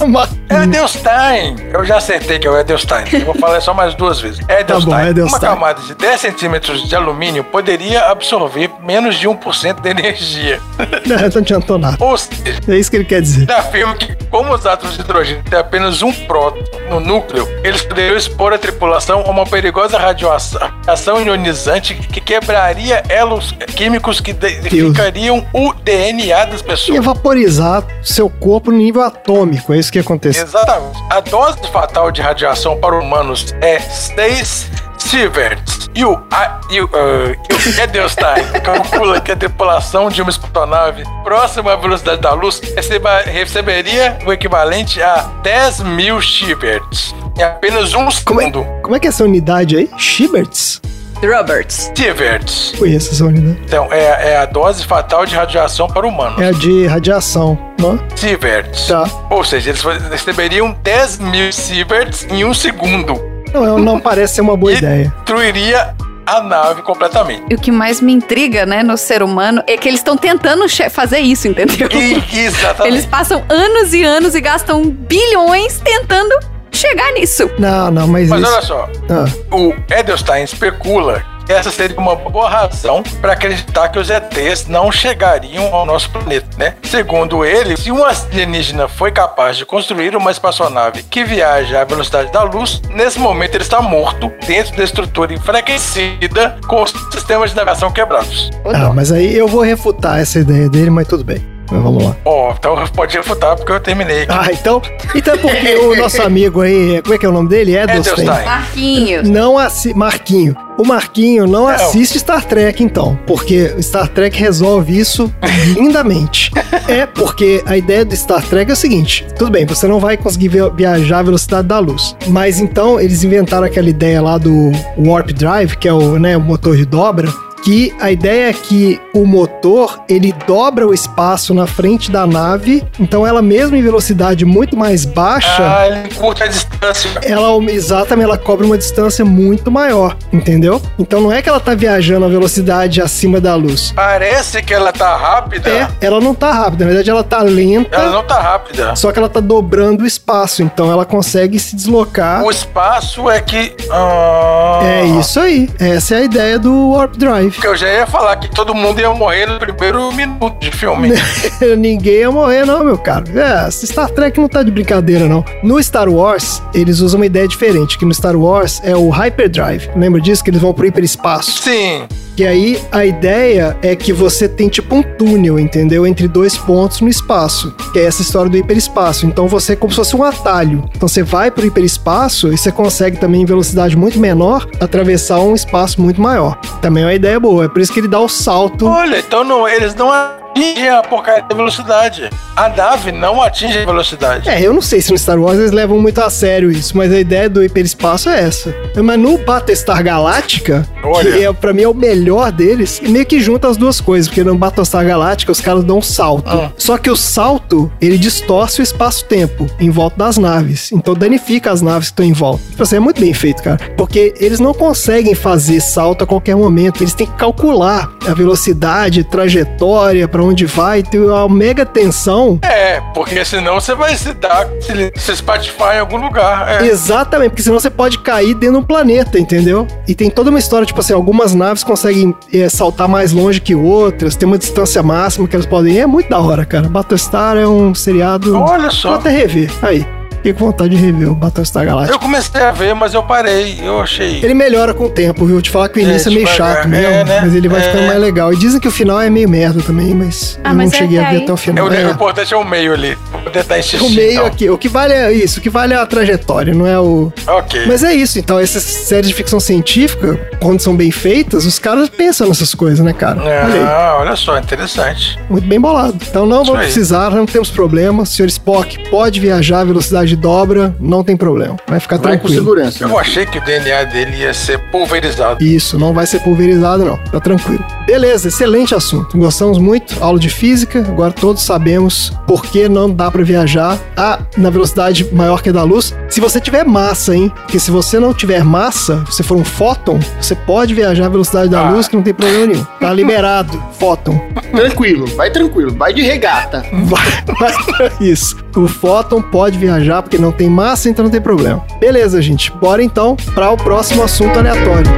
Edelstein, 0.50 1.56
eu 1.72 1.84
já 1.84 1.96
acertei 1.98 2.38
que 2.38 2.46
é 2.46 2.50
o 2.50 2.58
Edelstein. 2.58 3.04
Eu 3.12 3.24
vou 3.26 3.34
falar 3.34 3.60
só 3.60 3.72
mais 3.72 3.94
duas 3.94 4.20
vezes. 4.20 4.40
Edelstein, 4.48 4.90
Tá 4.90 4.97
bom, 5.04 5.10
Edelstein. 5.10 5.40
uma 5.50 5.54
camada 5.56 5.82
de 5.82 5.94
10 5.94 6.20
centímetros 6.20 6.88
de 6.88 6.94
alumínio 6.94 7.44
poderia 7.44 8.06
absorver 8.06 8.70
menos 8.82 9.16
de 9.16 9.28
1% 9.28 9.80
de 9.80 9.88
energia. 9.88 10.60
Não, 11.06 11.16
não 11.16 11.24
adiantou 11.24 11.78
nada. 11.78 11.96
Ou 12.00 12.16
seja, 12.16 12.60
É 12.68 12.76
isso 12.76 12.90
que 12.90 12.96
ele 12.96 13.04
quer 13.04 13.20
dizer. 13.22 13.42
Ele 13.42 13.52
afirma 13.52 13.94
que, 13.94 14.14
como 14.26 14.54
os 14.54 14.66
átomos 14.66 14.94
de 14.94 15.00
hidrogênio 15.00 15.42
têm 15.44 15.58
apenas 15.58 16.02
um 16.02 16.12
próton 16.12 16.62
no 16.90 17.00
núcleo, 17.00 17.48
eles 17.64 17.82
poderiam 17.82 18.16
expor 18.16 18.52
a 18.52 18.58
tripulação 18.58 19.20
a 19.26 19.30
uma 19.30 19.46
perigosa 19.46 19.98
radioação 19.98 20.60
ação 20.86 21.20
ionizante 21.22 21.94
que 21.94 22.20
quebraria 22.20 23.02
elos 23.08 23.52
químicos 23.76 24.20
que 24.20 24.32
danificariam 24.32 25.46
o 25.52 25.72
DNA 25.72 26.44
das 26.46 26.62
pessoas. 26.62 27.04
vaporizar 27.04 27.82
seu 28.02 28.28
corpo 28.28 28.70
no 28.70 28.78
nível 28.78 29.02
atômico. 29.02 29.72
É 29.72 29.78
isso 29.78 29.92
que 29.92 29.98
acontece. 29.98 30.40
Exatamente. 30.40 30.98
A 31.10 31.20
dose 31.20 31.58
fatal 31.72 32.10
de 32.10 32.20
radiação 32.20 32.76
para 32.78 32.94
humanos 32.96 33.54
é 33.60 33.78
6 33.78 34.70
sieverts. 34.98 35.88
E 35.94 36.04
o, 36.04 36.18
a, 36.30 36.60
e 36.70 36.80
o, 36.80 36.88
ah, 36.92 37.34
e 37.50 37.80
o 37.80 37.82
Edelstein 37.82 38.44
calcula 38.62 39.20
que 39.20 39.32
a 39.32 39.36
tripulação 39.36 40.08
de 40.10 40.20
uma 40.22 40.30
espaçonave 40.30 41.02
próxima 41.24 41.72
à 41.72 41.76
velocidade 41.76 42.20
da 42.20 42.32
luz 42.32 42.60
receba- 42.76 43.22
receberia 43.22 44.18
o 44.26 44.32
equivalente 44.32 45.02
a 45.02 45.28
10 45.42 45.80
mil 45.80 46.20
sieverts 46.22 47.14
em 47.38 47.42
apenas 47.42 47.94
um 47.94 48.06
Como 48.24 48.40
é, 48.40 48.44
segundo. 48.44 48.66
como 48.82 48.96
é 48.96 49.00
que 49.00 49.06
é 49.06 49.10
essa 49.10 49.24
unidade 49.24 49.76
aí? 49.76 49.90
Schiberts? 49.98 50.80
Roberts. 51.20 51.90
Sieverts. 51.96 52.74
Conheço 52.78 53.10
essa 53.12 53.24
unidade. 53.24 53.58
Então, 53.64 53.88
é, 53.92 54.34
é 54.34 54.36
a 54.36 54.46
dose 54.46 54.84
fatal 54.84 55.26
de 55.26 55.34
radiação 55.34 55.88
para 55.88 56.06
humanos. 56.06 56.40
É 56.40 56.48
a 56.48 56.52
de 56.52 56.86
radiação, 56.86 57.58
não? 57.80 57.98
Sieverts. 58.14 58.86
Tá. 58.86 59.04
Ou 59.28 59.42
seja, 59.42 59.70
eles 59.70 59.82
receberiam 60.10 60.70
10 60.80 61.18
mil 61.18 61.52
sieverts 61.52 62.24
em 62.30 62.44
um 62.44 62.54
segundo. 62.54 63.20
Não, 63.52 63.78
não 63.78 64.00
parece 64.00 64.36
ser 64.36 64.40
uma 64.40 64.56
boa 64.56 64.72
ideia. 64.74 65.12
destruiria 65.16 65.94
a 66.26 66.42
nave 66.42 66.82
completamente. 66.82 67.42
E 67.50 67.54
o 67.54 67.58
que 67.58 67.70
mais 67.72 68.00
me 68.02 68.12
intriga, 68.12 68.66
né, 68.66 68.82
no 68.82 68.96
ser 68.98 69.22
humano 69.22 69.62
é 69.66 69.76
que 69.78 69.88
eles 69.88 70.00
estão 70.00 70.16
tentando 70.16 70.68
che- 70.68 70.90
fazer 70.90 71.20
isso, 71.20 71.48
entendeu? 71.48 71.88
E- 71.90 72.22
exatamente. 72.44 72.94
Eles 72.94 73.06
passam 73.06 73.42
anos 73.48 73.94
e 73.94 74.02
anos 74.04 74.34
e 74.34 74.40
gastam 74.40 74.82
bilhões 74.90 75.80
tentando 75.82 76.34
chegar 76.70 77.12
nisso. 77.12 77.50
Não, 77.58 77.90
não, 77.90 78.06
mas, 78.06 78.28
Mas 78.28 78.42
isso... 78.42 78.52
olha 78.52 78.62
só, 78.62 78.88
Ah, 79.08 79.54
o 79.56 79.74
Edelstein 79.90 80.44
especula 80.44 81.24
essa 81.48 81.70
seria 81.70 81.98
uma 81.98 82.14
boa 82.14 82.48
razão 82.48 83.02
para 83.20 83.32
acreditar 83.32 83.88
que 83.88 83.98
os 83.98 84.10
ETs 84.10 84.66
não 84.66 84.92
chegariam 84.92 85.74
ao 85.74 85.86
nosso 85.86 86.10
planeta, 86.10 86.46
né? 86.56 86.74
Segundo 86.82 87.44
ele, 87.44 87.76
se 87.76 87.90
um 87.90 88.04
alienígena 88.04 88.88
foi 88.88 89.10
capaz 89.10 89.56
de 89.56 89.64
construir 89.64 90.14
uma 90.16 90.30
espaçonave 90.30 91.02
que 91.02 91.24
viaja 91.24 91.80
à 91.80 91.84
velocidade 91.84 92.30
da 92.32 92.42
luz, 92.42 92.80
nesse 92.94 93.18
momento 93.18 93.54
ele 93.54 93.64
está 93.64 93.80
morto 93.80 94.32
dentro 94.46 94.76
da 94.76 94.84
estrutura 94.84 95.32
enfraquecida 95.32 96.56
com 96.66 96.82
os 96.82 96.92
sistemas 97.12 97.50
de 97.50 97.56
navegação 97.56 97.90
quebrados. 97.90 98.50
ah, 98.64 98.92
mas 98.94 99.10
aí 99.10 99.34
eu 99.36 99.48
vou 99.48 99.62
refutar 99.62 100.18
essa 100.20 100.38
ideia 100.38 100.68
dele, 100.68 100.90
mas 100.90 101.08
tudo 101.08 101.24
bem. 101.24 101.57
Mas 101.70 101.82
vamos 101.82 102.02
lá. 102.04 102.16
Ó, 102.24 102.52
então 102.58 102.76
pode 102.94 103.16
refutar 103.16 103.56
porque 103.56 103.72
eu 103.72 103.80
terminei 103.80 104.22
aqui. 104.22 104.32
Ah, 104.32 104.48
então. 104.52 104.80
Então 105.14 105.34
é 105.34 105.36
porque 105.36 105.74
o 105.76 105.96
nosso 105.96 106.22
amigo 106.22 106.60
aí, 106.62 107.00
como 107.02 107.14
é 107.14 107.18
que 107.18 107.26
é 107.26 107.28
o 107.28 107.32
nome 107.32 107.48
dele? 107.48 107.76
Edelstein. 107.76 108.24
Edelstein. 108.24 108.44
Marquinhos. 108.46 109.28
Não 109.28 109.58
assiste. 109.58 109.94
Marquinho. 109.96 110.56
O 110.78 110.84
Marquinho 110.86 111.46
não 111.48 111.66
assiste 111.66 112.18
Star 112.20 112.44
Trek, 112.44 112.82
então. 112.84 113.18
Porque 113.26 113.74
Star 113.82 114.06
Trek 114.08 114.38
resolve 114.38 114.96
isso 114.96 115.32
lindamente. 115.76 116.50
é 116.86 117.04
porque 117.04 117.62
a 117.66 117.76
ideia 117.76 118.04
do 118.04 118.14
Star 118.16 118.42
Trek 118.44 118.70
é 118.70 118.74
o 118.74 118.76
seguinte: 118.76 119.26
tudo 119.36 119.50
bem, 119.50 119.66
você 119.66 119.86
não 119.88 119.98
vai 119.98 120.16
conseguir 120.16 120.48
via- 120.48 120.68
viajar 120.70 121.18
à 121.18 121.22
velocidade 121.22 121.66
da 121.68 121.78
luz. 121.78 122.14
Mas 122.28 122.60
então 122.60 123.00
eles 123.00 123.24
inventaram 123.24 123.64
aquela 123.66 123.88
ideia 123.88 124.22
lá 124.22 124.38
do 124.38 124.70
Warp 124.96 125.30
Drive, 125.32 125.76
que 125.76 125.88
é 125.88 125.92
o, 125.92 126.18
né, 126.18 126.36
o 126.36 126.40
motor 126.40 126.76
de 126.76 126.84
dobra. 126.84 127.28
Que 127.64 127.94
a 128.00 128.10
ideia 128.10 128.48
é 128.50 128.52
que 128.52 129.00
o 129.14 129.26
motor 129.26 130.00
ele 130.08 130.34
dobra 130.46 130.86
o 130.86 130.94
espaço 130.94 131.52
na 131.52 131.66
frente 131.66 132.10
da 132.10 132.26
nave, 132.26 132.82
então 132.98 133.26
ela 133.26 133.42
mesmo 133.42 133.76
em 133.76 133.82
velocidade 133.82 134.44
muito 134.44 134.76
mais 134.76 135.04
baixa, 135.04 135.48
Ah, 135.62 135.86
ele 135.86 136.14
curta 136.14 136.44
a 136.44 136.46
distância. 136.46 137.10
ela 137.22 137.48
exatamente 137.70 138.24
ela 138.24 138.38
cobre 138.38 138.64
uma 138.66 138.78
distância 138.78 139.24
muito 139.24 139.70
maior, 139.70 140.16
entendeu? 140.32 140.80
Então 140.98 141.20
não 141.20 141.32
é 141.32 141.42
que 141.42 141.48
ela 141.48 141.60
tá 141.60 141.74
viajando 141.74 142.24
a 142.26 142.28
velocidade 142.28 143.02
acima 143.02 143.40
da 143.40 143.54
luz. 143.54 143.92
Parece 143.94 144.62
que 144.62 144.72
ela 144.72 144.92
tá 144.92 145.16
rápida. 145.16 145.68
É, 145.68 145.88
ela 146.00 146.20
não 146.20 146.34
tá 146.34 146.52
rápida, 146.52 146.84
na 146.84 146.90
verdade 146.90 147.10
ela 147.10 147.24
tá 147.24 147.42
lenta, 147.42 147.96
Ela 147.96 148.10
não 148.12 148.24
tá 148.24 148.38
rápida. 148.40 148.94
só 148.96 149.12
que 149.12 149.18
ela 149.18 149.28
tá 149.28 149.40
dobrando 149.40 150.04
o 150.04 150.06
espaço, 150.06 150.62
então 150.62 150.90
ela 150.90 151.04
consegue 151.04 151.58
se 151.58 151.74
deslocar. 151.76 152.42
O 152.44 152.50
espaço 152.50 153.28
é 153.28 153.40
que. 153.40 153.74
Ah, 153.90 154.80
É 154.82 155.04
isso 155.04 155.38
aí. 155.40 155.68
Essa 155.78 156.14
é 156.14 156.18
a 156.18 156.22
ideia 156.22 156.58
do 156.58 156.90
Warp 156.90 157.16
Drive. 157.16 157.47
Que 157.50 157.66
eu 157.66 157.76
já 157.76 157.88
ia 157.88 158.06
falar 158.06 158.36
que 158.36 158.48
todo 158.50 158.74
mundo 158.74 159.00
ia 159.00 159.10
morrer 159.10 159.46
no 159.46 159.58
primeiro 159.58 160.12
minuto 160.12 160.58
de 160.60 160.70
filme. 160.70 161.12
Ninguém 161.78 162.14
ia 162.14 162.30
morrer, 162.30 162.64
não, 162.64 162.84
meu 162.84 162.98
caro. 162.98 163.26
É, 163.38 163.70
Star 163.70 164.10
Trek 164.10 164.38
não 164.38 164.48
tá 164.48 164.62
de 164.62 164.70
brincadeira, 164.70 165.28
não. 165.28 165.44
No 165.62 165.82
Star 165.82 166.08
Wars, 166.08 166.62
eles 166.74 167.00
usam 167.00 167.20
uma 167.20 167.26
ideia 167.26 167.46
diferente, 167.46 167.98
que 167.98 168.04
no 168.04 168.14
Star 168.14 168.36
Wars 168.36 168.80
é 168.84 168.96
o 168.96 169.10
Hyperdrive. 169.10 169.90
Lembra 169.96 170.20
disso? 170.20 170.42
Que 170.42 170.50
eles 170.50 170.60
vão 170.60 170.72
pro 170.72 170.86
hiperespaço. 170.86 171.62
Sim. 171.62 172.06
Que 172.38 172.46
aí 172.46 172.80
a 172.92 173.04
ideia 173.04 173.76
é 173.82 173.96
que 173.96 174.12
você 174.12 174.48
tem 174.48 174.68
tipo 174.68 174.94
um 174.94 175.02
túnel, 175.02 175.58
entendeu? 175.58 176.06
Entre 176.06 176.28
dois 176.28 176.56
pontos 176.56 177.00
no 177.00 177.08
espaço. 177.08 177.74
Que 177.92 177.98
é 177.98 178.04
essa 178.04 178.22
história 178.22 178.48
do 178.48 178.56
hiperespaço. 178.56 179.26
Então 179.26 179.48
você 179.48 179.72
é 179.72 179.76
como 179.76 179.90
se 179.90 179.96
fosse 179.96 180.14
um 180.14 180.22
atalho. 180.22 180.88
Então 180.94 181.08
você 181.08 181.24
vai 181.24 181.50
pro 181.50 181.66
hiperespaço 181.66 182.52
e 182.52 182.56
você 182.56 182.70
consegue 182.70 183.16
também 183.16 183.42
em 183.42 183.44
velocidade 183.44 183.96
muito 183.96 184.20
menor 184.20 184.68
atravessar 184.78 185.40
um 185.40 185.52
espaço 185.52 186.00
muito 186.00 186.22
maior. 186.22 186.54
Também 186.80 187.02
é 187.02 187.06
uma 187.06 187.14
ideia 187.14 187.40
boa. 187.40 187.64
É 187.64 187.68
por 187.68 187.82
isso 187.82 187.92
que 187.92 187.98
ele 187.98 188.06
dá 188.06 188.20
o 188.20 188.28
salto. 188.28 188.86
Olha, 188.86 189.18
então 189.18 189.42
não, 189.42 189.66
eles 189.66 189.96
não 189.96 190.08
atingem 190.50 190.88
a 190.88 191.02
porcaria 191.02 191.42
da 191.42 191.54
velocidade. 191.54 192.30
A 192.56 192.68
nave 192.68 193.12
não 193.12 193.40
atinge 193.40 193.78
a 193.78 193.84
velocidade. 193.84 194.48
É, 194.48 194.60
eu 194.60 194.72
não 194.72 194.82
sei 194.82 195.00
se 195.00 195.12
no 195.12 195.18
Star 195.18 195.38
Wars 195.38 195.58
eles 195.58 195.70
levam 195.70 196.00
muito 196.00 196.20
a 196.20 196.28
sério 196.28 196.70
isso, 196.70 196.96
mas 196.96 197.12
a 197.12 197.20
ideia 197.20 197.48
do 197.48 197.62
hiperespaço 197.62 198.28
é 198.28 198.40
essa. 198.40 198.74
Mas 198.96 199.18
no 199.18 199.38
Battlestar 199.38 200.02
Galáctica, 200.02 200.86
que 201.22 201.44
é, 201.44 201.52
pra 201.52 201.72
mim 201.72 201.82
é 201.82 201.88
o 201.88 201.94
melhor 201.94 202.50
deles, 202.50 203.00
meio 203.00 203.24
que 203.24 203.40
junta 203.40 203.68
as 203.68 203.76
duas 203.76 204.00
coisas, 204.00 204.28
porque 204.28 204.42
no 204.42 204.56
Battlestar 204.56 205.06
Galáctica 205.06 205.52
os 205.52 205.60
caras 205.60 205.84
dão 205.84 205.98
um 205.98 206.02
salto. 206.02 206.48
Ah. 206.48 206.70
Só 206.76 206.98
que 206.98 207.10
o 207.10 207.16
salto, 207.16 207.90
ele 208.00 208.18
distorce 208.18 208.80
o 208.80 208.82
espaço-tempo 208.82 209.66
em 209.78 209.90
volta 209.90 210.16
das 210.16 210.36
naves. 210.36 210.90
Então 210.92 211.14
danifica 211.14 211.70
as 211.70 211.80
naves 211.80 212.08
que 212.08 212.14
estão 212.14 212.26
em 212.26 212.32
volta. 212.32 212.62
Tipo 212.70 212.82
assim, 212.82 212.96
é 212.96 213.00
muito 213.00 213.20
bem 213.20 213.32
feito, 213.32 213.62
cara. 213.62 213.78
Porque 213.96 214.34
eles 214.40 214.58
não 214.58 214.74
conseguem 214.74 215.34
fazer 215.34 215.80
salto 215.80 216.24
a 216.24 216.26
qualquer 216.26 216.56
momento. 216.56 217.02
Eles 217.02 217.14
têm 217.14 217.26
que 217.26 217.36
calcular 217.36 218.10
a 218.26 218.34
velocidade, 218.34 219.22
trajetória, 219.22 220.26
pra 220.26 220.42
onde 220.42 220.47
vai, 220.64 221.02
tem 221.02 221.20
uma 221.20 221.48
mega 221.48 221.84
tensão. 221.84 222.58
É, 222.62 223.00
porque 223.14 223.44
senão 223.44 223.80
você 223.80 223.94
vai 223.94 224.16
se 224.16 224.32
dar, 224.34 224.66
se, 224.80 225.12
se 225.16 225.32
espatifar 225.32 225.96
em 225.96 226.00
algum 226.00 226.16
lugar. 226.16 226.82
É. 226.82 226.86
Exatamente, 226.86 227.50
porque 227.50 227.62
senão 227.62 227.78
você 227.78 227.90
pode 227.90 228.18
cair 228.18 228.54
dentro 228.54 228.76
de 228.76 228.82
um 228.82 228.82
planeta, 228.82 229.38
entendeu? 229.38 229.86
E 230.06 230.14
tem 230.14 230.30
toda 230.30 230.50
uma 230.50 230.58
história, 230.58 230.86
tipo 230.86 231.00
assim, 231.00 231.12
algumas 231.12 231.54
naves 231.54 231.84
conseguem 231.84 232.34
é, 232.52 232.68
saltar 232.68 233.08
mais 233.08 233.32
longe 233.32 233.60
que 233.60 233.74
outras, 233.74 234.36
tem 234.36 234.46
uma 234.46 234.58
distância 234.58 235.02
máxima 235.02 235.46
que 235.46 235.56
elas 235.56 235.66
podem. 235.66 235.98
É 235.98 236.06
muito 236.06 236.28
da 236.28 236.38
hora, 236.38 236.64
cara. 236.64 236.88
Battlestar 236.88 237.56
é 237.56 237.66
um 237.66 237.94
seriado. 237.94 238.56
Olha 238.56 238.90
só. 238.90 239.10
Vou 239.10 239.18
até 239.18 239.30
rever. 239.30 239.70
Aí. 239.82 240.17
Fiquei 240.38 240.52
com 240.52 240.66
vontade 240.66 240.96
de 240.96 240.96
rever 241.04 241.30
o 241.30 241.34
Battlestar 241.34 241.84
Galactica. 241.84 242.14
Eu 242.14 242.18
comecei 242.20 242.60
a 242.62 242.70
ver, 242.72 242.94
mas 242.94 243.12
eu 243.12 243.22
parei. 243.22 243.78
Eu 243.82 244.00
achei. 244.00 244.36
Ele 244.42 244.54
melhora 244.54 244.94
com 244.94 245.04
o 245.04 245.08
tempo, 245.10 245.44
viu? 245.44 245.60
Te 245.60 245.68
falar 245.70 245.88
que 245.88 245.98
o 245.98 246.02
início 246.02 246.28
É, 246.28 246.32
é 246.32 246.34
meio 246.34 246.46
chato 246.46 246.88
mesmo, 246.88 247.06
É, 247.06 247.24
né? 247.24 247.40
mas 247.42 247.54
ele 247.54 247.68
vai 247.68 247.80
É. 247.80 247.82
ficando 247.84 248.06
mais 248.06 248.20
legal. 248.20 248.52
E 248.52 248.56
dizem 248.56 248.80
que 248.80 248.88
o 248.88 248.90
final 248.90 249.20
é 249.20 249.28
meio 249.28 249.48
merda 249.48 249.82
também, 249.82 250.14
mas 250.14 250.58
Ah, 250.64 250.70
eu 250.70 250.74
mas 250.76 250.90
não 250.90 250.96
é 250.96 250.98
cheguei 250.98 251.18
a 251.18 251.30
ver 251.30 251.42
até 251.42 251.52
o 251.52 251.54
É, 251.54 251.56
final. 251.56 251.86
o, 251.88 251.92
É. 251.92 252.06
o 252.06 252.10
importante 252.10 252.54
é 252.54 252.56
o 252.56 252.64
meio 252.64 252.92
ali. 252.94 253.18
Vou 253.32 253.50
tentar 253.52 253.78
insistir. 253.78 254.04
O 254.04 254.10
meio 254.10 254.32
então. 254.32 254.46
aqui, 254.46 254.70
o 254.70 254.78
que 254.78 254.88
vale 254.88 255.12
é 255.12 255.32
isso, 255.32 255.58
o 255.58 255.62
que 255.62 255.68
vale 255.70 255.92
é 255.92 255.96
a 255.96 256.06
trajetória, 256.06 256.72
não 256.74 256.86
é 256.86 256.98
o. 256.98 257.32
Ok. 257.46 257.84
Mas 257.86 258.02
é 258.04 258.14
isso, 258.14 258.38
então, 258.38 258.58
essas 258.58 258.82
séries 258.82 259.28
de 259.28 259.34
ficção 259.34 259.58
científica, 259.60 260.38
quando 260.60 260.80
são 260.80 260.94
bem 260.96 261.10
feitas, 261.10 261.64
os 261.66 261.78
caras 261.78 262.08
pensam 262.08 262.48
nessas 262.48 262.74
coisas, 262.74 263.00
né, 263.00 263.12
cara? 263.12 263.40
Olha 263.42 263.86
Ah, 263.88 264.16
olha 264.20 264.36
só, 264.36 264.56
interessante. 264.58 265.38
muito 265.50 265.66
bem 265.66 265.80
bolado. 265.80 266.16
Então 266.28 266.46
não 266.46 266.64
vamos 266.64 266.80
aí. 266.80 266.86
precisar, 266.86 267.30
não 267.30 267.46
temos 267.46 267.70
problema. 267.70 268.22
O 268.22 268.26
senhor 268.26 268.48
Spock 268.48 269.10
pode 269.10 269.40
viajar, 269.40 269.80
a 269.80 269.84
velocidade 269.84 270.27
dobra, 270.36 270.94
não 271.00 271.22
tem 271.24 271.36
problema. 271.36 271.76
Vai 271.86 272.00
ficar 272.00 272.16
Vai 272.18 272.36
com 272.38 272.46
tranquilo. 272.46 272.54
segurança. 272.64 273.04
Eu 273.04 273.18
achei 273.18 273.46
que 273.46 273.58
o 273.58 273.64
DNA 273.64 274.04
dele 274.04 274.36
ia 274.38 274.54
ser 274.54 274.78
pulverizado. 274.90 275.62
Isso, 275.64 275.98
não 275.98 276.12
vai 276.12 276.26
ser 276.26 276.40
pulverizado, 276.40 277.04
não. 277.04 277.16
Tá 277.16 277.40
tranquilo. 277.40 277.84
Beleza, 278.06 278.48
excelente 278.48 278.94
assunto. 278.94 279.36
Gostamos 279.38 279.78
muito. 279.78 280.16
Aula 280.22 280.38
de 280.38 280.48
física. 280.48 281.00
Agora 281.00 281.32
todos 281.32 281.62
sabemos 281.62 282.32
por 282.46 282.62
que 282.64 282.88
não 282.88 283.10
dá 283.10 283.30
pra 283.30 283.42
viajar 283.44 283.98
a, 284.16 284.38
na 284.56 284.70
velocidade 284.70 285.26
maior 285.32 285.62
que 285.62 285.68
a 285.68 285.72
da 285.72 285.82
luz. 285.82 286.14
Se 286.28 286.40
você 286.40 286.60
tiver 286.60 286.84
massa, 286.84 287.34
hein? 287.34 287.52
Porque 287.62 287.78
se 287.78 287.90
você 287.90 288.18
não 288.18 288.32
tiver 288.34 288.64
massa, 288.64 289.24
se 289.30 289.42
for 289.42 289.56
um 289.56 289.64
fóton, 289.64 290.18
você 290.40 290.54
pode 290.54 290.94
viajar 290.94 291.26
à 291.26 291.28
velocidade 291.28 291.68
da 291.70 291.86
Ah. 291.86 291.90
luz 291.90 292.08
que 292.08 292.16
não 292.16 292.22
tem 292.22 292.34
problema 292.34 292.66
nenhum. 292.66 292.84
Tá 293.00 293.12
liberado, 293.12 293.82
fóton. 293.98 294.40
Tranquilo, 294.72 295.26
vai 295.36 295.50
tranquilo, 295.50 295.92
vai 295.94 296.12
de 296.12 296.22
regata. 296.22 296.84
Vai, 297.04 297.44
vai. 297.58 298.12
Isso. 298.20 298.56
O 298.76 298.86
fóton 298.86 299.40
pode 299.42 299.78
viajar 299.78 300.17
porque 300.22 300.38
não 300.38 300.52
tem 300.52 300.68
massa, 300.68 301.08
então 301.08 301.24
não 301.24 301.30
tem 301.30 301.40
problema. 301.40 301.84
Beleza, 302.00 302.40
gente. 302.42 302.72
Bora 302.72 303.02
então 303.02 303.36
para 303.54 303.70
o 303.70 303.76
próximo 303.76 304.22
assunto 304.22 304.58
aleatório. 304.58 305.10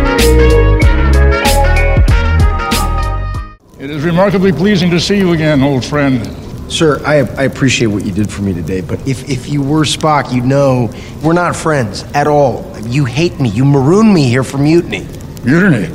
It 3.81 3.91
is 3.91 4.05
remarkably 4.05 4.53
pleasing 4.53 4.91
to 4.91 5.01
see 5.01 5.19
you 5.19 5.33
again, 5.33 5.63
old 5.63 5.87
friend. 5.87 6.21
Sir, 6.69 7.01
I, 7.05 7.21
I 7.37 7.47
appreciate 7.47 7.89
what 7.89 8.05
you 8.05 8.13
did 8.13 8.31
for 8.31 8.43
me 8.43 8.55
today, 8.55 8.81
but 8.81 9.01
if, 9.09 9.29
if 9.29 9.49
you 9.49 9.61
were 9.61 9.85
Spock, 9.85 10.33
you'd 10.33 10.45
know 10.45 10.89
we're 11.23 11.33
not 11.33 11.57
friends 11.57 12.05
at 12.15 12.29
all. 12.29 12.65
You 12.87 13.05
hate 13.05 13.41
me. 13.41 13.49
You 13.49 13.65
maroon 13.65 14.15
me 14.15 14.29
here 14.29 14.45
for 14.45 14.59
mutiny. 14.59 15.05
Mutiny. 15.45 15.89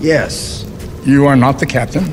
Yes. 0.00 0.64
You 1.04 1.26
are 1.26 1.36
not 1.36 1.58
the 1.58 1.66
captain. 1.66 2.04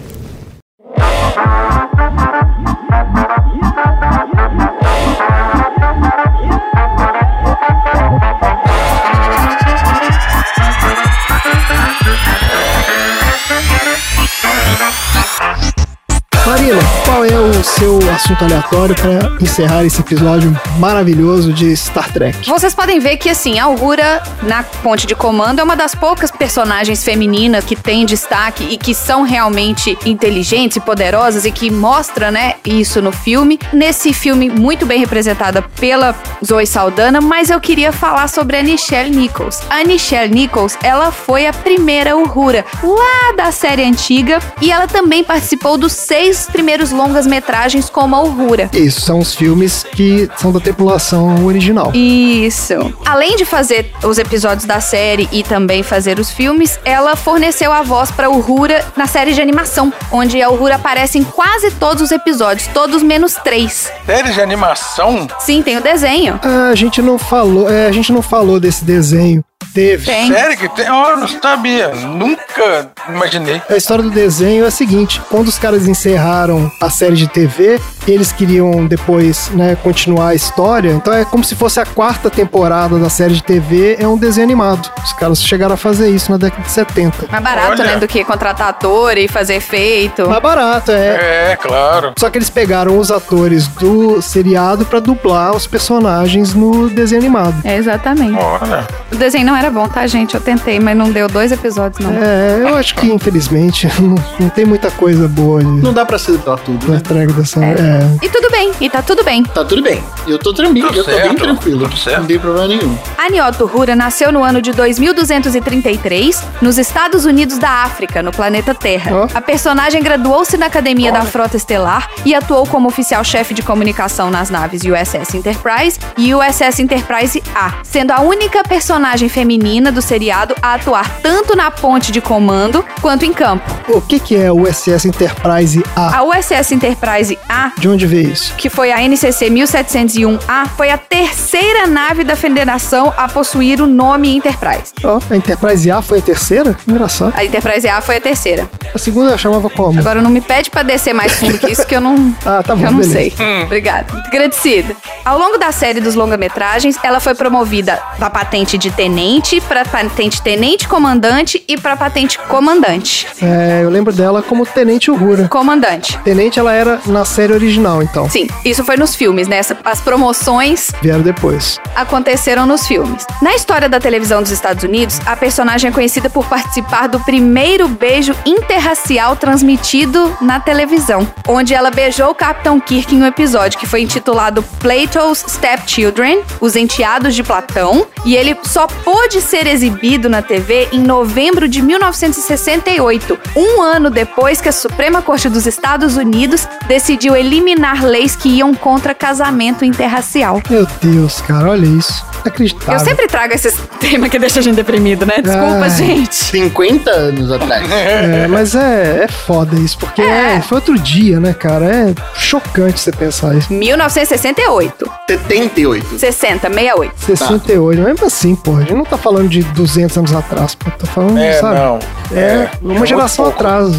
Qual 17.19 17.25
é 17.25 17.37
o 17.37 17.63
seu 17.65 17.99
assunto 18.11 18.45
aleatório 18.45 18.95
para 18.95 19.43
encerrar 19.43 19.83
esse 19.83 19.99
episódio 19.99 20.57
maravilhoso 20.77 21.51
de 21.51 21.75
Star 21.75 22.09
Trek? 22.13 22.47
Vocês 22.47 22.73
podem 22.73 22.97
ver 22.97 23.17
que, 23.17 23.29
assim, 23.29 23.59
a 23.59 23.67
Uhura, 23.67 24.23
na 24.43 24.63
ponte 24.63 25.05
de 25.05 25.13
comando, 25.15 25.59
é 25.59 25.63
uma 25.63 25.75
das 25.75 25.93
poucas 25.93 26.31
personagens 26.31 27.03
femininas 27.03 27.65
que 27.65 27.75
tem 27.75 28.05
destaque 28.05 28.63
e 28.71 28.77
que 28.77 28.95
são 28.95 29.23
realmente 29.23 29.97
inteligentes 30.05 30.77
e 30.77 30.79
poderosas 30.79 31.43
e 31.43 31.51
que 31.51 31.69
mostra, 31.69 32.31
né, 32.31 32.55
isso 32.63 33.01
no 33.01 33.11
filme. 33.11 33.59
Nesse 33.73 34.13
filme, 34.13 34.49
muito 34.49 34.85
bem 34.85 35.01
representada 35.01 35.61
pela 35.61 36.15
Zoe 36.45 36.65
Saldana, 36.65 37.19
mas 37.19 37.49
eu 37.49 37.59
queria 37.59 37.91
falar 37.91 38.29
sobre 38.29 38.55
a 38.55 38.63
Nichelle 38.63 39.13
Nichols. 39.13 39.59
A 39.69 39.83
Nichelle 39.83 40.33
Nichols, 40.33 40.77
ela 40.81 41.11
foi 41.11 41.47
a 41.47 41.51
primeira 41.51 42.15
Uhura 42.15 42.63
lá 42.81 43.35
da 43.35 43.51
série 43.51 43.83
antiga 43.83 44.39
e 44.61 44.71
ela 44.71 44.87
também 44.87 45.21
participou 45.21 45.77
dos 45.77 45.91
seis 45.91 46.47
primeiros 46.49 46.93
longas-metragens 47.19 47.89
como 47.89 48.15
a 48.15 48.21
Uhura. 48.21 48.69
Isso, 48.73 49.01
são 49.01 49.19
os 49.19 49.35
filmes 49.35 49.83
que 49.83 50.29
são 50.37 50.51
da 50.51 50.59
tripulação 50.59 51.45
original. 51.45 51.91
Isso. 51.93 52.73
Além 53.05 53.35
de 53.35 53.45
fazer 53.45 53.91
os 54.03 54.17
episódios 54.17 54.65
da 54.65 54.79
série 54.79 55.27
e 55.31 55.43
também 55.43 55.83
fazer 55.83 56.19
os 56.19 56.31
filmes, 56.31 56.79
ela 56.85 57.15
forneceu 57.15 57.71
a 57.71 57.81
voz 57.81 58.11
para 58.11 58.29
Uhura 58.29 58.85
na 58.95 59.07
série 59.07 59.33
de 59.33 59.41
animação, 59.41 59.91
onde 60.11 60.41
a 60.41 60.49
Uhura 60.49 60.75
aparece 60.75 61.17
em 61.17 61.23
quase 61.23 61.71
todos 61.71 62.03
os 62.03 62.11
episódios, 62.11 62.67
todos 62.67 63.03
menos 63.03 63.33
três. 63.35 63.91
Série 64.05 64.31
de 64.31 64.41
animação? 64.41 65.27
Sim, 65.39 65.61
tem 65.61 65.77
o 65.77 65.81
desenho. 65.81 66.39
Ah, 66.43 66.69
a 66.71 66.75
gente 66.75 67.01
não 67.01 67.17
falou, 67.17 67.69
é, 67.69 67.87
a 67.87 67.91
gente 67.91 68.11
não 68.11 68.21
falou 68.21 68.59
desse 68.59 68.83
desenho. 68.85 69.43
Teve. 69.73 70.05
Tem. 70.05 70.31
Sério 70.31 70.57
que 70.57 70.69
tem? 70.69 70.89
Oh, 70.89 71.15
não 71.15 71.27
sabia. 71.27 71.89
Nunca 71.89 72.91
imaginei. 73.07 73.61
A 73.69 73.77
história 73.77 74.03
do 74.03 74.09
desenho 74.09 74.65
é 74.65 74.67
a 74.67 74.71
seguinte: 74.71 75.21
quando 75.29 75.47
os 75.47 75.59
caras 75.59 75.87
encerraram 75.87 76.71
a 76.81 76.89
série 76.89 77.15
de 77.15 77.27
TV, 77.27 77.79
eles 78.11 78.31
queriam 78.31 78.85
depois, 78.85 79.49
né, 79.53 79.75
continuar 79.81 80.29
a 80.29 80.35
história. 80.35 80.91
Então 80.91 81.13
é 81.13 81.25
como 81.25 81.43
se 81.43 81.55
fosse 81.55 81.79
a 81.79 81.85
quarta 81.85 82.29
temporada 82.29 82.97
da 82.99 83.09
série 83.09 83.33
de 83.33 83.43
TV, 83.43 83.97
é 83.99 84.07
um 84.07 84.17
desenho 84.17 84.45
animado. 84.45 84.89
Os 85.03 85.13
caras 85.13 85.41
chegaram 85.43 85.73
a 85.73 85.77
fazer 85.77 86.09
isso 86.09 86.31
na 86.31 86.37
década 86.37 86.63
de 86.63 86.71
70. 86.71 87.27
Mais 87.31 87.43
barato, 87.43 87.71
Olha. 87.81 87.83
né, 87.83 87.95
do 87.97 88.07
que 88.07 88.23
contratar 88.23 88.69
ator 88.69 89.17
e 89.17 89.27
fazer 89.27 89.55
efeito. 89.55 90.27
Mais 90.29 90.41
barato, 90.41 90.91
é. 90.91 91.51
É, 91.51 91.55
claro. 91.55 92.13
Só 92.17 92.29
que 92.29 92.37
eles 92.37 92.49
pegaram 92.49 92.97
os 92.97 93.11
atores 93.11 93.67
do 93.67 94.21
seriado 94.21 94.85
pra 94.85 94.99
dublar 94.99 95.55
os 95.55 95.65
personagens 95.67 96.53
no 96.53 96.89
desenho 96.89 97.21
animado. 97.21 97.55
É, 97.63 97.75
exatamente. 97.77 98.37
Olha. 98.37 98.87
O 99.11 99.15
desenho 99.15 99.45
não 99.45 99.55
era 99.55 99.69
bom, 99.69 99.87
tá, 99.87 100.05
gente? 100.07 100.35
Eu 100.35 100.41
tentei, 100.41 100.79
mas 100.79 100.95
não 100.95 101.11
deu 101.11 101.27
dois 101.27 101.51
episódios, 101.51 101.99
não. 102.05 102.13
É, 102.13 102.59
eu 102.61 102.75
acho 102.75 102.95
que 102.95 103.07
infelizmente 103.11 103.87
não, 104.01 104.15
não 104.39 104.49
tem 104.49 104.65
muita 104.65 104.89
coisa 104.91 105.27
boa 105.27 105.59
ali 105.59 105.67
Não 105.81 105.93
dá 105.93 106.05
pra 106.05 106.15
aceitar 106.15 106.57
tudo, 106.59 106.85
na 106.87 106.93
né? 106.93 106.99
entrega 106.99 107.33
dessa. 107.33 107.63
É. 107.63 107.98
E 108.21 108.29
tudo 108.29 108.49
bem, 108.51 108.71
e 108.79 108.89
tá 108.89 109.01
tudo 109.01 109.23
bem. 109.23 109.43
Tá 109.43 109.63
tudo 109.63 109.81
bem. 109.81 110.03
Eu 110.27 110.37
tô 110.37 110.53
tranquilo, 110.53 110.87
Tudo 110.87 110.99
eu 110.99 111.03
tô 111.03 111.11
bem 111.11 111.19
certo, 111.21 111.37
tranquilo. 111.37 111.79
tudo 111.81 111.97
certo. 111.97 112.19
Não 112.19 112.27
tem 112.27 112.39
problema 112.39 112.67
nenhum. 112.67 112.97
Anioto 113.17 113.69
Hura 113.73 113.95
nasceu 113.95 114.31
no 114.31 114.43
ano 114.43 114.61
de 114.61 114.71
2233, 114.71 116.43
nos 116.61 116.77
Estados 116.77 117.25
Unidos 117.25 117.57
da 117.57 117.69
África, 117.83 118.21
no 118.21 118.31
planeta 118.31 118.73
Terra. 118.75 119.11
Ó. 119.13 119.27
A 119.33 119.41
personagem 119.41 120.01
graduou-se 120.01 120.57
na 120.57 120.67
Academia 120.67 121.11
da 121.11 121.21
Frota 121.21 121.57
Estelar 121.57 122.09
e 122.25 122.35
atuou 122.35 122.65
como 122.67 122.87
oficial-chefe 122.87 123.53
de 123.53 123.61
comunicação 123.63 124.29
nas 124.29 124.49
naves 124.49 124.81
USS 124.83 125.35
Enterprise 125.35 125.99
e 126.17 126.33
USS 126.33 126.79
Enterprise 126.81 127.41
A, 127.55 127.73
sendo 127.83 128.11
a 128.11 128.21
única 128.21 128.63
personagem 128.63 129.29
feminina 129.29 129.91
do 129.91 130.01
seriado 130.01 130.55
a 130.61 130.73
atuar 130.75 131.19
tanto 131.21 131.55
na 131.55 131.71
ponte 131.71 132.11
de 132.11 132.21
comando 132.21 132.83
quanto 133.01 133.25
em 133.25 133.33
campo. 133.33 133.69
O 133.87 134.01
que, 134.01 134.19
que 134.19 134.35
é 134.35 134.51
o 134.51 134.65
SS 134.71 135.07
Enterprise 135.07 135.83
A? 135.95 136.17
A 136.19 136.23
USS 136.23 136.71
Enterprise 136.73 137.37
A 137.47 137.71
De 137.79 137.87
onde 137.87 138.05
veio 138.05 138.29
isso? 138.31 138.53
que 138.57 138.69
foi 138.69 138.91
a 138.91 139.01
NCC 139.07 139.49
1701A, 139.49 140.67
foi 140.75 140.89
a 140.91 140.97
terceira 140.97 141.87
nave 141.87 142.23
da 142.23 142.35
Federação 142.35 143.13
a 143.17 143.27
possuir 143.27 143.81
o 143.81 143.87
nome 143.87 144.35
Enterprise. 144.35 144.91
Ó, 145.03 145.19
a 145.29 145.35
Enterprise 145.35 145.89
A 145.89 146.01
foi 146.01 146.19
a 146.19 146.21
terceira? 146.21 146.75
Engraçado. 146.87 147.33
A 147.35 147.43
Enterprise 147.45 147.87
A 147.87 148.01
foi 148.01 148.17
a 148.17 148.21
terceira. 148.21 148.69
A 148.93 148.97
segunda 148.97 149.31
eu 149.31 149.37
chamava 149.37 149.69
como? 149.69 149.97
Agora 149.99 150.21
não 150.21 150.29
me 150.29 150.41
pede 150.41 150.69
pra 150.69 150.83
descer 150.83 151.13
mais 151.13 151.33
fundo 151.33 151.57
que 151.57 151.71
isso 151.71 151.85
que 151.85 151.95
eu 151.95 152.01
não, 152.01 152.35
Ah, 152.45 152.61
tá 152.63 152.75
bom, 152.75 152.85
eu 152.85 152.91
não 152.91 152.99
beleza. 152.99 153.13
sei. 153.13 153.33
Obrigada. 153.63 154.11
Muito 154.11 154.27
agradecida. 154.27 154.95
Ao 155.23 155.37
longo 155.37 155.57
da 155.57 155.71
série 155.71 155.99
dos 156.01 156.15
longa-metragens, 156.15 156.97
ela 157.03 157.19
foi 157.19 157.33
promovida 157.35 157.99
da 158.17 158.29
patente 158.29 158.77
de 158.77 158.91
tenente 158.91 159.61
para 159.61 159.85
patente 159.85 160.41
tenente 160.41 160.87
comandante 160.87 161.63
e 161.67 161.77
para 161.77 161.95
patente 161.95 162.37
comandante. 162.47 163.27
É, 163.41 163.81
eu 163.83 163.89
lembro 163.89 164.11
dela 164.13 164.41
como 164.41 164.65
Tenente 164.65 165.09
Uhura. 165.11 165.47
Comandante. 165.47 166.17
Tenente 166.23 166.59
ela 166.59 166.73
era 166.73 166.99
na 167.05 167.23
série 167.25 167.53
original, 167.53 167.68
então. 168.01 168.29
Sim, 168.29 168.47
isso 168.65 168.83
foi 168.83 168.97
nos 168.97 169.15
filmes, 169.15 169.47
né? 169.47 169.61
As 169.85 170.01
promoções 170.01 170.91
Vieram 171.01 171.21
depois. 171.21 171.79
aconteceram 171.95 172.65
nos 172.65 172.87
filmes. 172.87 173.25
Na 173.41 173.55
história 173.55 173.87
da 173.87 173.99
televisão 173.99 174.41
dos 174.41 174.51
Estados 174.51 174.83
Unidos, 174.83 175.19
a 175.25 175.35
personagem 175.35 175.89
é 175.89 175.93
conhecida 175.93 176.29
por 176.29 176.45
participar 176.45 177.07
do 177.07 177.19
primeiro 177.19 177.87
beijo 177.87 178.35
interracial 178.45 179.35
transmitido 179.35 180.35
na 180.41 180.59
televisão, 180.59 181.27
onde 181.47 181.73
ela 181.73 181.91
beijou 181.91 182.29
o 182.29 182.35
Capitão 182.35 182.79
Kirk 182.79 183.15
em 183.15 183.21
um 183.21 183.25
episódio 183.25 183.79
que 183.79 183.85
foi 183.87 184.01
intitulado 184.01 184.63
Plato's 184.79 185.43
Stepchildren, 185.47 186.41
Os 186.59 186.75
Enteados 186.75 187.35
de 187.35 187.43
Platão, 187.43 188.05
e 188.25 188.35
ele 188.35 188.57
só 188.63 188.87
pôde 188.87 189.29
de 189.29 189.41
ser 189.41 189.67
exibido 189.67 190.27
na 190.27 190.41
TV 190.41 190.87
em 190.91 190.99
novembro 190.99 191.67
de 191.67 191.81
1968, 191.83 193.37
um 193.55 193.81
ano 193.81 194.09
depois 194.09 194.59
que 194.59 194.67
a 194.69 194.71
Suprema 194.71 195.21
Corte 195.21 195.47
dos 195.47 195.67
Estados 195.67 196.17
Unidos 196.17 196.67
decidiu 196.87 197.35
eliminar 197.35 197.58
leis 198.03 198.35
que 198.35 198.49
iam 198.49 198.73
contra 198.73 199.13
casamento 199.13 199.83
interracial. 199.85 200.61
Meu 200.69 200.87
Deus, 201.01 201.41
cara, 201.41 201.69
olha 201.69 201.85
isso. 201.85 202.25
Inacreditável. 202.41 202.93
Eu 202.93 202.99
sempre 202.99 203.27
trago 203.27 203.53
esses 203.53 203.75
temas 203.99 204.29
que 204.29 204.39
deixam 204.39 204.59
a 204.59 204.63
gente 204.63 204.75
deprimido, 204.75 205.25
né? 205.25 205.35
Desculpa, 205.41 205.83
Ai. 205.83 205.89
gente. 205.89 206.35
50 206.35 207.09
anos 207.11 207.51
atrás. 207.51 207.89
É, 207.99 208.47
mas 208.47 208.75
é, 208.75 209.23
é 209.23 209.27
foda 209.27 209.75
isso, 209.75 209.97
porque 209.97 210.21
é, 210.21 210.61
foi 210.61 210.77
outro 210.77 210.97
dia, 210.97 211.39
né, 211.39 211.53
cara? 211.53 211.85
É 211.85 212.15
chocante 212.35 212.99
você 212.99 213.11
pensar 213.11 213.55
isso. 213.55 213.71
1968. 213.71 215.11
78. 215.29 216.19
60, 216.19 216.67
68. 216.69 217.13
68, 217.19 218.01
mesmo 218.01 218.25
assim, 218.25 218.55
pô, 218.55 218.75
a 218.77 218.79
gente 218.81 218.93
não 218.93 219.03
tá 219.05 219.17
falando 219.17 219.49
de 219.49 219.63
200 219.63 220.17
anos 220.17 220.33
atrás, 220.33 220.75
pô, 220.75 220.89
tá 220.91 221.05
falando, 221.07 221.37
É, 221.39 221.53
sabe? 221.53 221.75
não. 221.75 221.99
É, 222.31 222.39
É, 222.39 222.71
uma 222.81 223.03
é 223.03 223.07
geração 223.07 223.47
atrás, 223.47 223.91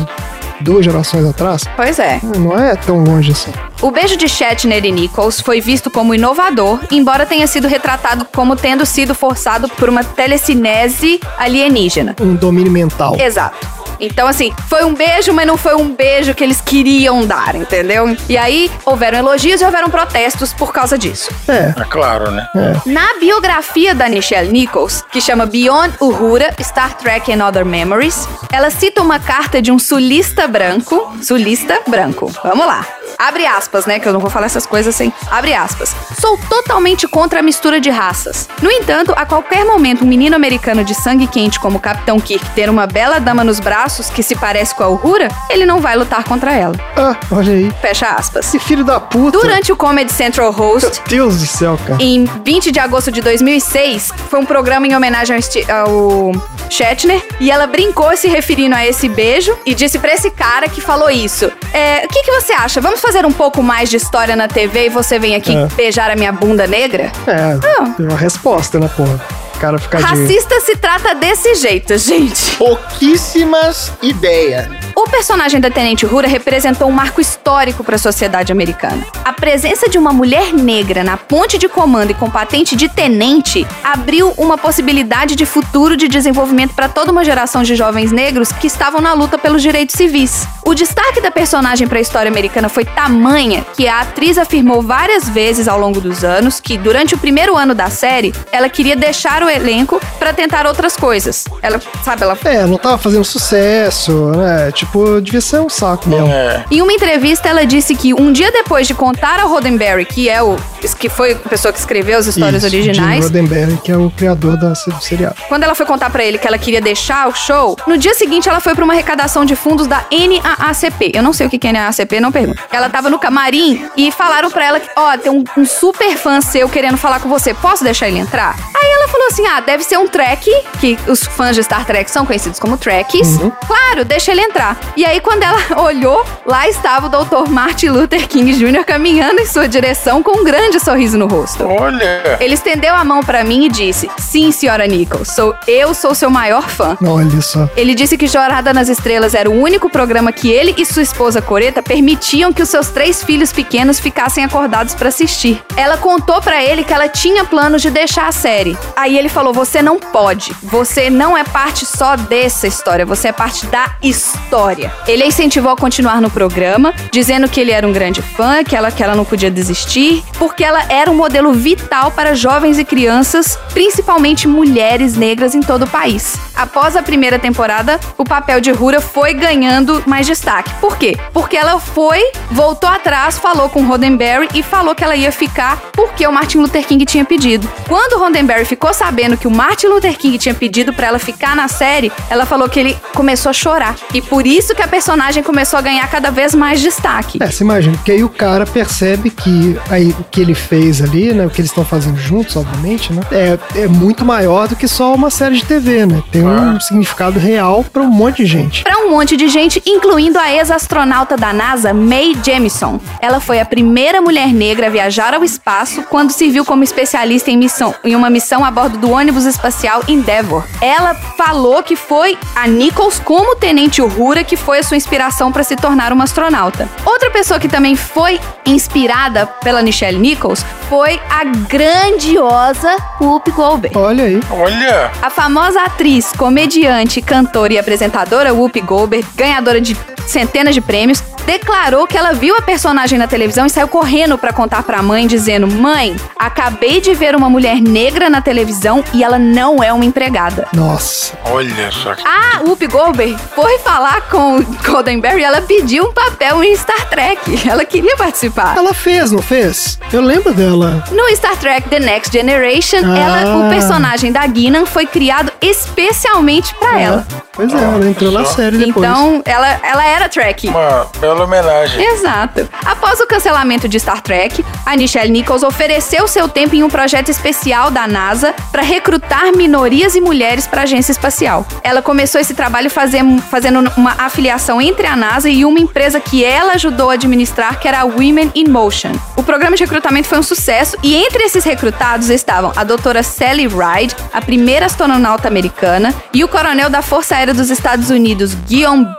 duas 0.61 0.85
gerações 0.85 1.25
atrás, 1.27 1.65
Pois 1.77 1.99
é. 1.99 2.21
não 2.23 2.59
é 2.59 2.77
tão 2.77 3.03
longe 3.03 3.33
assim. 3.33 3.53
O 3.81 3.91
beijo 3.91 4.17
de 4.17 4.29
Shatner 4.29 4.85
e 4.85 4.93
Nichols 4.93 5.41
foi 5.41 5.61
visto 5.61 5.91
como 5.91 6.15
inovador, 6.15 6.81
embora 6.91 7.25
tenha 7.25 7.47
sido 7.47 7.67
retratado 7.67 8.27
como 8.35 8.55
tendo 8.57 8.85
sido 8.85 9.15
forçado 9.15 9.69
por 9.71 9.89
uma 9.89 10.05
telecinese 10.05 11.21
alienígena. 11.39 12.15
Um 12.21 12.35
domínio 12.35 12.71
mental. 12.71 13.17
Exato. 13.19 13.80
Então, 14.01 14.27
assim, 14.27 14.53
foi 14.69 14.85
um 14.85 14.95
beijo, 14.95 15.33
mas 15.33 15.47
não 15.47 15.57
foi 15.57 15.75
um 15.75 15.95
beijo 15.95 16.35
que 16.35 16.43
eles 16.43 16.61
queriam 16.61 17.27
dar, 17.27 17.55
entendeu? 17.55 18.17
E 18.29 18.37
aí, 18.37 18.71
houveram 18.85 19.19
elogios 19.19 19.61
e 19.61 19.65
houveram 19.65 19.91
protestos 19.91 20.53
por 20.53 20.73
causa 20.73 20.97
disso. 20.97 21.31
É, 21.49 21.75
É 21.81 21.85
claro, 21.85 22.31
né? 22.31 22.49
Na 22.87 23.15
biografia 23.19 23.95
da 23.95 24.09
Nichelle 24.09 24.51
Nichols, 24.51 25.05
que 25.11 25.21
chama 25.21 25.47
Beyond 25.47 25.95
Uhura, 26.01 26.55
Star 26.61 26.95
Trek 26.97 27.33
and 27.33 27.47
Other 27.47 27.65
Memories, 27.65 28.29
ela 28.53 28.71
cita 28.71 29.03
uma 29.03 29.19
carta 29.19 29.61
de 29.61 29.71
um 29.71 29.79
sulista 29.79 30.47
branco. 30.49 31.13
Sulista 31.23 31.81
branco. 31.87 32.31
Vamos 32.43 32.67
lá. 32.67 32.87
Abre 33.19 33.45
aspas, 33.45 33.85
né? 33.85 33.99
Que 33.99 34.09
eu 34.09 34.13
não 34.13 34.21
vou 34.21 34.31
falar 34.31 34.47
essas 34.47 34.65
coisas 34.65 34.95
sem. 34.95 35.13
Abre 35.31 35.53
aspas. 35.53 35.95
Sou 36.19 36.39
totalmente 36.49 37.07
contra 37.07 37.41
a 37.41 37.43
mistura 37.43 37.81
de 37.81 37.91
raças. 37.91 38.49
No 38.63 38.71
entanto, 38.71 39.13
a 39.15 39.27
qualquer 39.27 39.65
momento, 39.65 40.05
um 40.05 40.09
menino 40.09 40.35
americano 40.37 40.83
de 40.85 40.95
sangue 40.95 41.27
quente 41.27 41.61
como 41.61 41.77
o 41.77 41.81
Capitão 41.81 42.19
Kirk 42.19 42.49
ter 42.51 42.71
uma 42.71 42.87
bela 42.87 43.19
dama 43.19 43.45
nos 43.45 43.61
braços 43.61 43.90
que 44.15 44.23
se 44.23 44.35
parece 44.37 44.75
com 44.75 44.85
a 44.85 44.89
Uhura, 44.89 45.29
ele 45.49 45.67
não 45.67 45.81
vai 45.81 45.97
lutar 45.97 46.23
contra 46.25 46.53
ela. 46.53 46.75
ah, 46.97 47.17
olha 47.33 47.53
aí. 47.53 47.73
Fecha 47.81 48.07
aspas. 48.07 48.51
Que 48.51 48.59
filho 48.59 48.85
da 48.85 49.01
puta. 49.01 49.39
Durante 49.39 49.73
o 49.73 49.77
Comedy 49.77 50.13
Central 50.13 50.53
host, 50.53 51.01
Meu 51.01 51.09
Deus 51.09 51.39
do 51.41 51.47
céu, 51.47 51.79
cara. 51.87 52.03
em 52.03 52.25
20 52.45 52.71
de 52.71 52.79
agosto 52.79 53.11
de 53.11 53.21
2006, 53.21 54.11
foi 54.29 54.39
um 54.39 54.45
programa 54.47 54.87
em 54.87 54.95
homenagem 54.95 55.37
ao, 55.69 55.87
ao 55.89 56.33
Shatner. 56.69 57.21
E 57.41 57.51
ela 57.51 57.67
brincou 57.67 58.17
se 58.17 58.29
referindo 58.29 58.75
a 58.77 58.87
esse 58.87 59.09
beijo 59.09 59.57
e 59.67 59.75
disse 59.75 59.99
pra 59.99 60.13
esse 60.15 60.31
cara 60.31 60.69
que 60.69 60.81
falou 60.81 61.11
isso: 61.11 61.51
é, 61.73 62.05
O 62.05 62.09
que, 62.09 62.23
que 62.23 62.31
você 62.33 62.53
acha? 62.53 62.81
Vamos 62.81 63.01
fazer 63.01 63.25
um 63.27 63.33
pouco 63.33 63.63
mais 63.63 63.89
de 63.91 63.97
história 63.97 64.37
na 64.37 64.47
TV 64.49 64.87
e 64.87 64.89
você 64.89 65.19
vem 65.19 65.35
aqui 65.35 65.55
É. 65.57 65.67
beijar 65.75 66.11
a 66.11 66.17
minha 66.17 66.33
bunda 66.33 66.67
negra? 66.67 67.11
É, 67.27 67.59
tem 67.97 68.07
uma 68.07 68.17
resposta, 68.17 68.79
né, 68.79 68.89
porra? 68.97 69.21
O 69.61 69.69
cara 69.71 69.79
ficar 69.79 69.99
de... 69.99 70.05
Racista 70.05 70.59
se 70.61 70.75
trata 70.75 71.15
desse 71.15 71.55
jeito, 71.57 71.99
gente. 71.99 72.57
Pouquíssimas 72.57 73.93
ideias. 74.01 74.67
O 74.97 75.05
personagem 75.05 75.61
da 75.61 75.71
Tenente 75.71 76.07
Hura 76.07 76.27
representou 76.27 76.89
um 76.89 76.93
marco 76.93 77.21
histórico 77.21 77.85
para 77.85 77.97
a 77.97 77.99
sociedade 77.99 78.53
americana. 78.53 79.07
A 79.23 79.35
presença 79.35 79.89
de 79.89 79.99
uma 79.99 80.13
mulher 80.13 80.53
negra 80.55 81.05
na 81.05 81.17
ponte 81.19 81.59
de 81.59 81.69
comando 81.69 82.11
e 82.11 82.15
com 82.15 82.31
patente 82.31 82.75
de 82.75 82.89
tenente 82.89 83.67
abriu 83.85 84.33
uma 84.39 84.57
possibilidade 84.57 85.37
de 85.37 85.45
futuro 85.45 85.95
de 85.95 86.09
desenvolvimento 86.09 86.75
para 86.75 86.89
toda 86.89 87.13
uma 87.13 87.25
geração 87.25 87.63
de 87.63 87.77
jovens 87.77 88.11
negros 88.11 88.53
que 88.53 88.67
estavam 88.67 89.01
na 89.01 89.13
luta 89.13 89.37
pelos 89.37 89.63
direitos 89.63 89.95
civis. 89.95 90.47
O 90.65 90.75
destaque 90.75 91.21
da 91.21 91.31
personagem 91.31 91.87
para 91.87 91.99
a 91.99 92.03
história 92.03 92.31
americana 92.31 92.69
foi 92.69 92.85
tamanha 92.85 93.65
que 93.75 93.89
a 93.89 94.01
atriz 94.01 94.39
afirmou 94.39 94.81
várias 94.83 95.29
vezes 95.29 95.69
ao 95.69 95.79
longo 95.79 96.01
dos 96.01 96.25
anos 96.25 96.61
que 96.61 96.79
durante 96.79 97.15
o 97.15 97.19
primeiro 97.19 97.57
ano 97.57 97.75
da 97.75 97.91
série 97.91 98.35
ela 98.53 98.69
queria 98.69 98.97
deixar 98.97 99.43
o 99.43 99.50
elenco 99.51 100.01
para 100.19 100.33
tentar 100.33 100.67
outras 100.67 100.97
coisas. 100.97 101.45
Ela, 101.63 101.81
sabe, 102.05 102.23
ela 102.23 102.37
É, 102.45 102.65
não 102.67 102.79
tava 102.79 102.99
fazendo 102.99 103.25
sucesso, 103.25 104.13
né? 104.37 104.71
Tipo, 104.73 105.21
devia 105.21 105.41
ser 105.41 105.61
um 105.61 105.69
saco 105.69 106.09
mesmo. 106.09 106.27
É. 106.29 106.65
Em 106.71 106.81
uma 106.83 106.93
entrevista, 106.93 107.49
ela 107.49 107.65
disse 107.67 107.95
que 107.95 108.15
um 108.15 108.33
dia 108.33 108.51
depois 108.53 108.87
de 108.87 108.95
contar 108.95 109.41
ao 109.41 109.49
Roddenberry, 109.49 110.05
que 110.05 110.29
é 110.29 110.43
o 110.43 110.57
que 110.99 111.09
foi 111.09 111.33
a 111.33 111.49
pessoa 111.49 111.73
que 111.73 111.79
escreveu 111.79 112.19
as 112.19 112.27
histórias 112.27 112.63
Isso, 112.65 112.75
originais, 112.75 113.25
Roddenberry, 113.25 113.77
que 113.85 113.93
é 113.93 113.97
o 113.97 114.11
criador 114.11 114.57
da, 114.57 114.71
do 114.71 115.01
seriado. 115.03 115.37
quando 115.49 115.63
ela 115.63 115.75
foi 115.75 115.85
contar 115.87 116.09
pra 116.11 116.25
ele 116.25 116.39
que 116.39 116.47
ela 116.47 116.59
queria 116.59 116.81
deixar 116.81 117.29
o 117.29 117.35
show, 117.35 117.77
no 117.87 117.97
dia 117.99 118.15
seguinte 118.15 118.49
ela 118.49 118.61
foi 118.61 118.75
pra 118.75 118.85
uma 118.85 118.93
arrecadação 118.95 119.45
de 119.45 119.55
fundos 119.55 119.87
da 119.87 120.05
NAACP. 120.11 121.13
Eu 121.15 121.23
não 121.23 121.33
sei 121.33 121.47
o 121.47 121.51
que 121.51 121.59
que 121.59 121.67
é 121.69 121.73
NAACP, 121.73 122.21
não 122.21 122.33
pergunto. 122.33 122.61
Ela 122.73 122.89
tava 122.89 123.11
no 123.11 123.19
camarim 123.19 123.89
e 123.97 124.11
falaram 124.11 124.51
pra 124.51 124.65
ela 124.65 124.81
que, 124.81 124.89
ó, 124.97 125.17
tem 125.17 125.31
um, 125.31 125.45
um 125.57 125.65
super 125.65 126.17
fã 126.17 126.41
seu 126.41 126.69
querendo 126.69 126.97
falar 126.97 127.21
com 127.21 127.29
você. 127.29 127.53
Posso 127.55 127.85
deixar 127.85 128.09
ele 128.09 128.19
entrar? 128.19 128.57
Aí 128.75 128.91
ela 128.93 129.09
falou 129.09 129.27
assim: 129.29 129.40
"Ah, 129.47 129.61
deve 129.61 129.85
ser 129.85 129.99
um 129.99 130.09
Trek, 130.09 130.51
que 130.81 130.99
os 131.07 131.25
fãs 131.25 131.55
de 131.55 131.63
Star 131.63 131.85
Trek 131.85 132.11
são 132.11 132.25
conhecidos 132.27 132.59
como 132.59 132.77
Trekkies. 132.77 133.39
Claro, 133.67 134.05
deixa 134.05 134.33
ele 134.33 134.41
entrar". 134.43 134.79
E 134.97 135.05
aí 135.05 135.21
quando 135.21 135.43
ela 135.43 135.59
olhou, 135.83 136.25
lá 136.47 136.69
estava 136.69 137.07
o 137.07 137.25
Dr. 137.25 137.51
Martin 137.51 137.89
Luther 137.89 138.27
King 138.29 138.53
Jr. 138.53 138.85
caminhando 138.85 139.41
em 139.41 139.47
sua 139.47 139.69
direção 139.69 140.23
com 140.23 140.41
um 140.41 140.45
grande 140.45 140.81
sorriso 140.81 141.19
no 141.19 141.27
rosto. 141.27 141.65
Olha. 141.67 142.37
Ele 142.41 142.55
estendeu 142.55 142.95
a 142.95 143.05
mão 143.05 143.21
pra 143.23 143.45
mim 143.45 143.67
e 143.67 143.69
disse: 143.69 144.11
Sim, 144.19 144.53
senhora 144.53 144.87
Nichols, 144.87 145.29
sou 145.33 145.55
eu 145.67 145.95
sou 145.95 146.15
seu 146.15 146.31
maior 146.31 146.69
fã. 146.69 146.97
Olha 147.05 147.41
só. 147.41 147.69
Ele 147.77 147.95
disse 147.95 148.17
que 148.17 148.27
Jornada 148.27 148.73
nas 148.73 148.89
Estrelas 148.89 149.35
era 149.35 149.51
o 149.51 149.61
único 149.61 149.89
programa 149.89 150.33
que 150.33 150.51
ele 150.51 150.75
e 150.77 150.85
sua 150.85 151.03
esposa 151.03 151.41
Coreta 151.41 151.83
permitiam 151.83 152.53
que 152.53 152.63
os 152.63 152.69
seus 152.69 152.89
três 152.89 153.23
filhos 153.23 153.53
pequenos 153.53 153.99
ficassem 153.99 154.45
acordados 154.45 154.95
pra 154.95 155.09
assistir. 155.09 155.63
Ela 155.77 155.97
contou 155.97 156.41
pra 156.41 156.63
ele 156.63 156.85
que 156.85 156.93
ela 156.93 157.09
tinha 157.09 157.45
planos 157.45 157.81
de 157.83 157.91
deixar 157.91 158.29
a 158.29 158.33
série. 158.33 158.77
Aí 158.97 159.17
ele 159.17 159.29
falou: 159.31 159.53
"Você 159.53 159.83
não 159.83 159.99
pode. 159.99 160.55
Você 160.63 161.11
não 161.11 161.37
é 161.37 161.45
parte 161.45 161.87
só 161.87 162.17
dessa 162.17 162.67
história, 162.67 163.07
você 163.07 163.29
é 163.29 163.33
parte 163.33 163.67
da 163.67 163.97
história". 164.03 164.93
Ele 165.07 165.23
a 165.23 165.27
incentivou 165.27 165.73
a 165.73 165.77
continuar 165.77 166.21
no 166.21 166.31
programa, 166.31 166.95
dizendo 167.13 167.49
que 167.49 167.61
ele 167.61 167.71
era 167.71 167.87
um 167.87 167.93
grande 167.93 168.23
fã, 168.23 168.63
que 168.65 168.77
ela 168.77 168.91
que 168.91 169.03
ela 169.03 169.15
não 169.15 169.25
podia 169.25 169.51
desistir, 169.51 170.23
porque 170.39 170.65
ela 170.65 170.85
era 170.89 171.11
um 171.11 171.15
modelo 171.15 171.53
vital 171.53 172.11
para 172.11 172.35
jovens 172.35 172.79
e 172.79 172.85
crianças, 172.85 173.59
principalmente 173.73 174.49
mulheres 174.49 175.17
negras 175.17 175.55
em 175.55 175.61
todo 175.61 175.85
o 175.85 175.89
país. 175.89 176.37
Após 176.55 176.97
a 176.97 177.03
primeira 177.03 177.39
temporada, 177.39 177.99
o 178.19 178.25
papel 178.25 178.61
de 178.61 178.71
Rura 178.71 179.01
foi 179.01 179.33
ganhando 179.33 180.03
mais 180.07 180.27
destaque. 180.27 180.75
Por 180.81 180.97
quê? 180.97 181.17
Porque 181.33 181.57
ela 181.57 181.79
foi, 181.79 182.23
voltou 182.51 182.89
atrás, 182.89 183.39
falou 183.39 183.69
com 183.69 183.87
Roddenberry 183.87 184.49
e 184.55 184.63
falou 184.63 184.95
que 184.95 185.03
ela 185.03 185.17
ia 185.17 185.33
ficar 185.33 185.81
porque 185.93 186.27
o 186.27 186.33
Martin 186.33 186.59
Luther 186.59 186.87
King 186.87 187.05
tinha 187.05 187.25
pedido. 187.25 187.71
Quando 187.89 188.15
o 188.15 188.19
Roddenberry 188.19 188.65
ficou 188.65 188.93
sabendo 188.93 189.20
que 189.37 189.47
o 189.47 189.51
Martin 189.51 189.87
Luther 189.87 190.17
King 190.17 190.39
tinha 190.39 190.55
pedido 190.55 190.93
pra 190.93 191.09
ela 191.09 191.19
ficar 191.19 191.57
na 191.57 191.69
série, 191.69 192.13
ela 192.29 192.47
falou 192.47 192.69
que 192.69 192.79
ele 192.79 192.97
começou 193.15 193.51
a 193.51 193.53
chorar. 193.53 193.97
E 194.15 194.21
por 194.21 194.47
isso 194.47 194.75
que 194.75 194.83
a 194.83 194.89
personagem 194.89 195.43
começou 195.43 195.79
a 195.79 195.83
ganhar 195.83 196.09
cada 196.09 196.31
vez 196.31 196.55
mais 196.55 196.81
destaque. 196.81 197.39
É, 197.43 197.47
você 197.47 197.65
imagina, 197.65 197.97
porque 197.97 198.13
aí 198.13 198.25
o 198.25 198.29
cara 198.29 198.67
percebe 198.67 199.31
que 199.31 199.79
aí, 199.89 200.15
o 200.19 200.25
que 200.25 200.41
ele 200.41 200.55
fez 200.55 201.03
ali, 201.03 201.33
né? 201.33 201.47
O 201.47 201.51
que 201.51 201.61
eles 201.61 201.71
estão 201.71 201.85
fazendo 201.85 202.19
juntos, 202.19 202.57
obviamente, 202.57 203.13
né? 203.13 203.23
É, 203.31 203.59
é 203.83 203.89
muito 203.89 204.25
maior 204.25 204.69
do 204.69 204.77
que 204.77 204.87
só 204.87 205.15
uma 205.15 205.31
série 205.31 205.57
de 205.57 205.65
TV, 205.65 206.07
né? 206.07 206.23
Tem 206.31 206.47
um 206.47 206.81
significado 206.81 207.39
real 207.39 207.85
pra 207.85 208.03
um 208.03 208.11
monte 208.11 208.39
de 208.39 208.47
gente. 208.47 208.83
Para 208.83 208.99
um 208.99 209.11
monte 209.11 209.37
de 209.37 209.49
gente, 209.49 209.83
incluindo 209.87 210.39
a 210.39 210.53
ex-astronauta 210.53 211.37
da 211.37 211.53
NASA, 211.53 211.93
Mae 211.93 212.37
Jemison. 212.45 213.01
Ela 213.21 213.41
foi 213.41 213.61
a 213.61 213.65
primeira 213.65 214.21
mulher 214.21 214.53
negra 214.53 214.87
a 214.87 214.91
viajar 214.91 215.35
ao 215.35 215.45
espaço 215.45 216.03
quando 216.09 216.31
serviu 216.31 216.65
como 216.65 216.85
especialista 216.85 217.51
em, 217.51 217.57
missão, 217.57 217.95
em 218.05 218.15
uma 218.17 218.31
missão 218.31 218.65
a 218.65 218.71
bordo 218.71 218.99
do 218.99 219.10
ônibus 219.11 219.45
espacial 219.45 220.03
Endeavour. 220.09 220.65
Ela 220.81 221.15
falou 221.15 221.83
que 221.83 221.97
foi 221.97 222.39
a 222.55 222.67
Nichols 222.67 223.21
como 223.21 223.57
tenente 223.57 224.01
Uhura 224.03 224.45
que 224.45 224.57
foi 224.57 224.79
a 224.79 224.83
sua 224.83 224.97
inspiração 224.97 225.53
para 225.53 225.63
se 225.63 225.77
tornar 225.77 226.13
uma 226.13 226.25
astronauta. 226.25 226.89
Outra 227.05 227.31
pessoa 227.31 227.61
que 227.61 227.69
também 227.69 227.97
foi 227.97 228.41
inspirada 228.67 229.47
pela 229.47 229.83
Nichelle 229.83 230.19
Nichols 230.19 230.65
foi 230.89 231.21
a 231.31 231.45
grandiosa 231.45 232.97
Whoopi 233.21 233.51
Goldberg. 233.53 233.97
Olha 233.97 234.25
aí. 234.25 234.41
Olha. 234.51 235.11
A 235.23 235.31
famosa 235.31 235.83
atriz 235.83 236.33
comediante, 236.33 237.23
cantora 237.23 237.73
e 237.73 237.79
apresentadora 237.79 238.53
Whoopi 238.53 238.81
Goldberg, 238.81 239.27
ganhadora 239.35 239.81
de 239.81 239.97
centenas 240.27 240.75
de 240.75 240.81
prêmios, 240.81 241.23
declarou 241.47 242.07
que 242.07 242.17
ela 242.17 242.33
viu 242.33 242.57
a 242.57 242.63
personagem 242.63 243.19
na 243.19 243.27
televisão 243.27 243.67
e 243.67 243.71
saiu 243.71 243.89
correndo 243.89 244.39
para 244.39 244.53
contar 244.53 244.83
para 244.83 244.99
a 244.99 245.03
mãe, 245.03 245.27
dizendo: 245.27 245.67
Mãe, 245.67 246.17
acabei 246.39 247.01
de 247.01 247.15
ver 247.15 247.35
uma 247.35 247.51
mulher 247.51 247.81
negra 247.81 248.31
na 248.31 248.41
televisão 248.41 248.90
e 249.13 249.23
ela 249.25 249.39
não 249.39 249.83
é 249.83 249.93
uma 249.93 250.05
empregada. 250.05 250.67
Nossa. 250.73 251.33
Olha 251.45 251.91
só. 251.91 252.15
que- 252.15 252.23
A 252.27 252.61
Whoopi 252.63 252.87
Goldberg 252.87 253.37
foi 253.55 253.79
falar 253.79 254.23
com 254.23 254.61
Goldenberry 254.87 255.41
e 255.41 255.45
ela 255.45 255.61
pediu 255.63 256.05
um 256.05 256.13
papel 256.13 256.63
em 256.65 256.75
Star 256.77 257.09
Trek. 257.09 257.41
Ela 257.69 257.85
queria 257.85 258.17
participar. 258.17 258.77
Ela 258.77 258.93
fez, 258.93 259.31
não 259.31 259.41
fez? 259.43 259.99
Eu 260.13 260.21
lembro 260.23 260.53
dela. 260.53 261.05
No 261.13 261.29
Star 261.37 261.57
Trek 261.57 261.89
The 261.89 262.01
Next 262.01 262.33
Generation, 262.37 262.99
Ah. 263.05 263.19
ela, 263.19 263.57
o 263.67 263.71
personagem 263.71 264.33
da 264.33 264.45
Guinan 264.47 264.85
foi 264.87 265.07
criado 265.07 265.53
especialmente 265.61 266.75
pra 266.75 266.99
ela. 267.01 267.27
Pois 267.53 267.73
é, 267.73 267.77
ela 267.77 268.07
entrou 268.07 268.31
na 268.33 268.45
série 268.45 268.79
depois. 268.79 269.07
Então, 269.07 269.43
ela, 269.45 269.81
ela 269.83 270.05
era 270.07 270.29
Trek. 270.29 270.69
Uma 270.69 271.07
bela 271.21 271.45
homenagem. 271.45 272.03
Exato. 272.03 272.69
Após 272.87 273.21
o 273.21 273.27
cancelamento 273.27 273.89
de 273.89 274.01
Star 274.01 274.23
Trek, 274.23 274.65
a 274.87 274.97
Nichelle 274.97 275.31
Nichols 275.31 275.63
ofereceu 275.63 276.27
seu 276.27 276.49
tempo 276.49 276.75
em 276.75 276.83
um 276.83 276.89
projeto 276.89 277.29
especial 277.31 277.91
da 277.91 278.07
NASA 278.07 278.55
para 278.73 278.80
recrutar 278.83 279.55
minorias 279.57 280.15
e 280.15 280.21
mulheres 280.21 280.67
para 280.67 280.81
a 280.83 280.85
agência 280.85 281.13
espacial. 281.13 281.67
Ela 281.83 282.03
começou 282.03 282.41
esse 282.41 282.55
trabalho 282.55 282.91
fazem- 282.91 283.39
fazendo 283.51 283.91
uma 283.97 284.15
afiliação 284.19 284.81
entre 284.81 285.07
a 285.07 285.17
NASA 285.17 285.49
e 285.49 285.65
uma 285.65 285.79
empresa 285.79 286.21
que 286.21 286.45
ela 286.45 286.73
ajudou 286.75 287.11
a 287.11 287.15
administrar, 287.15 287.79
que 287.79 287.89
era 287.89 288.01
a 288.01 288.05
Women 288.05 288.53
in 288.55 288.69
Motion. 288.69 289.13
O 289.37 289.43
programa 289.43 289.77
de 289.77 289.85
recrutamento 289.85 290.29
foi 290.29 290.39
um 290.39 290.43
sucesso 290.43 290.97
e 291.03 291.15
entre 291.15 291.43
esses 291.45 291.65
recrutados 291.65 292.31
estavam 292.31 292.73
a 292.77 292.85
doutora 292.85 293.23
Sally 293.23 293.67
Ride, 293.67 294.15
a 294.33 294.41
primeira 294.41 294.87
astronauta 294.87 295.49
americana, 295.49 296.15
e 296.33 296.43
o 296.45 296.49
coronel 296.49 296.89
da 296.91 297.03
Força 297.03 297.37
Aérea 297.37 297.55
dos 297.55 297.71
Estados 297.71 298.11
Unidos, 298.11 298.55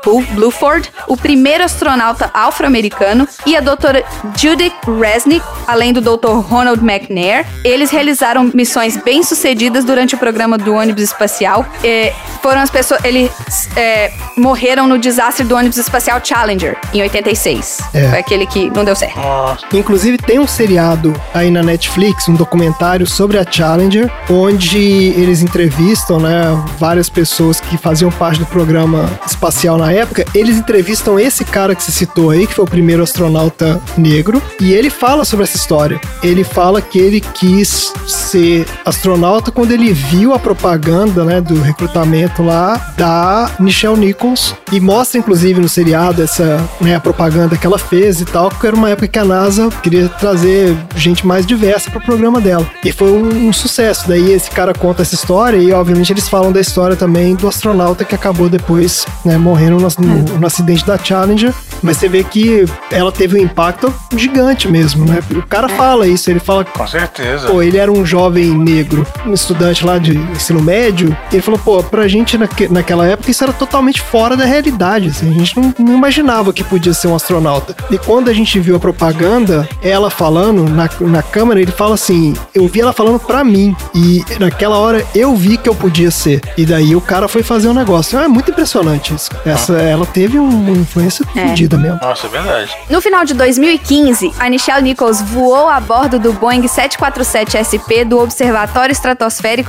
Bu- 0.04 0.24
Bluford, 0.32 0.92
o 1.08 1.16
primeiro 1.18 1.64
astronauta 1.64 2.30
afro-americano, 2.34 3.28
e 3.46 3.56
a 3.56 3.60
doutora 3.60 4.04
Judith 4.38 4.74
Resnick, 5.00 5.46
além 5.68 5.94
do 5.94 6.02
doutor 6.02 6.40
Ronald 6.42 6.82
McNair. 6.84 7.46
Eles 7.64 7.90
realizaram 7.92 8.50
missões 8.54 8.98
bem-sucedidas 8.98 9.51
durante 9.86 10.15
o 10.15 10.18
programa 10.18 10.57
do 10.57 10.73
ônibus 10.73 11.03
espacial. 11.03 11.65
É, 11.84 12.14
foram 12.41 12.61
as 12.61 12.69
pessoas... 12.69 13.03
Eles 13.03 13.32
é, 13.76 14.11
morreram 14.38 14.88
no 14.88 14.98
desastre 14.98 15.45
do 15.45 15.56
ônibus 15.56 15.78
espacial 15.78 16.19
Challenger, 16.23 16.78
em 16.94 17.02
86. 17.02 17.80
É. 17.94 18.10
Foi 18.10 18.19
aquele 18.19 18.45
que 18.45 18.69
não 18.69 18.84
deu 18.84 18.95
certo. 18.95 19.18
Nossa. 19.18 19.65
Inclusive 19.73 20.18
tem 20.18 20.40
um 20.40 20.48
seriado 20.48 21.14
aí 21.34 21.49
na 21.49 21.64
Netflix, 21.64 22.28
um 22.28 22.36
documentário 22.36 23.07
sobre 23.07 23.38
a 23.38 23.45
Challenger, 23.49 24.11
onde 24.30 24.78
eles 24.78 25.41
entrevistam, 25.41 26.19
né, 26.19 26.41
várias 26.78 27.10
pessoas 27.10 27.60
que 27.60 27.78
faziam 27.78 28.11
parte 28.11 28.40
do 28.40 28.45
programa 28.45 29.10
espacial 29.26 29.78
na 29.78 29.91
época. 29.91 30.26
Eles 30.34 30.57
entrevistam 30.57 31.19
esse 31.19 31.44
cara 31.44 31.73
que 31.73 31.84
se 31.84 31.91
citou 31.91 32.30
aí, 32.30 32.45
que 32.45 32.53
foi 32.53 32.65
o 32.65 32.68
primeiro 32.68 33.02
astronauta 33.02 33.82
negro, 33.98 34.41
e 34.60 34.73
ele 34.73 34.90
fala 34.90 35.26
sobre 35.26 35.44
essa 35.44 35.57
história. 35.57 35.99
Ele 36.22 36.44
fala 36.44 36.82
que 36.82 36.99
ele 36.99 37.22
quis 37.22 37.94
ser 38.07 38.65
astronauta 38.86 39.41
quando 39.50 39.72
ele 39.72 39.94
viu 39.94 40.34
a 40.34 40.40
propaganda, 40.40 41.24
né, 41.24 41.40
do 41.40 41.62
recrutamento 41.62 42.44
lá 42.44 42.92
da 42.98 43.50
Nichelle 43.60 43.98
Nichols 43.98 44.54
e 44.74 44.80
mostra 44.82 45.18
inclusive 45.20 45.62
no 45.62 45.70
seriado 45.70 46.22
essa, 46.22 46.62
né, 46.82 46.96
a 46.96 47.00
propaganda 47.00 47.56
que 47.56 47.66
ela 47.66 47.78
fez 47.80 48.20
e 48.20 48.26
tal, 48.26 48.50
que 48.50 48.68
era 48.68 48.76
uma 48.76 48.90
época 48.90 49.08
que 49.08 49.18
a 49.20 49.24
NASA 49.24 49.70
queria 49.82 50.10
trazer 50.10 50.76
gente 50.98 51.26
mais 51.26 51.46
diversa 51.46 51.90
pro 51.90 52.02
programa 52.02 52.42
dela. 52.42 52.68
E 52.84 52.92
foi 52.92 53.12
um, 53.12 53.48
um 53.48 53.54
sucesso. 53.54 54.08
Daí 54.10 54.34
esse 54.34 54.52
cara 54.52 54.74
conta 54.74 55.02
essa 55.04 55.16
história 55.16 55.58
e 55.58 55.72
obviamente 55.72 56.12
eles 56.12 56.28
falam 56.28 56.52
da 56.52 56.60
história 56.60 56.96
também 56.98 57.36
do 57.36 57.48
astronauta 57.48 58.04
que 58.04 58.14
acabou 58.16 58.50
depois, 58.50 59.06
né, 59.24 59.38
morrendo 59.38 59.78
no, 59.78 59.88
no- 60.06 60.38
no 60.40 60.48
acidente 60.48 60.86
da 60.86 60.98
Challenger. 60.98 61.54
Mas 61.82 61.98
você 61.98 62.10
vê 62.10 62.24
que 62.24 62.66
ela 62.92 63.12
teve 63.12 63.40
um 63.40 63.42
impacto 63.42 63.94
gigante 64.16 64.68
mesmo, 64.68 65.06
né? 65.06 65.20
O 65.32 65.42
cara 65.48 65.70
fala 65.70 66.08
isso, 66.08 66.30
ele 66.30 66.40
fala 66.40 66.64
Com 66.66 66.86
certeza. 66.88 67.48
Pô, 67.48 67.62
ele 67.62 67.78
era 67.78 67.92
um 67.92 68.06
jovem 68.06 68.52
negro, 68.52 69.06
um 69.32 69.34
estudante 69.36 69.86
lá 69.86 69.98
de 69.98 70.18
ensino 70.18 70.62
médio. 70.62 71.16
E 71.32 71.36
ele 71.36 71.41
falou, 71.41 71.60
pô, 71.60 71.82
pra 71.84 72.08
gente 72.08 72.38
naque- 72.38 72.68
naquela 72.68 73.06
época 73.08 73.32
isso 73.32 73.44
era 73.44 73.53
totalmente 73.53 74.02
fora 74.02 74.36
da 74.38 74.45
realidade. 74.45 75.08
assim, 75.10 75.30
a 75.30 75.34
gente 75.40 75.60
não, 75.60 75.74
não 75.80 75.94
imaginava 75.95 76.53
que 76.53 76.64
podia 76.64 76.94
ser 76.94 77.08
um 77.08 77.16
astronauta. 77.16 77.76
E 77.90 77.98
quando 77.98 78.30
a 78.30 78.34
gente 78.34 78.60
viu 78.60 78.76
a 78.76 78.80
propaganda, 78.80 79.68
ela 79.82 80.10
falando 80.10 80.64
na, 80.70 80.90
na 81.02 81.24
câmera, 81.24 81.62
ele 81.62 81.72
fala 81.72 81.95
assim: 81.95 82.34
eu 82.53 82.68
vi 82.68 82.82
ela 82.82 82.94
falando 82.94 83.20
pra 83.20 83.44
mim. 83.44 83.76
E 83.95 84.24
naquela 84.40 84.78
hora 84.78 85.06
eu 85.16 85.36
vi 85.36 85.58
que 85.58 85.68
eu 85.70 85.76
podia 85.76 86.12
ser. 86.12 86.41
E 86.58 86.66
daí 86.66 86.95
o 86.95 87.02
cara 87.02 87.28
foi 87.28 87.44
fazer 87.44 87.68
o 87.68 87.74
negócio. 87.74 88.20
É 88.20 88.28
muito 88.28 88.52
impressionante 88.52 89.14
isso. 89.14 89.30
Essa, 89.45 89.74
ela 89.74 90.06
teve 90.06 90.38
um- 90.40 90.49
uma 90.49 90.72
influência 90.78 91.26
É. 91.36 91.48
fodida 91.48 91.78
mesmo. 91.78 91.99
Nossa, 92.02 92.28
é 92.28 92.30
verdade. 92.30 92.72
No 92.90 93.02
final 93.02 93.24
de 93.26 93.34
2015, 93.34 94.34
a 94.40 94.49
Nichelle 94.49 94.82
Nichols 94.84 95.22
voou 95.22 95.68
a 95.68 95.80
bordo 95.80 96.20
do 96.20 96.34
Boeing 96.34 96.68
747 96.68 97.58
SP 97.58 98.03
do 98.06 98.20
Observatório 98.20 98.91
Estratosférico 98.91 99.20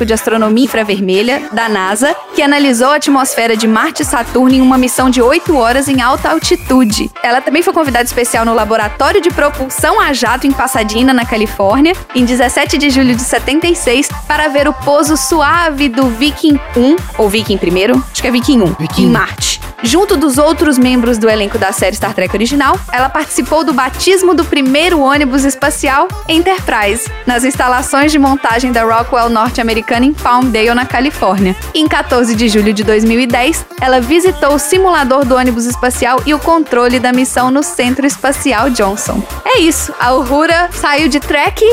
de 0.06 0.12
Astronomia 0.12 0.64
Infravermelha, 0.64 1.42
da 1.52 1.68
NASA, 1.68 2.14
que 2.34 2.42
analisou 2.42 2.88
a 2.88 2.96
atmosfera 2.96 3.56
de 3.56 3.66
Marte 3.68 4.02
e 4.02 4.04
Saturno 4.04 4.54
em 4.54 4.60
uma 4.60 4.78
missão 4.78 5.10
de 5.10 5.20
8 5.20 5.56
horas 5.56 5.88
em 5.88 6.00
alta 6.00 6.30
altitude. 6.30 7.10
Ela 7.22 7.40
também 7.40 7.62
foi 7.62 7.72
convidada 7.72 8.04
especial 8.04 8.44
no 8.44 8.54
Laboratório 8.54 9.20
de 9.20 9.30
Propulsão 9.30 10.00
a 10.00 10.12
Jato 10.12 10.46
em 10.46 10.52
Pasadena, 10.52 11.12
na 11.12 11.24
Califórnia, 11.24 11.94
em 12.14 12.24
17 12.24 12.78
de 12.78 12.90
julho 12.90 13.14
de 13.14 13.22
76, 13.22 14.08
para 14.26 14.48
ver 14.48 14.68
o 14.68 14.72
pouso 14.72 15.16
suave 15.16 15.88
do 15.88 16.08
Viking 16.08 16.58
1, 16.76 16.96
ou 17.18 17.28
Viking 17.28 17.58
primeiro, 17.58 18.02
acho 18.10 18.22
que 18.22 18.28
é 18.28 18.30
Viking 18.30 18.60
1, 18.60 18.76
Viking. 18.78 19.04
em 19.04 19.10
Marte. 19.10 19.72
Junto 19.84 20.16
dos 20.16 20.38
outros 20.38 20.78
membros 20.78 21.18
do 21.18 21.28
elenco 21.28 21.59
da 21.59 21.72
série 21.72 21.96
Star 21.96 22.14
Trek 22.14 22.34
original, 22.34 22.78
ela 22.92 23.09
participou 23.09 23.64
do 23.64 23.72
batismo 23.72 24.32
do 24.32 24.44
primeiro 24.44 25.00
ônibus 25.00 25.44
espacial 25.44 26.06
Enterprise, 26.28 27.10
nas 27.26 27.42
instalações 27.42 28.12
de 28.12 28.18
montagem 28.18 28.70
da 28.70 28.84
Rockwell 28.84 29.28
norte-americana 29.28 30.06
em 30.06 30.12
Palmdale, 30.12 30.72
na 30.72 30.86
Califórnia. 30.86 31.56
Em 31.74 31.88
14 31.88 32.36
de 32.36 32.48
julho 32.48 32.72
de 32.72 32.84
2010, 32.84 33.66
ela 33.80 34.00
visitou 34.00 34.54
o 34.54 34.59
simulador 34.59 35.24
do 35.24 35.34
ônibus 35.34 35.66
espacial 35.66 36.22
e 36.24 36.32
o 36.32 36.38
controle 36.38 37.00
da 37.00 37.12
missão 37.12 37.50
no 37.50 37.64
Centro 37.64 38.06
Espacial 38.06 38.70
Johnson. 38.70 39.20
É 39.44 39.59
isso, 39.59 39.92
a 39.98 40.14
Uhura 40.14 40.70
saiu 40.72 41.09
de 41.09 41.18
Trek 41.18 41.64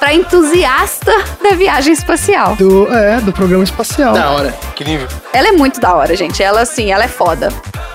para 0.00 0.12
entusiasta 0.12 1.12
da 1.40 1.50
viagem 1.50 1.92
espacial. 1.92 2.56
Do, 2.56 2.92
é, 2.92 3.20
do 3.20 3.32
programa 3.32 3.62
espacial. 3.62 4.14
Da 4.14 4.30
hora. 4.30 4.54
Incrível. 4.72 5.06
Ela 5.32 5.48
é 5.48 5.52
muito 5.52 5.80
da 5.80 5.94
hora, 5.94 6.16
gente. 6.16 6.42
Ela, 6.42 6.62
assim, 6.62 6.90
ela 6.90 7.04
é 7.04 7.08
foda. 7.08 7.35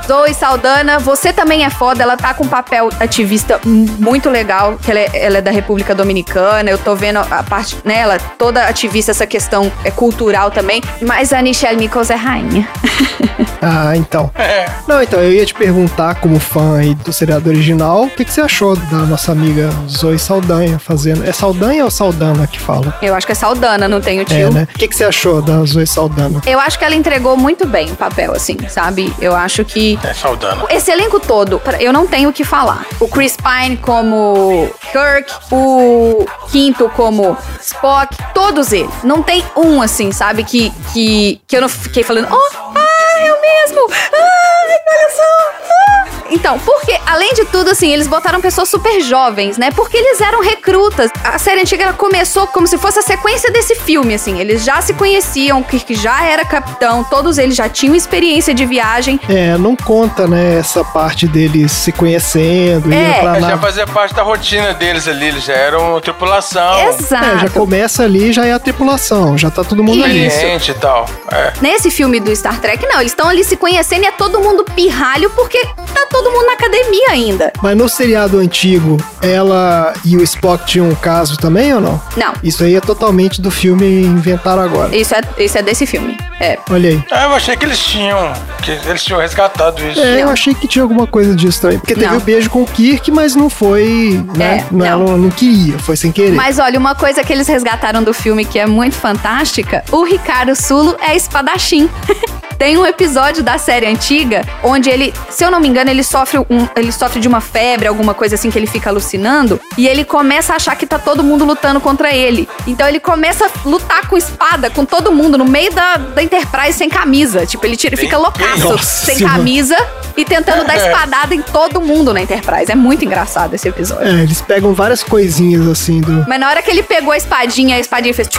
Zoe 0.08 0.34
Saldana, 0.34 1.00
você 1.00 1.32
também 1.32 1.64
é 1.64 1.70
foda. 1.70 2.04
Ela 2.04 2.18
tá 2.18 2.34
com 2.34 2.44
um 2.44 2.48
papel 2.48 2.90
ativista 3.00 3.60
muito 3.64 4.30
legal, 4.30 4.78
que 4.82 4.90
ela 4.92 5.00
é, 5.00 5.10
ela 5.14 5.38
é 5.38 5.42
da 5.42 5.52
República 5.52 5.94
Dominicana. 5.96 6.70
Eu 6.70 6.78
tô 6.78 6.96
vendo 6.96 7.20
a 7.20 7.44
parte, 7.44 7.78
né? 7.86 8.00
Ela 8.00 8.16
é 8.16 8.20
toda 8.38 8.66
ativista, 8.66 9.12
essa 9.12 9.28
questão 9.28 9.72
é 9.84 9.92
cultural 9.92 10.52
também. 10.52 10.82
Mas 11.02 11.32
a 11.32 11.42
Nichelle 11.42 11.78
Nichols 11.78 12.10
é 12.10 12.16
rainha. 12.16 12.68
Ah, 13.64 13.96
então. 13.96 14.32
É. 14.34 14.66
Não, 14.88 15.04
então, 15.04 15.20
eu 15.20 15.32
ia 15.34 15.46
te 15.46 15.54
perguntar, 15.54 16.16
como 16.16 16.40
fã 16.40 16.80
aí 16.80 16.96
do 16.96 17.14
seriado 17.14 17.48
original, 17.48 18.06
o 18.06 18.10
que, 18.10 18.26
que 18.26 18.34
você 18.34 18.42
achou 18.42 18.76
da 18.76 18.98
nossa 19.06 19.32
amiga 19.32 19.70
Zoe 19.88 20.18
Saldanha 20.18 20.80
fazendo. 20.80 21.24
É 21.28 21.32
Saldanha 21.32 21.84
ou 21.86 21.92
Saldana 21.92 22.48
que 22.48 22.60
fala? 22.60 22.92
Eu 23.04 23.14
acho 23.14 23.28
que 23.28 23.34
é 23.34 23.36
Saldana, 23.36 23.88
não 23.88 24.02
tem 24.02 24.18
o 24.18 24.22
É, 24.24 24.26
tio. 24.26 24.52
né? 24.52 24.68
O 24.74 24.80
que, 24.80 24.88
que 24.88 24.96
você 24.96 25.04
achou 25.04 25.44
da 25.44 25.64
Zoe 25.64 25.86
Saldana? 25.86 26.42
Eu 26.48 26.60
acho 26.60 26.80
que 26.80 26.84
ela 26.86 26.96
entregou 26.96 27.38
muito 27.38 27.68
bem 27.68 27.92
o 27.92 27.96
papel, 27.96 28.32
assim, 28.36 28.58
sabe? 28.68 29.14
Eu 29.22 29.31
acho 29.36 29.64
que 29.66 29.99
É 30.03 30.14
saudando. 30.14 30.68
Esse 30.70 30.91
elenco 30.91 31.20
todo, 31.20 31.62
eu 31.80 31.91
não 31.91 32.08
tenho 32.08 32.30
o 32.30 32.34
que 32.34 32.44
falar. 32.44 32.86
O 32.99 33.08
Chris 33.08 33.38
Pine 33.38 33.78
como 33.78 34.70
Kirk, 34.91 35.32
o 35.52 36.26
Quinto 36.52 36.90
como 36.95 37.38
Spock, 37.62 38.16
todos 38.34 38.72
eles. 38.72 38.91
Não 39.03 39.22
tem 39.24 39.44
um, 39.56 39.82
assim, 39.82 40.12
sabe, 40.12 40.44
que, 40.44 40.72
que, 40.94 41.41
que 41.48 41.58
eu 41.58 41.62
não 41.62 41.70
fiquei 41.70 42.03
falando, 42.03 42.28
oh, 42.32 42.36
ah, 42.36 42.82
o 43.22 43.41
mesmo, 43.41 43.88
ai, 43.90 44.80
olha 44.91 45.10
só, 45.16 45.24
ah. 45.70 46.20
Então, 46.32 46.58
porque, 46.60 46.98
além 47.06 47.34
de 47.34 47.45
tudo, 47.45 47.70
assim, 47.72 47.91
eles 47.91 48.08
botaram 48.08 48.40
pessoas 48.41 48.70
super 48.70 49.02
jovens, 49.02 49.58
né? 49.58 49.70
Porque 49.72 49.98
eles 49.98 50.22
eram 50.22 50.41
recrutas. 50.41 51.12
A 51.24 51.38
série 51.38 51.62
antiga 51.62 51.84
ela 51.84 51.94
começou 51.94 52.48
como 52.48 52.66
se 52.66 52.78
fosse 52.78 52.99
a 52.99 53.02
sequência 53.02 53.52
desse 53.52 53.76
filme, 53.76 54.14
assim. 54.14 54.40
Eles 54.40 54.64
já 54.64 54.82
se 54.82 54.94
conheciam, 54.94 55.60
o 55.60 55.64
Kirk 55.64 55.94
já 55.95 56.24
era 56.24 56.45
capitão, 56.45 57.03
todos 57.03 57.38
eles 57.38 57.56
já 57.56 57.68
tinham 57.68 57.95
experiência 57.95 58.53
de 58.53 58.66
viagem. 58.66 59.20
É, 59.30 59.58
não 59.58 59.76
conta, 59.76 60.28
né, 60.28 60.58
essa 60.60 60.84
parte 60.84 61.28
deles 61.28 61.72
se 61.72 61.91
conhecendo, 61.91 62.91
É. 62.94 62.95
indo 62.95 63.20
pra 63.20 63.38
É, 63.38 63.41
já 63.41 63.58
fazia 63.58 63.86
parte 63.88 64.14
da 64.16 64.24
rotina 64.24 64.74
deles 64.74 65.08
ali, 65.08 65.28
eles 65.28 65.44
já 65.44 65.53
eram 65.53 65.99
tripulação, 65.99 66.90
Exato. 66.90 67.26
É, 67.26 67.40
já 67.40 67.49
começa 67.49 68.03
ali, 68.03 68.32
já 68.32 68.45
é 68.45 68.53
a 68.53 68.60
tripulação, 68.60 69.38
já 69.38 69.52
tá 69.52 69.64
todo 69.64 69.84
mundo 69.84 70.03
ali. 70.03 70.28
experiente 70.28 70.72
e 70.72 70.74
tal. 70.76 71.06
É. 71.32 71.53
Nesse 71.62 71.91
filme 71.91 72.20
do 72.20 72.34
Star 72.36 72.60
Trek, 72.60 72.86
não, 72.88 72.99
eles 72.99 73.12
estão 73.12 73.28
ali 73.28 73.44
se 73.44 73.58
conhecendo 73.58 74.03
e 74.03 74.08
é 74.08 74.12
todo 74.12 74.40
mundo 74.40 74.64
pirralho 74.76 75.30
porque 75.32 75.60
tá 75.94 76.02
tá 76.02 76.06
todo 76.22 76.31
mundo 76.31 76.45
na 76.45 76.53
academia 76.53 77.07
ainda. 77.10 77.52
Mas 77.61 77.76
no 77.76 77.89
seriado 77.89 78.38
antigo, 78.38 78.98
ela 79.22 79.93
e 80.06 80.15
o 80.15 80.23
Spock 80.23 80.65
tinham 80.65 80.88
um 80.88 80.95
caso 80.95 81.35
também 81.35 81.73
ou 81.73 81.81
não? 81.81 82.02
Não. 82.15 82.34
Isso 82.43 82.64
aí 82.64 82.76
é 82.76 82.81
totalmente 82.81 83.41
do 83.41 83.49
filme 83.49 84.03
inventaram 84.03 84.61
agora. 84.61 84.95
Isso 84.95 85.15
é, 85.15 85.22
isso 85.39 85.57
é 85.57 85.64
desse 85.64 85.85
filme. 85.85 86.18
É. 86.39 86.57
Olha 86.69 86.89
aí. 86.91 87.03
Ah, 87.11 87.23
eu 87.23 87.34
achei 87.34 87.56
que 87.57 87.65
eles 87.65 87.80
tinham. 87.80 88.34
Que 88.61 88.72
eles 88.72 89.03
tinham 89.03 89.19
resgatado 89.19 89.84
isso. 89.84 89.99
É, 89.99 90.22
eu 90.22 90.30
achei 90.30 90.53
que 90.53 90.68
tinha 90.68 90.84
alguma 90.84 91.07
coisa 91.07 91.35
disso 91.35 91.61
também. 91.61 91.80
Porque 91.80 91.95
teve 91.95 92.07
Não. 92.07 92.18
o 92.18 92.22
beijo 92.22 92.49
com 92.49 92.61
o 92.61 92.68
Kirk, 92.68 93.10
mas 93.11 93.35
não 93.35 93.49
foi. 93.49 94.23
Né? 94.35 94.57
É, 94.57 94.65
não, 94.72 94.80
não. 94.80 94.85
Ela 94.85 95.18
não 95.18 95.30
queria, 95.30 95.77
foi 95.80 95.95
sem 95.95 96.11
querer. 96.11 96.34
Mas 96.34 96.60
olha, 96.60 96.80
uma 96.80 96.93
coisa 96.95 97.23
que 97.23 97.34
eles 97.34 97.48
resgataram 97.48 98.03
do 98.03 98.14
filme 98.14 98.45
que 98.45 98.60
é 98.60 98.65
muito 98.68 98.95
fantástica: 98.95 99.84
o 99.91 100.03
Ricardo 100.03 100.56
Sulo 100.56 100.95
é 101.02 101.15
espadachim. 101.15 101.89
Tem 102.61 102.77
um 102.77 102.85
episódio 102.85 103.41
da 103.41 103.57
série 103.57 103.88
antiga 103.88 104.45
onde 104.61 104.88
ele, 104.88 105.11
se 105.31 105.43
eu 105.43 105.49
não 105.49 105.60
me 105.60 105.68
engano, 105.68 105.89
ele 105.89 106.01
sofre, 106.03 106.40
um, 106.40 106.68
ele 106.76 106.91
sofre 106.91 107.19
de 107.19 107.28
uma 107.28 107.41
febre, 107.41 107.88
alguma 107.88 108.14
coisa 108.14 108.36
assim 108.36 108.49
que 108.49 108.57
ele 108.57 108.68
fica 108.68 108.90
alucinando, 108.90 109.60
e 109.78 109.88
ele 109.88 110.03
começa 110.03 110.53
a 110.53 110.56
achar 110.56 110.76
que 110.76 110.86
tá 110.86 110.99
todo 110.99 111.23
mundo 111.23 111.45
lutando 111.45 111.80
contra 111.80 112.14
ele. 112.14 112.48
Então 112.68 112.88
ele 112.88 112.99
começa 112.99 113.45
a 113.45 113.68
lutar 113.68 114.07
com 114.07 114.18
espada 114.18 114.69
com 114.69 114.86
todo 114.86 115.11
mundo 115.11 115.38
no 115.38 115.45
meio 115.45 115.72
da, 115.73 115.98
da 115.98 116.23
Enterprise 116.23 116.78
sem 116.78 116.90
camisa. 116.90 117.45
Tipo, 117.45 117.65
ele 117.65 117.76
tira, 117.76 117.98
fica 117.98 118.18
loucaço, 118.18 118.69
Nossa 118.69 119.06
sem 119.06 119.19
camisa 119.19 119.78
e 120.15 120.26
tentando 120.26 120.65
dar 120.65 120.76
espadada 120.78 121.34
em 121.34 121.41
todo 121.41 121.82
mundo 121.82 122.14
na 122.14 122.22
Enterprise. 122.22 122.72
É 122.72 122.76
muito 122.76 123.06
engraçado 123.06 123.53
esse 123.53 123.68
episódio. 123.68 124.07
É, 124.07 124.23
eles 124.23 124.41
pegam 124.41 124.73
várias 124.73 125.03
coisinhas 125.03 125.68
assim 125.68 126.02
do. 126.02 126.26
Mas 126.28 126.40
na 126.40 126.49
hora 126.49 126.61
que 126.61 126.69
ele 126.69 126.84
pegou 126.84 127.11
a 127.11 127.18
espadinha, 127.18 127.76
a 127.76 127.80
espadinha 127.80 128.14
fez 128.14 128.30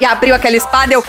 e 0.00 0.04
abriu 0.04 0.34
aquela 0.34 0.56
espada, 0.56 0.92
eu. 0.92 1.04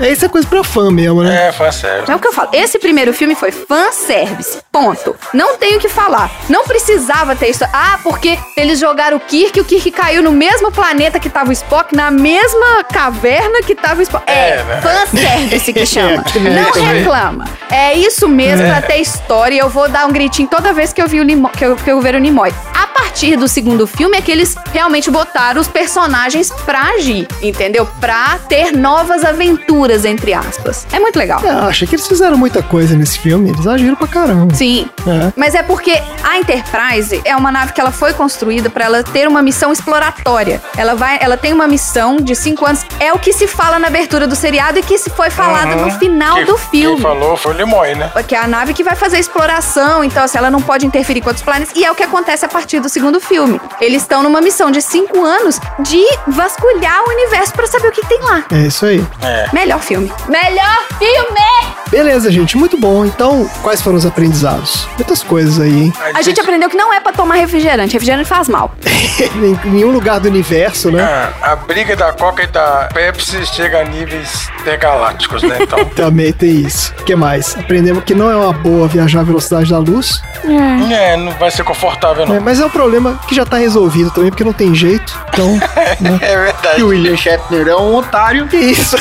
É, 0.00 0.10
isso 0.10 0.24
é 0.24 0.28
coisa 0.28 0.46
pra 0.46 0.62
fã 0.64 0.90
mesmo, 0.90 1.22
né? 1.22 1.48
É, 1.48 1.72
sério. 1.72 2.04
É 2.08 2.14
o 2.14 2.18
que 2.18 2.28
eu 2.28 2.32
falo. 2.32 2.48
Esse 2.52 2.78
primeiro 2.78 3.12
filme 3.12 3.34
foi 3.34 3.50
fanservice. 3.50 4.58
Ponto. 4.72 5.14
Não 5.34 5.56
tenho 5.56 5.78
o 5.78 5.80
que 5.80 5.88
falar. 5.88 6.30
Não 6.48 6.64
precisava 6.64 7.34
ter 7.34 7.48
isso. 7.50 7.64
Ah, 7.72 7.98
porque 8.02 8.38
eles 8.56 8.78
jogaram 8.78 9.16
o 9.16 9.20
Kirk 9.20 9.58
e 9.58 9.62
o 9.62 9.64
Kirk 9.64 9.90
caiu 9.90 10.22
no 10.22 10.30
mesmo 10.32 10.70
planeta 10.70 11.18
que 11.18 11.28
tava 11.28 11.50
o 11.50 11.52
Spock, 11.52 11.94
na 11.96 12.10
mesma 12.10 12.84
caverna 12.84 13.60
que 13.62 13.74
tava 13.74 14.00
o 14.00 14.02
Spock. 14.02 14.24
É, 14.30 14.50
É, 14.50 14.64
né? 14.64 14.80
fanservice 14.80 15.72
que 15.72 15.86
chama. 15.86 16.24
É, 16.38 16.50
Não 16.50 16.72
também. 16.72 16.94
reclama. 16.94 17.44
É 17.70 17.94
isso 17.94 18.28
mesmo 18.28 18.64
pra 18.66 18.80
ter 18.82 18.96
história. 18.96 19.54
E 19.54 19.58
eu 19.58 19.68
vou 19.68 19.88
dar 19.88 20.06
um 20.06 20.12
gritinho 20.12 20.48
toda 20.48 20.72
vez 20.72 20.92
que 20.92 21.02
eu, 21.02 21.08
vi 21.08 21.20
o 21.20 21.48
que 21.50 21.64
eu, 21.64 21.76
que 21.76 21.90
eu 21.90 22.00
ver 22.00 22.14
o 22.14 22.18
Nimoy. 22.18 22.52
A 22.74 22.86
partir 22.86 23.36
do 23.36 23.48
segundo 23.48 23.86
filme 23.86 24.16
é 24.16 24.20
que 24.20 24.30
eles 24.30 24.54
realmente 24.72 25.10
botaram 25.10 25.60
os 25.60 25.68
personagens 25.68 26.50
pra 26.64 26.80
agir, 26.94 27.26
entendeu? 27.42 27.86
Pra 28.00 28.38
ter 28.48 28.72
novas 28.72 28.87
aventuras, 29.24 30.04
entre 30.04 30.32
aspas. 30.34 30.86
É 30.92 30.98
muito 30.98 31.18
legal. 31.18 31.40
É, 31.44 31.50
achei 31.50 31.86
que 31.86 31.94
eles 31.94 32.06
fizeram 32.06 32.36
muita 32.36 32.62
coisa 32.62 32.96
nesse 32.96 33.18
filme. 33.18 33.50
Eles 33.50 33.66
agiram 33.66 33.94
pra 33.96 34.06
caramba. 34.06 34.54
Sim. 34.54 34.88
É. 35.06 35.32
Mas 35.36 35.54
é 35.54 35.62
porque 35.62 36.00
a 36.22 36.38
Enterprise 36.38 37.20
é 37.24 37.36
uma 37.36 37.50
nave 37.52 37.72
que 37.72 37.80
ela 37.80 37.90
foi 37.92 38.12
construída 38.12 38.68
para 38.70 38.84
ela 38.84 39.02
ter 39.02 39.26
uma 39.28 39.42
missão 39.42 39.72
exploratória. 39.72 40.60
Ela 40.76 40.94
vai, 40.94 41.18
ela 41.20 41.36
tem 41.36 41.52
uma 41.52 41.66
missão 41.66 42.16
de 42.16 42.34
cinco 42.34 42.66
anos. 42.66 42.84
É 43.00 43.12
o 43.12 43.18
que 43.18 43.32
se 43.32 43.46
fala 43.46 43.78
na 43.78 43.88
abertura 43.88 44.26
do 44.26 44.34
seriado 44.36 44.78
e 44.78 44.82
que 44.82 44.98
se 44.98 45.10
foi 45.10 45.30
falado 45.30 45.76
no 45.76 45.90
final 45.98 46.36
Quem- 46.36 46.44
do 46.46 46.58
filme. 46.58 46.94
Quem 46.96 47.02
falou 47.02 47.36
foi 47.36 47.52
o 47.54 47.56
Limoy, 47.56 47.94
né? 47.94 48.10
Que 48.26 48.34
é 48.34 48.38
a 48.38 48.46
nave 48.46 48.74
que 48.74 48.84
vai 48.84 48.94
fazer 48.96 49.16
a 49.16 49.20
exploração, 49.20 50.02
então 50.04 50.22
assim, 50.24 50.38
ela 50.38 50.50
não 50.50 50.60
pode 50.60 50.86
interferir 50.86 51.20
com 51.20 51.28
outros 51.28 51.44
planetas. 51.44 51.74
E 51.76 51.84
é 51.84 51.90
o 51.90 51.94
que 51.94 52.02
acontece 52.02 52.44
a 52.44 52.48
partir 52.48 52.80
do 52.80 52.88
segundo 52.88 53.20
filme. 53.20 53.60
Eles 53.80 54.02
estão 54.02 54.22
numa 54.22 54.40
missão 54.40 54.70
de 54.70 54.80
cinco 54.82 55.24
anos 55.24 55.58
de 55.80 56.02
vasculhar 56.26 57.02
o 57.06 57.10
universo 57.10 57.52
para 57.52 57.66
saber 57.66 57.88
o 57.88 57.92
que 57.92 58.04
tem 58.06 58.20
lá. 58.22 58.44
É 58.50 58.67
isso 58.68 58.86
aí. 58.86 59.04
É. 59.22 59.46
Melhor 59.52 59.80
filme. 59.80 60.10
Melhor 60.28 60.78
filme! 60.98 61.74
Beleza, 61.90 62.30
gente, 62.30 62.56
muito 62.56 62.76
bom. 62.78 63.04
Então, 63.06 63.48
quais 63.62 63.80
foram 63.80 63.96
os 63.96 64.04
aprendizados? 64.04 64.86
Muitas 64.96 65.22
coisas 65.22 65.58
aí, 65.58 65.84
hein? 65.84 65.92
A 66.14 66.20
gente 66.20 66.38
aprendeu 66.38 66.68
que 66.68 66.76
não 66.76 66.92
é 66.92 67.00
pra 67.00 67.12
tomar 67.12 67.36
refrigerante. 67.36 67.94
Refrigerante 67.94 68.28
faz 68.28 68.46
mal. 68.46 68.74
em 69.64 69.70
nenhum 69.70 69.90
lugar 69.90 70.20
do 70.20 70.28
universo, 70.28 70.90
né? 70.90 71.02
Ah, 71.02 71.52
a 71.52 71.56
briga 71.56 71.96
da 71.96 72.12
Coca 72.12 72.42
e 72.42 72.46
da 72.46 72.88
Pepsi 72.92 73.44
chega 73.46 73.80
a 73.80 73.84
níveis 73.84 74.48
intergalácticos, 74.60 75.42
né? 75.42 75.58
Então. 75.62 75.82
Também 75.96 76.30
tem 76.32 76.60
isso. 76.60 76.92
O 77.00 77.04
que 77.04 77.16
mais? 77.16 77.56
Aprendemos 77.56 78.04
que 78.04 78.14
não 78.14 78.30
é 78.30 78.36
uma 78.36 78.52
boa 78.52 78.86
viajar 78.86 79.20
à 79.20 79.22
velocidade 79.24 79.70
da 79.70 79.78
luz. 79.78 80.22
é, 80.92 81.16
não 81.16 81.32
vai 81.32 81.50
ser 81.50 81.64
confortável, 81.64 82.24
É, 82.24 82.26
não. 82.26 82.40
mas 82.40 82.60
é 82.60 82.66
um 82.66 82.70
problema 82.70 83.18
que 83.26 83.34
já 83.34 83.46
tá 83.46 83.56
resolvido 83.56 84.10
também, 84.10 84.30
porque 84.30 84.44
não 84.44 84.52
tem 84.52 84.74
jeito. 84.74 85.18
Então, 85.32 85.56
né? 86.00 86.18
É 86.20 86.36
verdade. 86.36 86.80
E 86.80 86.82
o 86.82 86.88
William 86.88 87.16
Shatner 87.16 87.66
é 87.68 87.76
um 87.76 87.94
otário. 87.96 88.46
Que 88.46 88.57
isso? 88.58 88.96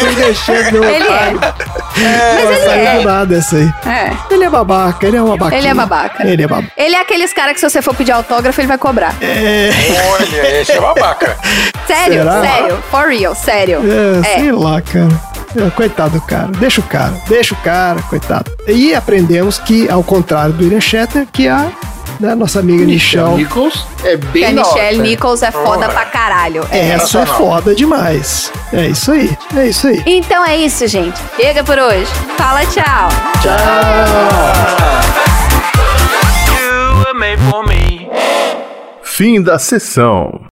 Ele 0.00 0.14
deixou 0.14 0.54
meu 0.72 0.84
Ele 0.84 1.04
é. 1.04 1.32
Mas 1.34 2.58
ele 2.60 2.86
é. 2.86 2.98
do 2.98 3.04
nada 3.04 3.36
essa 3.36 3.56
aí. 3.56 3.72
É. 3.86 4.34
Ele 4.34 4.44
é 4.44 4.50
babaca, 4.50 5.06
ele 5.06 5.16
é 5.16 5.22
uma 5.22 5.36
babaca. 5.36 5.56
Ele 5.56 5.68
é 5.68 5.74
babaca. 5.74 6.26
Ele 6.26 6.42
é 6.42 6.46
babaca. 6.46 6.72
Ele 6.76 6.94
é 6.94 7.00
aqueles 7.00 7.32
caras 7.32 7.54
que 7.54 7.60
se 7.60 7.68
você 7.68 7.82
for 7.82 7.94
pedir 7.94 8.12
autógrafo, 8.12 8.60
ele 8.60 8.68
vai 8.68 8.78
cobrar. 8.78 9.14
Olha, 10.10 10.60
esse 10.60 10.72
é 10.72 10.80
babaca. 10.80 11.36
Sério, 11.86 12.18
Será? 12.22 12.40
sério. 12.40 12.82
For 12.90 13.08
real, 13.08 13.34
sério. 13.34 13.80
É, 13.84 14.38
sei 14.38 14.52
lá, 14.52 14.80
cara. 14.80 15.08
É, 15.54 15.70
Coitado 15.70 16.18
do 16.18 16.20
cara. 16.22 16.48
Deixa 16.58 16.80
o 16.80 16.84
cara. 16.84 17.12
Deixa 17.28 17.54
o 17.54 17.58
cara, 17.58 18.00
coitado. 18.02 18.50
E 18.66 18.94
aprendemos 18.94 19.58
que, 19.58 19.88
ao 19.90 20.02
contrário 20.02 20.54
do 20.54 20.64
William 20.64 20.80
Shatner, 20.80 21.26
que 21.30 21.46
a 21.46 21.66
né, 22.22 22.34
nossa 22.36 22.60
amiga 22.60 22.84
Michelle. 22.84 23.34
Nichols 23.34 23.84
é 24.04 24.14
a 24.14 24.16
bem 24.16 24.54
da 24.54 24.62
Michelle 24.62 24.98
hora. 24.98 25.08
Nichols 25.08 25.42
é 25.42 25.50
foda 25.50 25.88
pra 25.88 26.04
caralho. 26.04 26.66
É. 26.70 26.90
Essa 26.90 27.20
é 27.20 27.26
foda 27.26 27.74
demais. 27.74 28.52
É 28.72 28.86
isso 28.88 29.10
aí. 29.10 29.36
É 29.56 29.66
isso 29.66 29.88
aí. 29.88 30.02
Então 30.06 30.44
é 30.46 30.56
isso, 30.56 30.86
gente. 30.86 31.20
Chega 31.36 31.64
por 31.64 31.78
hoje. 31.78 32.06
Fala 32.38 32.60
tchau. 32.66 33.08
Fim 39.02 39.42
da 39.42 39.58
sessão. 39.58 40.51